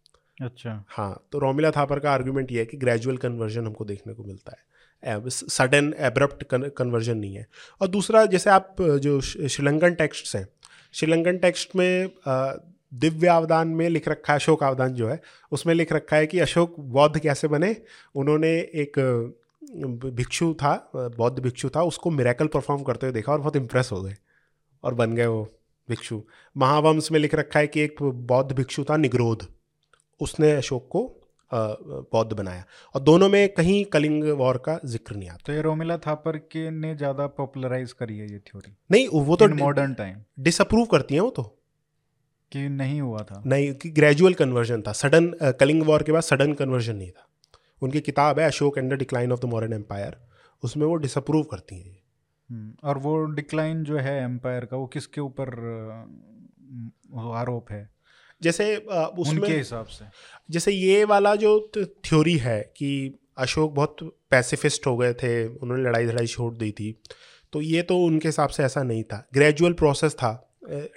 अच्छा। 0.43 0.85
हाँ 0.89 1.27
तो 1.33 1.39
रोमिला 1.39 1.71
थापर 1.71 1.99
का 1.99 2.13
आर्ग्यूमेंट 2.13 2.53
ये 2.53 2.59
है 2.59 2.67
कि 2.67 2.77
ग्रेजुअल 2.77 3.17
कन्वर्जन 3.17 3.67
हमको 3.67 3.85
देखने 3.85 4.15
को 4.15 4.25
मिलता 4.25 4.53
है। 4.53 4.63
सडन 5.29 5.95
एब्रप्ट 5.99 6.45
कन्वर्जन 6.77 7.19
नहीं 7.19 7.35
है। 7.35 7.47
और 7.81 7.89
दूसरा, 7.89 8.27
जैसे 8.27 8.51
आप, 8.51 8.77
जो 8.81 9.21
श्रीलंकन 9.21 9.95
टेक्स्ट 9.95 10.37
हैं, 10.37 10.49
श्रीलंकन 10.93 11.39
टेक्स्ट 11.39 11.77
में 11.77 12.11
दिव्य 12.95 13.29
अवदान 13.29 13.69
में 13.69 13.89
लिख 13.89 14.09
रखा 14.09 14.33
है, 14.33 14.39
अशोक 14.39 14.63
अवदान 14.63 14.95
जो 14.95 15.09
है, 15.09 15.21
उसमें 15.53 15.75
लिख 15.75 15.93
रखा 15.93 16.17
है 16.17 16.27
कि 16.27 16.39
अशोक 16.39 16.81
बौद्ध 16.81 17.19
कैसे 17.19 17.49
बने। 17.49 17.77
उन्होंने 18.15 18.49
एक 18.49 18.99
भिक्षु 20.05 20.55
था, 20.55 20.91
बौद्ध 20.97 21.39
भिक्षु 21.39 21.69
था, 21.69 21.83
उसको 21.83 22.11
मिरेकल 22.11 22.47
परफॉर्म 22.47 22.83
करते 22.83 23.07
हुए 23.07 23.15
देखा 23.15 23.33
और 23.33 23.41
बहुत 23.41 23.57
इम्प्रेस 23.57 23.89
हो 23.93 24.03
गए। 24.03 24.15
और 24.85 24.95
बन 24.95 25.15
गए 25.15 25.27
वो 25.27 25.61
भिक्षु। 25.89 26.23
महावंश 26.57 27.13
में 27.13 27.21
लिख 27.21 27.35
रखा 27.35 27.61
है 27.61 27.67
कि 27.67 27.81
एक 27.81 28.03
बौद्ध 28.03 28.53
भिक्षु 28.53 28.85
था, 28.85 28.97
निग्रोध। 28.97 29.47
उसने 30.21 30.53
अशोक 30.53 30.89
को 30.91 31.24
बौद्ध 31.51 32.33
बनाया। 32.33 32.65
और 32.95 33.01
दोनों 33.03 33.29
में 33.29 33.49
कहीं 33.55 33.85
कलिंग 33.93 34.25
वॉर 34.39 34.59
का 34.59 34.79
ज़िक्र 34.87 35.17
नहीं 35.17 35.29
आता। 35.29 35.43
तो 35.47 35.53
ये 35.53 35.63
रोमिला 35.63 35.97
थापर 35.99 36.37
के 36.47 36.71
ने 36.71 36.95
ज़्यादा 36.97 37.27
पॉपुलराइज 37.37 37.93
करी 37.93 38.19
है 38.19 38.31
ये 38.31 38.39
थ्योरी? 38.41 38.77
नहीं 38.91 39.09
वो 39.21 39.37
तो 39.37 39.49
मॉडर्न 39.57 39.95
टाइम 39.95 40.17
डिसअप्रूव 40.41 40.87
करती 40.87 41.15
हैं 41.15 41.21
वो 41.23 41.31
तो। 41.31 41.43
कि 42.53 42.69
नहीं 42.71 43.01
हुआ 43.01 43.23
था। 43.23 43.43
नहीं 43.47 43.73
कि 43.75 43.91
ग्रेजुअल 43.91 44.35
कन्वर्जन 44.35 44.83
था। 44.83 44.93
सडन 44.95 45.33
कलिंग 45.61 45.83
वॉर 45.83 46.03
के 46.03 46.13
बाद 46.13 46.23
सडन 46.23 46.53
कन्वर्जन 46.55 46.97
नहीं 46.97 47.11
था। 47.11 47.29
उनकी 47.83 48.01
किताब 48.03 48.39
है 48.39 48.47
Ashok 48.47 48.79
and 48.79 48.93
the 48.93 48.99
decline 48.99 49.33
of 49.33 49.41
the 49.41 49.45
modern 49.47 49.73
empire 49.73 50.17
उसमें 50.63 50.87
वो 50.87 50.95
डिसअप्रूव 50.97 51.43
करती 51.45 51.79
हैं 51.79 51.97
हम्म, 52.51 52.73
और 52.85 52.99
वो 52.99 53.25
डिक्लाइन 53.35 53.83
जो 53.85 53.97
है 53.99 54.23
एम्पायर 54.23 54.65
का 54.65 54.77
वो 54.77 54.87
किसके 54.87 55.21
ऊपर 55.21 55.49
आरोप 57.35 57.71
है? 57.71 57.89
जैसे 58.45 58.77
उसमें 58.77 59.41
उनके 59.41 59.53
हिसाब 59.53 59.87
से। 59.89 60.05
जैसे 60.51 60.73
ये 60.73 61.05
वाला 61.07 61.35
जो 61.37 61.59
थ्योरी 61.77 62.37
है 62.39 62.61
कि 62.77 62.91
अशोक 63.39 63.73
बहुत 63.75 63.97
पैसिफिस्ट 64.31 64.87
हो 64.87 64.97
गए 64.97 65.13
थे 65.15 65.35
उन्होंने 65.47 65.83
लड़ाई 65.83 66.05
लड़ाई 66.07 66.27
छोड़ 66.29 66.53
दी 66.55 66.71
थी 66.73 66.95
तो 67.53 67.61
ये 67.63 67.83
तो 67.83 67.99
उनके 68.01 68.29
हिसाब 68.29 68.49
से 68.49 68.63
ऐसा 68.65 68.83
नहीं 68.83 69.03
था। 69.03 69.27
ग्रेजुअल 69.35 69.73
प्रोसेस 69.73 70.15
था 70.15 70.41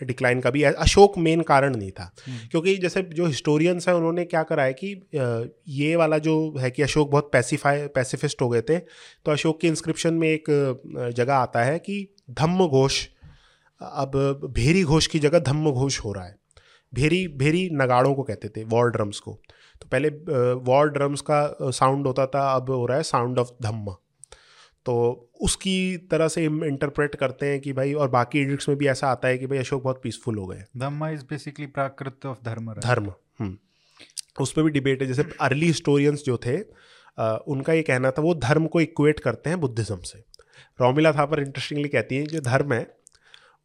डिक्लाइन 0.03 0.41
का 0.41 0.49
भी। 0.49 0.61
अशोक 0.63 1.17
मेन 1.17 1.41
कारण 1.41 1.75
नहीं 1.75 1.91
था। 1.91 2.03
हम्म। 2.27 2.47
क्योंकि 2.51 2.75
जैसे 2.77 3.01
जो 3.11 3.25
हिस्टोरियंस 3.25 3.87
हैं 3.87 3.95
उन्होंने 3.95 4.23
क्या 4.25 4.43
करा 4.43 4.63
है 4.63 4.73
कि 4.73 4.91
ये 5.71 5.95
वाला 5.95 6.17
जो 6.17 6.35
है 6.59 6.71
कि 6.71 6.81
अशोक 6.81 7.09
बहुत 7.11 7.29
पैसिफाई 7.33 7.85
पैसिफिस्ट 7.95 8.41
हो 8.41 8.49
गए 8.49 8.61
थे 8.61 8.77
तो 8.77 9.31
अशोक 9.31 9.59
के 9.61 9.67
इंस्क्रिप्शन 9.67 10.13
में 10.13 10.27
एक 10.29 10.49
जगह 11.15 11.33
आता 11.33 11.63
है 11.63 11.77
कि 11.79 11.97
धम्म 12.31 12.67
घोष 12.67 13.05
अब 13.81 14.11
भेरी 14.51 14.83
घोष 14.83 15.07
की 15.07 15.19
जगह 15.19 15.39
धम्म 15.39 15.71
घोष 15.71 15.99
हो 15.99 16.13
रहा 16.13 16.25
है। 16.25 16.35
भेरी 16.93 17.27
भेरी 17.37 17.69
नगाड़ों 17.73 18.13
को 18.15 18.23
कहते 18.23 18.49
थे 18.49 18.63
वॉर 18.65 18.91
ड्रम्स 18.91 19.19
को। 19.19 19.31
तो 19.81 19.87
पहले 19.87 20.09
वॉर 20.63 20.89
ड्रम्स 20.89 21.21
का 21.21 21.39
साउंड 21.61 22.07
होता 22.07 22.25
था 22.25 22.49
अब 22.51 22.69
हो 22.71 22.85
रहा 22.85 22.97
है 22.97 23.03
साउंड 23.05 23.39
ऑफ़ 23.39 23.51
धम्म। 23.63 23.95
तो 24.85 24.95
उसकी 25.41 25.97
तरह 26.11 26.27
से 26.27 26.43
इंटरप्रेट 26.45 27.15
करते 27.15 27.45
हैं 27.45 27.59
कि 27.61 27.73
भाई 27.73 27.93
और 27.93 28.09
बाकी 28.09 28.39
एडिक्स 28.39 28.69
में 28.69 28.77
भी 28.77 28.87
ऐसा 28.87 29.07
आता 29.07 29.27
है 29.27 29.37
कि 29.37 29.47
भाई 29.47 29.57
अशोक 29.57 29.83
बहुत 29.83 29.99
पीसफुल 30.03 30.37
हो 30.37 30.45
गए 30.47 30.63
dhamma 30.77 31.09
is 31.09 31.23
basically 31.29 31.65
Prakrit 31.69 32.25
of 32.25 32.37
dharma 32.45 32.73
dharma 32.73 33.11
हम्म। 33.39 33.57
उस 34.41 34.51
पर 34.51 34.63
भी 34.63 34.69
डिबेट 34.71 35.01
है 35.01 35.07
जैसे 35.07 35.23
अर्ली 35.41 35.65
हिस्टोरियंस 35.65 36.23
जो 36.25 36.37
थे 36.45 36.57
आ, 37.17 37.35
उनका 37.47 37.73
ये 37.73 37.81
कहना 37.83 38.11
था 38.11 38.21
वो 38.21 38.33
धर्म 38.37 38.67
को 38.67 38.81
इक्वेट 38.81 39.19
करते 39.19 39.49
हैं 39.49 39.59
बुद्धिज़्म 39.59 39.99
से। 40.01 40.19
रोमिला 40.79 41.11
थापर 41.13 41.39
इंटरेस्टिंगली 41.39 41.89
कहती 41.89 42.15
हैं 42.15 42.25
जो 42.25 42.39
धर्म 42.41 42.73
है 42.73 42.81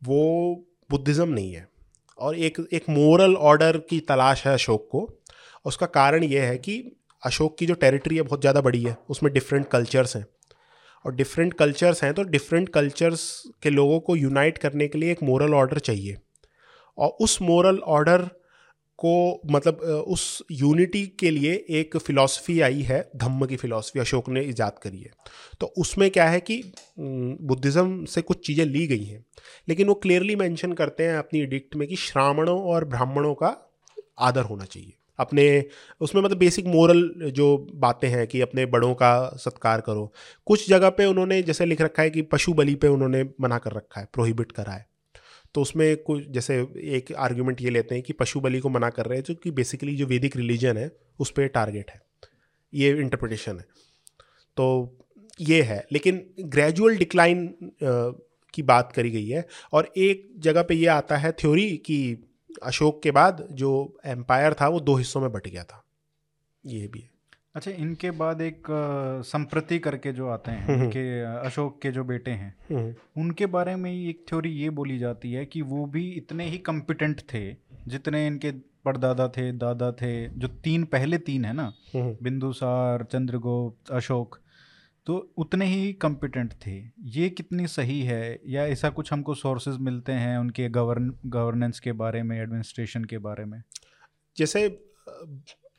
वो 0.03 0.21
बुद्धिज़्म 0.91 1.29
नहीं 1.29 1.53
है। 1.53 1.67
और 2.23 2.37
एक 2.39 2.67
एक 2.73 2.89
मोरल 2.91 3.35
ऑर्डर 3.37 3.77
की 3.91 3.99
तलाश 4.01 4.47
है 4.47 4.53
अशोक 4.55 4.89
को। 4.93 5.09
उसका 5.67 5.87
कारण 5.89 6.25
यह 6.25 6.43
है 6.43 6.57
कि 6.59 6.83
अशोक 7.23 7.57
की 7.59 7.67
जो 7.67 7.75
टेरिटरी 7.77 8.17
है 8.17 8.23
बहुत 8.23 8.41
ज़्यादा 8.41 8.61
बड़ी 8.61 8.83
है। 8.83 8.97
उसमें 9.11 9.33
डिफरेंट 9.33 9.69
कल्चर्स 9.69 10.17
हैं। 10.17 10.25
और 11.05 11.15
डिफरेंट 11.15 11.55
कल्चर्स 11.55 12.03
हैं 12.05 12.13
तो 12.15 12.23
डिफरेंट 12.25 12.69
कल्चर्स 12.69 13.23
के 13.63 13.71
लोगों 13.71 13.99
को 14.01 14.17
यूनाइट 14.17 14.59
करने 14.59 14.89
के 14.89 14.99
लिए 14.99 15.13
एक 15.13 15.23
मोरल 15.23 15.55
ऑर्डर 15.55 15.79
चाहिए। 15.81 16.17
और 16.99 17.17
उस 17.21 17.41
मोरल 17.43 17.79
ऑर्डर 17.91 18.29
को 19.05 19.41
मतलब 19.49 19.81
उस 20.09 20.43
यूनिटी 20.53 21.07
के 21.19 21.31
लिए 21.31 21.53
एक 21.71 21.97
फ़िलासफ़ी 21.99 22.61
आई 22.61 22.83
है, 22.83 23.01
धम्म 23.17 23.47
की 23.47 23.57
फ़िलासफ़ी 23.57 24.01
अशोक 24.01 24.29
ने 24.29 24.43
ईजाद 24.43 24.79
करी 24.83 25.01
है। 25.01 25.11
तो 25.61 25.67
उसमें 25.77 26.11
क्या 26.11 26.29
है 26.29 26.41
कि 26.41 26.63
बुद्धिज़्म 26.99 28.05
से 28.07 28.23
कुछ 28.23 28.47
चीज़ें 28.47 28.65
ली 28.67 28.87
गई 28.87 29.05
हैं, 29.05 29.25
लेकिन 29.69 29.89
वो 29.89 29.95
क्लियरली 29.97 30.37
मेंशन 30.37 30.73
करते 30.75 31.05
हैं 31.05 31.17
अपनी 31.19 31.41
एडिक्ट 31.41 31.77
में 31.77 31.87
कि 31.89 31.97
श्रावणों 31.99 32.59
और 32.63 32.85
ब्राह्मणों 32.87 33.35
का 33.35 33.57
आदर 34.21 34.43
होना 34.45 34.65
चाहिए। 34.65 34.93
अपने, 35.19 35.65
उसमें 36.01 36.21
मतलब 36.23 36.39
बेसिक 36.39 36.67
मोरल 36.67 37.31
जो 37.33 37.57
बातें 37.77 38.09
हैं 38.09 38.27
कि 38.27 38.41
अपने 38.41 38.65
बड़ों 38.69 38.93
का 38.95 39.37
सत्कार 39.39 39.81
करो। 39.81 40.13
कुछ 40.47 40.69
जगह 40.69 40.91
पे 40.91 41.05
उन्होंने, 41.05 41.43
जैसे 41.43 41.67
लिख 41.67 41.81
रखा 41.81 42.03
है 42.03 42.11
कि 42.11 42.23
पशु 42.25 42.53
बलि 42.53 42.75
पे 42.75 42.89
उन्होंने 42.89 43.23
मना 43.41 43.59
कर 43.59 43.73
रखा 43.73 44.01
है 44.01 44.09
प्रोहिबिट 44.13 44.53
करा 44.53 44.73
है। 44.73 44.87
तो 45.55 45.63
उसमें 45.63 45.97
कुछ, 45.97 46.29
जैसे 46.29 46.61
एक 46.77 47.13
आर्ग्यूमेंट 47.13 47.61
ये 47.61 47.71
लेते 47.71 47.95
हैं 47.95 48.05
कि 48.05 48.13
पशु 48.13 48.41
बलि 48.41 48.61
को 48.61 48.69
मना 48.69 48.91
कर 48.91 49.07
रहे 49.07 49.19
हैं, 49.19 49.25
जो 49.25 49.35
कि 49.35 49.51
बेसिकली 49.51 49.97
जो 49.97 50.07
वैदिक 50.07 50.37
रिलीजन 50.37 50.77
है, 50.77 50.97
उस 51.19 51.31
पर 51.31 51.47
टारगेट 51.47 51.91
है। 51.91 52.03
ये 52.75 52.91
इंटरप्रिटेशन 52.91 53.59
है। 53.59 53.65
तो 54.57 54.97
ये 55.41 55.63
है। 55.63 55.87
लेकिन 55.93 56.35
ग्रेजुअल 56.41 56.97
डिक्लाइन 56.97 57.55
की 58.55 58.63
बात 58.63 58.93
करी 58.93 59.11
गई 59.11 59.29
है 59.29 59.49
और 59.73 59.93
एक 59.97 60.33
जगह 60.39 60.63
पे 60.63 60.75
ये 60.75 60.87
आता 60.87 61.17
है 61.17 61.33
थ्योरी 61.33 61.77
कि 61.77 62.17
अशोक 62.63 63.03
के 63.03 63.11
बाद 63.11 63.49
जो 63.53 63.99
एम्पायर 64.07 64.55
था, 64.55 64.69
वो 64.69 64.81
दो 64.81 64.97
हिस्सों 64.97 65.21
में 65.21 65.33
बट 65.33 65.49
गया 65.49 65.65
था। 65.65 65.85
ये 66.67 66.89
भी 66.89 67.01
है। 67.01 67.12
अच्छा 67.55 67.71
इनके 67.71 68.11
बाद 68.11 68.41
एक 68.41 68.71
अ, 68.71 69.23
संप्रति 69.23 69.79
करके 69.79 70.13
जो 70.13 70.29
आते 70.29 70.51
हैं 70.51 70.75
इनके 70.83 71.23
अ, 71.23 71.43
अशोक 71.45 71.81
के 71.83 71.91
जो 71.91 72.05
बेटे 72.05 72.31
हैं 72.31 72.55
उनके 73.17 73.47
बारे 73.47 73.77
में 73.77 73.91
ही 73.91 74.09
एक 74.11 74.25
थ्योरी 74.29 74.51
ये 74.51 74.71
बोली 74.71 74.99
जाती 74.99 75.33
है 75.33 75.45
कि 75.47 75.63
वो 75.63 75.87
भी 75.87 76.11
इतने 76.13 76.45
ही 76.49 76.59
कम्पिटेंट 76.59 77.21
थे 77.35 77.57
जितने 77.89 78.27
इनके 78.27 78.51
परदादा 78.85 79.29
थे 79.29 79.53
दादा 79.53 79.93
थे 79.93 80.29
जो 80.29 80.49
तीन 80.49 80.85
पहले 80.85 81.19
तीन 81.19 81.45
है 81.45 81.53
ना 81.53 81.73
बिंदुसार 82.23 83.03
चंद्रगुप्त 83.05 83.91
अशोक 83.91 84.39
तो 85.07 85.33
उतने 85.37 85.67
ही 85.67 85.93
कम्पिटेंट 85.93 86.53
थे। 86.53 86.73
ये 87.01 87.29
कितनी 87.31 87.67
सही 87.67 88.01
है? 88.03 88.41
या 88.47 88.67
ऐसा 88.67 88.91
कुछ 88.91 89.13
हमको 89.13 89.35
सोर्सेज 89.35 89.77
मिलते 89.79 90.13
हैं 90.13 90.39
उनके 90.39 90.69
गवर्न 90.69 91.13
गवर्नेंस 91.27 91.81
के 91.81 91.93
बारे 91.93 92.23
में 92.23 92.37
एडमिनिस्ट्रेशन 92.41 93.05
के 93.05 93.19
बारे 93.19 93.45
में? 93.45 93.63
जैसे 94.37 94.67
अ, 94.67 95.11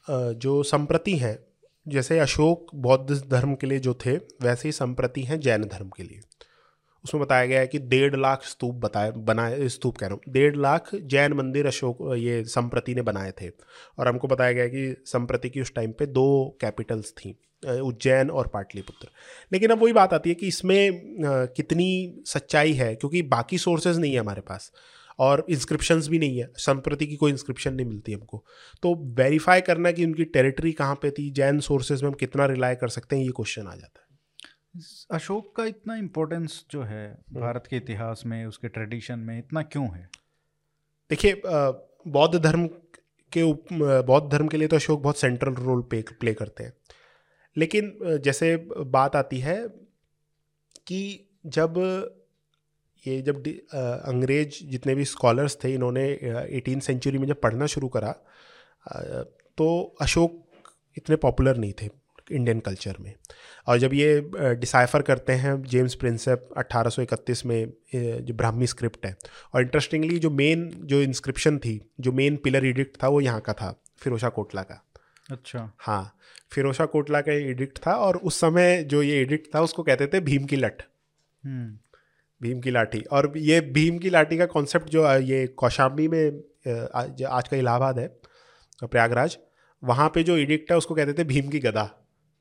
अ, 0.09 0.31
जो 0.33 0.63
संप्रति 0.63 1.15
हैं 1.17 1.37
जैसे 1.85 2.19
अशोक 2.19 2.75
बौद्ध 2.75 3.21
धर्म 3.29 3.55
के 3.55 3.67
लिए 3.67 3.79
जो 3.79 3.93
थे, 3.95 4.15
वैसे 4.41 4.67
ही 4.67 4.71
संप्रति 4.71 5.21
हैं 5.21 5.39
जैन 5.39 5.63
धर्म 5.63 5.89
के 5.89 6.03
लिए। 6.03 6.19
उसमें 7.05 7.23
बताया 7.23 7.45
गया 7.45 7.59
है 7.59 7.67
कि 7.67 7.79
डेढ़ 7.79 8.15
लाख 8.15 8.43
स्तूप 8.43 8.75
बताए, 8.75 9.11
बनाए, 9.11 9.67
स्तूप 9.69 9.97
कह 9.97 10.07
रहा 10.07 10.13
हूँ, 10.15 10.33
डेढ़ 10.33 10.55
लाख 10.55 10.89
जैन 10.95 11.33
मंदिर 11.33 11.67
अशोक, 11.67 11.97
ये 12.17 12.43
संप्रति 12.45 12.95
ने 12.95 13.01
बनाए 13.01 13.31
थे। 13.41 13.49
और 13.99 14.07
हमको 14.07 14.27
बताया 14.27 14.51
गया 14.51 14.67
कि 14.67 15.03
संप्रति 15.05 15.49
की 15.49 15.61
उस 15.61 15.73
टाइम 15.75 15.91
पे 15.91 16.05
दो 16.07 16.57
कैपिटल्स 16.61 17.11
थी 17.13 17.35
उज्जैन 17.63 18.29
और 18.29 18.47
पाटलिपुत्र। 18.47 19.07
लेकिन 19.51 19.71
अब 19.71 19.81
वही 19.81 19.93
बात 19.93 20.13
आती 20.13 20.29
है 20.29 20.35
कि 20.35 20.47
इसमें 20.47 21.01
कितनी 21.55 22.23
सच्चाई 22.25 22.73
है, 22.73 22.93
क्योंकि 22.95 23.21
बाकी 23.23 23.57
सोर्सेज 23.57 23.97
नहीं 23.97 24.13
है 24.13 24.19
हमारे 24.19 24.41
पास। 24.41 24.71
और 25.19 25.45
इंस्क्रिप्शंस 25.49 26.07
भी 26.07 26.19
नहीं 26.19 26.37
है। 26.39 26.51
संप्रति 26.57 27.07
की 27.07 27.15
कोई 27.15 27.31
इंस्क्रिप्शन 27.31 27.73
नहीं 27.73 27.85
मिलती 27.85 28.13
हमको। 28.13 28.43
तो 28.83 28.95
वेरीफाई 29.15 29.61
करना 29.61 29.91
कि 29.91 30.05
उनकी 30.05 30.25
टेरिटरी 30.25 30.71
कहाँ 30.71 30.95
पे 30.95 31.11
थी 31.11 31.29
जैन 31.31 31.59
सोर्सेज 31.59 32.03
में 32.03 32.09
हम 32.09 32.15
कितना 32.15 32.45
रिलाय 32.45 32.75
कर 32.75 32.87
सकते 32.89 33.15
हैं 33.15 33.23
ये 33.23 33.31
क्वेश्चन 33.31 33.67
आ 33.67 33.75
जाता 33.75 33.99
है। 33.99 34.81
अशोक 35.11 35.55
का 35.55 35.65
इतना 35.65 35.95
इम्पोर्टेंस 35.95 36.63
जो 36.71 36.83
है 36.83 37.07
भारत 37.33 37.67
के 37.69 37.77
इतिहास 37.77 38.23
में 38.25 38.45
उसके 38.45 38.67
ट्रेडिशन 38.67 39.19
में 39.19 39.37
इतना 39.39 39.61
क्यों 39.63 39.85
है? 39.87 40.09
देखिए 41.11 41.41
बौद्ध 41.45 42.39
धर्म 42.39 42.67
के 43.31 43.43
बौद्ध 44.03 44.31
धर्म 44.31 44.47
के 44.47 44.57
लिए 44.57 44.67
तो 44.67 44.75
अशोक 44.75 45.01
बहुत 45.01 45.17
सेंट्रल 45.17 45.53
रोल 45.55 45.81
पे 45.81 46.01
प्ले 46.19 46.33
करते 46.33 46.63
हैं। 46.63 46.73
लेकिन 47.55 47.97
जैसे 48.23 48.55
बात 48.77 49.15
आती 49.15 49.39
है 49.39 49.57
कि 50.87 51.29
जब 51.45 51.73
ये 53.05 53.21
जब 53.21 53.43
अंग्रेज़ 54.05 54.63
जितने 54.71 54.95
भी 54.95 55.05
स्कॉलर्स 55.05 55.57
थे 55.63 55.73
इन्होंने 55.73 56.05
एटीन 56.57 56.79
सेंचुरी 56.79 57.17
में 57.17 57.27
जब 57.27 57.41
पढ़ना 57.41 57.65
शुरू 57.65 57.87
करा 57.87 58.11
तो 59.57 59.95
अशोक 60.01 60.41
इतने 60.97 61.15
पॉपुलर 61.15 61.57
नहीं 61.57 61.73
थे 61.81 61.89
इंडियन 62.31 62.59
कल्चर 62.59 62.95
में। 62.99 63.13
और 63.67 63.77
जब 63.77 63.93
ये 63.93 64.55
डिसाइफर 64.55 65.01
करते 65.01 65.33
हैं 65.33 65.61
जेम्स 65.63 65.95
प्रिंसेप 65.95 66.49
1831 66.57 67.45
में 67.45 67.73
जो 67.95 68.33
ब्राह्मी 68.33 68.67
स्क्रिप्ट 68.67 69.05
है 69.05 69.15
और 69.53 69.61
इंटरेस्टिंगली 69.61 70.19
जो 70.19 70.29
मेन 70.31 70.69
जो 70.83 71.01
इंस्क्रिप्शन 71.01 71.57
थी 71.57 71.79
जो 71.99 72.11
मेन 72.11 72.35
पिलर 72.37 72.65
एडिक्ट 72.65 73.03
था 73.03 73.07
वो 73.07 73.21
यहाँ 73.21 73.41
का 73.41 73.53
था 73.53 73.75
फिरोशा 73.97 74.29
कोटला 74.29 74.61
का। 74.61 74.83
अच्छा। 75.31 75.71
हाँ 75.79 76.17
फिरोशा 76.51 76.85
कोटला 76.85 77.21
का 77.21 77.33
एडिक्ट 77.49 77.79
था 77.87 77.95
और 77.97 78.17
उस 78.17 78.39
समय 78.39 78.83
जो 78.83 79.01
ये 79.03 79.21
एडिक्ट 79.21 79.53
था 79.55 79.61
उसको 79.61 79.83
कहते 79.83 80.07
थे 80.07 80.19
भीम 80.21 80.45
की 80.45 80.55
लठ 80.55 80.81
हम्म। 81.43 81.77
भीम 82.43 82.59
की 82.59 82.71
लाठी। 82.71 83.01
और 83.11 83.31
ये 83.37 83.59
भीम 83.73 83.97
की 83.97 84.09
लाठी 84.09 84.37
का 84.37 84.45
कॉन्सेप्ट 84.47 84.89
जो 84.89 85.07
ये 85.21 85.45
कौशाम्बी 85.57 86.07
में 86.07 86.25
आज 86.67 87.47
का 87.47 87.57
इलाहाबाद 87.57 87.99
है 87.99 88.07
प्रयागराज 88.81 89.37
वहाँ 89.83 90.09
पे 90.09 90.23
जो 90.23 90.37
एडिक्ट 90.37 90.71
है 90.71 90.77
उसको 90.77 90.95
कहते 90.95 91.13
थे 91.13 91.23
भीम 91.25 91.47
की 91.49 91.59
गदा। 91.59 91.89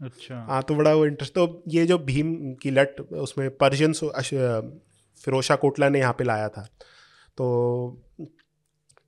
अच्छा। 0.01 0.47
हाँ 0.49 0.63
तो 0.63 0.75
बड़ा 0.75 0.93
वो 0.95 1.07
इंटरेस्ट 1.07 1.35
तो 1.35 1.63
ये 1.69 1.85
जो 1.87 1.99
भीम 2.01 2.35
की 2.63 2.71
लट 2.71 3.01
उसमें 3.01 3.49
पर्शियन 3.57 3.93
फिरोशा 5.21 5.57
कोटला 5.57 5.89
ने 5.89 5.99
यहाँ 5.99 6.13
पे 6.13 6.25
लाया 6.25 6.49
था। 6.49 6.63
तो 7.39 7.47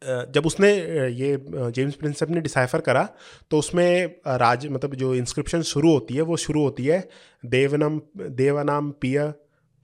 जब 0.03 0.47
उसने 0.47 0.71
ये 1.13 1.37
जेम्स 1.51 1.95
प्रिंसेप 1.95 2.31
ने 2.31 2.41
डिसाइफर 2.41 2.81
करा 2.81 3.09
तो 3.51 3.59
उसमें 3.59 4.07
राज 4.39 4.67
मतलब 4.67 4.95
जो 4.95 5.15
इंस्क्रिप्शन 5.15 5.63
शुरू 5.65 5.93
होती 5.93 6.15
है 6.15 6.23
वो 6.23 6.37
शुरू 6.39 6.63
होती 6.63 6.87
है 6.87 6.99
देवनम 7.47 8.01
देवनाम 8.17 8.91
पिय 9.01 9.23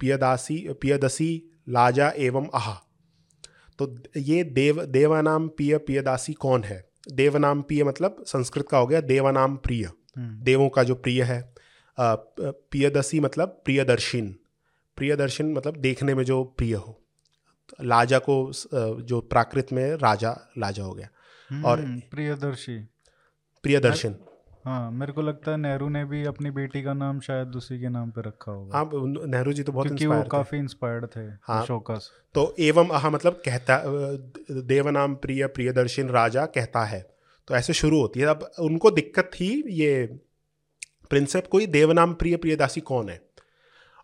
पियदासी 0.01 0.68
पियदसी 0.72 1.60
लाजा 1.68 2.12
एवं 2.16 2.48
आहा। 2.55 2.82
तो 3.78 3.97
ये 4.16 4.44
देव 4.44 4.85
देवानाम 4.85 5.48
पिय 5.48 5.78
पियदासी 5.78 6.32
कौन 6.32 6.64
है? 6.64 6.90
देवनाम 7.12 7.62
पिय 7.62 7.85
मतलब 7.85 8.24
संस्कृत 8.27 8.68
का 8.70 8.78
हो 8.78 8.86
गया 8.86 9.01
देवानाम 9.01 9.56
प्रिय। 9.56 9.85
हम्म। 9.85 10.43
देवों 10.43 10.68
का 10.68 10.82
जो 10.82 10.94
प्रिय 10.94 11.22
है 11.22 11.55
प- 12.01 12.35
प्रियदसी 12.40 13.20
मतलब 13.20 13.62
प्रियदर्शिन। 13.64 14.39
प्रियदर्शिन 14.97 15.52
मतलब 15.52 15.77
देखने 15.77 16.14
में 16.14 16.24
जो 16.24 16.44
प्रिय 16.44 16.74
हो। 16.74 17.02
लाजा 17.82 18.18
को 18.18 18.52
जो 19.02 19.20
प्राकृत 19.20 19.68
में 19.72 19.93
राजा 19.93 20.51
लाजा 20.59 20.85
हो 20.85 20.94
गया। 20.94 21.09
और- 21.64 21.85
हम्म, 21.85 22.01
प्रियदर्शी। 22.01 22.78
प्रियदर्शन। 23.62 24.16
हाँ 24.65 24.91
मेरे 24.91 25.12
को 25.12 25.23
लगता 25.23 25.51
है 25.51 25.57
नेहरू 25.57 25.89
ने 25.89 26.05
भी 26.05 26.24
अपनी 26.24 26.51
बेटी 26.51 26.82
का 26.82 26.93
नाम 26.95 27.20
शायद 27.20 27.55
उसी 27.57 27.78
के 27.81 27.89
नाम 27.89 28.11
पे 28.11 28.20
रखा 28.20 28.53
होगा। 28.53 28.78
हाँ 28.78 28.91
नेहरू 29.27 29.53
जी 29.53 29.62
तो 29.62 29.73
बहुत 29.73 29.87
क्योंकि 29.87 30.07
वो 30.07 30.15
थे। 30.15 30.28
काफ़ी 30.28 30.59
इंस्पायर्ड 30.59 31.07
थे 31.07 31.20
हाँ। 31.20 31.62
अशोका 31.62 31.97
से। 31.97 32.19
तो 32.35 32.55
एवं 32.61 32.89
अह 32.89 33.09
मतलब 33.11 33.41
कहता 33.45 33.82
देवनाम 34.69 35.15
प्रिय 35.15 35.47
प्रियदर्शन 35.49 36.09
राजा 36.11 36.45
कहता 36.49 36.85
है। 36.85 37.01
तो 37.49 37.55
ऐसे 37.55 37.73
शुरू 37.73 38.01
होती 38.01 38.20
है। 38.20 38.27
अब 38.27 38.51
उनको 38.61 38.91
दिक्कत 38.91 39.31
थी 39.35 39.51
ये 39.73 40.05
प्रिंसेप 41.11 41.47
कोई 41.47 41.66
देवनाम 41.69 42.15
प्रिय 42.15 42.37
प्रियदासी 42.37 42.81
कौन 42.82 43.09
है? 43.09 43.20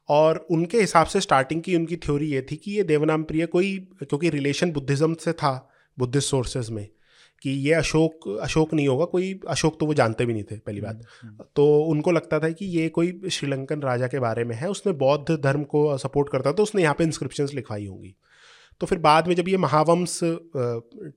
और 0.08 0.46
उनके 0.50 0.80
हिसाब 0.80 1.06
से 1.06 1.20
स्टार्टिंग 1.20 1.62
की 1.62 1.76
उनकी 1.76 1.96
थ्योरी 1.96 2.26
ये 2.26 2.46
थी 2.50 2.56
कि 2.56 2.72
ये 2.72 2.82
देवनाम 2.84 3.22
प्रिय 3.24 3.46
कोई 3.46 3.76
क्योंकि 4.00 4.30
रिलेशन 4.30 4.72
बुद्धिज़्म 4.72 5.14
से 5.14 5.32
था 5.32 5.52
बुद्धिस्ट 5.98 6.30
सोर्सेज 6.30 6.70
में। 6.70 6.86
कि 7.42 7.50
ये 7.50 7.72
अशोक 7.72 8.28
अशोक 8.42 8.74
नहीं 8.74 8.88
होगा 8.88 9.04
कोई 9.04 9.40
अशोक 9.48 9.80
तो 9.80 9.86
वो 9.86 9.94
जानते 9.94 10.26
भी 10.26 10.32
नहीं 10.32 10.44
थे 10.44 10.58
पहली 10.58 10.80
बात। 10.80 11.02
तो 11.56 11.84
उनको 11.84 12.10
लगता 12.10 12.38
था 12.38 12.48
कि 12.50 12.66
ये 12.66 12.88
कोई 12.88 13.20
श्रीलंकन 13.30 13.80
राजा 13.80 14.06
के 14.06 14.18
बारे 14.18 14.44
में 14.44 14.56
है 14.56 14.68
उसने 14.68 14.92
बौद्ध 14.92 15.36
धर्म 15.42 15.64
को 15.64 15.98
सपोर्ट 15.98 16.28
करता 16.32 16.52
था 16.52 16.62
उसने 16.62 16.82
यहाँ 16.82 16.94
पे 16.94 17.04
इंस्क्रिप्शंस 17.04 17.54
लिखवाई 17.54 17.86
होंगी। 17.86 18.16
तो 18.80 18.86
फिर 18.86 18.98
बाद 18.98 19.28
में 19.28 19.34
जब 19.34 19.48
ये 19.48 19.56
महावंश 19.56 20.20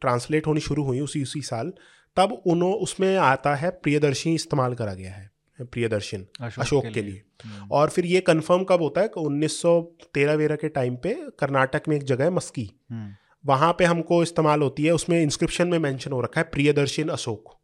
ट्रांसलेट 0.02 0.48
होनी 0.48 0.60
शुरू 0.60 0.84
हुई 0.84 1.00
उसी 1.00 1.24
उसी 1.24 1.42
साल 1.42 1.74
तब 2.18 2.42
उन्हों 2.46 2.74
उसमें 2.74 3.18
आता 3.18 3.56
है 3.56 3.70
प्रियदर्शी 3.70 4.34
इस्तेमाल 4.34 4.74
करा 4.74 4.94
गया 4.94 5.12
है 5.12 5.30
प्रियदर्शन 5.60 6.26
अशोक 6.42 6.64
अशोक 6.64 6.84
के 6.84 6.92
के 6.92 7.02
लिए। 7.02 7.22
हम्म, 7.46 7.68
और 7.72 7.90
फिर 7.90 8.06
ये 8.06 8.20
कंफर्म 8.20 8.64
कब 8.64 8.82
होता 8.82 9.02
है? 9.02 9.08
कि 9.08 9.20
उन्नीस 9.20 9.62
सौ 9.62 9.82
तेरह 10.14 10.34
वेरह 10.34 10.56
के 10.56 10.70
टाइम 10.70 10.96
पे 10.96 11.14
कर्नाटक 11.40 11.82
में 11.88 11.96
एक 11.96 12.04
जगह 12.04 12.24
है 12.24 12.30
मस्की। 12.30 12.70
हम्म, 12.92 13.14
वहाँ 13.46 13.72
पे 13.74 13.86
हमको 13.86 14.24
इस्तेमाल 14.24 14.62
होती 14.62 14.86
है 14.86 14.92
उसमें 14.92 15.22
इंस्क्रिप्शन 15.22 15.68
में 15.68 15.80
मेंशन 15.80 16.12
हो 16.12 16.22
रखा 16.22 16.42
है 16.42 16.50
प्रियदर्शन 16.50 17.10
अशोक 17.10 17.56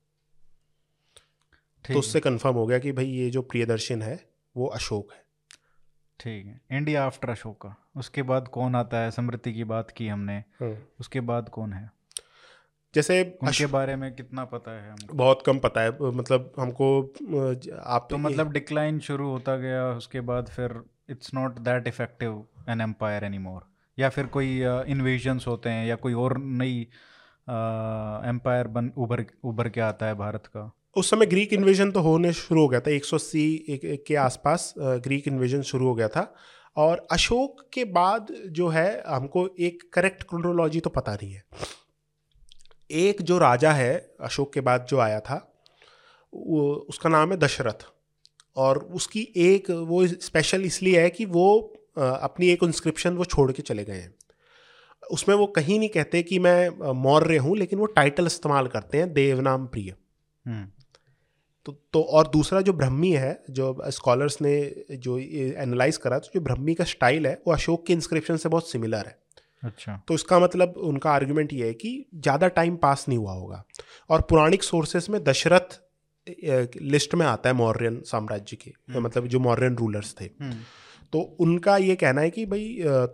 तो 1.85 1.99
उससे 1.99 2.19
कंफर्म 2.19 2.56
हो 2.56 2.65
गया 2.68 2.80
कि 2.80 2.91
भाई 2.91 3.06
ये 3.06 3.30
जो 3.30 3.41
प्रियदर्शन 3.41 4.02
है 4.02 4.30
वो 4.57 4.68
अशोक 4.68 5.14
है। 5.14 5.23
ठीक 6.19 6.45
है। 6.45 6.61
इंडिया 6.72 7.06
आफ्टर 7.06 7.30
अशोक 7.30 7.57
का। 7.61 7.76
उसके 7.97 8.22
बाद 8.22 8.47
कौन 8.47 8.76
आता 8.76 8.97
है? 8.97 9.11
समृद्धि 9.11 9.53
की 9.53 9.64
बात 9.64 9.91
की 9.91 10.07
हमने। 10.07 10.43
उसके 10.99 11.22
बाद 11.22 11.49
कौन 11.49 11.73
है? 11.73 11.91
जैसे 12.93 13.38
उनके 13.43 13.65
बारे 13.65 13.95
में 13.95 14.14
कितना 14.15 14.45
पता 14.45 14.72
है 14.72 14.91
हमको? 14.91 15.14
बहुत 15.14 15.43
कम 15.45 15.60
पता 15.60 15.81
है। 15.81 15.91
मतलब 16.02 16.52
हमको 16.60 17.02
आप 17.84 18.07
तो 18.10 18.18
मतलब 18.18 18.52
डिक्लाइन 18.52 18.99
शुरू 18.99 19.30
होता 19.30 19.56
गया 19.57 19.88
उसके 19.88 20.22
बाद 20.22 20.47
फिर 20.47 20.81
it's 21.10 21.34
not 21.34 21.60
that 21.60 21.88
effective 21.88 22.45
an 22.69 22.81
empire 22.81 23.23
any 23.23 23.38
more 23.38 23.74
या 23.97 24.09
फिर 24.09 24.26
कोई 24.27 24.59
इन्वेजन्स 24.91 25.47
होते 25.47 25.69
हैं 25.69 25.85
या 25.88 25.95
कोई 25.95 26.13
और 26.13 26.38
नई 26.38 26.80
एम्पायर 28.30 28.67
बन 28.67 28.91
उभर 28.97 29.26
उभर 29.43 29.69
के 29.69 29.81
आता 29.81 30.05
है 30.05 30.15
भारत 30.15 30.47
का? 30.47 30.72
उस 30.95 31.09
समय 31.09 31.26
ग्रीक 31.26 31.53
इन्वेजन 31.53 31.91
तो 31.91 31.99
होने 31.99 32.31
शुरू 32.34 32.61
हो 32.61 32.67
गया 32.67 32.80
था 32.80 32.91
180 32.91 33.45
एक, 33.69 33.85
एक 33.85 34.03
के 34.07 34.15
आसपास 34.15 34.73
ग्रीक 34.77 35.27
इन्वेजन 35.27 35.61
शुरू 35.61 35.88
हो 35.88 35.95
गया 35.95 36.07
था। 36.07 36.34
और 36.77 37.05
अशोक 37.11 37.61
के 37.73 37.84
बाद 37.85 38.27
जो 38.49 38.67
है 38.67 39.03
हमको 39.07 39.47
एक 39.59 39.84
करेक्ट 39.93 40.23
क्रोनोलॉजी 40.23 40.80
तो 40.80 40.89
पता 40.89 41.13
नहीं 41.13 41.31
है। 41.34 41.43
एक 42.89 43.22
जो 43.22 43.38
राजा 43.38 43.72
है 43.72 43.95
अशोक 44.22 44.53
के 44.53 44.61
बाद 44.61 44.85
जो 44.89 44.99
आया 44.99 45.19
था 45.19 45.35
वो 46.34 46.63
उसका 46.89 47.09
नाम 47.09 47.31
है 47.31 47.38
दशरथ। 47.38 47.85
और 48.55 48.77
उसकी 48.93 49.27
एक 49.38 49.69
वो 49.69 50.05
स्पेशल 50.07 50.65
इसलिए 50.65 51.01
है 51.01 51.09
कि 51.09 51.26
वो 51.27 51.47
अपनी 51.97 52.49
एक 52.49 52.63
इंस्क्रिप्शन 52.63 53.13
वो 53.13 53.26
छोड़ 53.26 53.51
के 53.51 53.61
चले 53.63 53.84
गए 53.84 53.93
हैं। 53.95 54.13
उसमें 55.03 55.35
वो 55.35 55.45
कहीं 55.55 55.77
नहीं 55.80 55.89
कहते 55.89 56.22
कि 56.23 56.39
मैं 56.39 56.93
मौर्य 56.99 57.38
हूँ 57.39 57.57
लेकिन 57.57 57.80
वो 57.80 57.85
टाइटल 57.95 58.26
इस्तेमाल 58.26 58.67
करते 58.67 58.97
हैं 58.97 59.11
देवनाम 59.13 59.65
प्रिय। 59.67 59.93
हम्म, 60.45 60.65
तो 61.65 61.72
तो 61.93 62.01
और 62.01 62.27
दूसरा 62.27 62.61
जो 62.61 62.73
ब्रह्मी 62.76 63.11
है 63.13 63.43
जो 63.51 63.76
स्कॉलर्स 63.91 64.41
ने 64.41 64.55
जो 64.97 65.17
एनालाइज 65.17 65.97
करा 65.97 66.19
तो 66.19 66.30
जो 66.34 66.41
ब्रह्मी 66.41 66.73
का 66.73 66.84
स्टाइल 66.85 67.27
है 67.27 67.34
वो 67.47 67.53
अशोक 67.53 67.85
के 67.88 67.93
इंस्क्रिप्शन 67.93 68.38
से 68.38 68.49
बहुत 68.49 68.69
सिमिलर 68.72 69.05
है। 69.05 69.17
अच्छा। 69.63 70.01
तो 70.07 70.13
इसका 70.13 70.39
मतलब 70.39 70.73
उनका 70.84 71.11
आर्ग्यूमेंट 71.11 71.53
ये 71.53 71.67
है 71.67 71.73
कि 71.76 72.05
ज़्यादा 72.15 72.47
टाइम 72.49 72.76
पास 72.77 73.05
नहीं 73.09 73.17
हुआ 73.17 73.34
होगा। 73.34 73.63
और 74.09 74.22
पुराणिक 74.22 74.63
सोर्सेस 74.63 75.09
में 75.09 75.23
दशरथ 75.23 75.80
लिस्ट 76.84 77.15
में 77.15 77.26
आता 77.26 77.49
है 77.49 77.55
मौर्यन 77.55 78.01
साम्राज्य 78.05 78.55
के 78.55 78.72
हम्म। 78.72 79.03
मतलब 79.03 79.27
जो 79.27 79.39
मौर्यन 79.39 79.76
रूलर्स 79.76 80.15
थे। 80.22 80.30
तो 81.15 81.19
उनका 81.39 81.75
ये 81.77 81.95
कहना 81.95 82.21
है 82.21 82.29
कि 82.29 82.45
भाई 82.45 82.65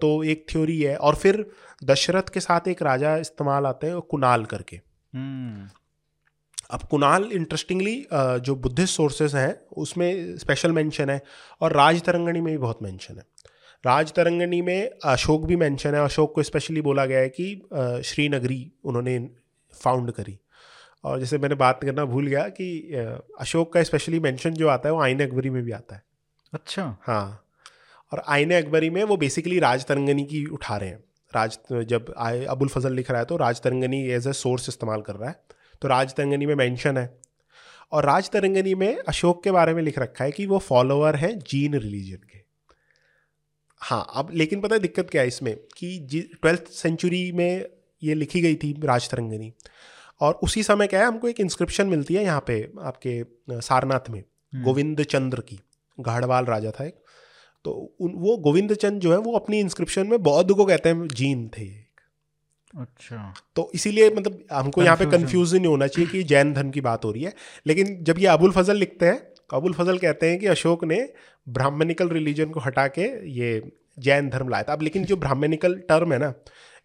तो 0.01 0.07
एक 0.23 0.45
थ्योरी 0.51 0.81
है 0.81 0.95
और 0.97 1.15
फिर 1.15 1.45
दशरथ 1.81 2.29
के 2.33 2.39
साथ 2.39 2.67
एक 2.67 2.81
राजा 2.83 3.15
इस्तेमाल 3.17 3.65
आते 3.65 3.87
हैं 3.87 3.99
कुणाल 4.01 4.45
करके। 4.45 4.79
हम्म। 5.13 5.67
अब 6.71 6.83
कुणाल 6.91 7.29
इंटरेस्टिंगली 7.33 7.95
जो 8.13 8.55
बुद्धिस्ट 8.55 8.95
सोर्सेज 8.95 9.35
हैं 9.35 9.53
उसमें 9.77 10.37
स्पेशल 10.37 10.71
मेंशन 10.71 11.09
है 11.09 11.21
और 11.61 11.73
राज 11.73 12.01
तरंगणी 12.01 12.41
में 12.41 12.51
भी 12.51 12.57
बहुत 12.57 12.81
मेंशन 12.83 13.17
है। 13.17 13.23
राज 13.83 14.13
तरंगणी 14.13 14.61
में 14.61 14.89
अशोक 15.05 15.45
भी 15.45 15.55
मेंशन 15.55 15.95
है 15.95 16.03
अशोक 16.03 16.33
को 16.35 16.43
स्पेशली 16.43 16.81
बोला 16.81 17.05
गया 17.05 17.19
है 17.19 17.29
कि 17.29 18.01
श्रीनगरी 18.05 18.71
उन्होंने 18.83 19.17
फाउंड 19.73 20.11
करी। 20.11 20.37
और 21.03 21.19
जैसे 21.19 21.37
मैंने 21.37 21.55
बात 21.55 21.83
करना 21.83 22.05
भूल 22.05 22.27
गया 22.27 22.47
कि 22.49 22.71
अशोक 23.39 23.73
का 23.73 23.83
स्पेशली 23.83 24.19
मेंशन 24.19 24.53
जो 24.53 24.67
आता 24.69 24.89
है 24.89 24.95
वो 24.95 25.01
आइन 25.01 25.27
अकबरी 25.27 25.49
में 25.49 25.63
भी 25.63 25.71
आता 25.71 25.95
है। 25.95 26.03
अच्छा। 26.53 26.97
हाँ। 27.03 27.43
और 28.11 28.23
आइन 28.27 28.53
अकबरी 28.53 28.89
में 28.89 29.03
वो 29.03 29.17
बेसिकली 29.17 29.59
राज 29.59 29.85
तरंगनी 29.85 30.23
की 30.25 30.45
उठा 30.45 30.77
रहे 30.77 30.89
हैं। 30.89 31.03
राज 31.33 31.57
जब 31.85 32.13
आए 32.17 32.43
अबुल 32.45 32.67
फजल 32.67 32.93
लिख 32.93 33.11
रहा 33.11 33.19
है 33.19 33.25
तो 33.25 33.37
राज 33.37 33.61
तरंगनी 33.61 34.01
एज 34.09 34.27
ए 34.27 34.33
सोर्स 34.33 34.69
इस्तेमाल 34.69 35.01
कर 35.01 35.15
रहा 35.15 35.29
है। 35.29 35.39
तो 35.81 35.87
राज 35.87 36.13
तरंगनी 36.15 36.45
में 36.45 36.55
मेंशन 36.55 36.97
है। 36.97 37.09
और 37.91 38.05
राज 38.05 38.29
तरंगनी 38.29 38.73
में 38.75 38.97
अशोक 38.99 39.43
के 39.43 39.51
बारे 39.51 39.73
में 39.73 39.81
लिख 39.83 39.99
रखा 39.99 40.23
है 40.23 40.31
कि 40.31 40.45
वो 40.45 40.57
फॉलोअर 40.59 41.15
हैं 41.15 41.37
जीन 41.39 41.75
रिलीजन 41.75 42.27
के। 42.31 42.39
हाँ 43.81 44.05
अब 44.15 44.29
लेकिन 44.33 44.61
पता 44.61 44.75
है 44.75 44.79
दिक्कत 44.79 45.09
क्या 45.09 45.21
है 45.21 45.27
इसमें 45.27 45.55
कि 45.77 45.97
जी 46.01 46.21
ट्वेल्थ 46.21 46.67
सेंचुरी 46.71 47.31
में 47.31 47.65
ये 48.01 48.13
लिखी 48.13 48.41
गई 48.41 48.55
थी 48.55 48.73
राज 48.83 49.09
तरंगनी। 49.09 49.51
और 50.21 50.33
उसी 50.43 50.63
समय 50.63 50.87
क्या 50.87 50.99
है 50.99 51.05
हमको 51.05 51.27
एक 51.27 51.39
इंस्क्रिप्शन 51.39 51.87
मिलती 51.87 52.13
है 52.13 52.23
यहाँ 52.23 52.43
पे 52.47 52.61
आपके 52.81 53.23
सारनाथ 53.51 54.09
में 54.09 54.19
हम्म, 54.19 54.63
गोविंद 54.63 55.01
चंद्र 55.03 55.41
की। 55.41 55.59
गाढ़वाल 55.97 56.45
राजा 56.45 56.71
था 56.71 56.85
एक। 56.85 57.00
तो 57.65 57.71
उन 57.99 58.13
वो 58.17 58.35
गोविंद 58.37 58.73
चंद 58.73 59.01
जो 59.01 59.11
है 59.11 59.17
वो 59.19 59.31
अपनी 59.33 59.59
इंस्क्रिप्शन 59.59 60.07
में 60.07 60.21
बौद्ध 60.23 60.51
को 60.51 60.65
कहते 60.65 60.89
हैं 60.89 61.07
जीन 61.07 61.47
थे 61.57 61.65
अच्छा। 62.73 63.33
तो 63.55 63.69
इसीलिए 63.75 64.09
मतलब 64.09 64.43
हमको 64.51 64.83
यहाँ 64.83 64.97
पे 64.97 65.05
कंफ्यूज 65.05 65.53
नहीं 65.55 65.67
होना 65.67 65.87
चाहिए 65.87 66.09
कि 66.11 66.23
जैन 66.23 66.53
धर्म 66.53 66.69
की 66.71 66.81
बात 66.81 67.05
हो 67.05 67.11
रही 67.11 67.23
है। 67.23 67.33
लेकिन 67.67 67.97
जब 68.03 68.19
ये 68.19 68.27
अबुल 68.27 68.51
फजल 68.51 68.77
लिखते 68.77 69.05
हैं 69.05 69.19
तो 69.19 69.57
अबुल 69.57 69.73
फजल 69.73 69.97
कहते 69.97 70.29
हैं 70.29 70.39
कि 70.39 70.47
अशोक 70.47 70.83
ने 70.83 70.97
ब्राह्मणिकल 71.47 72.09
रिलीजन 72.09 72.49
को 72.49 72.59
हटा 72.59 72.87
के 72.87 73.07
ये 73.31 73.61
जैन 73.99 74.29
धर्म 74.29 74.49
लाया 74.49 74.63
था। 74.63 74.73
अब 74.73 74.81
लेकिन 74.81 75.05
जो 75.05 75.15
ब्राह्मणिकल 75.17 75.75
टर्म 75.89 76.13
है 76.13 76.19
ना 76.19 76.33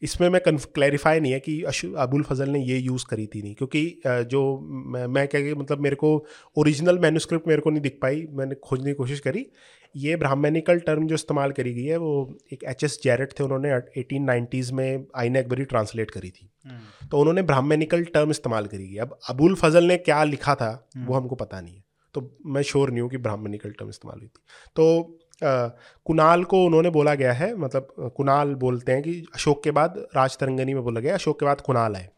इसमें 0.02 0.28
मैं 0.28 0.40
क्लैरिफाई 0.46 1.20
नहीं 1.20 1.32
है 1.32 1.38
कि 1.40 1.62
अशु 1.64 1.92
अबुल 1.98 2.22
फजल 2.22 2.48
ने 2.50 2.60
ये 2.60 2.78
यूज़ 2.78 3.04
करी 3.10 3.26
थी 3.26 3.42
नहीं 3.42 3.54
क्योंकि 3.54 4.00
जो 4.06 4.42
मैं, 4.60 5.06
मैं 5.06 5.26
क्या 5.28 5.40
कि 5.40 5.54
मतलब 5.54 5.80
मेरे 5.80 5.96
को 5.96 6.10
ओरिजिनल 6.56 6.98
मैन्यूस्क्रिप्ट 6.98 7.48
मेरे 7.48 7.60
को 7.60 7.70
नहीं 7.70 7.82
दिख 7.82 7.98
पाई 8.02 8.26
मैंने 8.32 8.54
खोजने 8.64 8.90
की 8.90 8.94
कोशिश 8.94 9.20
करी। 9.20 9.46
ये 9.94 10.16
ब्राह्मणिकल 10.16 10.78
टर्म 10.80 11.06
जो 11.06 11.14
इस्तेमाल 11.14 11.52
करी 11.52 11.72
गई 11.74 11.84
है 11.84 11.96
वो 11.96 12.38
एक 12.52 12.64
एच 12.68 12.84
एस 12.84 12.98
जैरट 13.04 13.32
थे 13.38 13.44
उन्होंने 13.44 13.72
एटीन 13.98 14.24
नाइन्टीज़ 14.24 14.72
में 14.72 15.06
आइन 15.16 15.38
अकबरी 15.38 15.64
ट्रांसलेट 15.66 16.10
करी 16.10 16.30
थी। 16.30 16.50
हम्म, 16.66 17.08
तो 17.08 17.20
उन्होंने 17.20 17.42
ब्राह्मणिकल 17.44 18.04
टर्म 18.14 18.30
इस्तेमाल 18.30 18.66
करी 18.66 18.88
गई 18.88 18.96
अब 18.98 19.18
अबुल 19.30 19.54
फजल 19.54 19.84
ने 19.84 19.96
क्या 19.98 20.22
लिखा 20.26 20.54
था 20.54 20.70
वो 20.98 21.14
हमको 21.14 21.34
पता 21.36 21.60
नहीं 21.60 21.74
है। 21.74 21.84
तो 22.14 22.20
मैं 22.46 22.62
श्योर 22.62 22.90
नहीं 22.90 23.00
हूँ 23.00 23.10
कि 23.10 23.16
ब्राह्मणिकल 23.18 23.70
टर्म 23.70 23.88
इस्तेमाल 23.90 24.18
हुई 24.18 24.26
थी। 24.26 24.40
तो 24.76 25.18
कुणाल 25.42 26.44
को 26.44 26.64
उन्होंने 26.64 26.90
बोला 26.90 27.14
गया 27.14 27.32
है 27.32 27.54
मतलब 27.56 28.12
कुणाल 28.16 28.54
बोलते 28.56 28.92
हैं 28.92 29.02
कि 29.02 29.12
अशोक 29.34 29.62
के 29.64 29.70
बाद 29.70 29.98
राज 30.16 30.36
तरंगनी 30.38 30.74
में 30.74 30.82
बोला 30.82 31.00
गया 31.00 31.14
अशोक 31.14 31.38
के 31.40 31.46
बाद 31.46 31.60
कुणाल 31.60 31.96
आए। 31.96 32.08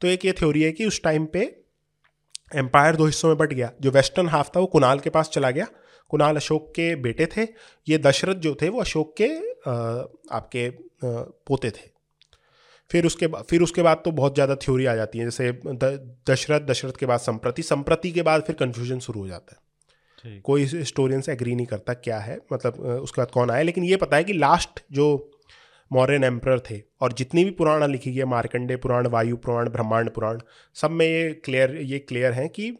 तो 0.00 0.08
एक 0.08 0.24
ये 0.24 0.32
थ्योरी 0.32 0.62
है 0.62 0.72
कि 0.72 0.86
उस 0.86 1.02
टाइम 1.02 1.26
पे 1.26 1.40
एम्पायर 2.54 2.96
दो 2.96 3.06
हिस्सों 3.06 3.28
में 3.28 3.36
बट 3.38 3.52
गया, 3.52 3.70
जो 3.80 3.90
वेस्टर्न 3.90 4.28
हाफ़ 4.28 4.50
था 4.56 4.60
वो 4.60 4.66
कुणाल 4.68 4.98
के 4.98 5.10
पास 5.10 5.28
चला 5.28 5.50
गया। 5.50 5.66
कुणाल 6.10 6.36
अशोक 6.36 6.70
के 6.70 6.94
बेटे 6.96 7.26
थे, 7.26 7.42
ये 7.86 7.98
दशरथ 7.98 8.34
जो 8.36 8.54
थे 8.62 8.68
वो 8.68 8.80
अशोक 8.80 9.14
के 9.16 9.28
आपके 10.34 10.68
पोते 11.46 11.70
थे। 11.70 11.90
फिर 12.90 13.06
उसके 13.06 13.26
फिर 13.42 13.62
उसके 13.62 13.82
बाद 13.82 14.02
तो 14.04 14.10
बहुत 14.12 14.34
ज़्यादा 14.34 14.54
थ्योरी 14.56 14.86
आ 14.86 14.94
जाती 14.94 15.18
है, 15.18 15.24
जैसे 15.24 15.50
दशरथ 16.26 16.66
दशरथ 16.66 16.96
के 17.00 17.06
बाद 17.06 17.20
संप्रति 17.20 17.62
संप्रति 17.64 18.12
के 18.12 18.22
बाद 18.22 18.42
फिर 18.42 18.56
कन्फ्यूज़न 18.56 18.98
शुरू 19.00 19.20
हो 19.20 19.28
जाता 19.28 19.54
है। 19.54 19.66
कोई 20.26 20.64
हिस्टोरियन 20.64 21.20
से 21.20 21.32
एग्री 21.32 21.54
नहीं 21.54 21.66
करता 21.66 21.94
क्या 21.94 22.18
है 22.18 22.38
मतलब 22.52 22.80
उसके 23.02 23.20
बाद 23.20 23.30
कौन 23.30 23.50
आया? 23.50 23.62
लेकिन 23.62 23.84
ये 23.84 23.96
पता 23.96 24.16
है 24.16 24.24
कि 24.24 24.32
लास्ट 24.32 24.80
जो 24.92 25.30
मौर्यन 25.92 26.24
एम्प्रर 26.24 26.60
थे 26.60 26.82
और 27.00 27.12
जितनी 27.12 27.44
भी 27.44 27.50
पुराण 27.50 27.86
लिखी 27.90 28.10
गई 28.10 28.18
है 28.18 28.24
मार्कंडे 28.24 28.76
पुराण 28.76 29.06
वायु 29.06 29.36
पुराण 29.36 29.68
ब्रह्मांड 29.68 30.10
पुराण 30.10 30.40
सब 30.74 30.90
में 30.90 31.06
ये 31.06 31.32
क्लियर 31.44 31.76
ये 31.76 31.98
क्लियर 31.98 32.32
है 32.32 32.48
कि 32.48 32.72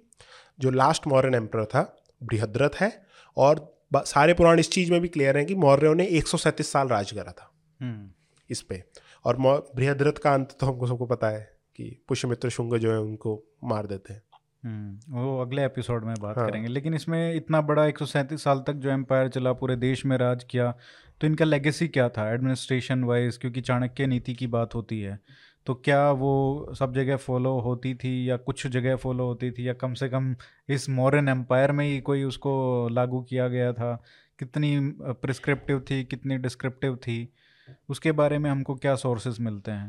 जो 0.61 0.71
लास्ट 0.71 1.07
मौर्यन 1.07 1.35
एम्प्रर 1.35 1.65
था 1.65 1.83
बृहद्रथ 2.23 2.81
है 2.81 3.07
और 3.37 3.79
सारे 3.97 4.35
पुराण 4.35 4.59
इस 4.59 4.71
चीज़ 4.71 4.93
में 4.93 5.01
भी 5.01 5.09
क्लियर 5.09 5.37
हैं 5.37 5.47
कि 5.47 5.55
मौर्यों 5.55 5.95
ने 5.95 6.07
एक 6.07 6.27
सौ 6.27 6.39
सैंतीस 6.39 6.73
साल 6.73 6.89
राज 6.89 7.13
करा 7.13 7.33
था। 7.33 7.51
हम्म, 7.81 8.11
इस 8.51 8.63
पे। 8.63 8.83
और 9.25 9.37
बृहद्रथ 9.77 10.13
का 10.13 10.35
अंत 10.35 10.57
तो 10.61 10.67
हमको 10.67 10.87
सबको 10.87 11.07
पता 11.07 11.29
है 11.29 11.59
कि 11.77 12.05
पुष्यमित्र 12.09 12.51
शुंग 12.51 12.75
जो 12.75 12.93
है 12.93 13.01
उनको 13.01 13.43
मार 13.65 13.87
देते 13.87 14.13
हैं। 14.13 14.23
वो 15.09 15.41
अगले 15.41 15.65
एपिसोड 15.65 16.05
में 16.05 16.15
बात 16.21 16.39
हाँ। 16.39 16.51
करेंगे। 16.51 16.69
लेकिन 16.69 16.95
इसमें 16.95 17.35
इतना 17.35 17.61
बड़ा 17.61 17.87
एक 17.87 17.99
सौ 17.99 18.07
सैंतीस 18.07 18.43
साल 18.43 18.65
तक 18.67 18.73
जो 18.73 18.91
एम्पायर 18.91 19.29
चला 19.29 19.53
पूरे 19.53 19.77
देश 19.77 20.07
में 20.07 20.17
राज 20.17 20.45
किया 20.45 20.75
तो 21.21 21.27
इनका 21.27 21.45
लेगेसी 21.45 21.89
क्या 21.89 22.09
था 22.09 22.33
एडमिनिस्ट्रेशन 22.33 23.05
वाइज 23.05 23.37
क्योंकि 23.37 23.61
चाणक्य 23.61 24.07
नीति 24.07 24.35
की 24.35 24.47
बात 24.47 24.75
होती 24.75 25.01
है 25.01 25.19
तो 25.67 25.75
क्या 25.75 26.11
वो 26.11 26.33
सब 26.79 26.95
जगह 26.95 27.17
फॉलो 27.17 27.59
होती 27.61 27.95
थी 27.95 28.31
या 28.31 28.37
कुछ 28.37 28.67
जगह 28.67 28.97
फॉलो 28.97 29.25
होती 29.25 29.51
थी 29.51 29.69
या 29.69 29.73
कम 29.73 29.95
से 29.95 30.09
कम 30.09 30.37
इस 30.69 30.89
मॉडर्न 30.89 31.29
एम्पायर 31.29 31.73
में 31.73 31.87
ही 31.87 32.01
कोई 32.01 32.23
उसको 32.23 32.89
लागू 32.89 33.23
किया 33.23 33.49
गया 33.49 33.73
था? 33.73 34.03
कितनी 34.39 34.81
प्रिस्क्रिप्टिव 35.01 35.81
थी 35.81 36.05
कितनी 36.05 36.37
डिस्क्रिप्टिव 36.37 36.97
थी? 36.97 37.33
उसके 37.89 38.13
बारे 38.13 38.39
में 38.39 38.51
हमको 38.51 38.75
क्या 38.75 38.95
सोर्सेज 38.95 39.41
मिलते 39.41 39.71
हैं? 39.71 39.89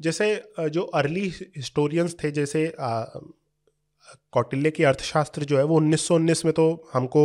जैसे 0.00 0.52
जो 0.60 0.82
अर्ली 0.82 1.28
हिस्टोरियंस 1.56 2.16
थे 2.24 2.30
जैसे 2.30 2.74
कौटिल्य 4.32 4.70
की 4.70 4.84
अर्थशास्त्र 4.84 5.44
जो 5.44 5.58
है 5.58 5.64
वो 5.64 5.80
1919 5.80 6.44
में 6.44 6.52
तो 6.54 6.66
हमको 6.92 7.22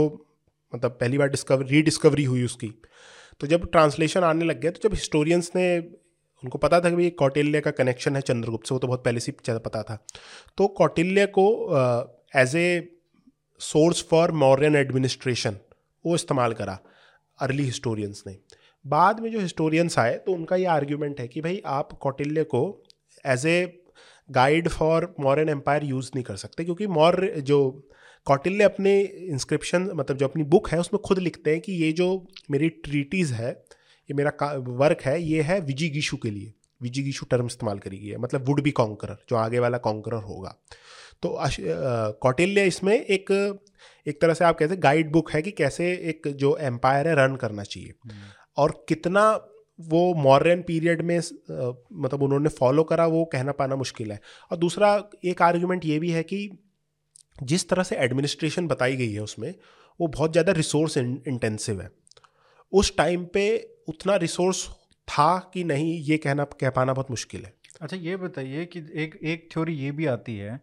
मतलब 0.73 0.91
पहली 0.91 1.17
बार 1.17 1.29
डिस्कवर 1.29 1.65
रीडिस्कवरी 1.67 2.23
हुई 2.25 2.43
उसकी। 2.43 2.67
तो 3.39 3.47
जब 3.47 3.69
ट्रांसलेशन 3.71 4.23
आने 4.23 4.45
लग 4.45 4.59
गया 4.61 4.71
तो 4.71 4.79
जब 4.83 4.93
हिस्टोरियंस 4.93 5.51
ने, 5.55 5.79
उनको 6.43 6.57
पता 6.57 6.79
था 6.79 6.89
कि 6.89 6.95
भाई 6.95 7.09
कौटिल्य 7.19 7.59
का 7.61 7.71
कनेक्शन 7.73 8.15
है 8.15 8.21
चंद्रगुप्त 8.21 8.67
से, 8.67 8.73
वो 8.75 8.79
तो 8.79 8.87
बहुत 8.87 9.03
पहले 9.05 9.19
से 9.19 9.31
पता 9.41 9.83
था। 9.83 9.97
तो 10.57 10.67
कौटिल्य 10.69 11.25
को 11.37 11.47
as 12.35 12.55
a 12.55 12.97
source 13.61 14.05
for 14.09 14.31
Mauryan 14.33 14.75
administration 14.75 15.57
वो 16.05 16.15
इस्तेमाल 16.15 16.53
करा 16.53 16.77
अर्ली 17.39 17.63
हिस्टोरियंस 17.63 18.23
ने। 18.27 18.37
बाद 18.85 19.19
में 19.19 19.31
जो 19.31 19.39
हिस्टोरियंस 19.39 19.97
आए 19.99 20.17
तो 20.17 20.33
उनका 20.33 20.55
ये 20.55 20.65
आर्ग्यूमेंट 20.67 21.19
है 21.19 21.27
कि 21.27 21.41
भाई 21.41 21.61
आप 21.65 21.91
कौटिल्य 22.01 22.43
को 22.45 22.61
as 23.25 23.45
a 23.45 23.80
guide 24.31 24.69
for 24.69 25.15
Mauryan 25.19 25.49
empire 25.49 25.83
use 25.83 26.11
नहीं 26.15 26.23
कर 26.23 26.35
सकते 26.35 26.63
क्योंकि 26.63 26.87
मौर्य 26.87 27.41
जो 27.41 27.89
कौटिल्य 28.25 28.63
अपने 28.63 28.99
इंस्क्रिप्शन 29.01 29.89
मतलब 29.95 30.17
जो 30.17 30.27
अपनी 30.27 30.43
बुक 30.43 30.69
है 30.69 30.79
उसमें 30.79 31.01
खुद 31.05 31.19
लिखते 31.19 31.51
हैं 31.51 31.61
कि 31.61 31.73
ये 31.73 31.91
जो 31.91 32.07
मेरी 32.51 32.69
ट्रीटीज़ 32.69 33.33
है 33.33 33.51
ये 33.51 34.13
मेरा 34.13 34.53
वर्क 34.57 35.01
है 35.01 35.21
ये 35.23 35.41
है 35.41 35.59
विजी 35.59 35.85
विजिगीशु 35.85 36.17
के 36.17 36.29
लिए। 36.29 36.53
विजिगीशु 36.81 37.25
टर्म 37.25 37.45
इस्तेमाल 37.45 37.79
करी 37.79 37.97
गई 37.97 38.07
है 38.07 38.17
मतलब 38.17 38.47
वुड 38.47 38.61
बी 38.63 38.71
कॉन्करर 38.71 39.17
जो 39.29 39.35
आगे 39.35 39.59
वाला 39.59 39.77
कॉन्करर 39.77 40.23
होगा। 40.23 40.55
तो 41.23 41.37
कौटिल्य 42.21 42.63
इसमें 42.63 42.93
एक 42.93 43.31
एक 44.07 44.21
तरह 44.21 44.33
से 44.33 44.45
आप 44.45 44.57
कहते 44.59 44.73
हैं 44.73 44.83
गाइड 44.83 45.11
बुक 45.11 45.31
है 45.31 45.41
कि 45.41 45.51
कैसे 45.51 45.91
एक 46.09 46.27
जो 46.27 46.57
एम्पायर 46.57 47.07
है 47.07 47.15
रन 47.15 47.35
करना 47.35 47.63
चाहिए। 47.63 47.93
और 48.57 48.85
कितना 48.89 49.23
वो 49.79 50.13
मॉडर्न 50.15 50.61
पीरियड 50.61 51.01
में 51.01 51.17
मतलब 51.17 52.23
उन्होंने 52.23 52.49
फॉलो 52.51 52.83
करा 52.83 53.05
वो 53.07 53.23
कहना 53.25 53.51
पाना 53.53 53.75
मुश्किल 53.75 54.11
है। 54.11 54.19
और 54.51 54.57
दूसरा 54.57 54.89
एक 55.25 55.41
आर्ग्यूमेंट 55.41 55.85
ये 55.85 55.99
भी 55.99 56.11
है 56.11 56.23
कि 56.23 56.49
जिस 57.43 57.67
तरह 57.69 57.83
से 57.83 57.95
एडमिनिस्ट्रेशन 57.97 58.67
बताई 58.67 58.95
गई 58.95 59.11
है 59.13 59.21
उसमें 59.21 59.53
वो 59.99 60.07
बहुत 60.09 60.31
ज़्यादा 60.31 60.51
रिसोर्स 60.53 60.97
इंटेंसिव 60.97 61.81
है। 61.81 61.89
उस 62.73 62.95
टाइम 62.97 63.25
पे 63.25 63.45
उतना 63.89 64.15
रिसोर्स 64.17 64.67
था 65.07 65.37
कि 65.53 65.63
नहीं 65.63 65.93
ये 66.01 66.17
कहना 66.17 66.43
कह 66.61 66.69
पाना 66.69 66.93
बहुत 66.93 67.11
मुश्किल 67.11 67.45
है। 67.45 67.53
अच्छा 67.81 67.97
ये 67.97 68.15
बताइए 68.17 68.65
कि 68.65 68.79
एक 68.95 69.19
एक 69.23 69.47
थ्योरी 69.53 69.73
ये 69.75 69.91
भी 69.91 70.05
आती 70.07 70.37
है 70.37 70.55
अ, 70.55 70.59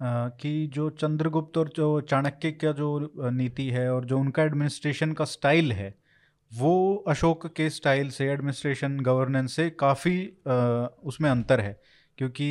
कि 0.00 0.66
जो 0.74 0.88
चंद्रगुप्त 0.92 1.58
और 1.58 1.72
जो 1.76 2.00
चाणक्य 2.02 2.50
का 2.54 2.72
जो 2.72 3.30
नीति 3.32 3.68
है 3.70 3.88
और 3.92 4.04
जो 4.04 4.18
उनका 4.18 4.42
एडमिनिस्ट्रेशन 4.42 5.12
का 5.12 5.24
स्टाइल 5.26 5.72
है 5.72 5.94
वो 6.52 6.94
अशोक 7.08 7.46
के 7.46 7.68
स्टाइल 7.70 8.10
से 8.10 8.26
एडमिनिस्ट्रेशन 8.32 8.98
गवर्नेंस 9.00 9.52
से 9.56 9.68
काफ़ी 9.70 10.16
उसमें 11.04 11.30
अंतर 11.30 11.60
है। 11.60 11.78
क्योंकि 12.18 12.48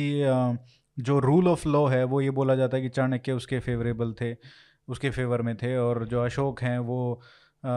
जो 0.96 1.18
रूल 1.18 1.48
ऑफ़ 1.48 1.68
लॉ 1.68 1.86
है 1.88 2.02
वो 2.04 2.20
ये 2.20 2.30
बोला 2.30 2.54
जाता 2.54 2.76
है 2.76 2.82
कि 2.82 2.88
चाणक्य 2.88 3.32
उसके 3.32 3.58
फेवरेबल 3.60 4.12
थे 4.20 4.34
उसके 4.88 5.10
फेवर 5.10 5.42
में 5.42 5.56
थे 5.56 5.76
और 5.76 6.04
जो 6.06 6.22
अशोक 6.24 6.62
हैं 6.62 6.78
वो 6.78 7.12
अ, 7.64 7.68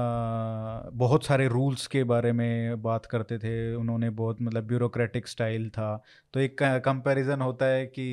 बहुत 0.93 1.25
सारे 1.25 1.47
रूल्स 1.47 1.87
के 1.87 2.03
बारे 2.03 2.31
में 2.31 2.81
बात 2.81 3.05
करते 3.05 3.37
थे। 3.39 3.53
उन्होंने 3.75 4.09
बहुत 4.11 4.37
मतलब 4.41 4.63
ब्यूरोक्रेटिक 4.63 5.27
स्टाइल 5.27 5.69
था। 5.69 5.89
तो 6.33 6.39
एक 6.39 6.63
कंपैरिजन 6.85 7.41
होता 7.41 7.65
है 7.65 7.85
कि 7.87 8.11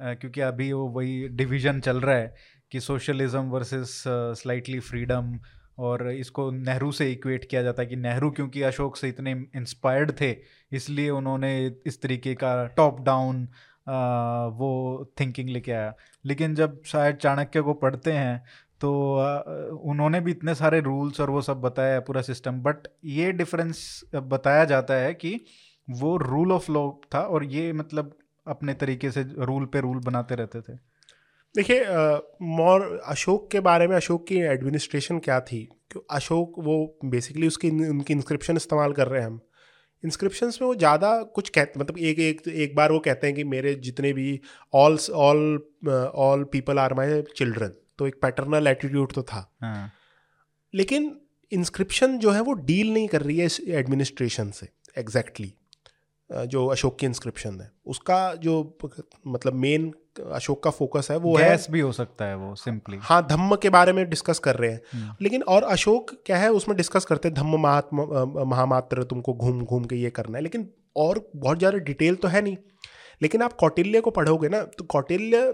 अ, 0.00 0.14
क्योंकि 0.14 0.40
अभी 0.40 0.72
वो 0.72 0.86
वही 0.88 1.28
डिवीज़न 1.28 1.80
चल 1.80 2.00
रहा 2.00 2.16
है 2.16 2.34
कि 2.72 2.80
सोशलिज्म 2.80 3.40
वर्सेस 3.50 4.02
स्लाइटली 4.40 4.78
फ्रीडम 4.80 5.32
और 5.80 6.10
इसको 6.10 6.50
नेहरू 6.52 6.90
से 6.92 7.10
इक्वेट 7.12 7.44
किया 7.44 7.62
जाता 7.62 7.82
है 7.82 7.88
कि 7.88 7.96
नेहरू 7.98 8.30
क्योंकि 8.30 8.62
अशोक 8.62 8.96
से 8.96 9.08
इतने 9.08 9.32
इंस्पायर्ड 9.56 10.12
थे, 10.20 10.30
इसलिए 10.72 11.10
उन्होंने 11.10 11.50
इस 11.86 12.00
तरीके 12.02 12.34
का 12.34 12.64
टॉप 12.76 13.00
डाउन 13.02 13.42
वो 14.56 15.12
थिंकिंग 15.20 15.48
लेके 15.48 15.72
आया। 15.72 15.94
लेकिन 16.24 16.54
जब 16.54 16.82
शायद 16.86 17.16
चाणक्य 17.16 17.60
को 17.60 17.74
पढ़ते 17.76 18.12
हैं 18.12 18.42
तो 18.80 18.90
उन्होंने 19.84 20.20
भी 20.20 20.30
इतने 20.30 20.54
सारे 20.54 20.80
रूल्स 20.80 21.20
और 21.20 21.30
वो 21.30 21.40
सब 21.42 21.60
बताया 21.60 21.94
है, 21.94 22.00
पूरा 22.00 22.22
सिस्टम 22.22 22.60
बट 22.62 22.86
ये 23.04 23.32
डिफरेंस 23.32 24.00
बताया 24.14 24.64
जाता 24.66 24.94
है 24.94 25.14
कि 25.14 25.40
वो 25.88 26.16
रूल 26.18 26.52
ऑफ़ 26.52 26.70
लॉ 26.72 26.90
था 27.14 27.20
और 27.22 27.44
ये 27.46 27.72
मतलब 27.72 28.16
अपने 28.46 28.74
तरीके 28.74 29.10
से 29.10 29.22
रूल 29.38 29.66
पे 29.66 29.80
रूल 29.80 29.98
बनाते 30.00 30.34
रहते 30.34 30.60
थे। 30.62 30.76
देखिए 31.54 31.84
मोर 32.56 32.82
अशोक 33.06 33.50
के 33.50 33.60
बारे 33.60 33.86
में 33.88 33.96
अशोक 33.96 34.26
की 34.26 34.38
एडमिनिस्ट्रेशन 34.40 35.18
क्या 35.18 35.40
थी 35.40 35.64
क्यों 35.90 36.02
अशोक 36.16 36.54
वो 36.58 36.76
बेसिकली 37.04 37.46
उसकी 37.46 37.70
उनकी 37.88 38.12
इंस्क्रिप्शन 38.14 38.56
इस्तेमाल 38.56 38.92
कर 38.92 39.08
रहे 39.08 39.20
हैं 39.20 39.26
हम 39.26 39.40
इंस्क्रिप्शंस 40.04 40.58
में 40.62 40.66
वो 40.68 40.74
ज़्यादा 40.74 41.22
कुछ 41.34 41.48
कहते 41.48 41.80
मतलब 41.80 41.98
एक 41.98 42.18
एक 42.18 42.48
एक 42.48 42.74
बार 42.76 42.92
वो 42.92 42.98
कहते 42.98 43.26
हैं 43.26 43.36
कि 43.36 43.44
मेरे 43.44 43.74
जितने 43.74 44.12
भी 44.12 44.40
all 44.74 44.98
all 45.14 45.42
all 46.16 46.44
people 46.44 46.78
are 46.78 46.94
my 46.94 47.22
children 47.36 47.72
तो 47.98 48.06
एक 48.06 48.20
पैटर्नल 48.22 48.66
एटीट्यूड 48.66 49.12
तो 49.12 49.22
था 49.22 49.50
हाँ. 49.62 49.92
लेकिन 50.74 51.14
इंस्क्रिप्शन 51.52 52.18
जो 52.18 52.30
है 52.30 52.40
वो 52.40 52.52
डील 52.52 52.92
नहीं 52.92 53.08
कर 53.08 53.22
रही 53.22 53.38
है 53.38 53.46
इस 53.46 53.60
एडमिनिस्ट्रेशन 53.68 54.50
से 54.50 54.68
एग्जैक्टली 54.98 55.46
exactly. 55.46 55.59
जो 56.30 56.66
अशोक 56.66 56.98
की 56.98 57.06
इंस्क्रिप्शन 57.06 57.60
है। 57.60 57.70
उसका 57.86 58.34
जो 58.36 58.54
मतलब 59.26 59.54
मेन 59.56 59.92
अशोक 60.32 60.62
का 60.64 60.70
फोकस 60.70 61.08
है 61.10 61.16
वो 61.18 61.36
गैस 61.36 61.66
है 61.66 61.72
भी 61.72 61.80
हो 61.80 61.90
सकता 61.92 62.24
है 62.24 62.36
वो 62.36 62.54
सिंपली 62.54 62.98
हाँ 63.02 63.26
धम्म 63.26 63.56
के 63.56 63.70
बारे 63.70 63.92
में 63.92 64.08
डिस्कस 64.10 64.38
कर 64.38 64.56
रहे 64.56 64.70
हैं। 64.70 64.80
हम्म। 64.92 65.14
लेकिन 65.22 65.42
और 65.44 65.62
अशोक 65.64 66.10
क्या 66.26 66.38
है 66.38 66.50
उसमें 66.52 66.76
डिस्कस 66.76 67.04
करते 67.04 67.28
हैं 67.28 67.34
धम्म 67.34 67.60
महात्मा 67.62 68.44
महामात्र 68.44 69.02
तुमको 69.04 69.34
घूम 69.34 69.64
घूम 69.64 69.84
के 69.84 69.96
ये 69.96 70.10
करना 70.10 70.38
है। 70.38 70.42
लेकिन 70.44 70.68
और 70.96 71.24
बहुत 71.36 71.58
ज़्यादा 71.58 71.78
डिटेल 71.80 72.14
तो 72.14 72.28
है 72.28 72.42
नहीं। 72.42 72.56
लेकिन 73.20 73.42
आप 73.42 73.52
कौटिल्य 73.52 74.00
को 74.00 74.10
पढ़ोगे 74.10 74.48
ना 74.48 74.62
तो 74.78 74.84
कौटिल्य 74.86 75.52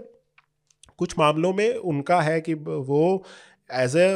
कुछ 0.97 1.17
मामलों 1.19 1.53
में 1.53 1.73
उनका 1.73 2.21
है 2.21 2.39
कि 2.41 2.53
वो 2.53 3.23
एज 3.69 3.95
ए 3.95 4.09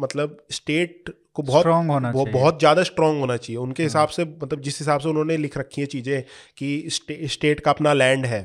मतलब 0.00 0.36
स्टेट 0.52 1.14
को 1.36 1.42
बहुत 1.42 1.66
होना 1.66 2.10
वो 2.10 2.24
बहुत 2.24 2.58
ज़्यादा 2.58 2.82
स्ट्रांग 2.82 3.20
होना 3.20 3.36
चाहिए। 3.36 3.56
उनके 3.56 3.82
हिसाब 3.82 4.08
हाँ। 4.08 4.12
से 4.12 4.24
मतलब 4.24 4.60
जिस 4.60 4.78
हिसाब 4.78 5.00
से 5.00 5.08
उन्होंने 5.08 5.36
लिख 5.36 5.58
रखी 5.58 5.80
है 5.80 5.86
चीज़ें 5.86 6.22
कि 6.56 6.84
स्टे, 6.88 7.28
स्टेट 7.28 7.60
का 7.60 7.70
अपना 7.70 7.92
लैंड 7.92 8.26
है। 8.26 8.42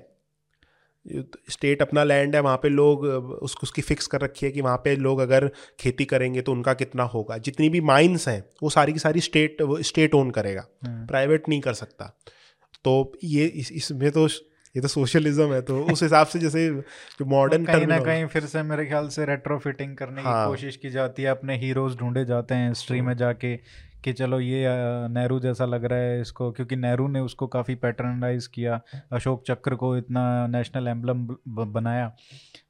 स्टेट 1.50 1.82
अपना 1.82 2.04
लैंड 2.04 2.36
है 2.36 2.42
वहाँ 2.42 2.58
पे 2.58 2.70
लोग 2.70 3.04
उसको 3.04 3.64
उसकी 3.64 3.82
फिक्स 3.82 4.08
कर 4.08 4.22
रखी 4.22 4.46
है 4.46 4.52
कि 4.52 4.62
वहाँ 4.62 4.78
पे 4.78 4.96
लोग 4.96 5.20
अगर 5.20 5.50
खेती 5.80 6.06
करेंगे 6.06 6.42
तो 6.42 6.52
उनका 6.52 6.74
कितना 6.74 7.04
होगा। 7.04 7.38
जितनी 7.38 7.70
भी 7.70 7.82
माइंस 7.82 8.28
हैं 8.28 8.44
वो 8.64 8.70
सारी 8.70 8.94
की 8.94 9.00
सारी 9.00 9.22
स्टेट 9.22 9.58
स्टेट 9.62 10.16
ओन 10.16 10.32
करेगा। 10.32 10.68
प्राइवेट 10.86 11.42
हाँ। 11.42 11.50
नहीं 11.50 11.62
कर 11.62 11.74
सकता। 11.74 12.06
तो 12.86 13.14
ये 13.24 13.46
इसमें 13.46 13.62
इस, 13.62 13.72
इसमें 13.72 14.12
तो 14.12 14.28
ये 14.78 14.82
तो 14.82 14.88
सोशलिज्म 14.90 15.54
है 15.54 15.62
तो 15.64 15.80
उस 15.84 16.04
हिसाब 16.04 16.28
से 16.28 16.40
जैसे 16.40 16.68
जो 16.70 17.26
मॉडर्न 17.28 17.66
तो 17.66 17.74
कहीं 17.74 17.88
ना 17.88 17.98
कहीं 18.02 18.26
फिर 18.28 18.45
से 18.45 18.64
मेरे 18.64 18.86
ख्याल 18.86 19.08
से 19.10 19.26
रेट्रोफिटिंग 19.26 19.95
करने 19.98 20.22
हाँ। 20.22 20.34
की 20.36 20.49
कोशिश 20.49 20.76
की 20.76 20.90
जाती 20.90 21.24
है 21.24 21.30
अपने 21.30 21.58
हीरोज 21.58 21.95
ढूंढे 21.98 22.26
जाते 22.26 22.56
हैं 22.56 22.68
हिस्ट्री 22.68 23.02
में 23.02 23.16
जाके 23.18 23.56
कि 24.04 24.14
चलो 24.14 24.40
ये 24.40 24.66
नेहरू 25.10 25.40
जैसा 25.40 25.66
लग 25.66 25.86
रहा 25.86 25.99
है 25.99 26.20
इसको 26.22 26.52
क्योंकि 26.52 26.76
नेहरू 26.76 27.08
ने 27.08 27.20
उसको 27.20 27.48
काफ़ी 27.48 27.76
पैटर्नाइज 27.78 28.48
किया 28.49 28.80
अशोक 29.14 29.44
चक्र 29.48 29.76
को 29.76 29.95
इतना 29.98 30.26
नेशनल 30.48 30.88
एम्बलम 30.88 31.26
बनाया 31.74 32.12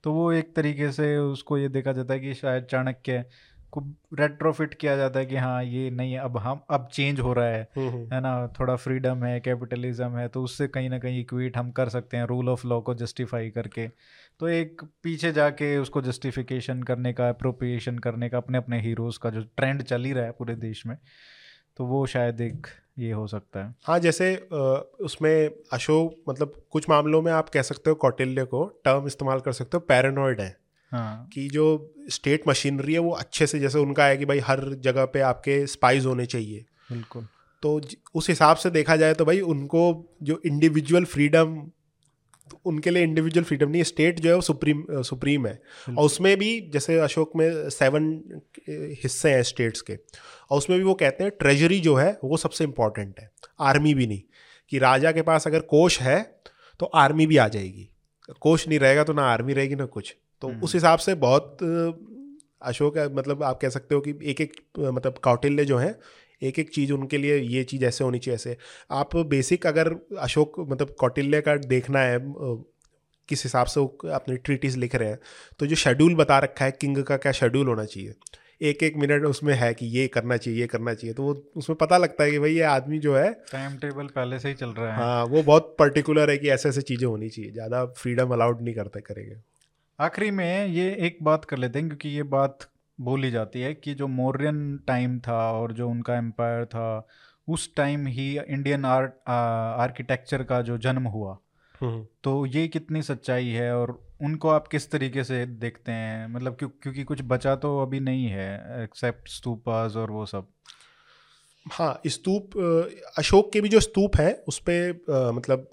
तो 0.03 0.13
वो 0.13 0.31
एक 0.31 0.55
तरीके 0.55 0.91
से 0.91 1.15
उसको 1.17 1.57
ये 1.57 1.69
देखा 1.69 1.91
जाता 1.91 2.13
है 2.13 2.19
कि 2.19 2.33
शायद 2.33 2.67
चाणक्य 2.71 3.23
को 3.71 3.81
रेट्रोफिट 4.13 4.73
किया 4.73 4.95
जाता 4.97 5.19
है 5.19 5.25
कि 5.25 5.35
हाँ 5.35 5.63
ये 5.63 5.89
नहीं 5.91 6.17
अब 6.17 6.37
हम 6.37 6.61
अब 6.69 6.87
चेंज 6.93 7.19
हो 7.19 7.33
रहा 7.33 7.45
है। 7.45 7.67
हम्म, 7.75 7.89
हम्म। 7.89 8.13
है 8.13 8.21
ना? 8.21 8.47
थोड़ा 8.59 8.75
फ्रीडम 8.75 9.23
है 9.23 9.39
कैपिटलिज्म 9.39 10.17
है 10.17 10.27
तो 10.27 10.43
उससे 10.43 10.67
कहीं 10.67 10.89
ना 10.89 10.99
कहीं 10.99 11.19
इक्वेट 11.21 11.57
हम 11.57 11.71
कर 11.71 11.89
सकते 11.89 12.17
हैं 12.17 12.25
रूल 12.25 12.49
ऑफ़ 12.49 12.67
लॉ 12.67 12.79
को 12.81 12.93
जस्टिफाई 12.95 13.49
करके। 13.49 13.87
तो 14.39 14.47
एक 14.47 14.81
पीछे 15.03 15.31
जाके 15.31 15.77
उसको 15.77 16.01
जस्टिफिकेशन 16.01 16.83
करने 16.83 17.13
का 17.13 17.29
अप्रोप्रिएशन 17.29 17.97
करने 17.99 18.29
का 18.29 18.37
अपने 18.37 18.57
अपने 18.57 18.81
हीरोज़ 18.81 19.19
का 19.19 19.29
जो 19.29 19.41
ट्रेंड 19.57 19.83
चल 19.83 20.03
ही 20.03 20.13
रहा 20.13 20.25
है 20.25 20.31
पूरे 20.31 20.55
देश 20.55 20.85
में 20.85 20.97
तो 21.77 21.85
वो 21.85 22.05
शायद 22.05 22.41
एक 22.41 22.67
ये 22.99 23.11
हो 23.11 23.25
सकता 23.27 23.63
है। 23.65 23.73
हाँ 23.83 23.97
जैसे 23.99 24.35
उसमें 25.01 25.49
अशोक 25.73 26.23
मतलब 26.29 26.53
कुछ 26.71 26.89
मामलों 26.89 27.21
में 27.21 27.31
आप 27.31 27.49
कह 27.49 27.61
सकते 27.61 27.89
हो 27.89 27.95
कौटिल्य 27.95 28.45
को 28.45 28.65
टर्म 28.85 29.07
इस्तेमाल 29.07 29.39
कर 29.39 29.51
सकते 29.51 29.77
हो 29.77 29.79
पैरानॉइड 29.79 30.41
है। 30.41 30.55
हाँ. 30.91 31.29
कि 31.33 31.47
जो 31.49 31.93
स्टेट 32.09 32.43
मशीनरी 32.47 32.93
है 32.93 32.99
वो 32.99 33.11
अच्छे 33.11 33.47
से 33.47 33.59
जैसे 33.59 33.79
उनका 33.79 34.05
है 34.05 34.17
कि 34.17 34.25
भाई 34.25 34.39
हर 34.39 34.63
जगह 34.73 35.05
पे 35.05 35.19
आपके 35.21 35.65
स्पाइज 35.67 36.05
होने 36.05 36.25
चाहिए। 36.25 36.65
बिल्कुल। 36.91 37.27
तो 37.63 37.81
उस 38.15 38.29
हिसाब 38.29 38.57
से 38.57 38.69
देखा 38.69 38.95
जाए 38.95 39.13
तो 39.13 39.25
भाई 39.25 39.39
उनको 39.39 39.81
जो 40.23 40.41
इंडिविजुअल 40.45 41.05
फ्रीडम 41.05 41.55
तो 42.51 42.59
उनके 42.65 42.89
लिए 42.89 43.03
इंडिविजुअल 43.03 43.43
फ्रीडम 43.43 43.69
नहीं 43.69 43.83
स्टेट 43.83 44.19
जो 44.19 44.29
है 44.29 44.35
वो 44.35 44.41
सुप्रीम 44.41 44.83
सुप्रीम 44.91 45.47
है। 45.47 45.59
और 45.89 46.05
उसमें 46.05 46.37
भी 46.37 46.59
जैसे 46.73 46.99
अशोक 46.99 47.31
में 47.35 47.69
सेवन 47.69 48.05
हिस्से 49.03 49.31
हैं 49.31 49.41
स्टेट्स 49.43 49.81
के। 49.81 49.93
और 49.93 50.57
उसमें 50.57 50.77
भी 50.79 50.85
वो 50.85 50.93
कहते 50.93 51.23
हैं 51.23 51.31
ट्रेजरी 51.39 51.79
जो 51.79 51.95
है 51.95 52.17
वो 52.23 52.37
सबसे 52.37 52.63
इंपॉर्टेंट 52.63 53.19
है। 53.19 53.29
आर्मी 53.59 53.93
भी 53.93 54.07
नहीं। 54.07 54.21
कि 54.71 54.79
राजा 54.79 55.11
के 55.11 55.21
पास 55.21 55.47
अगर 55.47 55.59
कोष 55.59 55.99
है 56.01 56.21
तो 56.79 56.85
आर्मी 56.85 57.27
भी 57.27 57.37
आ 57.37 57.47
जाएगी। 57.47 57.89
कोष 58.41 58.67
नहीं 58.67 58.79
रहेगा 58.79 59.03
तो 59.03 59.13
ना 59.13 59.23
आर्मी 59.23 59.53
रहेगी 59.53 59.75
ना 59.75 59.85
कुछ। 59.85 60.15
तो 60.41 60.47
हम्म। 60.47 60.61
उस 60.61 60.73
हिसाब 60.75 60.99
से 60.99 61.15
बहुत 61.17 61.57
अशोक 62.61 62.97
मतलब 63.13 63.43
आप 63.43 63.59
कह 63.61 63.69
सकते 63.69 63.95
हो 63.95 64.01
कि 64.01 64.17
एक 64.23 64.41
एक 64.41 64.53
मतलब 64.77 65.17
कौटिल्य 65.23 65.65
जो 65.65 65.77
है 65.77 65.97
एक 66.41 66.59
एक 66.59 66.69
चीज़ 66.69 66.91
उनके 66.93 67.17
लिए 67.17 67.37
ये 67.37 67.63
चीज़ 67.63 67.85
ऐसे 67.85 68.03
होनी 68.03 68.19
चाहिए 68.19 68.35
ऐसे। 68.35 68.57
आप 68.91 69.15
बेसिक 69.27 69.67
अगर 69.67 69.89
अशोक 70.19 70.59
मतलब 70.61 70.95
कौटिल्य 70.99 71.41
का 71.41 71.55
देखना 71.67 71.99
है 72.01 72.19
किस 73.29 73.43
हिसाब 73.43 73.67
से 73.67 73.79
वो 73.79 74.09
अपने 74.13 74.35
ट्रीटीज 74.37 74.75
लिख 74.77 74.95
रहे 74.95 75.09
हैं 75.09 75.19
तो 75.59 75.65
जो 75.65 75.75
शेड्यूल 75.77 76.15
बता 76.15 76.37
रखा 76.39 76.65
है 76.65 76.71
किंग 76.71 77.03
का 77.03 77.17
क्या 77.17 77.31
शेड्यूल 77.33 77.67
होना 77.67 77.85
चाहिए? 77.85 78.13
एक 78.61 78.83
एक 78.83 78.95
मिनट 78.97 79.25
उसमें 79.25 79.53
है 79.55 79.73
कि 79.73 79.85
ये 79.87 80.07
करना 80.09 80.37
चाहिए 80.37 80.59
ये 80.59 80.67
करना 80.67 80.93
चाहिए 80.93 81.13
तो 81.13 81.23
वो 81.23 81.33
उसमें 81.57 81.75
पता 81.77 81.97
लगता 81.97 82.23
है 82.23 82.31
कि 82.31 82.39
भाई 82.39 82.53
ये 82.53 82.61
आदमी 82.67 82.99
जो 82.99 83.15
है 83.15 83.31
टाइम 83.51 83.77
टेबल 83.77 84.07
पहले 84.15 84.39
से 84.39 84.49
ही 84.49 84.53
चल 84.55 84.69
रहा 84.69 84.91
है। 84.91 84.95
हाँ 84.95 85.25
वो 85.25 85.43
बहुत 85.43 85.75
पर्टिकुलर 85.79 86.29
है 86.29 86.37
कि 86.37 86.49
ऐसे 86.49 86.69
ऐसे 86.69 86.81
चीज़ें 86.83 87.05
होनी 87.07 87.29
चाहिए 87.29 87.51
ज़्यादा 87.51 87.85
फ्रीडम 87.97 88.33
अलाउड 88.33 88.61
नहीं 88.61 88.75
करते 88.75 89.01
करेंगे। 89.01 89.35
आखिरी 89.99 90.31
में 90.31 90.67
ये 90.67 90.95
एक 90.95 91.17
बात 91.21 91.45
कर 91.45 91.57
लेते 91.57 91.79
हैं 91.79 91.87
क्योंकि 91.87 92.09
ये 92.09 92.23
बात 92.23 92.59
बोली 93.01 93.31
जाती 93.31 93.61
है 93.61 93.73
कि 93.73 93.93
जो 93.93 94.07
मौर्यन 94.07 94.77
टाइम 94.87 95.19
था 95.19 95.51
और 95.51 95.73
जो 95.73 95.89
उनका 95.89 96.17
एम्पायर 96.17 96.65
था 96.65 97.07
उस 97.47 97.75
टाइम 97.75 98.07
ही 98.07 98.39
इंडियन 98.39 98.85
आर्ट 98.85 99.13
आर्किटेक्चर 99.79 100.43
का 100.43 100.61
जो 100.61 100.77
जन्म 100.77 101.07
हुआ। 101.07 101.37
हम्म। 101.81 102.07
तो 102.23 102.45
ये 102.45 102.67
कितनी 102.67 103.01
सच्चाई 103.01 103.47
है 103.47 103.77
और 103.77 104.07
उनको 104.21 104.49
आप 104.49 104.67
किस 104.67 104.91
तरीके 104.91 105.23
से 105.23 105.45
देखते 105.45 105.91
हैं? 105.91 106.27
मतलब 106.27 106.55
क्यों 106.55 106.69
क्योंकि 106.69 107.03
कुछ 107.03 107.21
बचा 107.23 107.55
तो 107.55 107.79
अभी 107.79 107.99
नहीं 107.99 108.25
है 108.25 108.83
एक्सेप्ट 108.83 109.29
स्तूपास 109.29 109.95
और 109.95 110.11
वो 110.11 110.25
सब। 110.25 110.47
हाँ 111.71 112.01
स्तूप 112.07 112.57
अशोक 113.17 113.51
के 113.53 113.61
भी 113.61 113.69
जो 113.69 113.79
स्तूप 113.79 114.15
है 114.17 114.31
उस 114.47 114.59
पर 114.59 115.31
मतलब 115.35 115.67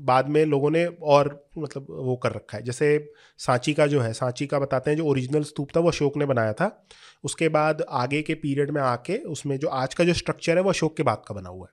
बाद 0.00 0.28
में 0.28 0.44
लोगों 0.44 0.70
ने 0.70 0.84
और 0.86 1.28
मतलब 1.58 1.86
वो 1.90 2.16
कर 2.16 2.32
रखा 2.32 2.56
है। 2.58 2.62
जैसे 2.64 3.12
सांची 3.38 3.74
का 3.74 3.86
जो 3.86 4.00
है, 4.00 4.12
सांची 4.12 4.46
का 4.46 4.58
बताते 4.58 4.90
हैं, 4.90 4.96
जो 4.98 5.06
ओरिजिनल 5.06 5.42
स्तूप 5.42 5.68
था, 5.76 5.80
वो 5.80 5.88
अशोक 5.88 6.16
ने 6.16 6.26
बनाया 6.26 6.52
था। 6.52 6.86
उसके 7.24 7.48
बाद 7.48 7.84
आगे 7.90 8.22
के 8.22 8.34
पीरियड 8.34 8.70
में 8.70 8.80
आके 8.82 9.16
उसमें 9.28 9.58
जो 9.58 9.68
आज 9.68 9.94
का 9.94 10.04
जो 10.04 10.14
स्ट्रक्चर 10.14 10.56
है, 10.56 10.62
वो 10.62 10.70
अशोक 10.70 10.96
के 10.96 11.02
बाद 11.02 11.22
का 11.28 11.34
बना 11.34 11.48
हुआ 11.48 11.66
है। 11.66 11.72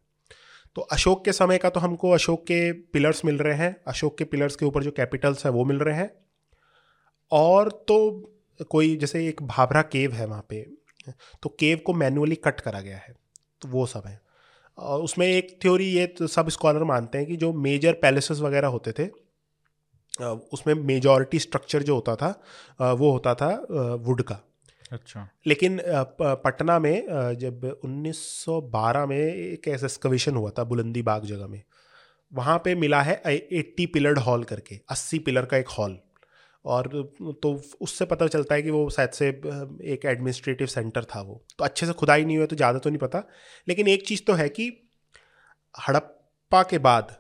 तो 0.76 0.82
अशोक 0.82 1.24
के 1.26 1.32
समय 1.32 1.58
का 1.58 1.70
तो 1.70 1.80
हमको 1.80 2.12
अशोक 2.12 2.44
के 2.44 2.72
पिलर्स 2.72 3.24
मिल 3.26 3.38
रहे 3.38 3.56
हैं, 3.56 3.76
अशोक 3.88 4.18
के 4.18 4.24
पिलर्स 4.24 4.56
के 4.56 4.66
ऊपर 4.66 4.84
जो 4.84 4.92
कैपिटल्स 4.92 5.46
हैं, 5.46 5.52
वो 5.54 5.66
मिल 5.66 5.80
रहे 5.80 5.96
हैं। 5.96 6.12
और 7.32 7.70
तो 7.88 8.68
कोई, 8.70 8.96
जैसे 8.96 9.28
एक 9.28 9.42
भाभरा 9.44 9.82
केव 9.82 10.14
है 10.14 10.26
वहाँ 10.26 10.46
पे 10.50 10.66
तो 11.44 11.50
केव 11.50 11.80
को 11.86 11.94
मैनुअली 11.94 12.36
कट 12.38 12.60
करा 12.60 12.80
गया 12.82 12.98
है। 12.98 13.14
तो 13.62 13.68
वो 13.68 13.86
सब 13.86 14.04
है। 14.06 14.20
और 14.78 15.02
उसमें 15.02 15.26
एक 15.28 15.58
थ्योरी 15.62 15.86
ये 15.86 16.06
तो 16.10 16.28
सब 16.28 16.50
स्कॉलर 16.50 16.84
मानते 16.84 17.18
हैं 17.18 17.28
कि 17.28 17.36
जो 17.38 17.52
मेजर 17.54 17.94
पैलेसेस 17.94 18.40
वगैरह 18.40 18.68
होते 18.68 18.92
थे 19.00 19.08
उसमें 20.54 20.74
मेजॉरिटी 20.76 21.40
स्ट्रक्चर 21.40 21.84
जो 21.84 21.96
होता 21.96 22.16
था 22.16 22.94
वो 22.94 23.12
होता 23.12 23.34
था 23.36 23.50
वुड 24.02 24.22
का। 24.22 24.40
अच्छा। 24.92 25.28
लेकिन 25.48 25.80
पटना 26.22 26.78
में 26.80 27.06
जब 27.40 27.62
1912 27.86 29.08
में 29.08 29.18
एक 29.18 29.68
ऐसा 29.68 29.86
एक्सकवेशन 29.86 30.36
हुआ 30.36 30.50
था 30.50 30.64
बुलंदी 30.64 31.02
बाग 31.02 31.26
जगह 31.26 31.48
में 31.48 31.62
वहाँ 32.32 32.58
पे 32.66 32.76
मिला 32.76 33.02
है 33.02 33.22
एट्टी 33.26 33.86
पिलर्ड 33.86 34.20
हॉल 34.20 34.44
करके 34.44 34.80
अस्सी 34.90 35.20
पिलर 35.20 35.46
का 35.46 35.58
एक 35.58 35.70
हॉल 35.70 35.98
और 36.66 36.88
तो 37.44 37.54
उससे 37.82 38.06
पता 38.06 38.28
चलता 38.28 38.56
है 38.56 38.62
कि 38.62 38.72
वो 38.72 38.90
शायद 38.90 39.10
से 39.12 39.28
एक 39.94 40.06
एडमिनिस्ट्रेटिव 40.06 40.68
सेंटर 40.68 41.04
था 41.06 41.22
वो। 41.22 41.42
तो 41.58 41.64
अच्छे 41.64 41.86
से 41.86 41.94
खुदाई 41.94 42.26
नहीं 42.26 42.38
हुआ 42.38 42.46
तो 42.46 42.56
ज़्यादा 42.56 42.80
तो 42.80 42.90
नहीं 42.90 43.00
पता। 43.00 43.24
लेकिन 43.68 43.88
एक 43.88 44.06
चीज़ 44.08 44.22
तो 44.28 44.34
है 44.34 44.48
कि 44.50 44.72
हड़प्पा 45.76 46.64
के 46.64 46.78
बाद 46.80 47.16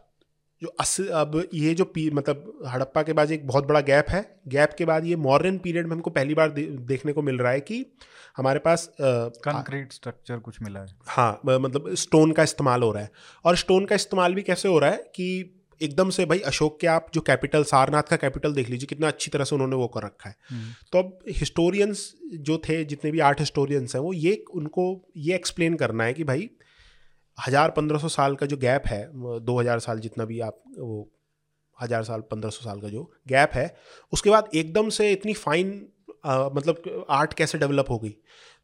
जो 0.61 0.67
अस 0.79 0.99
अब 1.01 1.35
ये 1.53 1.73
जो 1.73 1.85
पी 1.85 2.09
मतलब 2.11 2.63
हड़प्पा 2.67 3.01
के 3.03 3.13
बाद 3.13 3.31
एक 3.31 3.47
बहुत 3.47 3.65
बड़ा 3.67 3.79
गैप 3.81 4.09
है। 4.09 4.21
गैप 4.47 4.73
के 4.77 4.85
बाद 4.85 5.05
ये 5.05 5.15
मॉडर्न 5.17 5.57
पीरियड 5.57 5.87
में 5.87 5.91
हमको 5.91 6.09
पहली 6.09 6.33
बार 6.33 6.49
दे, 6.51 6.63
देखने 6.63 7.13
को 7.13 7.21
मिल 7.21 7.37
रहा 7.37 7.51
है 7.51 7.61
कि 7.61 7.85
हमारे 8.37 8.59
पास 8.59 8.89
कंक्रीट 9.01 9.93
स्ट्रक्चर 9.93 10.37
कुछ 10.39 10.61
मिला 10.61 10.79
है। 10.79 10.87
हाँ 11.07 11.41
मतलब 11.45 11.93
स्टोन 11.95 12.31
का 12.31 12.43
इस्तेमाल 12.43 12.83
हो 12.83 12.91
रहा 12.91 13.03
है। 13.03 13.11
और 13.45 13.55
स्टोन 13.55 13.85
का 13.85 13.95
इस्तेमाल 13.95 14.33
भी 14.35 14.41
कैसे 14.43 14.67
हो 14.69 14.77
रहा 14.79 14.89
है 14.89 14.97
कि 15.15 15.57
एकदम 15.81 16.09
से 16.09 16.25
भाई 16.25 16.39
अशोक 16.47 16.79
के 16.81 16.87
आप 16.87 17.07
जो 17.13 17.21
कैपिटल 17.23 17.63
सारनाथ 17.65 18.03
का 18.05 18.15
कैपिटल 18.17 18.53
देख 18.53 18.69
लीजिए 18.69 18.87
कितना 18.87 19.07
अच्छी 19.07 19.31
तरह 19.31 19.43
से 19.43 19.55
उन्होंने 19.55 19.75
वो 19.75 19.87
कर 19.89 20.03
रखा 20.03 20.29
है। 20.29 20.35
हम्म। 20.49 20.73
तो 20.91 20.99
अब 20.99 21.17
हिस्टोरियंस 21.31 22.11
जो 22.41 22.57
थे 22.59 22.83
जितने 22.85 23.11
भी 23.11 23.19
आर्ट 23.21 23.39
हिस्टोरियंस 23.39 23.95
हैं 23.95 24.01
वो 24.01 24.13
ये 24.15 24.33
उनको 24.53 24.85
ये 25.19 25.35
एक्सप्लेन 25.35 25.75
करना 25.75 26.03
है 26.03 26.13
कि 26.13 26.23
भाई 26.23 26.49
हज़ार 27.37 27.71
पंद्रह 27.71 27.99
सौ 27.99 28.07
साल 28.09 28.35
का 28.35 28.45
जो 28.45 28.57
गैप 28.59 28.87
है 28.87 29.01
दो 29.41 29.59
हज़ार 29.59 29.79
साल 29.79 29.99
जितना 29.99 30.25
भी 30.25 30.39
आप 30.41 30.61
वो 30.79 31.07
हज़ार 31.77 32.03
साल 32.03 32.21
पंद्रह 32.31 32.49
सौ 32.49 32.63
साल 32.63 32.81
का 32.81 32.89
जो 32.89 33.03
गैप 33.27 33.51
है 33.53 33.73
उसके 34.13 34.29
बाद 34.29 34.49
एकदम 34.55 34.89
से 34.91 35.11
इतनी 35.11 35.33
फाइन 35.35 35.69
मतलब 36.25 37.05
आर्ट 37.11 37.33
कैसे 37.33 37.57
डेवलप 37.57 37.89
हो 37.89 37.97
गई? 37.99 38.15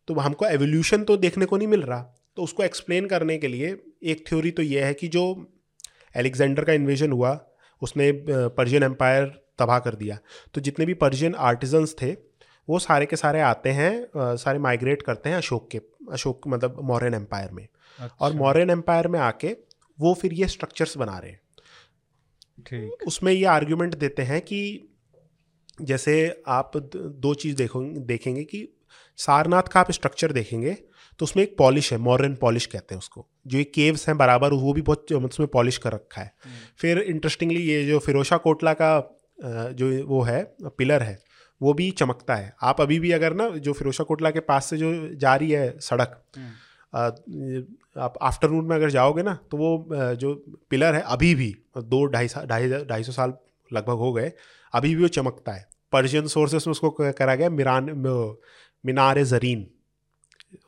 तो 0.08 0.14
हमको 0.16 0.46
एवोल्यूशन 0.46 1.04
तो 1.04 1.16
देखने 1.18 1.46
को 1.46 1.58
नहीं 1.58 1.68
मिल 1.68 1.82
रहा। 1.84 2.02
तो 2.38 2.44
उसको 2.44 2.64
एक्सप्लेन 2.64 3.06
करने 3.08 3.38
के 3.38 3.48
लिए 3.48 3.76
एक 4.06 4.24
थ्योरी 4.28 4.52
तो 4.52 4.64
ये 4.64 4.84
है 4.84 4.94
कि 4.94 5.08
जो 5.08 5.24
एलेक्जेंडर 6.16 6.64
का 6.64 6.74
इन्वेजन 6.74 7.12
हुआ 7.12 7.40
उसने 7.82 8.12
पर्शियन 8.28 8.84
एम्पायर 8.84 9.26
तबाह 9.60 9.80
कर 9.80 9.96
दिया। 9.96 10.18
तो 10.54 10.62
जितने 10.62 10.86
भी 10.86 10.94
पर्शियन 10.96 11.36
आर्टिजन्स 11.36 11.96
थे 12.02 12.12
वो 12.68 12.80
सारे 12.80 13.06
के 13.06 13.16
सारे 13.16 13.42
आते 13.42 13.70
हैं 13.72 14.38
सारे 14.38 14.60
माइग्रेट 14.60 15.02
करते 15.02 15.30
हैं 15.30 15.38
अशोक 15.38 15.70
के 15.72 15.82
अशोक 16.12 16.48
मतलब 16.48 16.80
मौर्यन 16.84 17.14
एम्पायर 17.14 17.52
में। 17.52 17.68
अच्छा। 18.00 18.26
और 18.26 18.34
मौर्यन 18.34 18.70
एम्पायर 18.70 19.08
में 19.08 19.20
आके 19.20 19.56
वो 20.00 20.14
फिर 20.14 20.34
ये 20.34 20.48
स्ट्रक्चर्स 20.48 20.98
बना 20.98 21.18
रहे 21.18 21.32
हैं। 21.32 21.40
ठीक। 22.66 23.08
उसमें 23.08 23.32
ये 23.34 23.46
आर्ग्यूमेंट 23.46 23.96
देते 23.96 24.24
हैं 24.24 24.42
कि 24.42 24.60
जैसे 25.82 26.44
आप 26.48 26.78
दो 26.96 27.34
चीज़ 27.34 27.56
देखो 27.56 27.82
देखेंगे 28.06 28.44
कि 28.44 28.68
सारनाथ 29.20 29.64
का 29.64 29.80
आप 29.80 29.92
स्ट्रक्चर 29.92 30.32
देखेंगे 30.32 30.76
तो 31.20 31.24
उसमें 31.24 31.44
एक 31.44 31.56
पॉलिश 31.58 31.92
है 31.94 31.98
मॉडर्न 32.00 32.36
पॉलिश 32.36 32.66
कहते 32.66 32.96
हैं 32.96 33.00
उसको। 33.00 33.26
जो 33.48 33.58
ये 33.58 33.64
केव्स 33.66 34.08
हैं 34.08 34.18
बराबर 34.18 34.54
वो 34.54 34.74
भी 34.74 34.82
बहुत 34.82 35.12
उसमें 35.14 35.48
पॉलिश 35.48 35.78
कर 35.78 35.92
रखा 35.94 36.22
है। 36.22 36.32
हम्म। 36.46 36.56
फिर 36.78 37.00
इंटरेस्टिंगली 37.00 37.62
ये 37.62 37.86
जो 37.86 38.00
फिरोशा 38.00 38.38
कोटला 38.38 38.74
का 38.74 38.92
जो 39.40 39.90
वो 40.06 40.22
है 40.22 40.44
पिलर 40.68 41.04
है 41.04 41.18
वो 41.62 41.74
भी 41.74 41.90
चमकता 41.92 42.36
है। 42.36 42.54
आप 42.64 42.82
अभी 42.82 43.00
भी 43.00 43.12
अगर 43.12 43.34
ना 43.34 43.50
जो 43.60 43.74
फिरोशा 43.74 44.04
कोटला 44.04 44.32
के 44.32 44.40
पास 44.42 44.66
से 44.66 44.78
जो 44.78 44.92
जा 45.16 45.36
रही 45.36 45.52
है 45.52 45.80
सड़क 45.80 46.22
हम्म। 46.38 48.02
आप 48.02 48.18
आफ्टरनून 48.22 48.66
में 48.66 48.76
अगर 48.76 48.90
जाओगे 48.90 49.24
ना 49.24 49.38
तो 49.52 49.58
वो 49.58 50.16
जो 50.16 50.34
पिलर 50.70 50.96
है 50.96 51.02
अभी 51.08 51.34
भी 51.36 51.56
दो 51.78 52.06
ढाई 52.06 52.28
साल 52.28 52.46
ढाई 52.46 52.70
ढाई 52.86 53.04
सौ 53.04 53.12
साल 53.12 53.34
लगभग 53.72 53.98
हो 53.98 54.12
गए 54.14 54.32
अभी 54.74 54.94
भी 54.96 55.02
वो 55.02 55.08
चमकता 55.10 55.52
है। 55.52 55.66
पर्शियन 55.92 56.28
सोर्सेस 56.28 56.68
में 56.68 56.72
उसको 56.72 56.90
करा 57.00 57.36
गया 57.36 57.50
मिरान 57.52 57.90
मीनार 58.84 59.24
जरीन। 59.26 59.68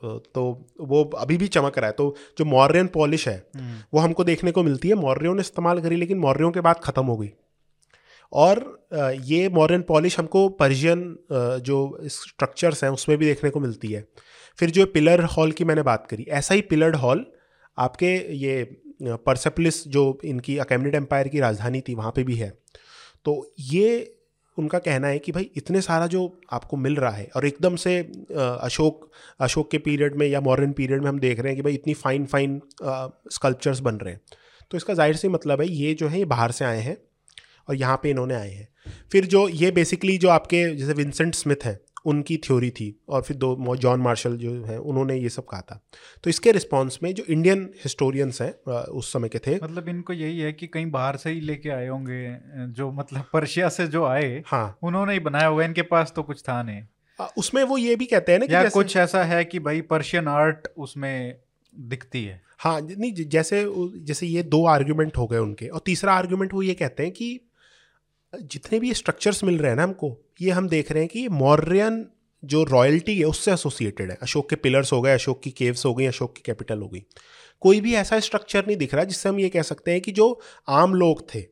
तो 0.04 0.42
वो 0.80 1.02
अभी 1.18 1.36
भी 1.36 1.46
चमक 1.48 1.78
रहा 1.78 1.86
है। 1.86 1.92
तो 1.92 2.14
जो 2.38 2.44
मौर्यन 2.44 2.86
पॉलिश 2.86 3.28
है 3.28 3.36
हम्म। 3.56 3.82
वो 3.94 4.00
हमको 4.00 4.24
देखने 4.24 4.52
को 4.52 4.62
मिलती 4.62 4.88
है। 4.88 4.94
मौर्यों 4.96 5.34
ने 5.34 5.40
इस्तेमाल 5.40 5.80
करी 5.80 5.96
लेकिन 5.96 6.18
मौर्यों 6.18 6.50
के 6.50 6.60
बाद 6.60 6.80
ख़त्म 6.84 7.04
हो 7.04 7.16
गई। 7.16 7.30
और 8.32 8.58
ये 9.24 9.48
मॉडर्न 9.48 9.82
पॉलिश 9.82 10.18
हमको 10.18 10.48
पर्शियन 10.48 11.02
जो 11.62 11.98
स्ट्रक्चर्स 12.08 12.84
हैं 12.84 12.90
उसमें 12.90 13.16
भी 13.18 13.26
देखने 13.26 13.50
को 13.50 13.60
मिलती 13.60 13.88
है। 13.88 14.04
फिर 14.58 14.70
जो 14.70 14.86
पिलर 14.86 15.24
हॉल 15.28 15.52
की 15.52 15.64
मैंने 15.64 15.82
बात 15.82 16.06
करी 16.10 16.26
ऐसा 16.30 16.54
ही 16.54 16.60
पिलर्ड 16.62 16.96
हॉल 16.96 17.24
आपके 17.78 18.14
ये 18.36 18.62
परसेपलिस 19.02 19.86
जो 19.88 20.02
इनकी 20.24 20.56
अकेमनिड 20.58 20.94
एम्पायर 20.94 21.28
की 21.28 21.40
राजधानी 21.40 21.80
थी 21.80 21.94
वहाँ 21.94 22.12
पे 22.16 22.24
भी 22.24 22.34
है। 22.34 22.50
तो 23.24 23.54
ये 23.60 24.16
उनका 24.56 24.78
कहना 24.78 25.08
है 25.08 25.18
कि 25.18 25.32
भाई, 25.32 25.50
इतने 25.56 25.80
सारा 25.80 26.06
जो 26.06 26.40
आपको 26.52 26.76
मिल 26.76 26.96
रहा 26.96 27.10
है, 27.10 27.28
और 27.36 27.46
एकदम 27.46 27.76
से 27.76 27.98
अशोक 28.30 29.10
अशोक 29.40 29.70
के 29.70 29.78
पीरियड 29.78 30.14
में 30.14 30.26
या 30.26 30.40
मॉडर्न 30.40 30.72
पीरियड 30.72 31.02
में 31.02 31.08
हम 31.08 31.18
देख 31.18 31.40
रहे 31.40 31.48
हैं 31.48 31.56
कि 31.56 31.62
भाई, 31.62 31.74
इतनी 31.74 31.94
फाइन 31.94 32.26
फाइन 32.26 32.60
स्कल्पचर्स 32.82 33.80
बन 33.80 33.94
रहे 33.94 34.14
हैं। 34.14 34.20
तो 34.70 34.76
इसका 34.76 34.94
ज़ाहिर 34.94 35.16
से 35.16 35.28
मतलब 35.28 35.60
है, 35.60 35.68
ये 35.68 35.94
जो 35.94 36.08
है, 36.08 36.18
ये 36.18 36.24
बाहर 36.24 36.50
से 36.50 36.64
आए 36.64 36.80
हैं, 36.80 36.96
और 37.68 37.74
यहाँ 37.74 38.00
पे 38.02 38.10
इन्होंने 38.10 38.34
आए 38.34 38.50
हैं। 38.50 38.68
फिर 39.12 39.26
जो 39.26 39.48
ये 39.48 39.70
बेसिकली 39.70 40.18
जो 40.18 40.28
आपके, 40.28 40.64
जैसे 40.74 40.92
विंसेंट 40.92 41.34
स्मिथ 41.34 41.64
हैं 41.64 41.78
उनकी 42.04 42.36
थ्योरी 42.36 42.70
थी 42.70 42.94
और 43.08 43.22
फिर 43.22 43.36
दो 43.36 43.76
जॉन 43.76 44.00
मार्शल 44.00 44.36
जो 44.36 44.52
हैं 44.64 44.76
उन्होंने 44.78 45.16
ये 45.16 45.28
सब 45.28 45.44
कहा 45.44 45.60
था। 45.60 45.80
तो 46.24 46.30
इसके 46.30 46.52
रिस्पॉन्स 46.52 46.98
में 47.02 47.12
जो 47.14 47.24
इंडियन 47.28 47.68
हिस्टोरियंस 47.84 48.40
हैं 48.42 48.52
उस 48.92 49.12
समय 49.12 49.28
के 49.28 49.38
थे। 49.38 49.54
मतलब 49.54 49.88
इनको 49.88 50.12
यही 50.12 50.38
है 50.38 50.52
कि 50.52 50.66
कहीं 50.66 50.90
बाहर 50.90 51.16
से 51.16 51.30
ही 51.30 51.40
लेके 51.40 51.70
आए 51.70 51.88
होंगे 51.88 52.36
जो 52.72 52.90
मतलब 52.92 53.24
पर्शिया 53.32 53.68
से 53.68 53.86
जो 53.86 54.04
आए 54.04 54.42
हाँ। 54.46 54.78
उन्होंने 54.82 55.12
ही 55.12 55.20
बनाया 55.20 55.46
होगा 55.46 55.64
इनके 55.64 55.82
पास 55.82 56.12
तो 56.16 56.22
कुछ 56.22 56.42
था 56.42 56.62
नहीं। 56.62 56.82
उसमें 57.38 57.62
वो 57.64 57.76
ये 57.78 57.96
भी 57.96 58.06
कहते 58.06 58.32
हैं 58.32 58.38
ना 58.38 58.46
कि 58.46 58.54
या 58.54 58.68
कुछ 58.68 58.96
ऐसा 58.96 59.22
है 59.24 59.44
कि 59.44 59.58
भाई 59.58 59.80
पर्शियन 59.80 60.28
आर्ट 60.28 60.68
उसमें 60.76 61.36
दिखती 61.74 62.24
है। 62.24 62.40
हाँ 62.58 62.80
नहीं 62.80 63.12
जैसे 63.12 63.64
जैसे 63.98 64.26
ये 64.26 64.42
दो 64.44 64.64
आर्ग्यूमेंट 64.66 65.16
हो 65.16 65.26
गए 65.26 65.38
उनके 65.38 65.68
और 65.68 65.80
तीसरा 65.84 66.12
आर्ग्यूमेंट 66.12 66.54
वो 66.54 66.62
ये 66.62 66.74
कहते 66.74 67.02
हैं 67.02 67.12
कि 67.12 67.40
जितने 68.42 68.80
भी 68.80 68.94
स्ट्रक्चर्स 68.94 69.44
मिल 69.44 69.58
रहे 69.58 69.68
हैं 69.68 69.76
ना 69.76 69.82
हमको, 69.82 70.18
ये 70.40 70.50
हम 70.50 70.68
देख 70.68 70.92
रहे 70.92 71.02
हैं 71.02 71.10
कि 71.12 71.28
मौर्यन 71.28 72.06
जो 72.44 72.64
रॉयल्टी 72.64 73.18
है, 73.18 73.24
उससे 73.24 73.52
एसोसिएटेड 73.52 74.10
है। 74.10 74.18
अशोक 74.22 74.50
के 74.50 74.56
पिलर्स 74.56 74.92
हो 74.92 75.02
गए, 75.02 75.14
अशोक 75.14 75.42
की 75.42 75.50
केव्स 75.50 75.86
हो 75.86 75.94
गई, 75.94 76.06
अशोक 76.06 76.34
की 76.34 76.42
कैपिटल 76.44 76.78
हो 76.78 76.88
गई। 76.88 77.02
कोई 77.60 77.80
भी 77.80 77.94
ऐसा 77.94 78.20
स्ट्रक्चर 78.20 78.66
नहीं 78.66 78.76
दिख 78.76 78.94
रहा 78.94 79.04
जिससे 79.04 79.28
हम 79.28 79.40
ये 79.40 79.48
कह 79.48 79.62
सकते 79.62 79.90
हैं 79.90 80.00
कि 80.00 80.12
जो 80.12 80.40
आम 80.68 80.94
लोग 80.94 81.34
थे, 81.34 81.44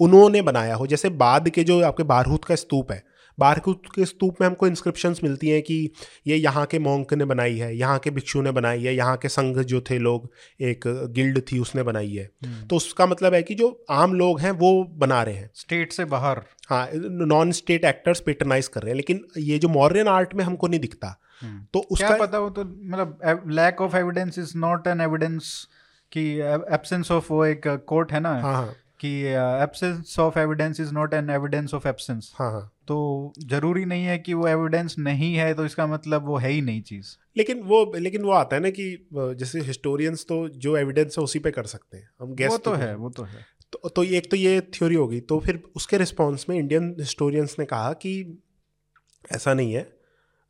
उन्होंने 0.00 0.42
बनाया 0.42 0.74
हो। 0.74 0.86
जैसे 0.86 1.08
बाद 1.08 1.48
के 1.48 1.64
जो 1.64 1.82
आपके 1.82 2.02
बारहूत 2.02 2.44
का 2.44 2.54
स्तूप 2.54 2.92
है 2.92 3.04
बारकूत 3.38 3.82
के 3.94 4.04
स्तूप 4.04 4.40
में 4.40 4.46
हमको 4.46 4.66
इंस्क्रिप्शंस 4.66 5.20
मिलती 5.24 5.48
हैं 5.48 5.62
कि 5.62 5.90
ये 6.26 6.36
यहाँ 6.36 6.64
के 6.66 6.78
मोंक 6.78 7.14
ने 7.14 7.24
बनाई 7.24 7.56
है 7.56 7.74
यहाँ 7.76 7.98
के 7.98 8.10
भिक्षु 8.10 8.42
ने 8.42 8.50
बनाई 8.50 8.82
है 8.84 8.94
यहाँ 8.94 9.16
के 9.16 9.28
संघ 9.28 9.58
जो 9.58 9.80
थे 9.90 9.98
लोग 9.98 10.30
एक 10.60 10.84
गिल्ड 11.14 11.40
थी 11.42 11.58
उसने 11.58 11.82
बनाई 11.82 12.12
है। 12.12 12.30
हम्म। 12.46 12.66
तो 12.66 12.76
उसका 12.76 13.06
मतलब 13.06 13.34
है 13.34 13.42
कि 13.42 13.54
जो 13.54 13.84
आम 13.90 14.14
लोग 14.14 14.40
हैं 14.40 14.50
वो 14.50 14.72
बना 14.98 15.22
रहे 15.22 15.34
हैं। 15.34 15.50
स्टेट 15.54 15.92
से 15.92 16.04
बाहर। 16.06 16.42
हाँ 16.70 16.88
नॉन 16.94 17.52
स्टेट 17.52 17.84
एक्टर्स 17.84 18.20
पेटरनाइज 18.20 18.68
कर 18.68 18.82
रहे 18.82 18.90
हैं 18.90 18.96
लेकिन 18.96 19.24
ये 19.38 19.58
जो 19.58 19.68
मॉडर्न 19.68 20.08
आर्ट 20.08 20.34
में 20.34 20.44
हमको 20.44 20.68
नहीं 20.68 20.80
दिखता। 20.80 21.16
हम्म। 21.40 21.64
तो 21.74 21.78
उसका 21.80 22.08
क्या 22.08 22.16
पता 22.18 22.38
हो 22.38 22.50
तो 22.50 22.64
मतलब 22.64 23.48
lack 23.50 23.80
of 23.80 23.96
evidence 23.96 24.38
is 24.38 24.56
not 24.58 24.86
an 24.86 25.00
evidence 25.00 25.68
कि 26.12 26.22
एब्सेंस 26.40 27.10
ऑफ़ 27.10 27.32
वो 27.32 27.44
एक 27.44 27.66
कोर्ट 27.88 28.12
है 28.12 28.20
ना? 28.20 28.40
हाँ 28.40 28.54
हाँ। 28.54 28.74
कि 29.00 29.10
absence 29.26 30.18
of 30.20 30.38
evidence 30.38 30.80
is 30.80 30.92
not 30.94 31.14
an 31.14 31.30
evidence 31.30 31.74
of 31.74 31.88
absence 31.88 32.32
हाँ 32.38 32.50
हाँ। 32.50 32.71
तो 32.88 33.32
ज़रूरी 33.38 33.84
नहीं 33.84 34.04
है 34.04 34.18
कि 34.18 34.34
वो 34.34 34.46
एविडेंस 34.48 34.94
नहीं 34.98 35.34
है 35.34 35.54
तो 35.54 35.64
इसका 35.64 35.86
मतलब 35.86 36.26
वो 36.26 36.36
है 36.36 36.50
ही 36.50 36.60
नहीं 36.60 36.82
चीज़। 36.82 37.16
लेकिन 37.36 37.60
वो 37.60 37.92
लेकिन 37.96 38.22
वो 38.22 38.32
आता 38.32 38.56
है 38.56 38.62
ना 38.62 38.70
कि 38.70 39.08
जैसे 39.12 39.60
हिस्टोरियंस 39.60 40.24
तो 40.28 40.48
जो 40.48 40.76
एविडेंस 40.76 41.18
है 41.18 41.24
उसी 41.24 41.38
पे 41.38 41.50
कर 41.50 41.64
सकते 41.64 41.96
हैं। 41.96 42.10
हम 42.20 42.34
गैस 42.34 42.50
वो 42.50 42.58
तो, 42.58 42.70
तो 42.70 42.76
है 42.76 42.94
वो 42.96 43.10
तो 43.10 43.22
है। 43.22 43.46
तो, 43.72 43.88
तो 43.88 44.04
एक 44.04 44.30
तो 44.30 44.36
ये 44.36 44.60
थ्योरी 44.60 44.94
होगी 44.94 45.20
तो 45.20 45.38
फिर 45.40 45.62
उसके 45.76 45.98
रिस्पॉन्स 45.98 46.48
में 46.48 46.56
इंडियन 46.56 46.96
हिस्टोरियंस 47.00 47.56
ने 47.58 47.64
कहा 47.64 47.92
कि 47.92 48.42
ऐसा 49.32 49.54
नहीं 49.54 49.72
है 49.72 50.02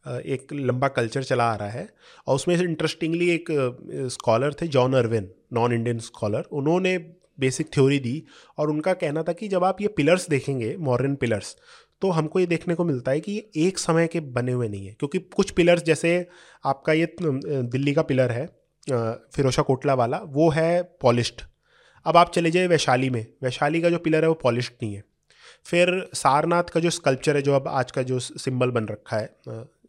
एक 0.07 0.53
लंबा 0.53 0.89
कल्चर 0.89 1.23
चला 1.23 1.45
आ 1.45 1.57
रहा 1.57 1.69
है 1.69 1.89
और 2.27 2.35
उसमें 2.35 2.57
इंटरेस्टिंगली 2.57 3.31
एक 3.31 3.45
स्कॉलर 4.13 4.55
थे 4.55 4.69
John 4.69 4.95
Irwin 4.95 5.31
non 5.53 5.73
Indian 5.73 5.99
scholar 5.99 6.41
उन्होंने 6.53 6.99
बेसिक 7.41 7.67
थ्योरी 7.75 7.99
दी 7.99 8.23
और 8.59 8.71
उनका 8.71 8.93
कहना 8.93 9.23
था 9.23 9.33
कि 9.33 9.49
जब 9.49 9.65
आप 9.65 9.81
ये 9.81 9.89
पिलर्स 9.89 10.29
देखेंगे 10.29 10.77
मॉडर्न 10.77 11.15
पिलर्स 11.15 11.57
तो 12.03 12.11
हमको 12.11 12.41
ये 12.41 12.47
देखने 12.47 12.75
को 12.75 12.85
मिलता 12.85 13.11
है 13.11 13.21
कि 13.21 13.33
ये 13.33 13.67
एक 13.67 13.79
समय 13.79 14.07
के 14.07 14.21
बने 14.33 14.53
हुए 14.53 14.69
नहीं 14.69 14.87
है 14.87 14.95
क्योंकि 14.95 15.19
कुछ 15.37 15.51
पिलर्स 15.51 15.83
जैसे 15.83 16.11
आपका 16.65 16.93
ये 16.93 17.15
दिल्ली 17.21 17.93
का 17.93 18.03
पिलर 18.03 18.33
है 18.33 18.47
फिरोशा 19.35 19.63
कोटला 19.63 19.95
वाला 19.95 20.19
वो 20.19 20.49
है 20.51 20.83
पॉलिश्ड। 21.03 21.43
अब 22.07 22.17
आप 22.17 22.33
चले 22.33 22.51
जाए 22.51 22.67
वैशाली 22.67 23.11
में 23.11 23.27
वैशाली 23.43 23.81
का 23.83 23.91
जो 23.91 23.99
पिलर 23.99 24.23
है 24.23 24.29
वो 24.29 24.35
पॉलिश्ड 24.35 24.73
नहीं 24.83 24.95
है। 24.95 25.05
फिर 25.65 26.11
सारनाथ 26.15 26.65
का 26.65 26.81
जो 26.81 26.91
स्कल्पचर 26.91 27.37
है 27.37 27.43
जो 27.43 27.55
अब 27.55 27.69
आज 27.69 27.91
का 27.91 28.03
जो 28.03 28.19
सिंबल 28.19 28.71
बन 28.71 28.87
रखा 28.89 29.17
है 29.17 29.35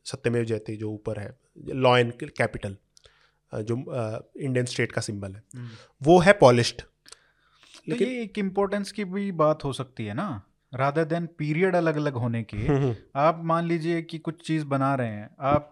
सत्यमेव 0.05 0.43
जयते 0.43 0.75
जो 0.75 0.91
ऊपर 0.91 1.19
है 1.19 1.37
लॉ 1.67 1.97
एंड 1.97 2.13
कैपिटल 2.21 2.77
जो 3.51 3.75
इंडियन 4.39 4.65
स्टेट 4.65 4.91
का 4.91 5.01
सिंबल 5.01 5.33
है 5.33 5.43
हम्म। 5.55 5.69
वो 6.01 6.19
है 6.19 6.33
पॉलिश्ड। 6.33 6.81
लेकिन 7.89 8.07
तो 8.07 8.13
एक 8.13 8.39
इम्पोर्टेंस 8.39 8.91
की 8.91 9.03
भी 9.05 9.31
बात 9.31 9.63
हो 9.63 9.73
सकती 9.73 10.05
है 10.05 10.13
ना? 10.13 10.41
रादर 10.73 11.03
देन 11.03 11.25
पीरियड 11.37 11.75
अलग 11.75 11.95
अलग 11.95 12.13
होने 12.13 12.43
के 12.43 12.57
हम्म। 12.67 12.93
आप 13.15 13.41
मान 13.43 13.65
लीजिए 13.65 14.01
कि 14.01 14.17
कुछ 14.17 14.45
चीज़ 14.47 14.65
बना 14.65 14.93
रहे 14.95 15.07
हैं 15.07 15.29
आप 15.39 15.71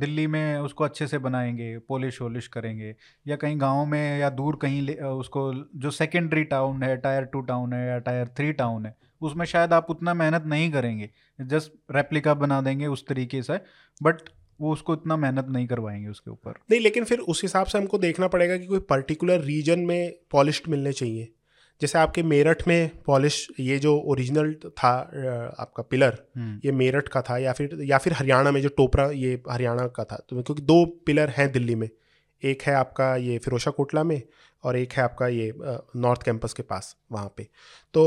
दिल्ली 0.00 0.26
में 0.26 0.58
उसको 0.58 0.84
अच्छे 0.84 1.06
से 1.06 1.18
बनाएँगे 1.18 1.76
पॉलिश 1.78 2.20
वोलिश 2.22 2.46
करेंगे 2.48 2.94
या 3.26 3.36
कहीं 3.36 3.60
गाँव 3.60 3.84
में 3.86 4.18
या 4.18 4.30
दूर 4.30 4.56
कहीं 4.56 4.96
उसको 4.96 5.52
जो 5.76 5.90
सेकेंडरी 5.90 6.44
टाउन 6.44 6.82
है 6.82 6.96
टायर 6.96 7.24
टू 7.24 7.40
टाउन 7.40 7.72
है 7.72 7.86
या 7.88 7.98
टायर 7.98 8.28
थ्री 8.28 8.52
टाउन 8.52 8.86
है 8.86 8.96
उसमें 9.22 9.44
शायद 9.46 9.72
आप 9.72 9.86
उतना 9.90 10.14
मेहनत 10.14 10.44
नहीं 10.46 10.70
करेंगे 10.72 11.10
जस्ट 11.38 11.72
रेप्लिका 11.90 12.34
बना 12.34 12.60
देंगे 12.60 12.86
उस 12.86 13.06
तरीके 13.06 13.42
से 13.42 13.60
बट 14.02 14.28
वो 14.60 14.72
उसको 14.72 14.94
इतना 14.94 15.16
मेहनत 15.16 15.46
नहीं 15.48 15.66
करवाएँगे 15.66 16.08
उसके 16.08 16.30
ऊपर 16.30 16.54
नहीं 16.70 16.80
लेकिन 16.80 17.04
फिर 17.04 17.18
उस 17.18 17.42
हिसाब 17.42 17.66
से 17.66 17.78
हमको 17.78 17.98
देखना 17.98 18.28
पड़ेगा 18.28 18.56
कि 18.56 18.66
कोई 18.66 18.78
पर्टिकुलर 18.78 19.40
रीजन 19.40 19.80
में 19.80 20.12
पॉलिश 20.30 20.62
मिलने 20.68 20.92
चाहिए 20.92 21.28
जैसे 21.80 21.98
आपके 21.98 22.22
मेरठ 22.24 22.66
में 22.68 22.90
पॉलिश 23.06 23.46
ये 23.60 23.78
जो 23.78 23.96
ओरिजिनल 24.06 24.52
था 24.78 24.90
आपका 25.58 25.82
पिलर 25.82 26.18
हम्म। 26.36 26.60
ये 26.64 26.72
मेरठ 26.72 27.08
का 27.08 27.22
था 27.22 27.36
या 27.38 27.52
फिर 27.52 27.78
या 27.82 27.98
फिर 27.98 28.12
हरियाणा 28.12 28.50
में 28.50 28.60
जो 28.62 28.68
टोपरा 28.76 29.08
ये 29.12 29.40
हरियाणा 29.50 29.86
का 29.88 30.04
था 30.04 30.16
तो 30.28 30.42
क्योंकि 30.42 30.62
दो 30.62 30.84
पिलर 31.06 31.30
हैं 31.30 31.50
दिल्ली 31.52 31.74
में 31.74 31.88
एक 32.42 32.62
है 32.62 32.74
आपका 32.74 33.14
ये 33.18 33.38
फिरोशा 33.38 33.70
कोटला 33.70 34.04
में 34.04 34.20
और 34.64 34.76
एक 34.76 34.92
है 34.92 35.02
आपका 35.02 35.26
ये 35.28 35.52
नॉर्थ 35.96 36.22
कैंपस 36.22 36.52
के 36.52 36.62
पास 36.64 36.94
वहाँ 37.12 37.32
पे 37.36 37.48
तो 37.94 38.04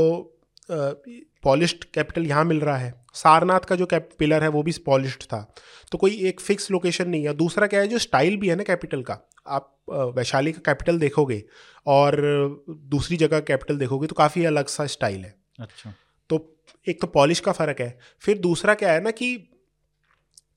पॉलिश्ड 0.68 1.84
कैपिटल 1.84 2.26
यहाँ 2.26 2.44
मिल 2.44 2.60
रहा 2.60 2.76
है। 2.76 2.92
सारनाथ 3.14 3.60
का 3.60 3.76
जो 3.76 3.86
कैप 3.86 4.08
पिलर 4.18 4.42
है 4.42 4.48
वो 4.48 4.62
भी 4.62 4.72
पॉलिश्ड 4.86 5.22
था। 5.22 5.42
तो 5.92 5.98
कोई 5.98 6.16
एक 6.28 6.40
फिक्स 6.40 6.70
लोकेशन 6.70 7.08
नहीं 7.08 7.26
है। 7.26 7.34
दूसरा 7.34 7.66
क्या 7.66 7.80
है 7.80 7.88
जो 7.88 7.98
स्टाइल 7.98 8.36
भी 8.36 8.48
है 8.48 8.56
ना 8.56 8.62
कैपिटल 8.62 9.02
का 9.02 9.18
आप 9.48 9.68
वैशाली 10.16 10.52
का 10.52 10.60
कैपिटल 10.64 10.98
देखोगे 10.98 11.42
और 11.86 12.16
दूसरी 12.88 13.16
जगह 13.16 13.40
कैपिटल 13.42 13.78
देखोगे 13.78 14.06
तो 14.06 14.14
काफ़ी 14.14 14.44
अलग 14.44 14.66
सा 14.68 14.86
स्टाइल 14.88 15.24
है। 15.24 15.34
अच्छा। 15.60 15.94
तो 16.30 16.38
एक 16.86 17.00
तो 17.00 17.06
पॉलिश 17.08 17.40
का 17.40 17.52
फ़र्क 17.52 17.80
है। 17.80 17.98
फिर 18.22 18.38
दूसरा 18.38 18.74
क्या 18.74 18.92
है 18.92 19.02
ना 19.02 19.10
कि 19.10 19.36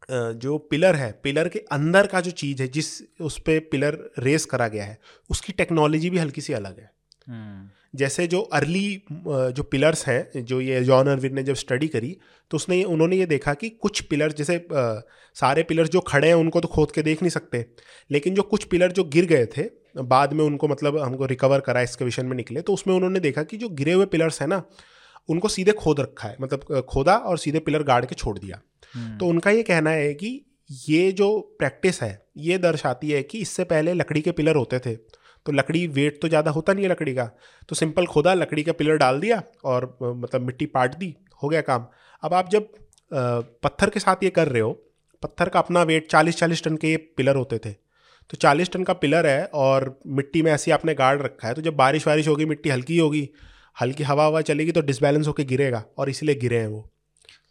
जो 0.09 0.57
पिलर 0.71 0.95
है 0.95 1.11
पिलर 1.23 1.47
के 1.49 1.59
अंदर 1.71 2.07
का 2.07 2.19
जो 2.21 2.31
चीज़ 2.33 2.61
है 2.61 2.67
जिस 2.67 2.87
उस 3.21 3.37
पर 3.39 3.59
पिलर 3.71 3.97
रेस 4.19 4.45
करा 4.45 4.67
गया 4.67 4.83
है 4.85 4.97
उसकी 5.29 5.53
टेक्नोलॉजी 5.53 6.09
भी 6.09 6.17
हल्की 6.17 6.41
सी 6.41 6.53
अलग 6.53 6.79
है। 6.79 6.91
हम्म, 7.27 7.69
जैसे 7.95 8.27
जो 8.27 8.41
अर्ली 8.41 9.01
जो 9.27 9.63
पिलर्स 9.63 10.07
हैं 10.07 10.45
जो 10.45 10.61
ये 10.61 10.83
जॉन 10.83 11.07
अरविन 11.07 11.35
ने 11.35 11.43
जब 11.43 11.53
स्टडी 11.53 11.87
करी 11.87 12.17
तो 12.51 12.57
उसने 12.57 12.83
उन्होंने 12.83 13.15
ये 13.15 13.25
देखा 13.25 13.53
कि 13.53 13.69
कुछ 13.69 14.01
पिलर 14.01 14.31
जैसे 14.31 14.67
सारे 15.35 15.63
पिलर 15.63 15.87
जो 15.87 15.99
खड़े 15.99 16.27
हैं 16.27 16.35
उनको 16.35 16.61
तो 16.61 16.67
खोद 16.67 16.91
के 16.91 17.01
देख 17.01 17.21
नहीं 17.21 17.29
सकते 17.29 17.65
लेकिन 18.11 18.35
जो 18.35 18.41
कुछ 18.41 18.63
पिलर 18.63 18.91
जो 18.91 19.03
गिर 19.03 19.25
गए 19.25 19.45
थे 19.45 19.63
बाद 19.97 20.33
में 20.33 20.45
उनको 20.45 20.67
मतलब 20.67 20.97
हमको 20.97 21.25
रिकवर 21.25 21.59
करा 21.59 21.81
एक्सकविशन 21.81 22.25
में 22.25 22.35
निकले 22.37 22.61
तो 22.61 22.73
उसमें 22.73 22.95
उन्होंने 22.95 23.19
देखा 23.19 23.43
कि 23.43 23.57
जो 23.57 23.69
गिरे 23.69 23.93
हुए 23.93 24.05
पिलर्स 24.05 24.41
हैं 24.41 24.47
ना 24.47 24.63
उनको 25.29 25.47
सीधे 25.47 25.71
खोद 25.71 25.99
रखा 25.99 26.27
है 26.27 26.37
मतलब 26.41 26.85
खोदा 26.89 27.15
और 27.15 27.37
सीधे 27.37 27.59
पिलर 27.59 27.83
गाड़ 27.83 28.05
के 28.05 28.15
छोड़ 28.15 28.39
दिया। 28.39 28.61
हम्म, 28.93 29.17
तो 29.17 29.25
उनका 29.25 29.51
ये 29.51 29.63
कहना 29.63 29.89
है 29.89 30.13
कि 30.13 30.45
ये 30.89 31.11
जो 31.11 31.55
प्रैक्टिस 31.59 32.01
है 32.01 32.25
ये 32.37 32.57
दर्शाती 32.57 33.11
है 33.11 33.23
कि 33.23 33.39
इससे 33.39 33.63
पहले 33.63 33.93
लकड़ी 33.93 34.21
के 34.21 34.31
पिलर 34.31 34.55
होते 34.55 34.79
थे 34.79 34.95
तो 35.45 35.51
लकड़ी 35.51 35.85
वेट 35.89 36.21
तो 36.21 36.27
ज़्यादा 36.27 36.51
होता 36.51 36.73
नहीं 36.73 36.85
है 36.85 36.91
लकड़ी 36.91 37.13
का। 37.15 37.29
तो 37.69 37.75
सिंपल 37.75 38.05
खोदा 38.07 38.33
लकड़ी 38.33 38.63
का 38.63 38.71
पिलर 38.73 38.97
डाल 38.97 39.19
दिया 39.19 39.41
और 39.65 39.85
मतलब 40.01 40.41
मिट्टी 40.41 40.65
पाट 40.67 40.95
दी 40.97 41.15
हो 41.43 41.49
गया 41.49 41.61
काम। 41.63 41.85
अब 42.23 42.33
आप 42.33 42.49
जब 42.49 42.69
पत्थर 43.11 43.89
के 43.89 43.99
साथ 43.99 44.23
ये 44.23 44.29
कर 44.31 44.47
रहे 44.47 44.61
हो 44.61 44.71
पत्थर 45.23 45.49
का 45.49 45.59
अपना 45.59 45.83
वेट 45.83 46.09
चालीस 46.11 46.37
चालीस 46.37 46.63
टन 46.63 46.77
के 46.77 46.87
ये 46.87 46.97
पिलर 47.17 47.35
होते 47.35 47.59
थे। 47.59 47.71
तो 48.29 48.37
चालीस 48.37 48.71
टन 48.71 48.83
का 48.83 48.93
पिलर 48.95 49.27
है 49.27 49.45
और 49.55 49.99
मिट्टी 50.09 50.41
में 50.41 50.51
ऐसे 50.51 50.71
आपने 50.71 50.93
गाड़ 50.95 51.17
रखा 51.21 51.47
है 51.47 51.53
तो 51.53 51.61
जब 51.61 51.75
बारिश 51.75 52.07
वारिश 52.07 52.27
होगी 52.27 52.45
मिट्टी 52.45 52.69
हल्की 52.69 52.97
होगी 52.97 53.29
हल्की 53.77 54.03
हवा 54.03 54.25
हवा 54.25 54.41
चलेगी 54.43 54.71
तो 54.71 54.81
डिसबैलेंस 54.83 55.27
होकर 55.27 55.43
गिरेगा 55.45 55.83
और 55.97 56.09
इसीलिए 56.09 56.35
गिरे 56.35 56.59
हैं 56.59 56.67
वो। 56.67 56.89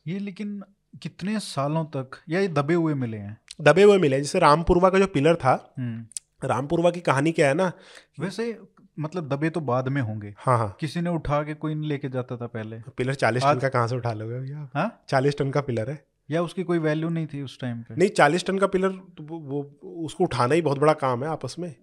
ये 0.07 0.19
लेकिन 0.21 0.63
कितने 1.03 1.39
सालों 1.41 1.85
तक 1.97 2.19
या 2.29 2.41
ये 2.41 2.49
दबे 2.51 2.75
हुए 2.75 2.95
मिले 2.97 3.17
हैं? 3.17 3.37
दबे 3.61 3.83
हुए 3.83 3.99
मिले 3.99 4.17
हैं। 4.17 4.23
जैसे 4.23 4.39
रामपुरवा 4.39 4.91
का 4.91 4.99
जो 4.99 5.07
पिलर 5.09 5.37
था 5.37 5.53
हम्म, 5.79 6.05
रामपुरवा 6.47 6.91
की 6.91 7.01
कहानी 7.01 7.33
क्या 7.33 7.49
है 7.49 7.55
ना? 7.55 7.73
वैसे 8.21 8.59
मतलब 8.99 9.29
दबे 9.29 9.51
तो 9.51 9.61
बाद 9.61 9.89
में 9.89 10.03
होंगे। 10.03 10.35
हाँ 10.39 10.59
हाँ। 10.59 10.77
किसी 10.81 11.01
ने 11.01 11.11
उठा 11.11 11.43
के 11.43 11.55
कोई 11.55 11.75
नहीं 11.75 11.89
लेके 11.89 12.09
जाता 12.09 12.37
था 12.37 12.47
पहले। 12.47 12.79
पिलर 12.97 13.15
चालीस 13.15 13.43
टन 13.43 13.59
का 13.59 13.69
कहाँ 13.69 13.89
से 13.89 13.97
उठा 13.97 14.13
लोगे 14.13 14.41
भैया? 14.41 14.69
हाँ? 14.75 15.05
चालीस 15.09 15.39
टन 15.39 15.51
का 15.51 15.61
पिलर 15.61 15.91
है। 15.91 16.05
या 16.31 16.43
उसकी 16.43 16.63
कोई 16.63 16.79
वैल्यू 16.79 17.09
नहीं 17.09 17.27
थी 17.27 17.43
उस 17.43 17.59
टाइम 17.61 17.83
पे। 17.83 17.95
नहीं 17.97 18.09
चालीस 18.09 18.47
टन 18.47 18.59
का 18.59 18.67
पिलर 18.67 18.89
तो 18.89 19.25
वो, 19.25 19.39
वो 19.39 20.05
उसको 20.05 20.25
उठाना 20.25 20.55
ही 20.55 20.63
बहुत 20.63 20.79
बड़ा 20.79 20.93
काम 20.93 21.25
है 21.25 21.31
आपस 21.31 21.57
में। 21.59 21.75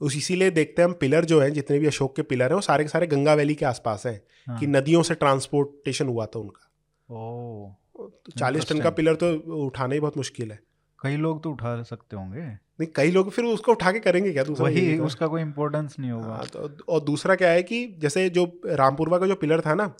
उस 0.00 0.16
इसीलिए 0.16 0.50
देखते 0.50 0.82
हैं 0.82 0.88
हम 0.88 0.94
पिलर 0.94 1.24
जो 1.24 1.40
हैं 1.40 1.52
जितने 1.52 1.78
भी 1.78 1.86
अशोक 1.86 2.16
के 2.16 2.22
पिलर 2.22 2.48
हैं 2.48 2.54
वो 2.54 2.60
सारे 2.60 2.84
के 2.84 2.88
सारे 2.88 3.06
गंगा 3.06 3.34
वैली 3.34 3.54
के 3.54 3.64
आसपास 3.64 4.06
हैं 4.06 4.20
हाँ। 4.46 4.58
कि 4.58 4.66
नदियों 4.66 5.02
से 5.02 5.14
ट्रांसपोर्टेशन 5.14 6.08
हुआ 6.08 6.26
था 6.26 6.38
उनका। 6.38 6.70
ओ 7.08 7.72
तो 7.96 8.32
चालीस 8.38 8.68
टन 8.68 8.80
का 8.80 8.90
पिलर 8.90 9.14
तो 9.14 9.32
उठाना 9.66 9.94
ही 9.94 10.00
बहुत 10.00 10.16
मुश्किल 10.16 10.52
है। 10.52 10.58
कई 11.00 11.16
लोग 11.16 11.42
तो 11.42 11.50
उठा 11.50 11.82
सकते 11.82 12.16
होंगे। 12.16 12.40
नहीं 12.40 12.86
कई 12.96 13.10
लोग 13.10 13.30
फिर 13.30 13.44
उसको 13.46 13.72
उठा 13.72 13.92
के 13.92 14.00
करेंगे 14.00 14.32
क्या 14.32 14.44
दूसरा 14.44 14.66
वही 14.66 14.98
उसका 15.00 15.26
कोई 15.26 15.42
इम्पोर्टेंस 15.42 15.96
नहीं 15.98 16.10
होगा। 16.10 16.26
हाँ, 16.26 16.46
तो 16.46 16.70
और 16.88 17.00
दूसरा 17.02 17.34
क्या 17.34 17.50
है 17.50 17.62
कि 17.62 17.86
जैसे 17.98 18.28
जो 18.30 18.44
रामपुरवा 18.66 19.18
का 19.18 19.26
जो 19.26 19.34
पिलर 19.36 19.60
था 19.60 19.74
ना 19.74 19.92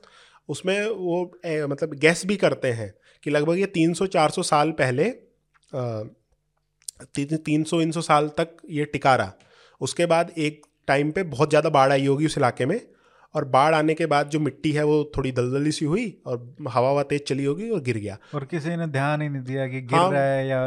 उसमें 0.48 0.86
वो 0.86 1.30
ए, 1.44 1.66
मतलब 1.66 1.94
गैस 1.96 2.24
भी 2.26 2.36
करते 2.36 2.72
हैं 2.72 2.92
कि 3.22 3.30
लगभग 3.30 3.58
ये 3.58 3.66
300-400 3.68 4.42
साल 4.44 4.70
पहले 4.78 5.10
तीन 7.14 7.64
सौ 7.64 7.76
तीन 7.76 7.90
सौ 7.90 8.00
साल 8.02 8.28
तक 8.38 8.56
ये 8.70 8.84
टिका 8.86 9.14
रहा। 9.16 9.32
उसके 9.80 10.06
बाद 10.06 10.32
एक 10.38 10.66
टाइम 10.88 11.10
पे 11.10 11.22
बहुत 11.24 11.48
ज़्यादा 11.50 11.68
बाढ़ 11.70 11.92
आई 11.92 12.06
होगी 12.06 12.26
उस 12.26 12.38
इलाके 12.38 12.66
में। 12.66 12.80
और 13.34 13.44
बाढ़ 13.44 13.74
आने 13.74 13.94
के 13.94 14.06
बाद 14.06 14.28
जो 14.28 14.40
मिट्टी 14.40 14.72
है 14.72 14.84
वो 14.84 15.12
थोड़ी 15.16 15.32
दलदली 15.32 15.72
सी 15.72 15.84
हुई 15.84 16.06
और 16.26 16.56
हवा 16.68 16.90
हवा 16.90 17.02
तेज 17.02 17.24
चली 17.26 17.44
होगी 17.44 17.70
और 17.70 17.80
गिर 17.80 17.96
गया। 17.96 18.16
और 18.34 18.44
किसी 18.44 18.76
ने 18.76 18.86
ध्यान 18.86 19.22
ही 19.22 19.28
नहीं 19.28 19.42
दिया 19.42 19.66
कि 19.68 19.80
गिर 19.80 19.98
हाँ। 19.98 20.10
रहा 20.12 20.22
है 20.22 20.46
या 20.48 20.60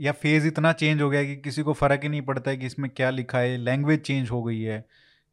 या 0.00 0.12
फ़ेज़ 0.12 0.46
इतना 0.46 0.72
चेंज 0.72 1.02
हो 1.02 1.10
गया 1.10 1.22
कि 1.24 1.36
किसी 1.36 1.62
को 1.62 1.72
फ़र्क 1.72 2.00
ही 2.02 2.08
नहीं 2.08 2.22
पड़ता 2.22 2.50
है 2.50 2.56
कि 2.56 2.66
इसमें 2.66 2.90
क्या 2.96 3.10
लिखा 3.10 3.38
है 3.38 3.56
लैंग्वेज 3.56 4.00
चेंज 4.00 4.30
हो 4.30 4.42
गई 4.42 4.60
है 4.60 4.84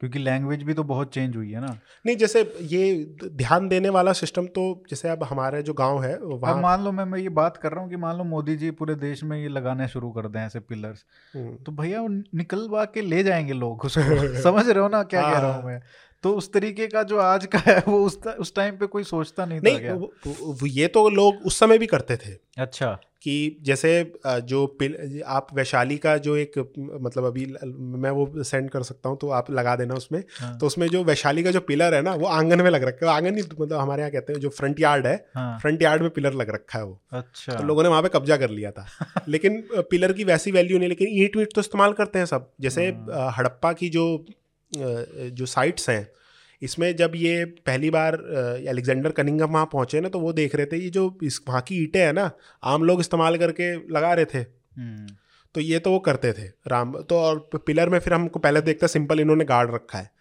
क्योंकि 0.02 0.20
लैंग्वेज 0.20 0.64
भी 0.64 0.74
तो 0.74 0.84
बहुत 0.84 1.14
चेंज 1.14 1.36
हुई 1.36 1.52
है 1.52 1.62
ना। 1.62 1.68
नहीं 2.06 2.16
जैसे 2.18 2.42
ये 2.62 3.16
ध्यान 3.26 3.68
देने 3.68 3.90
वाला 3.90 4.14
सिस्टम 4.14 4.46
तो 4.48 4.84
जैसे 4.90 5.10
अब 5.10 5.24
हमारे 5.24 5.62
जो 5.64 5.74
गाँव 5.74 6.04
है 6.04 6.18
वहाँ 6.20 6.62
मान 6.62 6.84
लो 6.84 6.92
मैं 6.92 7.06
मैं 7.06 7.20
ये 7.20 7.30
बात 7.30 7.58
कर 7.58 7.72
रहा 7.72 7.82
हूँ 7.82 7.90
कि 7.90 7.96
मान 7.96 8.18
लो 8.18 8.24
मोदी 8.24 8.56
जी 8.56 8.72
पूरे 8.72 8.96
देश 8.96 9.24
में 9.24 9.38
ये 9.42 9.48
लगाने 9.48 9.88
शुरू 9.88 10.12
कर 10.12 10.28
दें 10.28 10.40
ऐसे 10.40 10.60
पिलर्स 10.60 11.06
हम्म, 11.36 11.56
तो 11.56 11.72
भैया 11.72 12.06
निकलवा 12.36 12.86
के 12.86 13.02
ले 13.02 13.24
जाएँगे 13.24 13.54
लोग 13.54 13.86
उसको। 13.86 14.02
समझ 14.42 14.68
रहे 14.70 14.80
हो 14.80 14.88
ना 14.88 15.04
क्या 15.04 15.22
कह 15.22 15.38
रहा 15.40 15.54
हूँ 15.54 15.62
हाँ। 15.62 15.70
मैं? 15.72 15.82
तो 16.24 16.32
उस 16.32 16.54
तरीके 16.54 16.88
का 16.88 17.04
जो 17.04 17.18
आज 17.18 17.46
का 17.46 17.60
है 17.60 17.84
वो 17.88 18.06
उस 18.06 18.20
उस 18.28 18.56
टाइम 18.56 18.78
पे 18.78 18.86
कोई 18.86 19.04
सोचता 19.04 19.46
नहीं 19.46 19.60
था 19.60 19.64
नहीं 19.64 19.80
क्या? 19.80 19.94
वो- 19.94 20.10
वो- 20.28 20.68
ये 20.68 20.88
तो 20.88 21.10
लोग 21.10 21.36
उस 21.46 21.60
समय 21.60 21.78
भी 21.78 21.86
करते 21.86 22.18
थे। 22.18 22.38
अच्छा। 22.58 23.00
कि 23.22 23.58
जैसे 23.62 24.14
जो 24.28 24.66
पिल 24.68 25.22
आप 25.26 25.48
वैशाली 25.54 25.98
का 25.98 26.18
जो 26.18 26.36
एक 26.36 26.74
मतलब 27.02 27.24
अभी 27.24 27.54
मैं 27.66 28.10
वो 28.12 28.44
सेंड 28.44 28.70
कर 28.70 28.84
सकता 28.84 29.10
हूँ 29.10 29.18
तो 29.18 29.30
आप 29.30 29.52
लगा 29.52 29.76
देना 29.76 29.94
उसमें। 29.94 30.24
हाँ, 30.40 30.58
तो 30.58 30.66
उसमें 30.66 30.88
जो 30.88 31.04
वैशाली 31.04 31.44
का 31.44 31.52
जो 31.52 31.60
पिलर 31.60 31.94
है 31.94 32.02
ना 32.02 32.14
वो 32.14 32.26
आँगन 32.26 32.62
में 32.62 32.70
लग 32.70 32.84
रखा 32.84 33.10
है। 33.10 33.16
आँगन 33.16 33.36
ही 33.36 33.42
मतलब 33.60 33.80
हमारे 33.80 34.02
यहाँ 34.02 34.12
कहते 34.12 34.34
हैं 34.34 34.40
जो 34.40 34.50
फ्रंट 34.50 34.80
यार्ड 34.80 35.08
है 35.08 35.26
हाँ। 35.36 35.60
फ्रंट 35.60 35.82
यार्ड 35.82 36.02
में 36.02 36.12
पिलर 36.12 36.34
लग 36.34 36.50
रखा 36.50 36.80
है 36.80 36.86
वो। 36.86 37.02
अच्छा। 37.12 37.54
तो 37.54 37.64
लोगों 37.64 37.84
ने 37.84 37.90
वहाँ 37.90 38.02
पे 38.02 38.10
कब्जा 38.10 38.38
कर 38.38 38.50
लिया 38.50 38.72
था। 38.72 38.88
लेकिन 39.28 39.64
पिलर 39.76 40.14
की 40.14 40.24
वैसी 40.24 40.52
वैल्यू 40.52 40.80
नहीं 40.80 40.90
लेकिन 40.90 41.08
ईट 41.12 41.38
वीट 41.38 41.50
तो 41.56 41.62
इस्तेमाल 41.62 41.94
करते 41.94 42.20
हैं 42.20 42.26
सब। 42.26 42.52
जैसे 42.62 42.88
हाँ। 42.88 43.34
हड़प्पा 43.38 43.74
की 43.74 43.90
जो 43.90 44.26
जो 44.76 45.46
साइट्स 45.46 45.90
हैं 45.90 46.08
इसमें 46.62 46.96
जब 46.96 47.12
ये 47.16 47.44
पहली 47.46 47.90
बार 47.90 48.14
अलेक्जेंडर 48.70 49.12
कनिंगम 49.12 49.54
वहाँ 49.54 49.66
पहुँचे 49.66 50.02
ना 50.02 50.10
तो 50.10 50.20
वो 50.20 50.34
देख 50.34 50.56
रहे 50.56 50.66
थे 50.66 50.78
ये 50.78 50.90
जो 50.90 51.04
इस 51.24 51.40
वहाँ 51.48 51.62
की 51.62 51.82
ईंटें 51.84 52.00
हैं 52.00 52.14
ना 52.14 52.30
आम 52.64 52.84
लोग 52.84 53.00
इस्तेमाल 53.00 53.38
करके 53.38 53.74
लगा 53.94 54.14
रहे 54.14 54.26
थे। 54.26 54.40
हम्म, 54.40 55.08
तो 55.56 55.62
ये 55.62 55.80
तो 55.80 55.92
वो 55.92 56.00
करते 56.00 56.32
थे 56.34 56.48
राम 56.68 56.94
तो 57.02 57.20
और 57.20 57.40
पिलर 57.58 57.90
में 57.90 58.00
फिर 58.00 58.14
हमको 58.14 58.40
पहले 58.40 58.62
देखते 58.62 58.88
सिंपल 58.88 59.20
इन्होंने 59.20 59.46
गार्ड 59.46 59.74
रखा 59.74 59.98
है। 59.98 60.12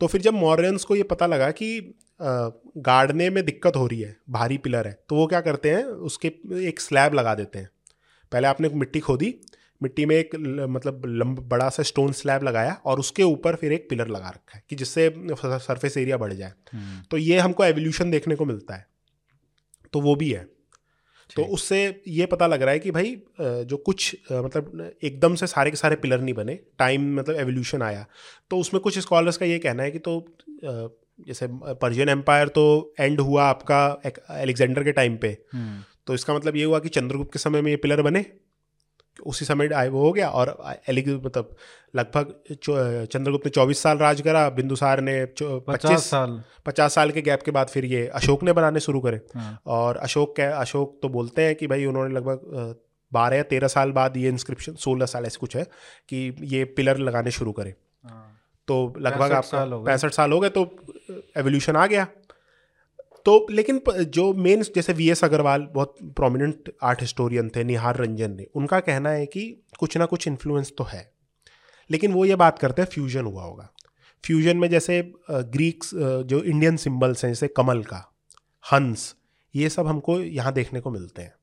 तो 0.00 0.06
फिर 0.06 0.20
जब 0.20 0.34
मॉरियंस 0.34 0.84
को 0.84 0.96
ये 0.96 1.02
पता 1.04 1.26
लगा 1.26 1.50
कि 1.52 1.94
गाड़ने 2.20 3.28
में 3.30 3.44
दिक्कत 3.44 3.76
हो 3.76 3.86
रही 3.86 4.00
है 4.00 4.16
भारी 4.30 4.58
पिलर 4.58 4.86
है 4.86 4.98
तो 5.08 5.16
वो 5.16 5.26
क्या 5.26 5.40
करते 5.40 5.70
हैं 5.70 5.82
उसके 5.84 6.28
एक 6.68 6.80
स्लैब 6.80 7.14
लगा 7.14 7.34
देते 7.34 7.58
हैं। 7.58 7.70
पहले 8.32 8.48
आपने 8.48 8.68
मिट्टी 8.74 9.00
खोदी 9.00 9.34
मिट्टी 9.80 10.04
में 10.06 10.14
एक 10.16 10.34
मतलब 10.70 11.02
लंब 11.06 11.38
बड़ा 11.48 11.68
सा 11.68 11.82
स्टोन 11.82 12.12
स्लैब 12.12 12.42
लगाया 12.42 12.72
और 12.84 12.98
उसके 12.98 13.22
ऊपर 13.24 13.56
फिर 13.56 13.72
एक 13.72 13.88
पिलर 13.90 14.08
लगा 14.08 14.28
रखा 14.28 14.56
है 14.56 14.62
कि 14.70 14.76
जिससे 14.76 15.08
सरफेस 15.32 15.96
एरिया 15.96 16.16
बढ़ 16.16 16.32
जाए। 16.32 16.52
हम्म, 16.72 17.02
तो 17.10 17.16
ये 17.16 17.38
हमको 17.38 17.64
एवोल्यूशन 17.64 18.10
देखने 18.10 18.34
को 18.34 18.44
मिलता 18.44 18.74
है। 18.74 18.86
तो 19.92 20.00
वो 20.00 20.14
भी 20.16 20.30
है। 20.30 20.46
तो 21.30 21.44
उससे 21.44 21.78
ये 22.08 22.26
पता 22.26 22.46
लग 22.46 22.62
रहा 22.62 22.72
है 22.72 22.78
कि 22.78 22.90
भाई 22.90 23.16
जो 23.40 23.76
कुछ 23.76 24.16
मतलब 24.32 24.90
एकदम 25.02 25.34
से 25.34 25.46
सारे 25.46 25.70
के 25.70 25.76
सारे 25.76 25.96
पिलर 25.96 26.20
नहीं 26.20 26.34
बने 26.34 26.58
टाइम 26.78 27.14
मतलब 27.16 27.36
एवोल्यूशन 27.36 27.82
आया। 27.82 28.06
तो 28.50 28.58
उसमें 28.58 28.80
कुछ 28.82 28.98
स्कॉलर्स 28.98 29.36
का 29.36 29.46
ये 29.46 29.58
कहना 29.58 29.82
है 29.82 29.90
कि 29.90 29.98
तो 30.00 30.24
जैसे 30.64 31.46
पर्शियन 31.50 32.08
एम्पायर 32.08 32.48
तो 32.48 32.64
एंड 33.00 33.20
हुआ 33.20 33.44
आपका 33.44 33.80
एलेक्जेंडर 34.32 34.84
के 34.84 34.92
टाइम 34.92 35.16
पे। 35.16 35.36
हम्म, 35.54 35.82
तो 36.06 36.14
इसका 36.14 36.34
मतलब 36.34 36.56
ये 36.56 36.64
हुआ 36.64 36.78
कि 36.78 36.88
चंद्रगुप्त 36.90 37.32
के 37.32 37.38
समय 37.38 37.62
में 37.62 37.70
ये 37.70 37.76
पिलर 37.76 38.02
बने 38.02 38.24
उसी 39.26 39.44
समय 39.44 39.68
आए 39.74 39.88
वो 39.88 40.02
हो 40.02 40.12
गया 40.12 40.28
और 40.30 40.56
एलिग 40.88 41.08
मतलब 41.24 41.54
लगभग 41.94 42.34
चंद्रगुप्त 42.52 43.46
ने 43.46 43.50
चौबीस 43.50 43.82
साल 43.82 43.98
राज 43.98 44.20
करा 44.20 44.48
बिंदुसार 44.50 45.00
ने 45.00 45.24
पचास 45.42 46.04
साल। 46.04 46.42
पचास 46.66 46.94
साल 46.94 47.10
के 47.10 47.22
गैप 47.22 47.42
के 47.42 47.50
बाद 47.50 47.68
फिर 47.68 47.84
ये 47.84 48.06
अशोक 48.14 48.42
ने 48.42 48.52
बनाने 48.52 48.80
शुरू 48.80 49.00
करे। 49.00 49.20
हाँ, 49.36 49.60
और 49.66 49.96
अशोक 49.98 50.34
क्या 50.36 50.54
अशोक 50.56 50.98
तो 51.02 51.08
बोलते 51.10 51.42
हैं 51.42 51.54
कि 51.54 51.66
भाई 51.66 51.84
उन्होंने 51.86 52.14
लगभग 52.14 52.76
बारह 53.12 53.36
या 53.36 53.42
तेरह 53.44 53.68
साल 53.68 53.92
बाद 53.92 54.16
ये 54.16 54.28
इंस्क्रिप्शन 54.28 54.74
सोलह 54.76 55.06
साल 55.06 55.24
ऐसे 55.24 55.38
कुछ 55.40 55.56
है 55.56 55.64
कि 56.08 56.34
ये 56.46 56.64
पिलर 56.76 56.98
लगाने 57.00 57.30
शुरू 57.30 57.52
करे। 57.52 57.74
हाँ, 58.04 58.24
तो 58.68 58.94
लगभग 58.98 59.32
65 59.32 59.58
आपका। 59.64 59.76
पैंसठ 59.84 60.12
साल 60.12 60.32
हो 60.32 60.40
गए 60.40 60.48
तो 60.50 60.62
एवोल्यूशन 61.36 61.76
आ 61.76 61.86
गया। 61.86 62.06
तो 63.28 63.46
लेकिन 63.50 63.80
जो 64.08 64.32
मेन 64.34 64.62
जैसे 64.74 64.92
वी 64.92 65.08
एस 65.10 65.22
अग्रवाल 65.24 65.66
बहुत 65.72 65.94
प्रोमिनेंट 66.16 66.70
आर्ट 66.82 67.00
हिस्टोरियन 67.00 67.48
थे 67.56 67.64
निहार 67.64 67.96
रंजन 67.96 68.30
ने, 68.32 68.46
उनका 68.54 68.78
कहना 68.80 69.10
है 69.10 69.26
कि 69.26 69.42
कुछ 69.78 69.96
ना 69.96 70.06
कुछ 70.06 70.26
इन्फ्लुएंस 70.28 70.72
तो 70.78 70.84
है। 70.84 71.10
लेकिन 71.90 72.12
वो 72.12 72.24
ये 72.24 72.36
बात 72.36 72.58
करते 72.58 72.82
हैं 72.82 72.88
फ्यूजन 72.88 73.24
हुआ 73.24 73.42
होगा। 73.42 73.68
फ्यूजन 74.24 74.56
में 74.56 74.68
जैसे 74.70 75.00
ग्रीक्स 75.30 75.90
जो 75.94 76.42
इंडियन 76.42 76.76
सिंबल्स 76.76 77.24
हैं, 77.24 77.30
जैसे 77.30 77.48
कमल 77.48 77.82
का 77.82 78.02
हंस 78.64 79.14
ये 79.54 79.68
सब 79.68 79.86
हमको 79.86 80.18
यहाँ 80.20 80.52
देखने 80.52 80.80
को 80.80 80.90
मिलते 80.90 81.22
हैं। 81.22 81.34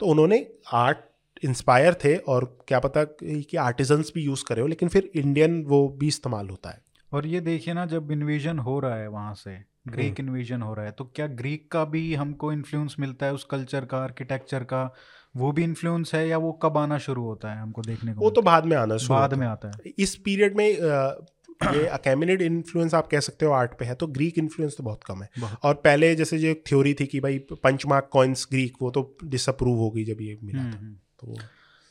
तो 0.00 0.06
उन्होंने 0.06 0.46
आर्ट 0.74 1.44
इंस्पायर 1.44 1.98
थे 2.04 2.16
और 2.16 2.44
क्या 2.68 2.80
पता 2.80 3.04
कि 3.14 3.56
आर्टिजन्स 3.58 4.12
भी 4.14 4.24
यूज़ 4.24 4.44
करे 4.48 4.60
हो, 4.60 4.66
लेकिन 4.66 4.88
फिर 4.88 5.10
इंडियन 5.14 5.62
वो 5.64 5.88
भी 5.88 6.08
इस्तेमाल 6.08 6.48
होता 6.48 6.70
है। 6.70 6.82
और 7.12 7.26
ये 7.26 7.40
देखिए 7.42 7.74
ना, 7.74 7.86
जब 7.86 8.10
इन्वेजन 8.12 8.58
हो 8.60 8.80
रहा 8.80 8.96
है 8.96 9.08
वहाँ 9.08 9.34
से 9.34 9.60
ग्रीक 9.86 10.20
इन्वेजन 10.20 10.54
हम्म। 10.54 10.64
हो 10.64 10.74
रहा 10.74 10.84
है। 10.84 10.92
तो 10.92 11.04
क्या 11.16 11.26
ग्रीक 11.26 11.70
का 11.72 11.84
भी 11.84 12.14
हमको 12.14 12.52
इन्फ्लुएंस 12.52 12.96
मिलता 13.00 13.26
है 13.26 13.34
उस 13.34 13.44
कल्चर 13.44 13.84
का 13.84 13.98
आर्किटेक्चर 13.98 14.64
का? 14.64 14.92
वो 15.36 15.52
भी 15.52 15.62
इन्फ्लुएंस 15.64 16.14
है 16.14 16.26
या 16.28 16.38
वो 16.38 16.52
कब 16.52 16.76
आना 16.78 16.98
शुरू 16.98 17.22
होता 17.24 17.52
है 17.52 17.60
हमको 17.60 17.82
देखने 17.82 18.14
को 18.14 18.20
वो 18.20 18.30
तो 18.30 18.42
बाद 18.42 18.66
में 18.66 18.76
आना 18.76 18.96
शुरू 18.96 19.14
बाद 19.14 19.34
में 19.34 19.46
आता 19.46 19.68
है। 19.68 19.92
इस 19.98 20.14
पीरियड 20.16 20.56
में 20.56 20.66
ये 20.66 21.86
अकेमिनिड 21.86 22.42
इन्फ्लुएंस 22.42 22.94
आप 22.94 23.06
कह 23.06 23.20
सकते 23.20 23.46
हो 23.46 23.52
आर्ट 23.52 23.78
पे 23.78 23.84
है 23.84 23.94
तो 23.94 24.06
ग्रीक 24.08 24.38
इन्फ्लुएंस 24.38 24.76
तो 24.78 24.84
बहुत 24.84 25.04
कम 25.04 25.22
है। 25.22 25.28
बहुत। 25.38 25.58
और 25.62 25.74
पहले 25.74 26.14
जैसे 26.16 26.38
जो 26.38 26.54
थ्योरी 26.68 26.94
थी 26.94 27.06
कि 27.06 27.20
भाई 27.20 27.38
पंचमार्क 27.62 28.08
कॉइन्स 28.12 28.46
ग्रीक 28.50 28.76
वो 28.82 28.90
तो 28.90 29.16
डिसअप्रूव 29.24 29.78
हो 29.78 29.90
गई 29.90 30.04
जब 30.04 30.20
ये 30.20 30.38
मिला 30.42 30.58
था। 30.58 30.64
हम्म, 30.64 30.76
हम्म। 30.76 30.94
तो 31.20 31.36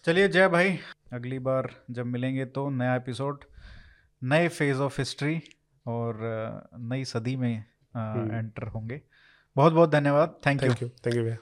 चलिए 0.06 0.28
जय 0.28 0.48
भाई 0.48 0.78
अगली 1.14 1.40
बार 1.40 1.70
जब 1.92 2.06
मिलेंगे 2.06 2.46
तो 2.46 2.70
नया 2.70 2.96
एपिसोड 2.96 3.44
नए 4.22 4.48
फ़ेज़ 4.48 4.78
ऑफ़ 4.78 5.02
हिस्ट्री 5.02 5.40
और 5.86 6.20
नई 6.80 7.06
सदी 7.06 7.36
में 7.36 7.64
एंटर 7.98 8.64
हम्म। 8.64 8.72
होंगे। 8.72 9.02
बहुत 9.56 9.74
बहुत 9.74 9.90
धन्यवाद। 9.90 10.36
Thank 10.46 10.64
you. 10.64 10.90
थैंक 10.90 11.16
यू 11.16 11.24
भैया। 11.24 11.38